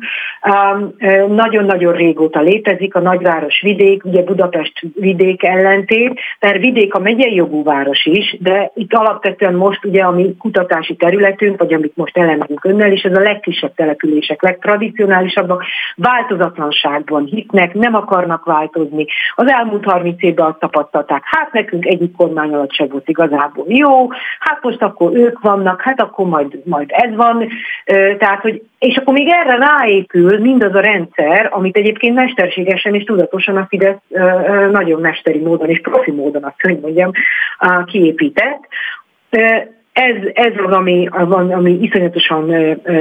um, 0.73 0.95
nagyon-nagyon 1.35 1.93
régóta 1.93 2.41
létezik, 2.41 2.95
a 2.95 3.01
nagyváros 3.01 3.61
vidék, 3.61 4.05
ugye 4.05 4.23
Budapest 4.23 4.81
vidék 4.95 5.45
ellentét, 5.45 6.21
mert 6.41 6.61
vidék 6.61 6.95
a 6.95 6.99
megyei 6.99 7.35
jogú 7.35 7.63
város 7.63 8.05
is, 8.05 8.37
de 8.41 8.71
itt 8.75 8.95
alapvetően 8.95 9.55
most 9.55 9.85
ugye 9.85 10.03
a 10.03 10.11
mi 10.11 10.37
kutatási 10.39 10.97
területünk, 10.97 11.59
vagy 11.59 11.73
amit 11.73 11.97
most 11.97 12.17
elemzünk 12.17 12.65
önnel, 12.65 12.93
és 12.93 13.03
ez 13.03 13.17
a 13.17 13.21
legkisebb 13.21 13.75
települések, 13.75 14.43
legtradicionálisabbak, 14.43 15.65
változatlanságban 15.97 17.25
hitnek, 17.25 17.75
nem 17.75 17.95
akarnak 17.95 18.45
változni. 18.45 19.07
Az 19.35 19.51
elmúlt 19.51 19.85
30 19.85 20.23
évben 20.23 20.47
azt 20.47 20.59
tapasztalták, 20.59 21.23
hát 21.25 21.53
nekünk 21.53 21.87
egyik 21.87 22.17
kormány 22.17 22.53
alatt 22.53 22.73
se 22.73 22.87
volt 22.87 23.09
igazából 23.09 23.65
jó, 23.69 24.09
hát 24.39 24.63
most 24.63 24.80
a 24.83 24.91
akkor 24.91 25.17
ők 25.17 25.41
vannak, 25.41 25.81
hát 25.81 26.01
akkor 26.01 26.27
majd, 26.27 26.61
majd 26.65 26.89
ez 26.93 27.15
van. 27.15 27.49
Tehát, 28.19 28.41
hogy, 28.41 28.63
és 28.79 28.97
akkor 28.97 29.15
még 29.15 29.29
erre 29.29 29.57
ráépül 29.57 30.39
mindaz 30.39 30.75
a 30.75 30.81
rendszer, 30.81 31.49
amit 31.51 31.77
egyébként 31.77 32.15
mesterségesen 32.15 32.95
és 32.95 33.05
tudatosan 33.05 33.57
a 33.57 33.67
Fidesz 33.69 34.01
nagyon 34.71 35.01
mesteri 35.01 35.39
módon 35.39 35.69
és 35.69 35.81
profi 35.81 36.11
módon, 36.11 36.45
azt 36.45 36.61
hogy 36.63 36.81
mondjam, 36.81 37.11
kiépített 37.87 38.69
ez, 39.93 40.17
ez 40.35 40.53
az, 40.67 40.73
ami, 40.73 41.09
az, 41.11 41.31
ami 41.33 41.71
iszonyatosan 41.71 42.45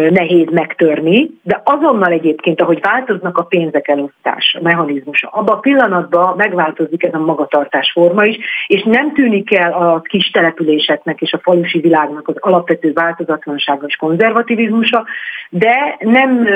nehéz 0.10 0.48
megtörni, 0.52 1.30
de 1.44 1.62
azonnal 1.64 2.12
egyébként, 2.12 2.62
ahogy 2.62 2.80
változnak 2.82 3.38
a 3.38 3.44
pénzek 3.44 3.88
elosztása, 3.88 4.60
mechanizmusa, 4.62 5.28
abban 5.28 5.56
a 5.56 5.60
pillanatban 5.60 6.36
megváltozik 6.38 7.04
ez 7.04 7.14
a 7.14 7.20
magatartás 7.20 7.92
forma 7.92 8.26
is, 8.26 8.38
és 8.68 8.84
nem 8.84 9.14
tűnik 9.14 9.54
el 9.54 9.74
a 9.74 10.02
kis 10.02 10.30
településeknek 10.30 11.22
és 11.22 11.34
a 11.34 11.40
falusi 11.44 11.80
világnak 11.80 12.28
az 12.28 12.36
alapvető 12.40 12.94
változatlansága 12.94 13.86
és 13.86 13.96
konzervativizmusa, 13.96 15.06
de 15.50 15.98
nem 16.00 16.48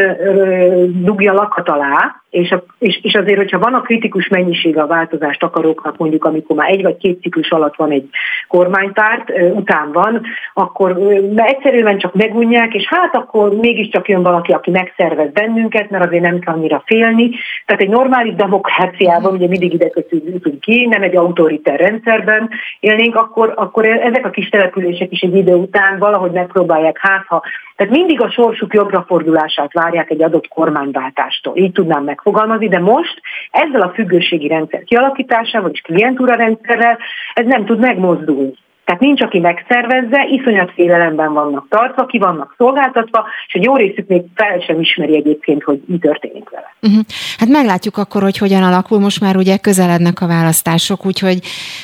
dugja 0.88 1.34
lakat 1.34 1.69
alá, 1.69 2.22
és, 2.34 2.51
a, 2.51 2.64
és, 2.80 2.99
és 3.03 3.14
azért, 3.14 3.38
hogyha 3.38 3.60
van 3.60 3.73
a 3.73 3.81
kritikus 3.81 4.27
mennyisége 4.27 4.81
a 4.81 4.88
változást 4.88 5.43
akaróknak, 5.43 5.97
mondjuk 5.97 6.26
amikor 6.26 6.55
már 6.55 6.69
egy 6.69 6.81
vagy 6.81 6.97
két 6.97 7.22
ciklus 7.22 7.51
alatt 7.51 7.76
van 7.76 7.91
egy 7.91 8.10
kormánypárt, 8.47 9.31
után 9.53 9.91
van, 9.91 10.22
akkor 10.53 10.97
egyszerűen 11.35 11.97
csak 11.97 12.14
megunják, 12.14 12.73
és 12.73 12.88
hát 12.88 13.15
akkor 13.15 13.49
mégiscsak 13.55 14.10
jön 14.10 14.23
valaki, 14.23 14.51
aki 14.51 14.72
megszervez 14.72 15.31
bennünket, 15.31 15.89
mert 15.89 16.05
azért 16.05 16.23
nem 16.23 16.39
kell 16.39 16.53
annyira 16.53 16.84
félni. 16.85 17.30
Tehát 17.65 17.81
egy 17.81 17.89
normális 17.89 18.35
demokráciában, 18.35 19.34
ugye 19.34 19.47
mindig 19.47 19.73
ide 19.73 19.89
kötünk 19.89 20.60
ki, 20.60 20.85
nem 20.85 21.01
egy 21.01 21.15
autoriter 21.15 21.80
rendszerben 21.80 22.49
élnénk, 22.80 23.15
akkor, 23.15 23.53
akkor 23.55 23.85
ezek 23.85 24.26
a 24.26 24.30
kis 24.30 24.49
települések 24.49 25.11
is 25.11 25.22
egy 25.22 25.35
idő 25.35 25.53
után 25.53 25.99
valahogy 25.99 26.31
megpróbálják, 26.31 26.97
hát 26.99 27.26
ha 27.27 27.43
tehát 27.76 27.93
mindig 27.93 28.22
a 28.22 28.31
sorsuk 28.31 28.73
jobbra 28.73 29.03
fordulását 29.07 29.73
várják 29.73 30.10
egy 30.10 30.23
adott 30.23 30.47
kormányváltástól. 30.47 31.57
Így 31.57 31.72
tudnám 31.72 32.03
megfogalmazni, 32.23 32.67
de 32.67 32.79
most 32.79 33.21
ezzel 33.51 33.81
a 33.81 33.91
függőségi 33.93 34.47
rendszer 34.47 34.83
kialakításával, 34.83 35.69
és 35.69 35.81
klientúra 35.81 36.35
rendszerrel 36.35 36.97
ez 37.33 37.45
nem 37.45 37.65
tud 37.65 37.79
megmozdulni. 37.79 38.53
Tehát 38.85 39.01
nincs, 39.01 39.22
aki 39.22 39.39
megszervezze, 39.39 40.27
iszonyat 40.30 40.72
félelemben 40.72 41.34
vannak 41.34 41.65
tartva, 41.69 42.05
ki 42.05 42.18
vannak 42.18 42.53
szolgáltatva, 42.57 43.26
és 43.47 43.53
egy 43.53 43.64
jó 43.64 43.76
részük 43.76 44.07
még 44.07 44.22
fel 44.35 44.60
sem 44.60 44.80
ismeri 44.80 45.15
egyébként, 45.15 45.64
hogy 45.64 45.81
mi 45.85 45.97
történik 45.97 46.49
vele. 46.49 46.76
Uh-huh. 46.81 47.03
Hát 47.38 47.49
meglátjuk 47.49 47.97
akkor, 47.97 48.22
hogy 48.22 48.38
hogyan 48.38 48.64
alakul. 48.64 48.99
Most 48.99 49.22
már 49.22 49.35
ugye 49.35 49.57
közelednek 49.57 50.22
a 50.22 50.27
választások, 50.27 51.05
úgyhogy 51.05 51.39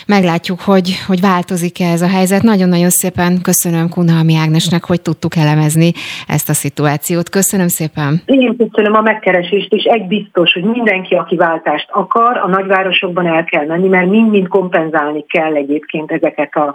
meglátjuk, 0.08 0.60
hogy, 0.62 0.90
hogy 1.08 1.22
változik-e 1.22 1.86
ez 1.86 2.02
a 2.02 2.08
helyzet. 2.08 2.42
Nagyon-nagyon 2.42 2.90
szépen 2.90 3.42
köszönöm 3.42 3.90
Kunhalmi 3.90 4.36
Ágnesnek, 4.36 4.86
hogy 4.86 5.02
tudtuk 5.02 5.36
elemezni 5.36 5.92
ezt 6.28 6.50
a 6.50 6.54
szituációt. 6.54 7.30
Köszönöm 7.30 7.68
szépen. 7.68 8.22
Én 8.26 8.56
köszönöm 8.58 8.94
a 8.94 9.02
megkeresést, 9.02 9.74
és 9.74 9.84
egy 9.84 10.08
biztos, 10.08 10.54
hogy 10.54 10.64
mindenki, 10.64 11.16
aki 11.16 11.36
váltást 11.36 11.88
akar, 11.92 12.38
a 12.38 12.48
nagyvárosokban 12.48 13.28
el 13.28 13.44
kell 13.44 13.66
menni, 13.66 13.88
mert 13.88 14.10
mind-mind 14.10 14.48
kompenzálni 14.48 15.26
kell 15.26 15.56
egyébként 15.56 16.12
ezeket 16.12 16.56
a 16.56 16.74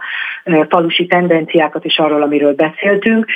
falusi 0.69 1.07
tendenciákat 1.07 1.85
is 1.85 1.99
arról, 1.99 2.23
amiről 2.23 2.55
beszéltünk. 2.55 3.27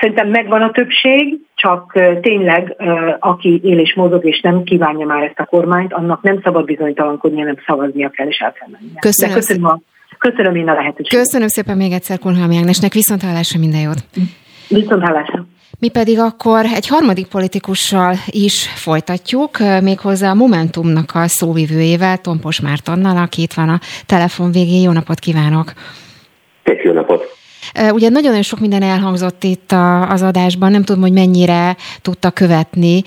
Szerintem 0.00 0.28
megvan 0.28 0.62
a 0.62 0.70
többség, 0.70 1.38
csak 1.54 1.92
tényleg 2.20 2.76
aki 3.18 3.60
él 3.62 3.78
és 3.78 3.94
mozog 3.94 4.24
és 4.24 4.40
nem 4.40 4.62
kívánja 4.62 5.06
már 5.06 5.22
ezt 5.22 5.38
a 5.38 5.44
kormányt, 5.44 5.92
annak 5.92 6.22
nem 6.22 6.40
szabad 6.42 6.64
bizonytalankodni, 6.64 7.38
hanem 7.38 7.56
szavaznia 7.66 8.08
kell 8.08 8.26
és 8.26 8.38
el 8.38 8.52
kell 8.52 8.68
mennie. 8.70 8.98
Köszönöm. 9.00 9.34
De 9.34 9.40
köszönöm, 9.40 9.64
a, 9.64 9.80
köszönöm 10.18 10.54
én 10.56 10.68
a 10.68 10.74
lehetőséget. 10.74 11.22
Köszönöm 11.22 11.48
szépen 11.48 11.76
még 11.76 11.92
egyszer 11.92 12.18
Kunhalmi 12.18 12.56
Ágnesnek, 12.56 12.92
viszont 12.92 13.22
hallásra 13.22 13.58
minden 13.58 13.80
jót. 13.80 14.04
Viszont 14.68 15.02
hallásra. 15.02 15.46
Mi 15.78 15.88
pedig 15.88 16.18
akkor 16.18 16.64
egy 16.64 16.86
harmadik 16.86 17.26
politikussal 17.26 18.14
is 18.26 18.68
folytatjuk, 18.74 19.58
méghozzá 19.82 20.30
a 20.30 20.34
Momentumnak 20.34 21.10
a 21.14 21.28
szóvivőjével, 21.28 22.18
Tompos 22.18 22.60
Mártonnal, 22.60 23.16
aki 23.16 23.42
itt 23.42 23.52
van 23.52 23.68
a 23.68 23.80
telefon 24.06 24.50
végén. 24.50 24.82
Jó 24.82 24.92
napot 24.92 25.18
kívánok! 25.18 25.72
Egy 26.66 26.84
jó 26.84 26.92
napot! 26.92 27.34
Ugye 27.74 28.08
nagyon-nagyon 28.08 28.42
sok 28.42 28.60
minden 28.60 28.82
elhangzott 28.82 29.44
itt 29.44 29.72
az 30.08 30.22
adásban, 30.22 30.70
nem 30.70 30.84
tudom, 30.84 31.02
hogy 31.02 31.12
mennyire 31.12 31.76
tudta 32.02 32.30
követni, 32.30 33.02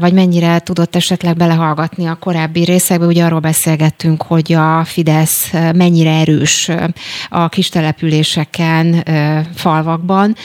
vagy 0.00 0.12
mennyire 0.12 0.58
tudott 0.58 0.96
esetleg 0.96 1.36
belehallgatni 1.36 2.06
a 2.06 2.18
korábbi 2.20 2.64
részekbe. 2.64 3.06
Ugye 3.06 3.24
arról 3.24 3.40
beszélgettünk, 3.40 4.22
hogy 4.22 4.52
a 4.52 4.84
Fidesz 4.84 5.50
mennyire 5.52 6.10
erős 6.10 6.70
a 7.28 7.48
kistelepüléseken, 7.48 9.04
falvakban, 9.54 10.36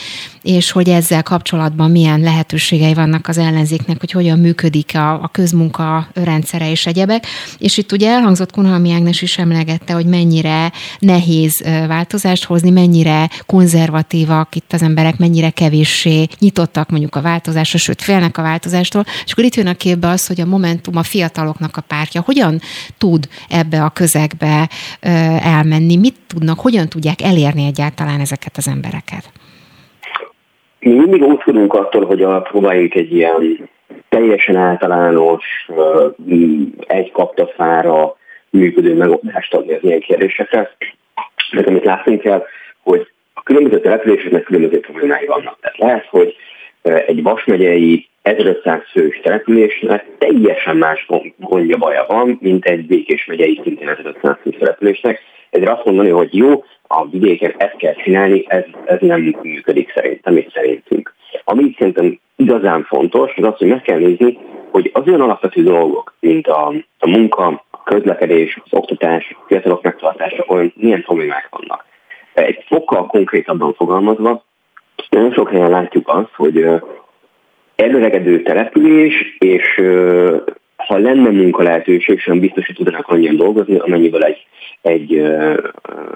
és 0.42 0.70
hogy 0.70 0.88
ezzel 0.88 1.22
kapcsolatban 1.22 1.90
milyen 1.90 2.20
lehetőségei 2.20 2.94
vannak 2.94 3.28
az 3.28 3.38
ellenzéknek, 3.38 4.00
hogy 4.00 4.10
hogyan 4.10 4.38
működik 4.38 4.94
a, 4.94 5.12
a 5.22 5.28
közmunka 5.32 6.08
rendszere 6.14 6.70
és 6.70 6.86
egyebek. 6.86 7.26
És 7.58 7.76
itt 7.76 7.92
ugye 7.92 8.10
elhangzott 8.10 8.52
Kunhalmi 8.52 8.92
Ágnes 8.92 9.22
is 9.22 9.38
emlegette, 9.38 9.92
hogy 9.92 10.06
mennyire 10.06 10.72
nehéz 10.98 11.62
változást 11.86 12.44
hozni, 12.44 12.70
mennyire 12.70 13.30
konzervatívak 13.46 14.54
itt 14.54 14.72
az 14.72 14.82
emberek, 14.82 15.18
mennyire 15.18 15.50
kevéssé 15.50 16.26
nyitottak 16.38 16.90
mondjuk 16.90 17.16
a 17.16 17.20
változásra, 17.20 17.78
sőt 17.78 18.02
félnek 18.02 18.38
a 18.38 18.42
változástól. 18.42 19.04
És 19.24 19.32
akkor 19.32 19.44
itt 19.44 19.54
jön 19.54 19.66
a 19.66 19.74
képbe 19.74 20.08
az, 20.08 20.26
hogy 20.26 20.40
a 20.40 20.46
Momentum 20.46 20.96
a 20.96 21.02
fiataloknak 21.02 21.76
a 21.76 21.80
pártja 21.80 22.20
hogyan 22.20 22.60
tud 22.98 23.28
ebbe 23.48 23.84
a 23.84 23.90
közegbe 23.90 24.68
elmenni, 25.40 25.96
mit 25.96 26.16
tudnak, 26.26 26.60
hogyan 26.60 26.88
tudják 26.88 27.22
elérni 27.22 27.66
egyáltalán 27.66 28.20
ezeket 28.20 28.56
az 28.56 28.68
embereket? 28.68 29.39
Mi 30.80 30.94
mindig 30.94 31.22
óckodunk 31.22 31.74
attól, 31.74 32.04
hogy 32.04 32.22
a, 32.22 32.40
próbáljuk 32.40 32.94
egy 32.94 33.14
ilyen 33.14 33.68
teljesen 34.08 34.56
általános, 34.56 35.44
egy 36.86 37.10
kaptafára 37.12 38.16
működő 38.50 38.94
megoldást 38.94 39.54
adni 39.54 39.72
az 39.72 39.82
ilyen 39.82 40.00
kérdésekre. 40.00 40.76
De 41.52 41.62
amit 41.66 41.84
látni 41.84 42.18
kell, 42.18 42.44
hogy 42.82 43.10
a 43.34 43.42
különböző 43.42 43.80
településeknek 43.80 44.42
különböző 44.42 44.80
problémái 44.80 45.26
vannak. 45.26 45.58
Tehát 45.60 45.78
lehet, 45.78 46.06
hogy 46.06 46.36
egy 46.82 47.22
Vas 47.22 47.44
megyei 47.44 48.08
1500 48.22 48.80
fős 48.90 49.20
településnek 49.22 50.06
teljesen 50.18 50.76
más 50.76 51.06
gondja 51.36 51.76
baja 51.76 52.04
van, 52.08 52.38
mint 52.40 52.64
egy 52.64 52.86
Békés 52.86 53.24
megyei 53.24 53.60
szintén 53.62 53.88
1500 53.88 54.36
fős 54.42 54.56
településnek. 54.58 55.20
Ezért 55.50 55.70
azt 55.70 55.84
mondani, 55.84 56.08
hogy 56.08 56.36
jó, 56.36 56.64
a 56.86 57.06
vidéken 57.06 57.54
ezt 57.56 57.76
kell 57.76 57.94
csinálni, 57.94 58.44
ez, 58.48 58.64
ez 58.84 58.98
nem 59.00 59.34
működik 59.42 59.92
szerintem 59.94 60.36
és 60.36 60.46
szerintünk. 60.54 61.14
Ami 61.44 61.74
szerintem 61.78 62.18
igazán 62.36 62.82
fontos, 62.82 63.32
az 63.36 63.44
az, 63.44 63.56
hogy 63.58 63.68
meg 63.68 63.82
kell 63.82 63.98
nézni, 63.98 64.38
hogy 64.70 64.90
az 64.92 65.06
olyan 65.06 65.20
alapvető 65.20 65.62
dolgok, 65.62 66.14
mint 66.20 66.46
a, 66.46 66.72
a 66.98 67.08
munka, 67.08 67.64
a 67.70 67.82
közlekedés, 67.82 68.60
az 68.64 68.72
oktatás, 68.78 69.36
a 69.38 69.44
fiatalok 69.46 69.82
megtartása, 69.82 70.44
olyan 70.48 70.72
milyen 70.76 71.02
problémák 71.02 71.48
vannak. 71.50 71.84
Egy 72.32 72.64
fokkal 72.66 73.06
konkrétabban 73.06 73.72
fogalmazva, 73.74 74.44
nagyon 75.08 75.32
sok 75.32 75.50
helyen 75.50 75.70
látjuk 75.70 76.08
azt, 76.08 76.34
hogy 76.36 76.66
előregedő 77.76 78.42
település, 78.42 79.36
és 79.38 79.80
ha 80.90 80.98
lenne 80.98 81.30
munka 81.30 81.62
lehetőség, 81.62 82.20
sem 82.20 82.40
biztos, 82.40 82.66
hogy 82.66 82.74
tudnak 82.74 83.08
annyian 83.08 83.36
dolgozni, 83.36 83.78
amennyiből 83.78 84.24
egy, 84.24 84.46
egy, 84.82 85.14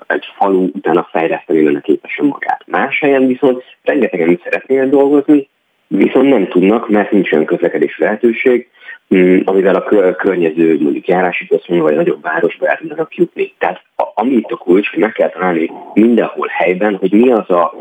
egy 0.06 0.24
falu 0.36 0.68
utána 0.72 1.08
fejleszteni 1.10 1.64
lenne 1.64 1.80
képesen 1.80 2.26
magát. 2.26 2.62
Más 2.66 2.98
helyen 3.00 3.26
viszont 3.26 3.62
rengetegen 3.82 4.40
szeretnének 4.44 4.88
dolgozni, 4.88 5.48
viszont 5.86 6.28
nem 6.28 6.48
tudnak, 6.48 6.88
mert 6.88 7.10
nincsen 7.10 7.44
közlekedés 7.44 7.98
lehetőség, 7.98 8.68
mm, 9.14 9.38
amivel 9.44 9.74
a 9.74 10.14
környező 10.14 10.78
mondjuk 10.80 11.08
járási 11.08 11.46
központ 11.46 11.80
vagy 11.80 11.94
nagyobb 11.94 12.22
városba 12.22 12.66
el 12.66 12.78
tudnak 12.78 13.14
jutni. 13.14 13.52
Tehát 13.58 13.82
ami 14.14 14.32
itt 14.34 14.50
a 14.50 14.56
kulcs, 14.56 14.90
hogy 14.90 14.98
meg 14.98 15.12
kell 15.12 15.28
találni 15.28 15.70
mindenhol 15.92 16.48
helyben, 16.50 16.96
hogy 16.96 17.12
mi 17.12 17.30
az 17.30 17.50
a 17.50 17.74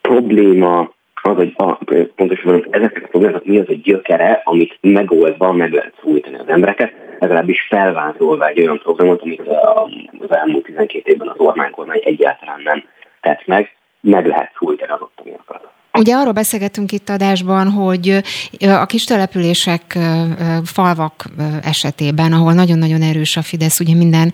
probléma, 0.00 0.90
az, 1.22 1.36
hogy 1.36 1.52
a, 1.56 1.78
pontosan 2.16 2.66
ezeknek 2.70 3.04
a 3.04 3.08
problémáknak 3.08 3.44
mi 3.44 3.58
az 3.58 3.68
a 3.68 3.74
gyökere, 3.82 4.40
amit 4.44 4.78
megoldva 4.80 5.52
meg 5.52 5.72
lehet 5.72 5.94
szólítani 6.02 6.36
az 6.36 6.48
embereket, 6.48 6.92
legalábbis 7.18 7.66
felvázolva 7.68 8.46
egy 8.46 8.60
olyan 8.60 8.78
programot, 8.78 9.22
amit 9.22 9.40
az 10.18 10.36
elmúlt 10.36 10.64
12 10.64 11.12
évben 11.12 11.28
az 11.28 11.38
Orbán 11.38 11.70
kormány 11.70 12.00
egyáltalán 12.04 12.60
nem 12.64 12.84
tett 13.20 13.46
meg, 13.46 13.76
meg 14.00 14.26
lehet 14.26 14.52
szólítani 14.58 14.90
az 14.90 15.00
ottaniakat. 15.00 15.68
Ugye 15.98 16.14
arról 16.14 16.32
beszélgetünk 16.32 16.92
itt 16.92 17.08
adásban, 17.08 17.70
hogy 17.70 18.22
a 18.60 18.86
kis 18.86 19.04
települések, 19.04 19.98
falvak 20.64 21.24
esetében, 21.62 22.32
ahol 22.32 22.52
nagyon-nagyon 22.52 23.02
erős 23.02 23.36
a 23.36 23.42
Fidesz, 23.42 23.80
ugye 23.80 23.94
minden 23.94 24.32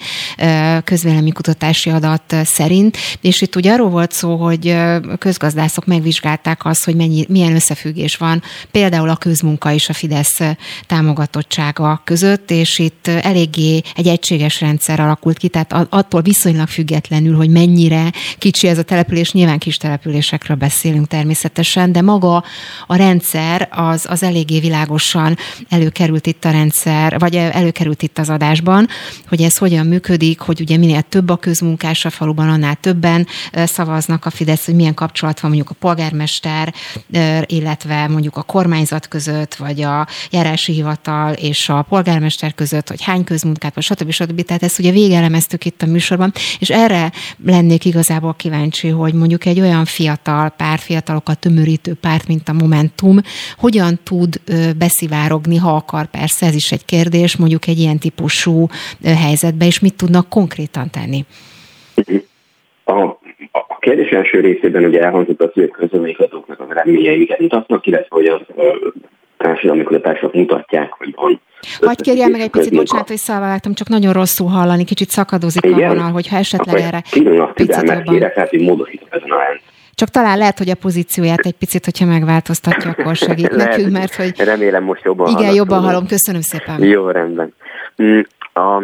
közvéleménykutatási 0.84 1.90
adat 1.90 2.36
szerint, 2.44 2.96
és 3.20 3.40
itt 3.40 3.56
ugye 3.56 3.72
arról 3.72 3.90
volt 3.90 4.12
szó, 4.12 4.36
hogy 4.36 4.76
közgazdászok 5.18 5.86
megvizsgálták 5.86 6.64
azt, 6.64 6.84
hogy 6.84 6.96
mennyi, 6.96 7.24
milyen 7.28 7.54
összefüggés 7.54 8.16
van 8.16 8.42
például 8.70 9.08
a 9.08 9.16
közmunka 9.16 9.72
és 9.72 9.88
a 9.88 9.92
Fidesz 9.92 10.40
támogatottsága 10.86 12.02
között, 12.04 12.50
és 12.50 12.78
itt 12.78 13.06
eléggé 13.06 13.80
egy 13.94 14.06
egységes 14.06 14.60
rendszer 14.60 15.00
alakult 15.00 15.38
ki, 15.38 15.48
tehát 15.48 15.86
attól 15.90 16.22
viszonylag 16.22 16.68
függetlenül, 16.68 17.36
hogy 17.36 17.50
mennyire 17.50 18.12
kicsi 18.38 18.68
ez 18.68 18.78
a 18.78 18.82
település, 18.82 19.32
nyilván 19.32 19.58
kis 19.58 19.76
településekről 19.76 20.56
beszélünk 20.56 21.06
természetesen, 21.06 21.52
természetesen, 21.54 21.92
de 21.92 22.02
maga 22.02 22.44
a 22.86 22.96
rendszer 22.96 23.68
az, 23.70 24.06
az 24.08 24.22
eléggé 24.22 24.60
világosan 24.60 25.36
előkerült 25.68 26.26
itt 26.26 26.44
a 26.44 26.50
rendszer, 26.50 27.18
vagy 27.18 27.36
előkerült 27.36 28.02
itt 28.02 28.18
az 28.18 28.30
adásban, 28.30 28.88
hogy 29.28 29.42
ez 29.42 29.56
hogyan 29.56 29.86
működik, 29.86 30.40
hogy 30.40 30.60
ugye 30.60 30.76
minél 30.76 31.02
több 31.02 31.30
a 31.30 31.36
közmunkás 31.36 32.04
a 32.04 32.10
faluban, 32.10 32.48
annál 32.48 32.74
többen 32.74 33.26
szavaznak 33.52 34.24
a 34.24 34.30
Fidesz, 34.30 34.64
hogy 34.64 34.74
milyen 34.74 34.94
kapcsolat 34.94 35.40
van 35.40 35.50
mondjuk 35.50 35.70
a 35.70 35.76
polgármester, 35.78 36.74
illetve 37.46 38.08
mondjuk 38.08 38.36
a 38.36 38.42
kormányzat 38.42 39.08
között, 39.08 39.54
vagy 39.54 39.82
a 39.82 40.06
járási 40.30 40.72
hivatal 40.72 41.32
és 41.32 41.68
a 41.68 41.82
polgármester 41.82 42.54
között, 42.54 42.88
hogy 42.88 43.02
hány 43.02 43.24
közmunkát, 43.24 43.74
vagy 43.74 43.84
stb. 43.84 44.10
stb. 44.10 44.42
Tehát 44.42 44.62
ezt 44.62 44.78
ugye 44.78 44.90
végelemeztük 44.90 45.64
itt 45.64 45.82
a 45.82 45.86
műsorban, 45.86 46.32
és 46.58 46.70
erre 46.70 47.12
lennék 47.44 47.84
igazából 47.84 48.34
kíváncsi, 48.34 48.88
hogy 48.88 49.14
mondjuk 49.14 49.44
egy 49.46 49.60
olyan 49.60 49.84
fiatal 49.84 50.48
pár, 50.48 50.78
fiatalokat 50.78 51.43
tömörítő 51.44 51.92
párt, 52.00 52.26
mint 52.28 52.48
a 52.48 52.52
Momentum, 52.52 53.16
hogyan 53.58 53.98
tud 54.02 54.40
beszivárogni, 54.78 55.56
ha 55.56 55.70
akar, 55.76 56.06
persze 56.06 56.46
ez 56.46 56.54
is 56.54 56.72
egy 56.72 56.84
kérdés, 56.84 57.36
mondjuk 57.36 57.66
egy 57.66 57.78
ilyen 57.78 57.98
típusú 57.98 58.66
helyzetbe, 59.04 59.64
és 59.66 59.80
mit 59.80 59.96
tudnak 59.96 60.28
konkrétan 60.28 60.90
tenni? 60.90 61.24
A, 62.84 63.00
a 63.52 63.78
kérdés 63.80 64.10
első 64.10 64.40
részében 64.40 64.84
ugye 64.84 65.00
elhangzott 65.02 65.42
az, 65.42 65.50
hogy 65.52 65.62
a 65.62 65.76
közöménykutatóknak 65.76 66.60
az 66.60 66.70
eredményeiket 66.70 67.38
mutatnak, 67.38 67.86
illetve 67.86 68.16
hogy 68.16 68.26
a 68.26 68.46
társadalmi 69.36 69.82
kutatások 69.82 70.34
mutatják, 70.34 70.92
hogy 70.92 71.14
van 71.16 71.40
Hagy 71.80 72.00
kérjem 72.00 72.30
meg 72.30 72.40
egy 72.40 72.50
picit, 72.50 72.74
bocsánat, 72.74 73.08
hogy 73.08 73.16
szalváltam, 73.16 73.74
csak 73.74 73.88
nagyon 73.88 74.12
rosszul 74.12 74.48
hallani, 74.48 74.84
kicsit 74.84 75.08
szakadozik 75.08 75.64
Igen? 75.64 75.90
a 75.90 75.94
vonal, 75.94 76.10
hogyha 76.12 76.36
esetleg 76.36 76.74
Akkor 76.74 76.86
erre 76.86 77.02
picit 77.54 77.74
jobban. 77.76 78.02
Kérek, 78.02 78.34
hát, 78.34 78.48
hogy 78.48 78.60
módosítok 78.60 79.08
ezen 79.10 79.30
a. 79.30 79.36
Csak 79.94 80.08
talán 80.08 80.38
lehet, 80.38 80.58
hogy 80.58 80.70
a 80.70 80.74
pozícióját 80.74 81.46
egy 81.46 81.56
picit, 81.58 81.84
hogyha 81.84 82.06
megváltoztatja, 82.06 82.90
akkor 82.90 83.16
segít 83.16 83.54
lehet, 83.54 83.76
nekünk, 83.76 83.92
mert 83.92 84.14
hogy... 84.14 84.40
Remélem 84.40 84.82
most 84.82 85.04
jobban 85.04 85.26
Igen, 85.26 85.38
hallom, 85.38 85.54
jobban 85.54 85.80
hallom. 85.82 86.06
Köszönöm 86.06 86.40
szépen. 86.40 86.82
Jó, 86.82 87.10
rendben. 87.10 87.54
Mm, 88.02 88.20
a, 88.52 88.82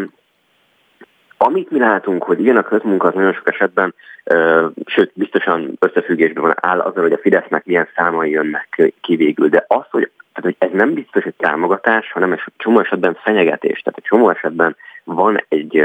amit 1.37 1.70
mi 1.70 1.78
látunk, 1.78 2.23
hogy 2.23 2.41
igen, 2.41 2.57
a 2.57 2.62
közmunka 2.62 3.09
az 3.09 3.15
nagyon 3.15 3.32
sok 3.32 3.49
esetben, 3.49 3.95
ö, 4.24 4.66
sőt, 4.87 5.11
biztosan 5.15 5.77
összefüggésben 5.78 6.43
van 6.43 6.55
áll 6.57 6.78
azzal, 6.81 7.03
hogy 7.03 7.12
a 7.12 7.19
Fidesznek 7.19 7.65
milyen 7.65 7.89
számai 7.97 8.31
jönnek 8.31 8.93
ki 9.01 9.16
végül, 9.16 9.49
de 9.49 9.65
az, 9.69 9.85
hogy, 9.91 10.11
tehát, 10.32 10.57
hogy 10.59 10.69
ez 10.69 10.78
nem 10.78 10.95
biztos, 10.95 11.23
hogy 11.23 11.35
támogatás, 11.35 12.12
hanem 12.12 12.32
egy 12.32 12.41
csomó 12.57 12.81
esetben 12.81 13.19
fenyegetés. 13.23 13.81
Tehát 13.81 13.99
egy 13.99 14.09
csomó 14.09 14.31
esetben 14.31 14.77
van 15.05 15.44
egy, 15.48 15.77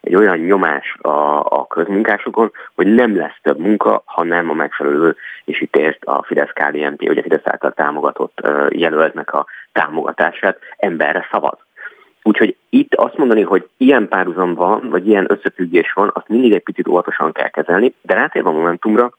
egy 0.00 0.14
olyan 0.14 0.38
nyomás 0.38 0.96
a, 1.00 1.40
a 1.40 1.66
közmunkásokon, 1.66 2.52
hogy 2.74 2.86
nem 2.86 3.16
lesz 3.16 3.38
több 3.42 3.58
munka, 3.58 4.02
ha 4.04 4.24
nem 4.24 4.50
a 4.50 4.54
megfelelő, 4.54 5.16
és 5.44 5.60
itt 5.60 5.76
ért 5.76 6.04
a 6.04 6.22
fidesz 6.22 6.52
KDNP, 6.52 7.06
vagy 7.06 7.18
a 7.18 7.22
Fidesz 7.22 7.46
által 7.46 7.72
támogatott 7.72 8.40
jelöltnek 8.68 9.32
a 9.32 9.46
támogatását, 9.72 10.58
emberre 10.76 11.28
szavaz. 11.30 11.58
Úgyhogy 12.26 12.56
itt 12.68 12.94
azt 12.94 13.16
mondani, 13.16 13.42
hogy 13.42 13.68
ilyen 13.76 14.08
párhuzam 14.08 14.54
van, 14.54 14.88
vagy 14.90 15.08
ilyen 15.08 15.26
összefüggés 15.28 15.92
van, 15.92 16.10
azt 16.14 16.28
mindig 16.28 16.52
egy 16.52 16.62
picit 16.62 16.88
óvatosan 16.88 17.32
kell 17.32 17.48
kezelni, 17.48 17.94
de 18.02 18.14
rátérve 18.14 18.48
a 18.48 18.52
Momentumra, 18.52 19.12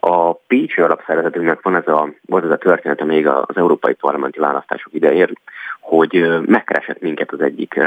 a 0.00 0.32
Pécsi 0.32 0.80
alapszervezetünknek 0.80 1.60
van 1.62 1.76
ez 1.76 1.86
a, 1.86 2.08
volt 2.26 2.44
ez 2.44 2.50
a 2.50 2.56
története 2.56 3.04
még 3.04 3.26
az 3.26 3.56
európai 3.56 3.94
parlamenti 3.94 4.38
választások 4.38 4.92
idején, 4.92 5.32
hogy 5.80 6.40
megkeresett 6.46 7.00
minket 7.00 7.32
az 7.32 7.40
egyik 7.40 7.80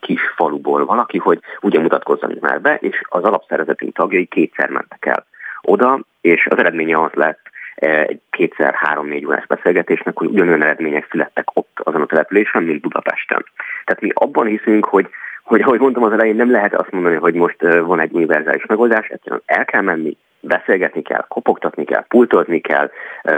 kis 0.00 0.20
faluból 0.36 0.84
valaki, 0.84 1.18
hogy 1.18 1.40
ugye 1.60 1.80
mutatkozzunk 1.80 2.40
már 2.40 2.60
be, 2.60 2.74
és 2.74 3.00
az 3.08 3.22
alapszervezetünk 3.22 3.94
tagjai 3.94 4.26
kétszer 4.26 4.68
mentek 4.68 5.06
el 5.06 5.26
oda, 5.62 6.00
és 6.20 6.46
az 6.46 6.58
eredménye 6.58 7.02
az 7.02 7.12
lett 7.12 7.50
egy 7.74 8.20
kétszer 8.30 8.74
három-négy 8.74 9.26
órás 9.26 9.46
beszélgetésnek, 9.46 10.18
hogy 10.18 10.28
ugyanolyan 10.28 10.62
eredmények 10.62 11.06
születtek 11.10 11.56
ott 11.56 11.80
azon 11.82 12.00
a 12.00 12.06
településen, 12.06 12.62
mint 12.62 12.80
Budapesten. 12.80 13.44
Tehát 13.84 14.02
mi 14.02 14.10
abban 14.14 14.46
hiszünk, 14.46 14.84
hogy 14.84 15.08
hogy 15.42 15.60
ahogy 15.60 15.80
mondtam 15.80 16.02
az 16.02 16.12
elején, 16.12 16.36
nem 16.36 16.50
lehet 16.50 16.74
azt 16.74 16.90
mondani, 16.90 17.16
hogy 17.16 17.34
most 17.34 17.56
van 17.62 18.00
egy 18.00 18.12
univerzális 18.12 18.66
megoldás, 18.66 19.06
egyszerűen 19.08 19.42
el 19.46 19.64
kell 19.64 19.82
menni, 19.82 20.16
beszélgetni 20.40 21.02
kell, 21.02 21.24
kopogtatni 21.28 21.84
kell, 21.84 22.04
pultozni 22.08 22.60
kell, 22.60 22.90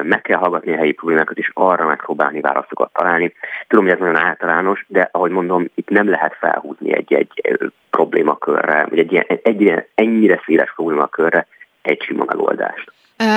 meg 0.03 0.23
kell 0.23 0.39
hallgatni 0.39 0.73
a 0.73 0.77
helyi 0.77 0.93
problémákat, 0.93 1.39
és 1.39 1.51
arra 1.55 1.87
megpróbálni 1.87 2.41
válaszokat 2.41 2.93
találni. 2.93 3.35
Tudom, 3.69 3.85
hogy 3.85 3.95
ez 3.95 4.01
nagyon 4.01 4.17
általános, 4.17 4.85
de 4.89 5.09
ahogy 5.13 5.31
mondom, 5.31 5.71
itt 5.75 5.89
nem 5.89 6.09
lehet 6.09 6.37
felhúzni 6.41 6.95
egy-egy 6.95 7.59
problémakörre, 7.91 8.87
vagy 8.89 8.99
egy, 8.99 9.13
ilyen, 9.13 9.27
egy 9.43 9.61
ilyen 9.61 9.85
ennyire 9.95 10.41
széles 10.45 10.73
problémakörre 10.75 11.47
egy 11.83 12.03
sima 12.03 12.25
megoldást. 12.25 12.93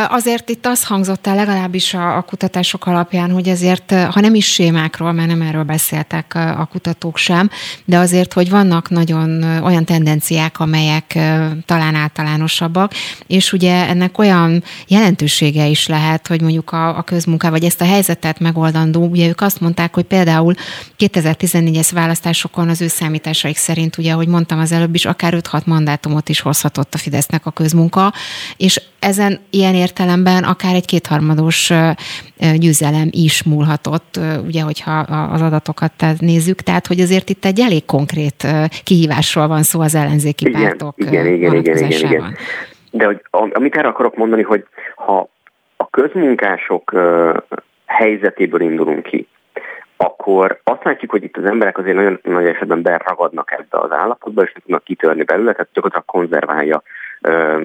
Azért 0.10 0.49
itt 0.49 0.66
az 0.66 0.84
hangzott 0.84 1.28
el 1.28 1.36
legalábbis 1.36 1.94
a, 1.94 2.24
kutatások 2.28 2.86
alapján, 2.86 3.32
hogy 3.32 3.48
ezért, 3.48 3.91
ha 3.91 4.20
nem 4.20 4.36
is 4.36 4.45
sémákról, 4.45 5.12
mert 5.12 5.28
nem 5.28 5.41
erről 5.41 5.64
beszéltek 5.64 6.36
a 6.36 6.68
kutatók 6.72 7.18
sem, 7.18 7.49
de 7.86 7.98
azért, 7.98 8.34
hogy 8.34 8.49
vannak 8.49 8.90
nagyon 8.90 9.44
olyan 9.64 9.86
tendenciák, 9.86 10.60
amelyek 10.60 11.18
talán 11.66 11.95
általánosabbak, 11.95 12.94
és 13.28 13.54
ugye 13.54 13.88
ennek 13.88 14.18
olyan 14.18 14.64
jelentősége 14.88 15.66
is 15.66 15.88
lehet, 15.88 16.28
hogy 16.28 16.41
mondjuk 16.41 16.72
a, 16.72 16.98
a 16.98 17.02
közmunká, 17.02 17.49
vagy 17.49 17.64
ezt 17.64 17.82
a 17.82 17.86
helyzetet 17.86 18.40
megoldandó, 18.40 19.06
ugye 19.06 19.28
ők 19.28 19.41
azt 19.41 19.60
mondták, 19.60 19.94
hogy 19.94 20.06
például 20.06 20.54
2014-es 20.99 21.90
választásokon 21.94 22.70
az 22.70 22.82
ő 22.82 22.88
számításaik 22.88 23.58
szerint, 23.58 23.98
ugye, 23.98 24.12
ahogy 24.12 24.28
mondtam 24.28 24.60
az 24.60 24.72
előbb 24.72 24.95
is, 24.95 25.06
akár 25.06 25.34
5-6 25.38 25.66
mandátumot 25.66 26.30
is 26.30 26.40
hozhatott 26.40 26.94
a 26.94 26.98
Fidesznek 26.98 27.45
a 27.45 27.52
közmunka, 27.52 28.14
és 28.58 28.82
ezen 28.99 29.40
ilyen 29.49 29.66
értelemben 29.76 30.44
akár 30.44 30.76
egy 30.76 30.85
kétharmados 30.85 31.72
győzelem 32.56 33.07
is 33.11 33.44
múlhatott, 33.44 34.19
ugye, 34.45 34.61
hogyha 34.61 34.91
az 35.34 35.41
adatokat 35.41 35.94
nézzük, 36.19 36.61
tehát 36.61 36.88
hogy 36.88 36.99
azért 36.99 37.30
itt 37.30 37.45
egy 37.45 37.60
elég 37.60 37.85
konkrét 37.85 38.48
kihívásról 38.84 39.48
van 39.48 39.64
szó 39.64 39.81
az 39.81 39.95
ellenzéki 39.95 40.48
igen, 40.48 40.61
pártok 40.61 40.94
igen, 40.98 41.26
igen, 41.26 41.56
igen, 41.56 41.77
igen, 41.77 41.91
igen. 41.91 42.35
De 42.91 43.06
hogy, 43.06 43.22
amit 43.31 43.76
erre 43.76 43.88
akarok 43.88 44.15
mondani, 44.15 44.41
hogy 44.41 44.65
ha 44.95 45.30
a 45.77 45.89
közmunkások 45.89 46.95
helyzetéből 47.85 48.61
indulunk 48.61 49.03
ki, 49.03 49.27
akkor 49.98 50.60
azt 50.64 50.84
látjuk, 50.84 51.11
hogy 51.11 51.24
itt 51.24 51.38
az 51.38 51.45
emberek 51.45 51.78
azért 51.78 51.95
nagyon 51.95 52.19
nagy 52.24 52.45
esetben 52.45 52.82
beragadnak 52.82 53.52
ebbe 53.52 53.78
az 53.78 53.91
állapotba, 53.91 54.41
és 54.41 54.52
tudnak 54.52 54.84
kitörni 54.84 55.24
belőle, 55.24 55.52
tehát 55.52 55.69
gyakorlatilag 55.74 56.06
konzerválja 56.06 56.82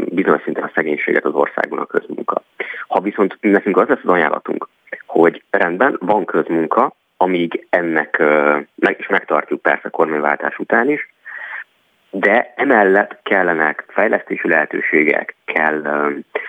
bizonyos 0.05 0.43
szinten 0.43 0.65
a 0.65 0.71
szegénységet 0.75 1.25
az 1.25 1.35
országban 1.35 1.79
a 1.79 1.87
közmunka. 1.87 2.43
Ha 2.89 3.01
viszont 3.01 3.37
nekünk 3.41 3.77
az 3.77 3.89
lesz 3.89 4.03
az 4.03 4.11
ajánlatunk, 4.11 4.69
hogy 5.07 5.43
rendben, 5.51 5.97
van 6.01 6.25
közmunka, 6.25 6.93
amíg 7.17 7.67
ennek, 7.71 8.19
meg 8.75 8.97
is 8.99 9.09
megtartjuk 9.09 9.63
persze 9.63 9.89
kormányváltás 9.89 10.59
után 10.59 10.91
is, 10.91 11.13
de 12.15 12.53
emellett 12.57 13.19
kellenek 13.23 13.85
fejlesztési 13.89 14.49
lehetőségek, 14.49 15.35
kell 15.45 15.83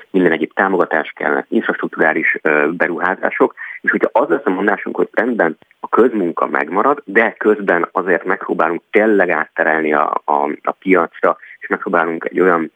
minden 0.09 0.31
egyéb 0.31 0.53
támogatás, 0.53 1.13
kellene 1.15 1.45
infrastruktúrális 1.49 2.37
beruházások, 2.69 3.55
és 3.81 3.91
hogyha 3.91 4.09
az 4.13 4.29
lesz 4.29 4.45
a 4.45 4.49
mondásunk, 4.49 4.95
hogy 4.95 5.09
rendben 5.11 5.57
a 5.79 5.89
közmunka 5.89 6.47
megmarad, 6.47 7.01
de 7.05 7.35
közben 7.37 7.87
azért 7.91 8.23
megpróbálunk 8.23 8.81
tényleg 8.91 9.29
átterelni 9.29 9.93
a, 9.93 10.21
a, 10.25 10.49
a 10.63 10.71
piacra, 10.71 11.37
és 11.59 11.67
megpróbálunk 11.67 12.25
egy 12.29 12.39
olyan 12.39 12.71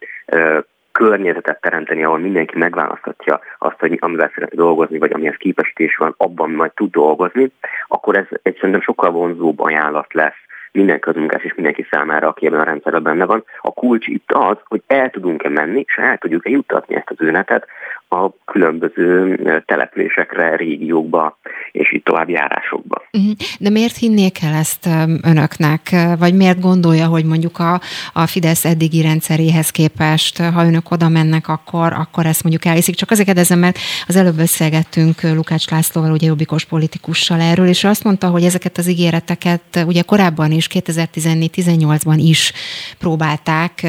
környezetet 0.91 1.61
teremteni, 1.61 2.03
ahol 2.03 2.18
mindenki 2.18 2.57
megválaszthatja 2.57 3.39
azt, 3.57 3.80
hogy 3.80 3.97
amivel 4.01 4.31
szeretne 4.34 4.55
dolgozni, 4.55 4.97
vagy 4.97 5.14
amihez 5.14 5.35
képesítés 5.35 5.95
van, 5.95 6.14
abban 6.18 6.49
majd 6.49 6.72
tud 6.72 6.91
dolgozni, 6.91 7.51
akkor 7.88 8.18
ez 8.18 8.26
egy 8.41 8.55
szerintem 8.55 8.81
sokkal 8.81 9.11
vonzóbb 9.11 9.59
ajánlat 9.59 10.14
lesz 10.14 10.45
minden 10.72 10.99
közmunkás 10.99 11.44
és 11.44 11.53
mindenki 11.56 11.88
számára, 11.91 12.27
aki 12.27 12.45
ebben 12.45 12.60
a 12.60 12.64
rendszerben 12.64 13.03
benne 13.03 13.26
van. 13.26 13.44
A 13.61 13.72
kulcs 13.72 14.07
itt 14.07 14.31
az, 14.31 14.57
hogy 14.64 14.81
el 14.88 15.10
tudunk-e 15.10 15.49
menni, 15.49 15.84
és 15.88 15.95
el 15.95 16.18
tudjuk-e 16.18 16.49
juttatni 16.49 16.95
ezt 16.95 17.10
az 17.10 17.22
üzenetet 17.22 17.68
a 18.10 18.30
különböző 18.45 19.39
településekre, 19.65 20.56
régiókba 20.56 21.38
és 21.72 21.91
itt 21.91 22.06
tovább 22.06 22.30
járásokba. 22.30 23.03
Mhm. 23.11 23.31
De 23.60 23.69
miért 23.69 23.98
hinnék 23.98 24.44
el 24.44 24.53
ezt 24.53 24.89
önöknek, 25.23 25.81
vagy 26.19 26.35
miért 26.35 26.61
gondolja, 26.61 27.06
hogy 27.06 27.26
mondjuk 27.26 27.60
a, 27.60 27.80
a 28.14 28.27
Fidesz 28.27 28.65
eddigi 28.65 29.02
rendszeréhez 29.02 29.69
képest, 29.69 30.38
ha 30.38 30.65
önök 30.65 30.91
oda 30.91 31.10
mennek, 31.10 31.48
akkor, 31.48 31.94
akkor 31.94 32.26
ezt 32.26 32.44
mondjuk 32.44 32.65
elhiszik. 32.65 32.95
Csak 32.95 33.11
azért 33.11 33.27
kérdezem, 33.27 33.60
mert 33.60 33.77
az 34.07 34.15
előbb 34.15 34.35
beszélgettünk 34.35 35.22
Lukács 35.22 35.69
Lászlóval, 35.69 36.11
ugye 36.11 36.27
jobbikos 36.27 36.65
politikussal 36.65 37.41
erről, 37.41 37.68
és 37.68 37.84
azt 37.84 38.03
mondta, 38.03 38.27
hogy 38.27 38.44
ezeket 38.44 38.77
az 38.77 38.88
ígéreteket 38.88 39.84
ugye 39.88 40.02
korábban 40.02 40.52
is, 40.57 40.67
2014-18-ban 40.73 42.17
is 42.17 42.53
próbálták 42.99 43.88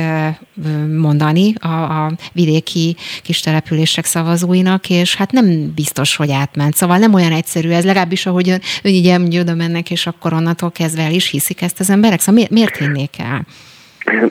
mondani 1.01 1.53
a, 1.61 1.69
a 1.69 2.11
vidéki 2.33 2.97
kis 3.23 3.41
települések 3.41 4.05
szavazóinak, 4.05 4.91
és 4.91 5.17
hát 5.17 5.33
nem 5.33 5.73
biztos, 5.75 6.17
hogy 6.17 6.31
átment. 6.31 6.75
Szóval 6.75 6.99
nem 6.99 7.15
olyan 7.15 7.33
egyszerű 7.33 7.71
ez, 7.71 7.85
legalábbis 7.85 8.27
ahogy 8.27 8.49
ön, 8.49 8.61
ön 8.83 8.93
így 8.93 9.07
elmondja, 9.07 9.41
oda 9.41 9.55
mennek, 9.55 9.91
és 9.91 10.07
akkor 10.07 10.33
onnantól 10.33 10.71
kezdve 10.71 11.03
el 11.03 11.13
is 11.13 11.31
hiszik 11.31 11.63
ezt 11.63 11.81
az 11.81 11.91
emberek. 11.91 12.21
Szóval 12.21 12.35
miért, 12.35 12.51
miért 12.51 12.77
hinnék 12.77 13.19
el? 13.19 13.47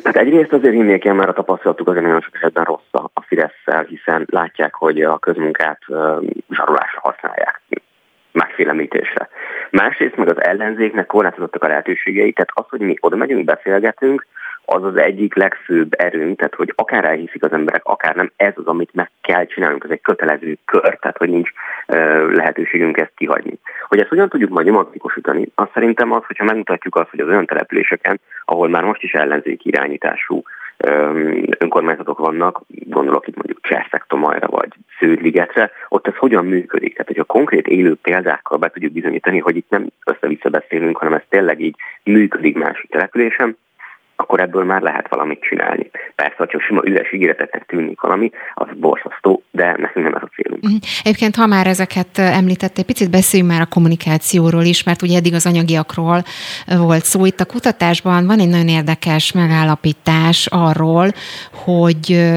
Hát 0.03 0.15
egyrészt 0.15 0.53
azért 0.53 0.73
hinnék 0.73 1.05
el, 1.05 1.13
mert 1.13 1.29
a 1.29 1.33
tapasztalatuk 1.33 1.87
azért 1.87 2.03
nagyon 2.05 2.21
sok 2.21 2.35
esetben 2.35 2.63
rossz 2.63 2.91
a 3.13 3.21
fidesz 3.21 3.87
hiszen 3.87 4.25
látják, 4.29 4.73
hogy 4.73 5.01
a 5.01 5.17
közmunkát 5.17 5.79
zsarolásra 6.49 6.99
használják 7.01 7.61
megfélemlítésre. 8.37 9.29
Másrészt 9.69 10.15
meg 10.15 10.29
az 10.29 10.43
ellenzéknek 10.43 11.05
korlátozottak 11.05 11.63
a 11.63 11.67
lehetőségei, 11.67 12.31
tehát 12.31 12.51
az, 12.53 12.65
hogy 12.69 12.79
mi 12.79 12.95
oda 12.99 13.15
megyünk, 13.15 13.45
beszélgetünk, 13.45 14.25
az 14.69 14.83
az 14.83 14.97
egyik 14.97 15.35
legfőbb 15.35 15.93
erőnk, 15.97 16.37
tehát 16.37 16.55
hogy 16.55 16.73
akár 16.75 17.05
elhiszik 17.05 17.43
az 17.43 17.51
emberek, 17.51 17.81
akár 17.85 18.15
nem, 18.15 18.31
ez 18.35 18.53
az, 18.55 18.65
amit 18.65 18.93
meg 18.93 19.11
kell 19.21 19.45
csinálnunk, 19.45 19.83
ez 19.83 19.89
egy 19.89 20.01
kötelező 20.01 20.57
kör, 20.65 20.97
tehát 20.99 21.17
hogy 21.17 21.29
nincs 21.29 21.49
uh, 21.87 22.31
lehetőségünk 22.31 22.97
ezt 22.97 23.11
kihagyni. 23.15 23.59
Hogy 23.87 23.99
ezt 23.99 24.09
hogyan 24.09 24.29
tudjuk 24.29 24.49
majd 24.49 24.65
nyomatékosítani, 24.65 25.51
azt 25.55 25.71
szerintem 25.73 26.11
az, 26.11 26.23
hogyha 26.27 26.43
megmutatjuk 26.43 26.95
azt, 26.95 27.09
hogy 27.09 27.19
az 27.19 27.27
olyan 27.27 27.45
településeken, 27.45 28.19
ahol 28.45 28.69
már 28.69 28.83
most 28.83 29.03
is 29.03 29.13
ellenzéki 29.13 29.67
irányítású 29.69 30.43
önkormányzatok 31.57 32.17
vannak, 32.17 32.61
gondolok 32.67 33.27
itt 33.27 33.35
mondjuk 33.35 33.61
Cserszektomajra 33.61 34.47
vagy 34.47 34.73
Sződligetre, 34.99 35.71
ott 35.89 36.07
ez 36.07 36.15
hogyan 36.15 36.45
működik. 36.45 36.91
Tehát, 36.91 37.07
hogyha 37.07 37.23
konkrét 37.23 37.67
élő 37.67 37.95
példákkal 38.01 38.57
be 38.57 38.69
tudjuk 38.69 38.91
bizonyítani, 38.91 39.39
hogy 39.39 39.55
itt 39.55 39.69
nem 39.69 39.87
össze-vissza 40.05 40.49
beszélünk, 40.49 40.97
hanem 40.97 41.13
ez 41.13 41.21
tényleg 41.29 41.61
így 41.61 41.75
működik 42.03 42.57
másik 42.57 42.89
településen, 42.89 43.57
akkor 44.19 44.39
ebből 44.39 44.63
már 44.63 44.81
lehet 44.81 45.07
valamit 45.09 45.41
csinálni. 45.41 45.89
Persze, 46.15 46.35
ha 46.37 46.45
csak 46.45 46.61
sima 46.61 46.81
üres 46.85 47.13
ígéreteknek 47.13 47.65
tűnik 47.65 48.01
valami, 48.01 48.31
az 48.53 48.67
borzasztó, 48.75 49.43
de 49.51 49.65
nekünk 49.65 50.05
nem 50.05 50.15
ez 50.15 50.21
a 50.21 50.29
célunk. 50.35 50.63
Mhm. 50.63 50.75
Egyébként, 51.03 51.35
ha 51.35 51.45
már 51.45 51.67
ezeket 51.67 52.17
említette, 52.17 52.83
picit 52.83 53.09
beszéljünk 53.09 53.51
már 53.51 53.61
a 53.61 53.65
kommunikációról 53.65 54.63
is, 54.63 54.83
mert 54.83 55.01
ugye 55.01 55.17
eddig 55.17 55.33
az 55.33 55.45
anyagiakról 55.45 56.23
volt 56.77 57.03
szó. 57.03 57.25
Itt 57.25 57.39
a 57.39 57.45
kutatásban 57.45 58.25
van 58.25 58.39
egy 58.39 58.49
nagyon 58.49 58.67
érdekes 58.67 59.31
megállapítás 59.31 60.47
arról, 60.51 61.07
hogy, 61.51 62.29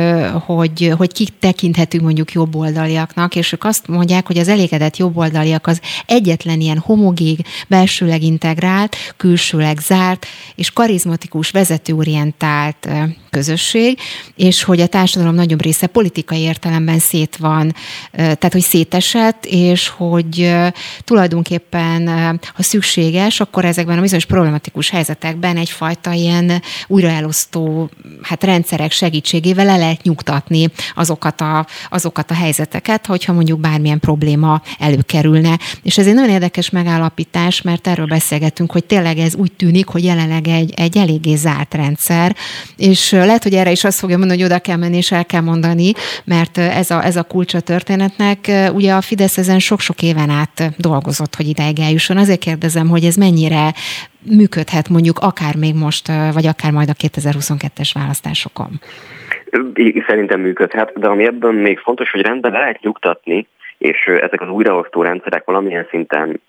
hogy, 0.47 0.93
hogy 0.97 1.13
kik 1.13 1.29
tekinthetünk 1.39 2.03
mondjuk 2.03 2.33
jobboldaliaknak, 2.33 3.37
és 3.37 3.53
ők 3.53 3.65
azt 3.65 3.89
mondják, 3.89 4.27
hogy 4.27 4.39
az 4.39 4.49
elégedett 4.49 4.97
jobboldaliak 4.97 5.67
az 5.67 5.81
egyetlen 6.07 6.61
ilyen 6.61 6.79
homogén, 6.79 7.37
belsőleg 7.69 8.23
integrált, 8.23 8.97
külsőleg 9.17 9.79
zárt 9.79 10.27
és 10.55 10.71
karizmatikus 10.71 11.51
vezető 11.51 11.69
vezetőorientált 11.71 12.89
közösség, 13.31 13.99
és 14.37 14.63
hogy 14.63 14.81
a 14.81 14.87
társadalom 14.87 15.35
nagyobb 15.35 15.63
része 15.63 15.87
politikai 15.87 16.41
értelemben 16.41 16.99
szét 16.99 17.37
van, 17.37 17.75
tehát 18.13 18.53
hogy 18.53 18.63
szétesett, 18.63 19.47
és 19.47 19.89
hogy 19.89 20.53
tulajdonképpen, 21.05 22.09
ha 22.55 22.63
szükséges, 22.63 23.41
akkor 23.41 23.65
ezekben 23.65 23.99
a 23.99 24.01
bizonyos 24.01 24.25
problematikus 24.25 24.91
helyzetekben 24.91 25.57
egyfajta 25.57 26.13
ilyen 26.13 26.63
újraelosztó 26.87 27.91
hát 28.23 28.45
rendszerek 28.45 28.93
segítségével 28.93 29.65
le 29.65 29.77
lehet 29.77 30.03
nyugtatni 30.03 30.69
azokat 30.95 31.41
a, 31.41 31.67
azokat 31.91 32.31
a 32.31 32.35
helyzeteket, 32.35 33.07
hogyha 33.07 33.33
mondjuk 33.33 33.61
bármilyen 33.61 34.01
probléma 34.01 34.63
előkerülne. 34.79 35.59
És 35.83 35.99
ez 35.99 36.07
egy 36.07 36.15
nagyon 36.15 36.31
érdekes 36.31 36.71
megállapítás, 36.71 37.63
mert 37.63 37.87
erről 37.87 38.07
beszélgetünk, 38.07 38.73
hogy 38.73 38.85
tényleg 38.85 39.19
ez 39.19 39.35
úgy 39.35 39.53
tűnik, 39.53 39.87
hogy 39.87 40.05
jelenleg 40.05 40.49
egy, 40.49 40.73
egy 40.77 40.97
eléggé 40.97 41.35
zárt 41.35 41.75
rendszer, 41.75 42.37
és 42.77 43.13
lehet, 43.27 43.43
hogy 43.43 43.55
erre 43.55 43.71
is 43.71 43.85
azt 43.85 43.99
fogja 43.99 44.19
mondani, 44.19 44.41
hogy 44.41 44.51
oda 44.51 44.61
kell 44.61 44.77
menni 44.77 44.97
és 44.97 45.13
el 45.13 45.27
kell 45.27 45.41
mondani, 45.41 45.93
mert 46.25 46.59
ez 46.59 46.91
a, 46.91 47.05
ez 47.05 47.17
a 47.17 47.23
kulcsa 47.23 47.61
történetnek. 47.61 48.39
Ugye 48.73 48.93
a 48.93 49.01
Fidesz 49.01 49.39
ezen 49.39 49.59
sok-sok 49.59 50.03
éven 50.03 50.31
át 50.31 50.71
dolgozott, 50.77 51.35
hogy 51.35 51.47
ideig 51.47 51.79
eljusson. 51.79 52.17
Azért 52.17 52.41
kérdezem, 52.41 52.89
hogy 52.89 53.05
ez 53.05 53.15
mennyire 53.15 53.73
működhet 54.23 54.89
mondjuk 54.89 55.19
akár 55.19 55.55
még 55.57 55.75
most, 55.75 56.07
vagy 56.33 56.47
akár 56.47 56.73
majd 56.73 56.89
a 56.89 56.93
2022-es 56.93 57.91
választásokon. 57.95 58.71
Szerintem 60.07 60.41
működhet, 60.41 60.99
de 60.99 61.07
ami 61.07 61.25
ebben 61.25 61.55
még 61.55 61.79
fontos, 61.79 62.11
hogy 62.11 62.21
rendben 62.21 62.53
lehet 62.53 62.81
nyugtatni, 62.81 63.47
és 63.79 63.97
ezek 64.07 64.41
az 64.41 64.49
újraosztó 64.49 65.03
rendszerek 65.03 65.45
valamilyen 65.45 65.87
szinten 65.91 66.41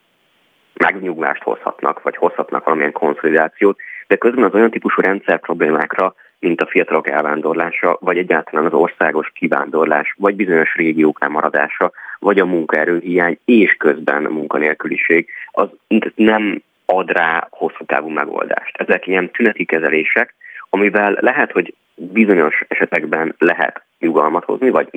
megnyugvást 0.73 1.43
hozhatnak, 1.43 2.01
vagy 2.01 2.15
hozhatnak 2.15 2.63
valamilyen 2.63 2.91
konszolidációt, 2.91 3.77
de 4.07 4.15
közben 4.15 4.43
az 4.43 4.53
olyan 4.53 4.71
típusú 4.71 5.01
rendszer 5.01 5.39
problémákra, 5.39 6.15
mint 6.41 6.61
a 6.61 6.67
fiatalok 6.67 7.09
elvándorlása, 7.09 7.97
vagy 7.99 8.17
egyáltalán 8.17 8.65
az 8.65 8.73
országos 8.73 9.31
kivándorlás, 9.33 10.15
vagy 10.17 10.35
bizonyos 10.35 10.75
régiók 10.75 11.27
maradása, 11.27 11.91
vagy 12.19 12.39
a 12.39 12.45
munkaerőhiány, 12.45 13.39
és 13.45 13.75
közben 13.77 14.25
a 14.25 14.29
munkanélküliség, 14.29 15.27
az 15.51 15.69
nem 16.15 16.61
ad 16.85 17.11
rá 17.11 17.47
hosszú 17.49 17.85
távú 17.85 18.07
megoldást. 18.09 18.77
Ezek 18.77 19.07
ilyen 19.07 19.31
tüneti 19.31 19.65
kezelések, 19.65 20.33
amivel 20.69 21.17
lehet, 21.19 21.51
hogy 21.51 21.73
bizonyos 21.95 22.63
esetekben 22.67 23.35
lehet 23.37 23.83
nyugalmat 23.99 24.43
hozni, 24.43 24.69
vagy 24.69 24.87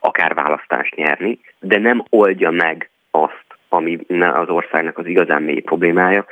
akár 0.00 0.34
választást 0.34 0.94
nyerni, 0.94 1.38
de 1.60 1.78
nem 1.78 2.04
oldja 2.08 2.50
meg 2.50 2.90
azt, 3.10 3.44
ami 3.68 3.98
az 4.18 4.48
országnak 4.48 4.98
az 4.98 5.06
igazán 5.06 5.42
mély 5.42 5.60
problémája, 5.60 6.24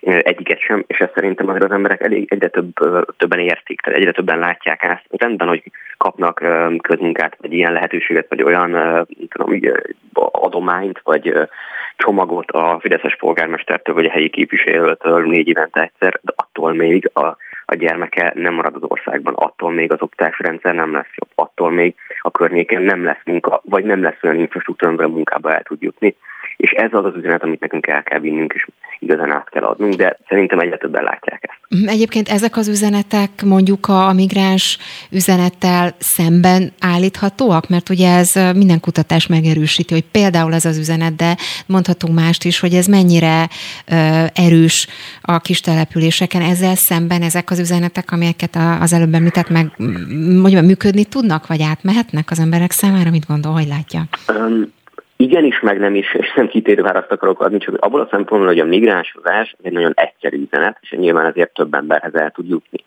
egyiket 0.00 0.60
sem, 0.60 0.84
és 0.86 0.98
ezt 0.98 1.14
szerintem 1.14 1.48
azért 1.48 1.64
az 1.64 1.70
emberek 1.70 2.00
elég 2.00 2.32
egyre 2.32 2.48
több, 2.48 2.72
többen 3.16 3.38
értik, 3.38 3.80
tehát 3.80 3.98
egyre 3.98 4.12
többen 4.12 4.38
látják 4.38 4.82
ezt. 4.82 5.04
Rendben, 5.10 5.48
hogy 5.48 5.62
kapnak 5.96 6.44
közmunkát, 6.82 7.36
vagy 7.40 7.52
ilyen 7.52 7.72
lehetőséget, 7.72 8.26
vagy 8.28 8.42
olyan 8.42 9.06
tudom, 9.28 9.60
adományt, 10.32 11.00
vagy 11.04 11.48
csomagot 11.96 12.50
a 12.50 12.78
Fideszes 12.80 13.16
polgármestertől, 13.16 13.94
vagy 13.94 14.04
a 14.04 14.10
helyi 14.10 14.30
képviselőtől 14.30 15.26
négy 15.26 15.48
évente 15.48 15.80
egyszer, 15.80 16.20
de 16.22 16.32
attól 16.36 16.72
még 16.72 17.10
a, 17.14 17.36
a 17.66 17.74
gyermeke 17.74 18.32
nem 18.34 18.54
marad 18.54 18.74
az 18.74 18.82
országban, 18.82 19.34
attól 19.34 19.70
még 19.72 19.92
az 19.92 20.02
oktatási 20.02 20.42
rendszer 20.42 20.74
nem 20.74 20.92
lesz 20.92 21.14
jobb, 21.14 21.30
attól 21.34 21.70
még 21.70 21.94
a 22.20 22.30
környéken 22.30 22.82
nem 22.82 23.04
lesz 23.04 23.24
munka, 23.24 23.60
vagy 23.64 23.84
nem 23.84 24.02
lesz 24.02 24.22
olyan 24.22 24.38
infrastruktúra, 24.38 24.90
amivel 24.90 25.08
munkába 25.08 25.54
el 25.54 25.62
tud 25.62 25.82
jutni 25.82 26.16
és 26.60 26.70
ez 26.70 26.92
az 26.92 27.04
az 27.04 27.16
üzenet, 27.16 27.42
amit 27.42 27.60
nekünk 27.60 27.86
el 27.86 28.02
kell 28.02 28.18
vinnünk, 28.18 28.52
és 28.52 28.66
igazán 28.98 29.30
át 29.30 29.48
kell 29.50 29.62
adnunk, 29.62 29.94
de 29.94 30.16
szerintem 30.28 30.58
egyre 30.58 30.76
többen 30.76 31.02
látják 31.02 31.48
ezt. 31.48 31.82
Mm, 31.82 31.88
egyébként 31.88 32.28
ezek 32.28 32.56
az 32.56 32.68
üzenetek 32.68 33.30
mondjuk 33.44 33.88
a 33.88 34.12
migráns 34.12 34.78
üzenettel 35.10 35.94
szemben 35.98 36.72
állíthatóak, 36.80 37.68
mert 37.68 37.88
ugye 37.88 38.08
ez 38.16 38.34
minden 38.54 38.80
kutatás 38.80 39.26
megerősíti, 39.26 39.94
hogy 39.94 40.04
például 40.10 40.54
ez 40.54 40.64
az 40.64 40.78
üzenet, 40.78 41.16
de 41.16 41.36
mondhatunk 41.66 42.14
mást 42.14 42.44
is, 42.44 42.60
hogy 42.60 42.74
ez 42.74 42.86
mennyire 42.86 43.48
erős 44.34 44.88
a 45.22 45.38
kis 45.38 45.60
településeken, 45.60 46.42
ezzel 46.42 46.74
szemben 46.74 47.22
ezek 47.22 47.50
az 47.50 47.58
üzenetek, 47.58 48.12
amelyeket 48.12 48.58
az 48.80 48.92
előbb 48.92 49.14
említett 49.14 49.48
meg, 49.48 49.66
mondjuk 50.40 50.64
működni 50.64 51.04
tudnak, 51.04 51.46
vagy 51.46 51.62
átmehetnek 51.62 52.30
az 52.30 52.38
emberek 52.38 52.70
számára, 52.70 53.10
mit 53.10 53.26
gondol, 53.26 53.52
hogy 53.52 53.66
látja? 53.66 54.02
Um, 54.28 54.78
igenis, 55.20 55.60
meg 55.60 55.78
nem 55.78 55.94
is, 55.94 56.14
és 56.14 56.32
nem 56.34 56.48
kitérő 56.48 56.82
választ 56.82 57.10
akarok 57.10 57.40
adni, 57.40 57.58
csak 57.58 57.76
abból 57.78 58.00
a 58.00 58.08
szempontból, 58.10 58.48
hogy 58.48 58.58
a 58.58 58.64
migránsozás 58.64 59.56
egy 59.62 59.72
nagyon 59.72 59.92
egyszerű 59.94 60.42
üzenet, 60.42 60.78
és 60.80 60.90
nyilván 60.90 61.26
azért 61.26 61.54
több 61.54 61.74
emberhez 61.74 62.14
el 62.14 62.30
tud 62.30 62.48
jutni. 62.48 62.84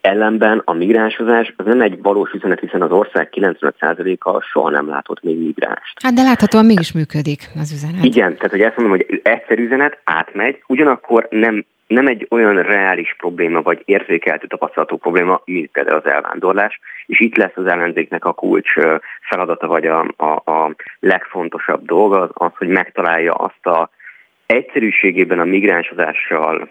Ellenben 0.00 0.62
a 0.64 0.72
migránsozás 0.72 1.54
az 1.56 1.66
nem 1.66 1.80
egy 1.80 2.02
valós 2.02 2.30
üzenet, 2.30 2.60
hiszen 2.60 2.82
az 2.82 2.90
ország 2.90 3.28
95%-a 3.32 4.40
soha 4.40 4.70
nem 4.70 4.88
látott 4.88 5.22
még 5.22 5.38
migránst. 5.38 6.02
Hát 6.02 6.12
de 6.12 6.22
láthatóan 6.22 6.64
mégis 6.64 6.92
működik 6.92 7.50
az 7.60 7.72
üzenet. 7.72 8.04
Igen, 8.04 8.34
tehát 8.34 8.50
hogy 8.50 8.60
ezt 8.60 8.76
mondom, 8.76 8.96
hogy 8.96 9.20
egyszerű 9.22 9.64
üzenet 9.64 9.98
átmegy, 10.04 10.62
ugyanakkor 10.66 11.26
nem 11.30 11.64
nem 11.86 12.06
egy 12.06 12.26
olyan 12.30 12.62
reális 12.62 13.14
probléma, 13.18 13.62
vagy 13.62 13.82
érzékeltő 13.84 14.46
tapasztalatú 14.46 14.96
probléma, 14.96 15.42
mint 15.44 15.70
például 15.70 15.96
az 16.04 16.10
elvándorlás, 16.10 16.80
és 17.06 17.20
itt 17.20 17.36
lesz 17.36 17.56
az 17.56 17.66
ellenzéknek 17.66 18.24
a 18.24 18.32
kulcs 18.32 18.72
feladata, 19.20 19.66
vagy 19.66 19.86
a, 19.86 20.06
a, 20.16 20.50
a 20.52 20.74
legfontosabb 21.00 21.84
dolga 21.86 22.20
az, 22.20 22.30
az, 22.32 22.50
hogy 22.58 22.68
megtalálja 22.68 23.32
azt 23.32 23.66
a 23.66 23.90
egyszerűségében 24.46 25.38
a 25.38 25.44
migránsodással 25.44 26.68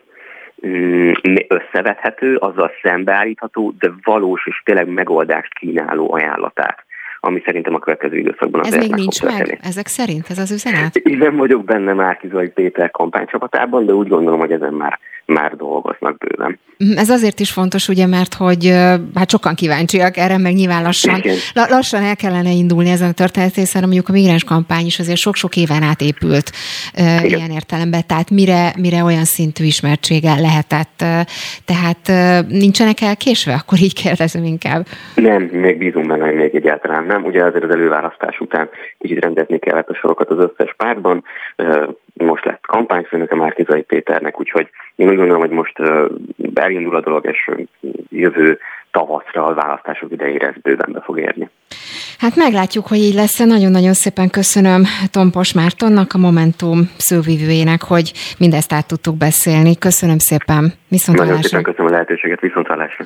mm, 0.68 1.12
összevethető, 1.48 2.36
azzal 2.36 2.72
szembeállítható, 2.82 3.74
de 3.80 3.92
valós 4.04 4.48
és 4.48 4.62
tényleg 4.66 4.88
megoldást 4.88 5.54
kínáló 5.54 6.14
ajánlatát 6.14 6.86
ami 7.26 7.42
szerintem 7.46 7.74
a 7.74 7.80
következő 7.80 8.18
időszakban 8.18 8.60
az 8.60 8.74
Ez 8.74 8.88
még 8.88 8.96
nincs 8.96 9.24
meg? 9.24 9.36
Történni. 9.36 9.60
Ezek 9.62 9.88
szerint 9.88 10.30
ez 10.30 10.38
az 10.38 10.52
üzenet? 10.52 10.96
Én 11.12 11.18
nem 11.18 11.36
vagyok 11.36 11.64
benne 11.64 11.94
Márkizai 11.94 12.50
Péter 12.50 12.92
kampánycsapatában, 12.92 13.86
de 13.86 13.94
úgy 13.94 14.08
gondolom, 14.08 14.40
hogy 14.40 14.52
ezen 14.52 14.74
már 14.74 15.00
már 15.26 15.56
dolgoznak 15.56 16.18
bőven. 16.18 16.60
Mhm, 16.78 16.98
ez 16.98 17.10
azért 17.10 17.40
is 17.40 17.52
fontos, 17.52 17.88
ugye, 17.88 18.08
mert 18.08 18.34
hogy 18.34 18.68
hát 19.16 19.30
sokan 19.30 19.56
kíváncsiak 19.56 20.18
erre, 20.18 20.38
meg 20.38 20.54
nyilván 20.54 20.84
lassan, 20.84 21.22
la, 21.54 21.66
lassan 21.70 22.04
el 22.04 22.16
kellene 22.16 22.52
indulni 22.52 22.90
ezen 22.90 23.10
a 23.10 23.14
történet, 23.14 23.56
hiszen 23.56 23.82
mondjuk 23.82 24.10
a 24.10 24.12
migráns 24.12 24.44
kampány 24.44 24.86
is 24.86 25.00
azért 25.00 25.18
sok-sok 25.18 25.56
éven 25.56 25.84
átépült 25.84 26.52
uh, 26.98 27.30
ilyen 27.30 27.52
értelemben, 27.52 28.02
tehát 28.08 28.30
mire, 28.30 28.74
mire 28.80 29.04
olyan 29.04 29.24
szintű 29.24 29.64
ismertsége 29.64 30.36
lehetett, 30.36 31.02
uh, 31.02 31.08
tehát 31.66 32.04
uh, 32.10 32.52
nincsenek 32.60 33.02
elkésve, 33.02 33.54
akkor 33.54 33.78
így 33.80 33.94
kérdezem 33.94 34.44
inkább. 34.44 34.86
Nem, 35.16 35.44
még 35.44 35.78
bízunk 35.78 36.08
benne, 36.08 36.26
hogy 36.26 36.36
még 36.36 36.56
egyáltalán 36.56 37.06
nem. 37.06 37.24
Ugye 37.24 37.44
azért 37.44 37.64
az 37.64 37.70
előválasztás 37.70 38.40
után 38.40 38.70
kicsit 39.00 39.20
rendezni 39.20 39.60
kellett 39.60 39.90
a 39.90 39.96
sorokat 39.96 40.30
az 40.30 40.38
összes 40.38 40.76
pártban, 40.78 41.24
most 42.24 42.46
lett 42.46 42.66
kampányfőnöke 42.66 43.36
Márkizai 43.36 43.82
Péternek, 43.82 44.40
úgyhogy 44.40 44.70
én 44.96 45.10
úgy 45.10 45.16
gondolom, 45.16 45.42
hogy 45.42 45.50
most 45.50 45.80
elindul 46.54 46.96
a 46.96 47.02
dolog, 47.02 47.26
és 47.26 47.52
jövő 48.10 48.60
tavaszra 48.92 49.46
a 49.46 49.54
választások 49.54 50.12
idejére 50.12 50.48
ez 50.48 50.62
bőven 50.62 50.92
be 50.92 51.02
fog 51.02 51.20
érni. 51.20 51.50
Hát 52.18 52.36
meglátjuk, 52.36 52.88
hogy 52.88 52.98
így 52.98 53.14
lesz. 53.14 53.38
Nagyon-nagyon 53.38 53.94
szépen 53.94 54.30
köszönöm 54.30 54.84
Tompos 55.12 55.54
Mártonnak, 55.54 56.14
a 56.14 56.18
Momentum 56.18 56.90
szővívőjének, 56.98 57.84
hogy 57.84 58.14
mindezt 58.38 58.74
át 58.74 58.88
tudtuk 58.88 59.18
beszélni. 59.18 59.78
Köszönöm 59.78 60.18
szépen. 60.18 60.74
Viszont 60.88 61.18
Nagyon 61.18 61.42
szépen 61.42 61.64
köszönöm 61.64 61.88
a 61.88 61.90
lehetőséget. 61.90 62.40
Viszont 62.40 62.68
hallásra 62.68 63.06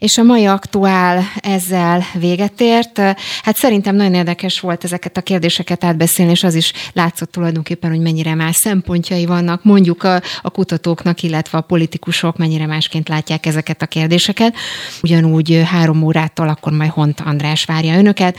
és 0.00 0.18
a 0.18 0.22
mai 0.22 0.46
aktuál 0.46 1.22
ezzel 1.40 2.02
véget 2.14 2.60
ért. 2.60 2.98
Hát 3.42 3.56
szerintem 3.56 3.96
nagyon 3.96 4.14
érdekes 4.14 4.60
volt 4.60 4.84
ezeket 4.84 5.16
a 5.16 5.20
kérdéseket 5.20 5.84
átbeszélni, 5.84 6.30
és 6.30 6.44
az 6.44 6.54
is 6.54 6.72
látszott 6.92 7.32
tulajdonképpen, 7.32 7.90
hogy 7.90 8.00
mennyire 8.00 8.34
más 8.34 8.56
szempontjai 8.56 9.26
vannak, 9.26 9.64
mondjuk 9.64 10.02
a, 10.02 10.20
a 10.42 10.50
kutatóknak, 10.50 11.22
illetve 11.22 11.58
a 11.58 11.60
politikusok 11.60 12.36
mennyire 12.36 12.66
másként 12.66 13.08
látják 13.08 13.46
ezeket 13.46 13.82
a 13.82 13.86
kérdéseket. 13.86 14.54
Ugyanúgy 15.02 15.62
három 15.64 16.02
órától 16.02 16.48
akkor 16.48 16.72
majd 16.72 16.90
Hont 16.90 17.20
András 17.24 17.64
várja 17.64 17.98
önöket. 17.98 18.36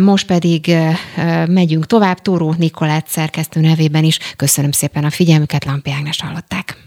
Most 0.00 0.26
pedig 0.26 0.76
megyünk 1.46 1.86
tovább. 1.86 2.20
Tóró 2.20 2.54
Nikolát 2.58 3.08
szerkesztő 3.08 3.60
nevében 3.60 4.04
is 4.04 4.18
köszönöm 4.36 4.70
szépen 4.70 5.04
a 5.04 5.10
figyelmüket, 5.10 5.64
Lampi 5.64 5.90
Ágnes 5.90 6.20
hallották. 6.20 6.85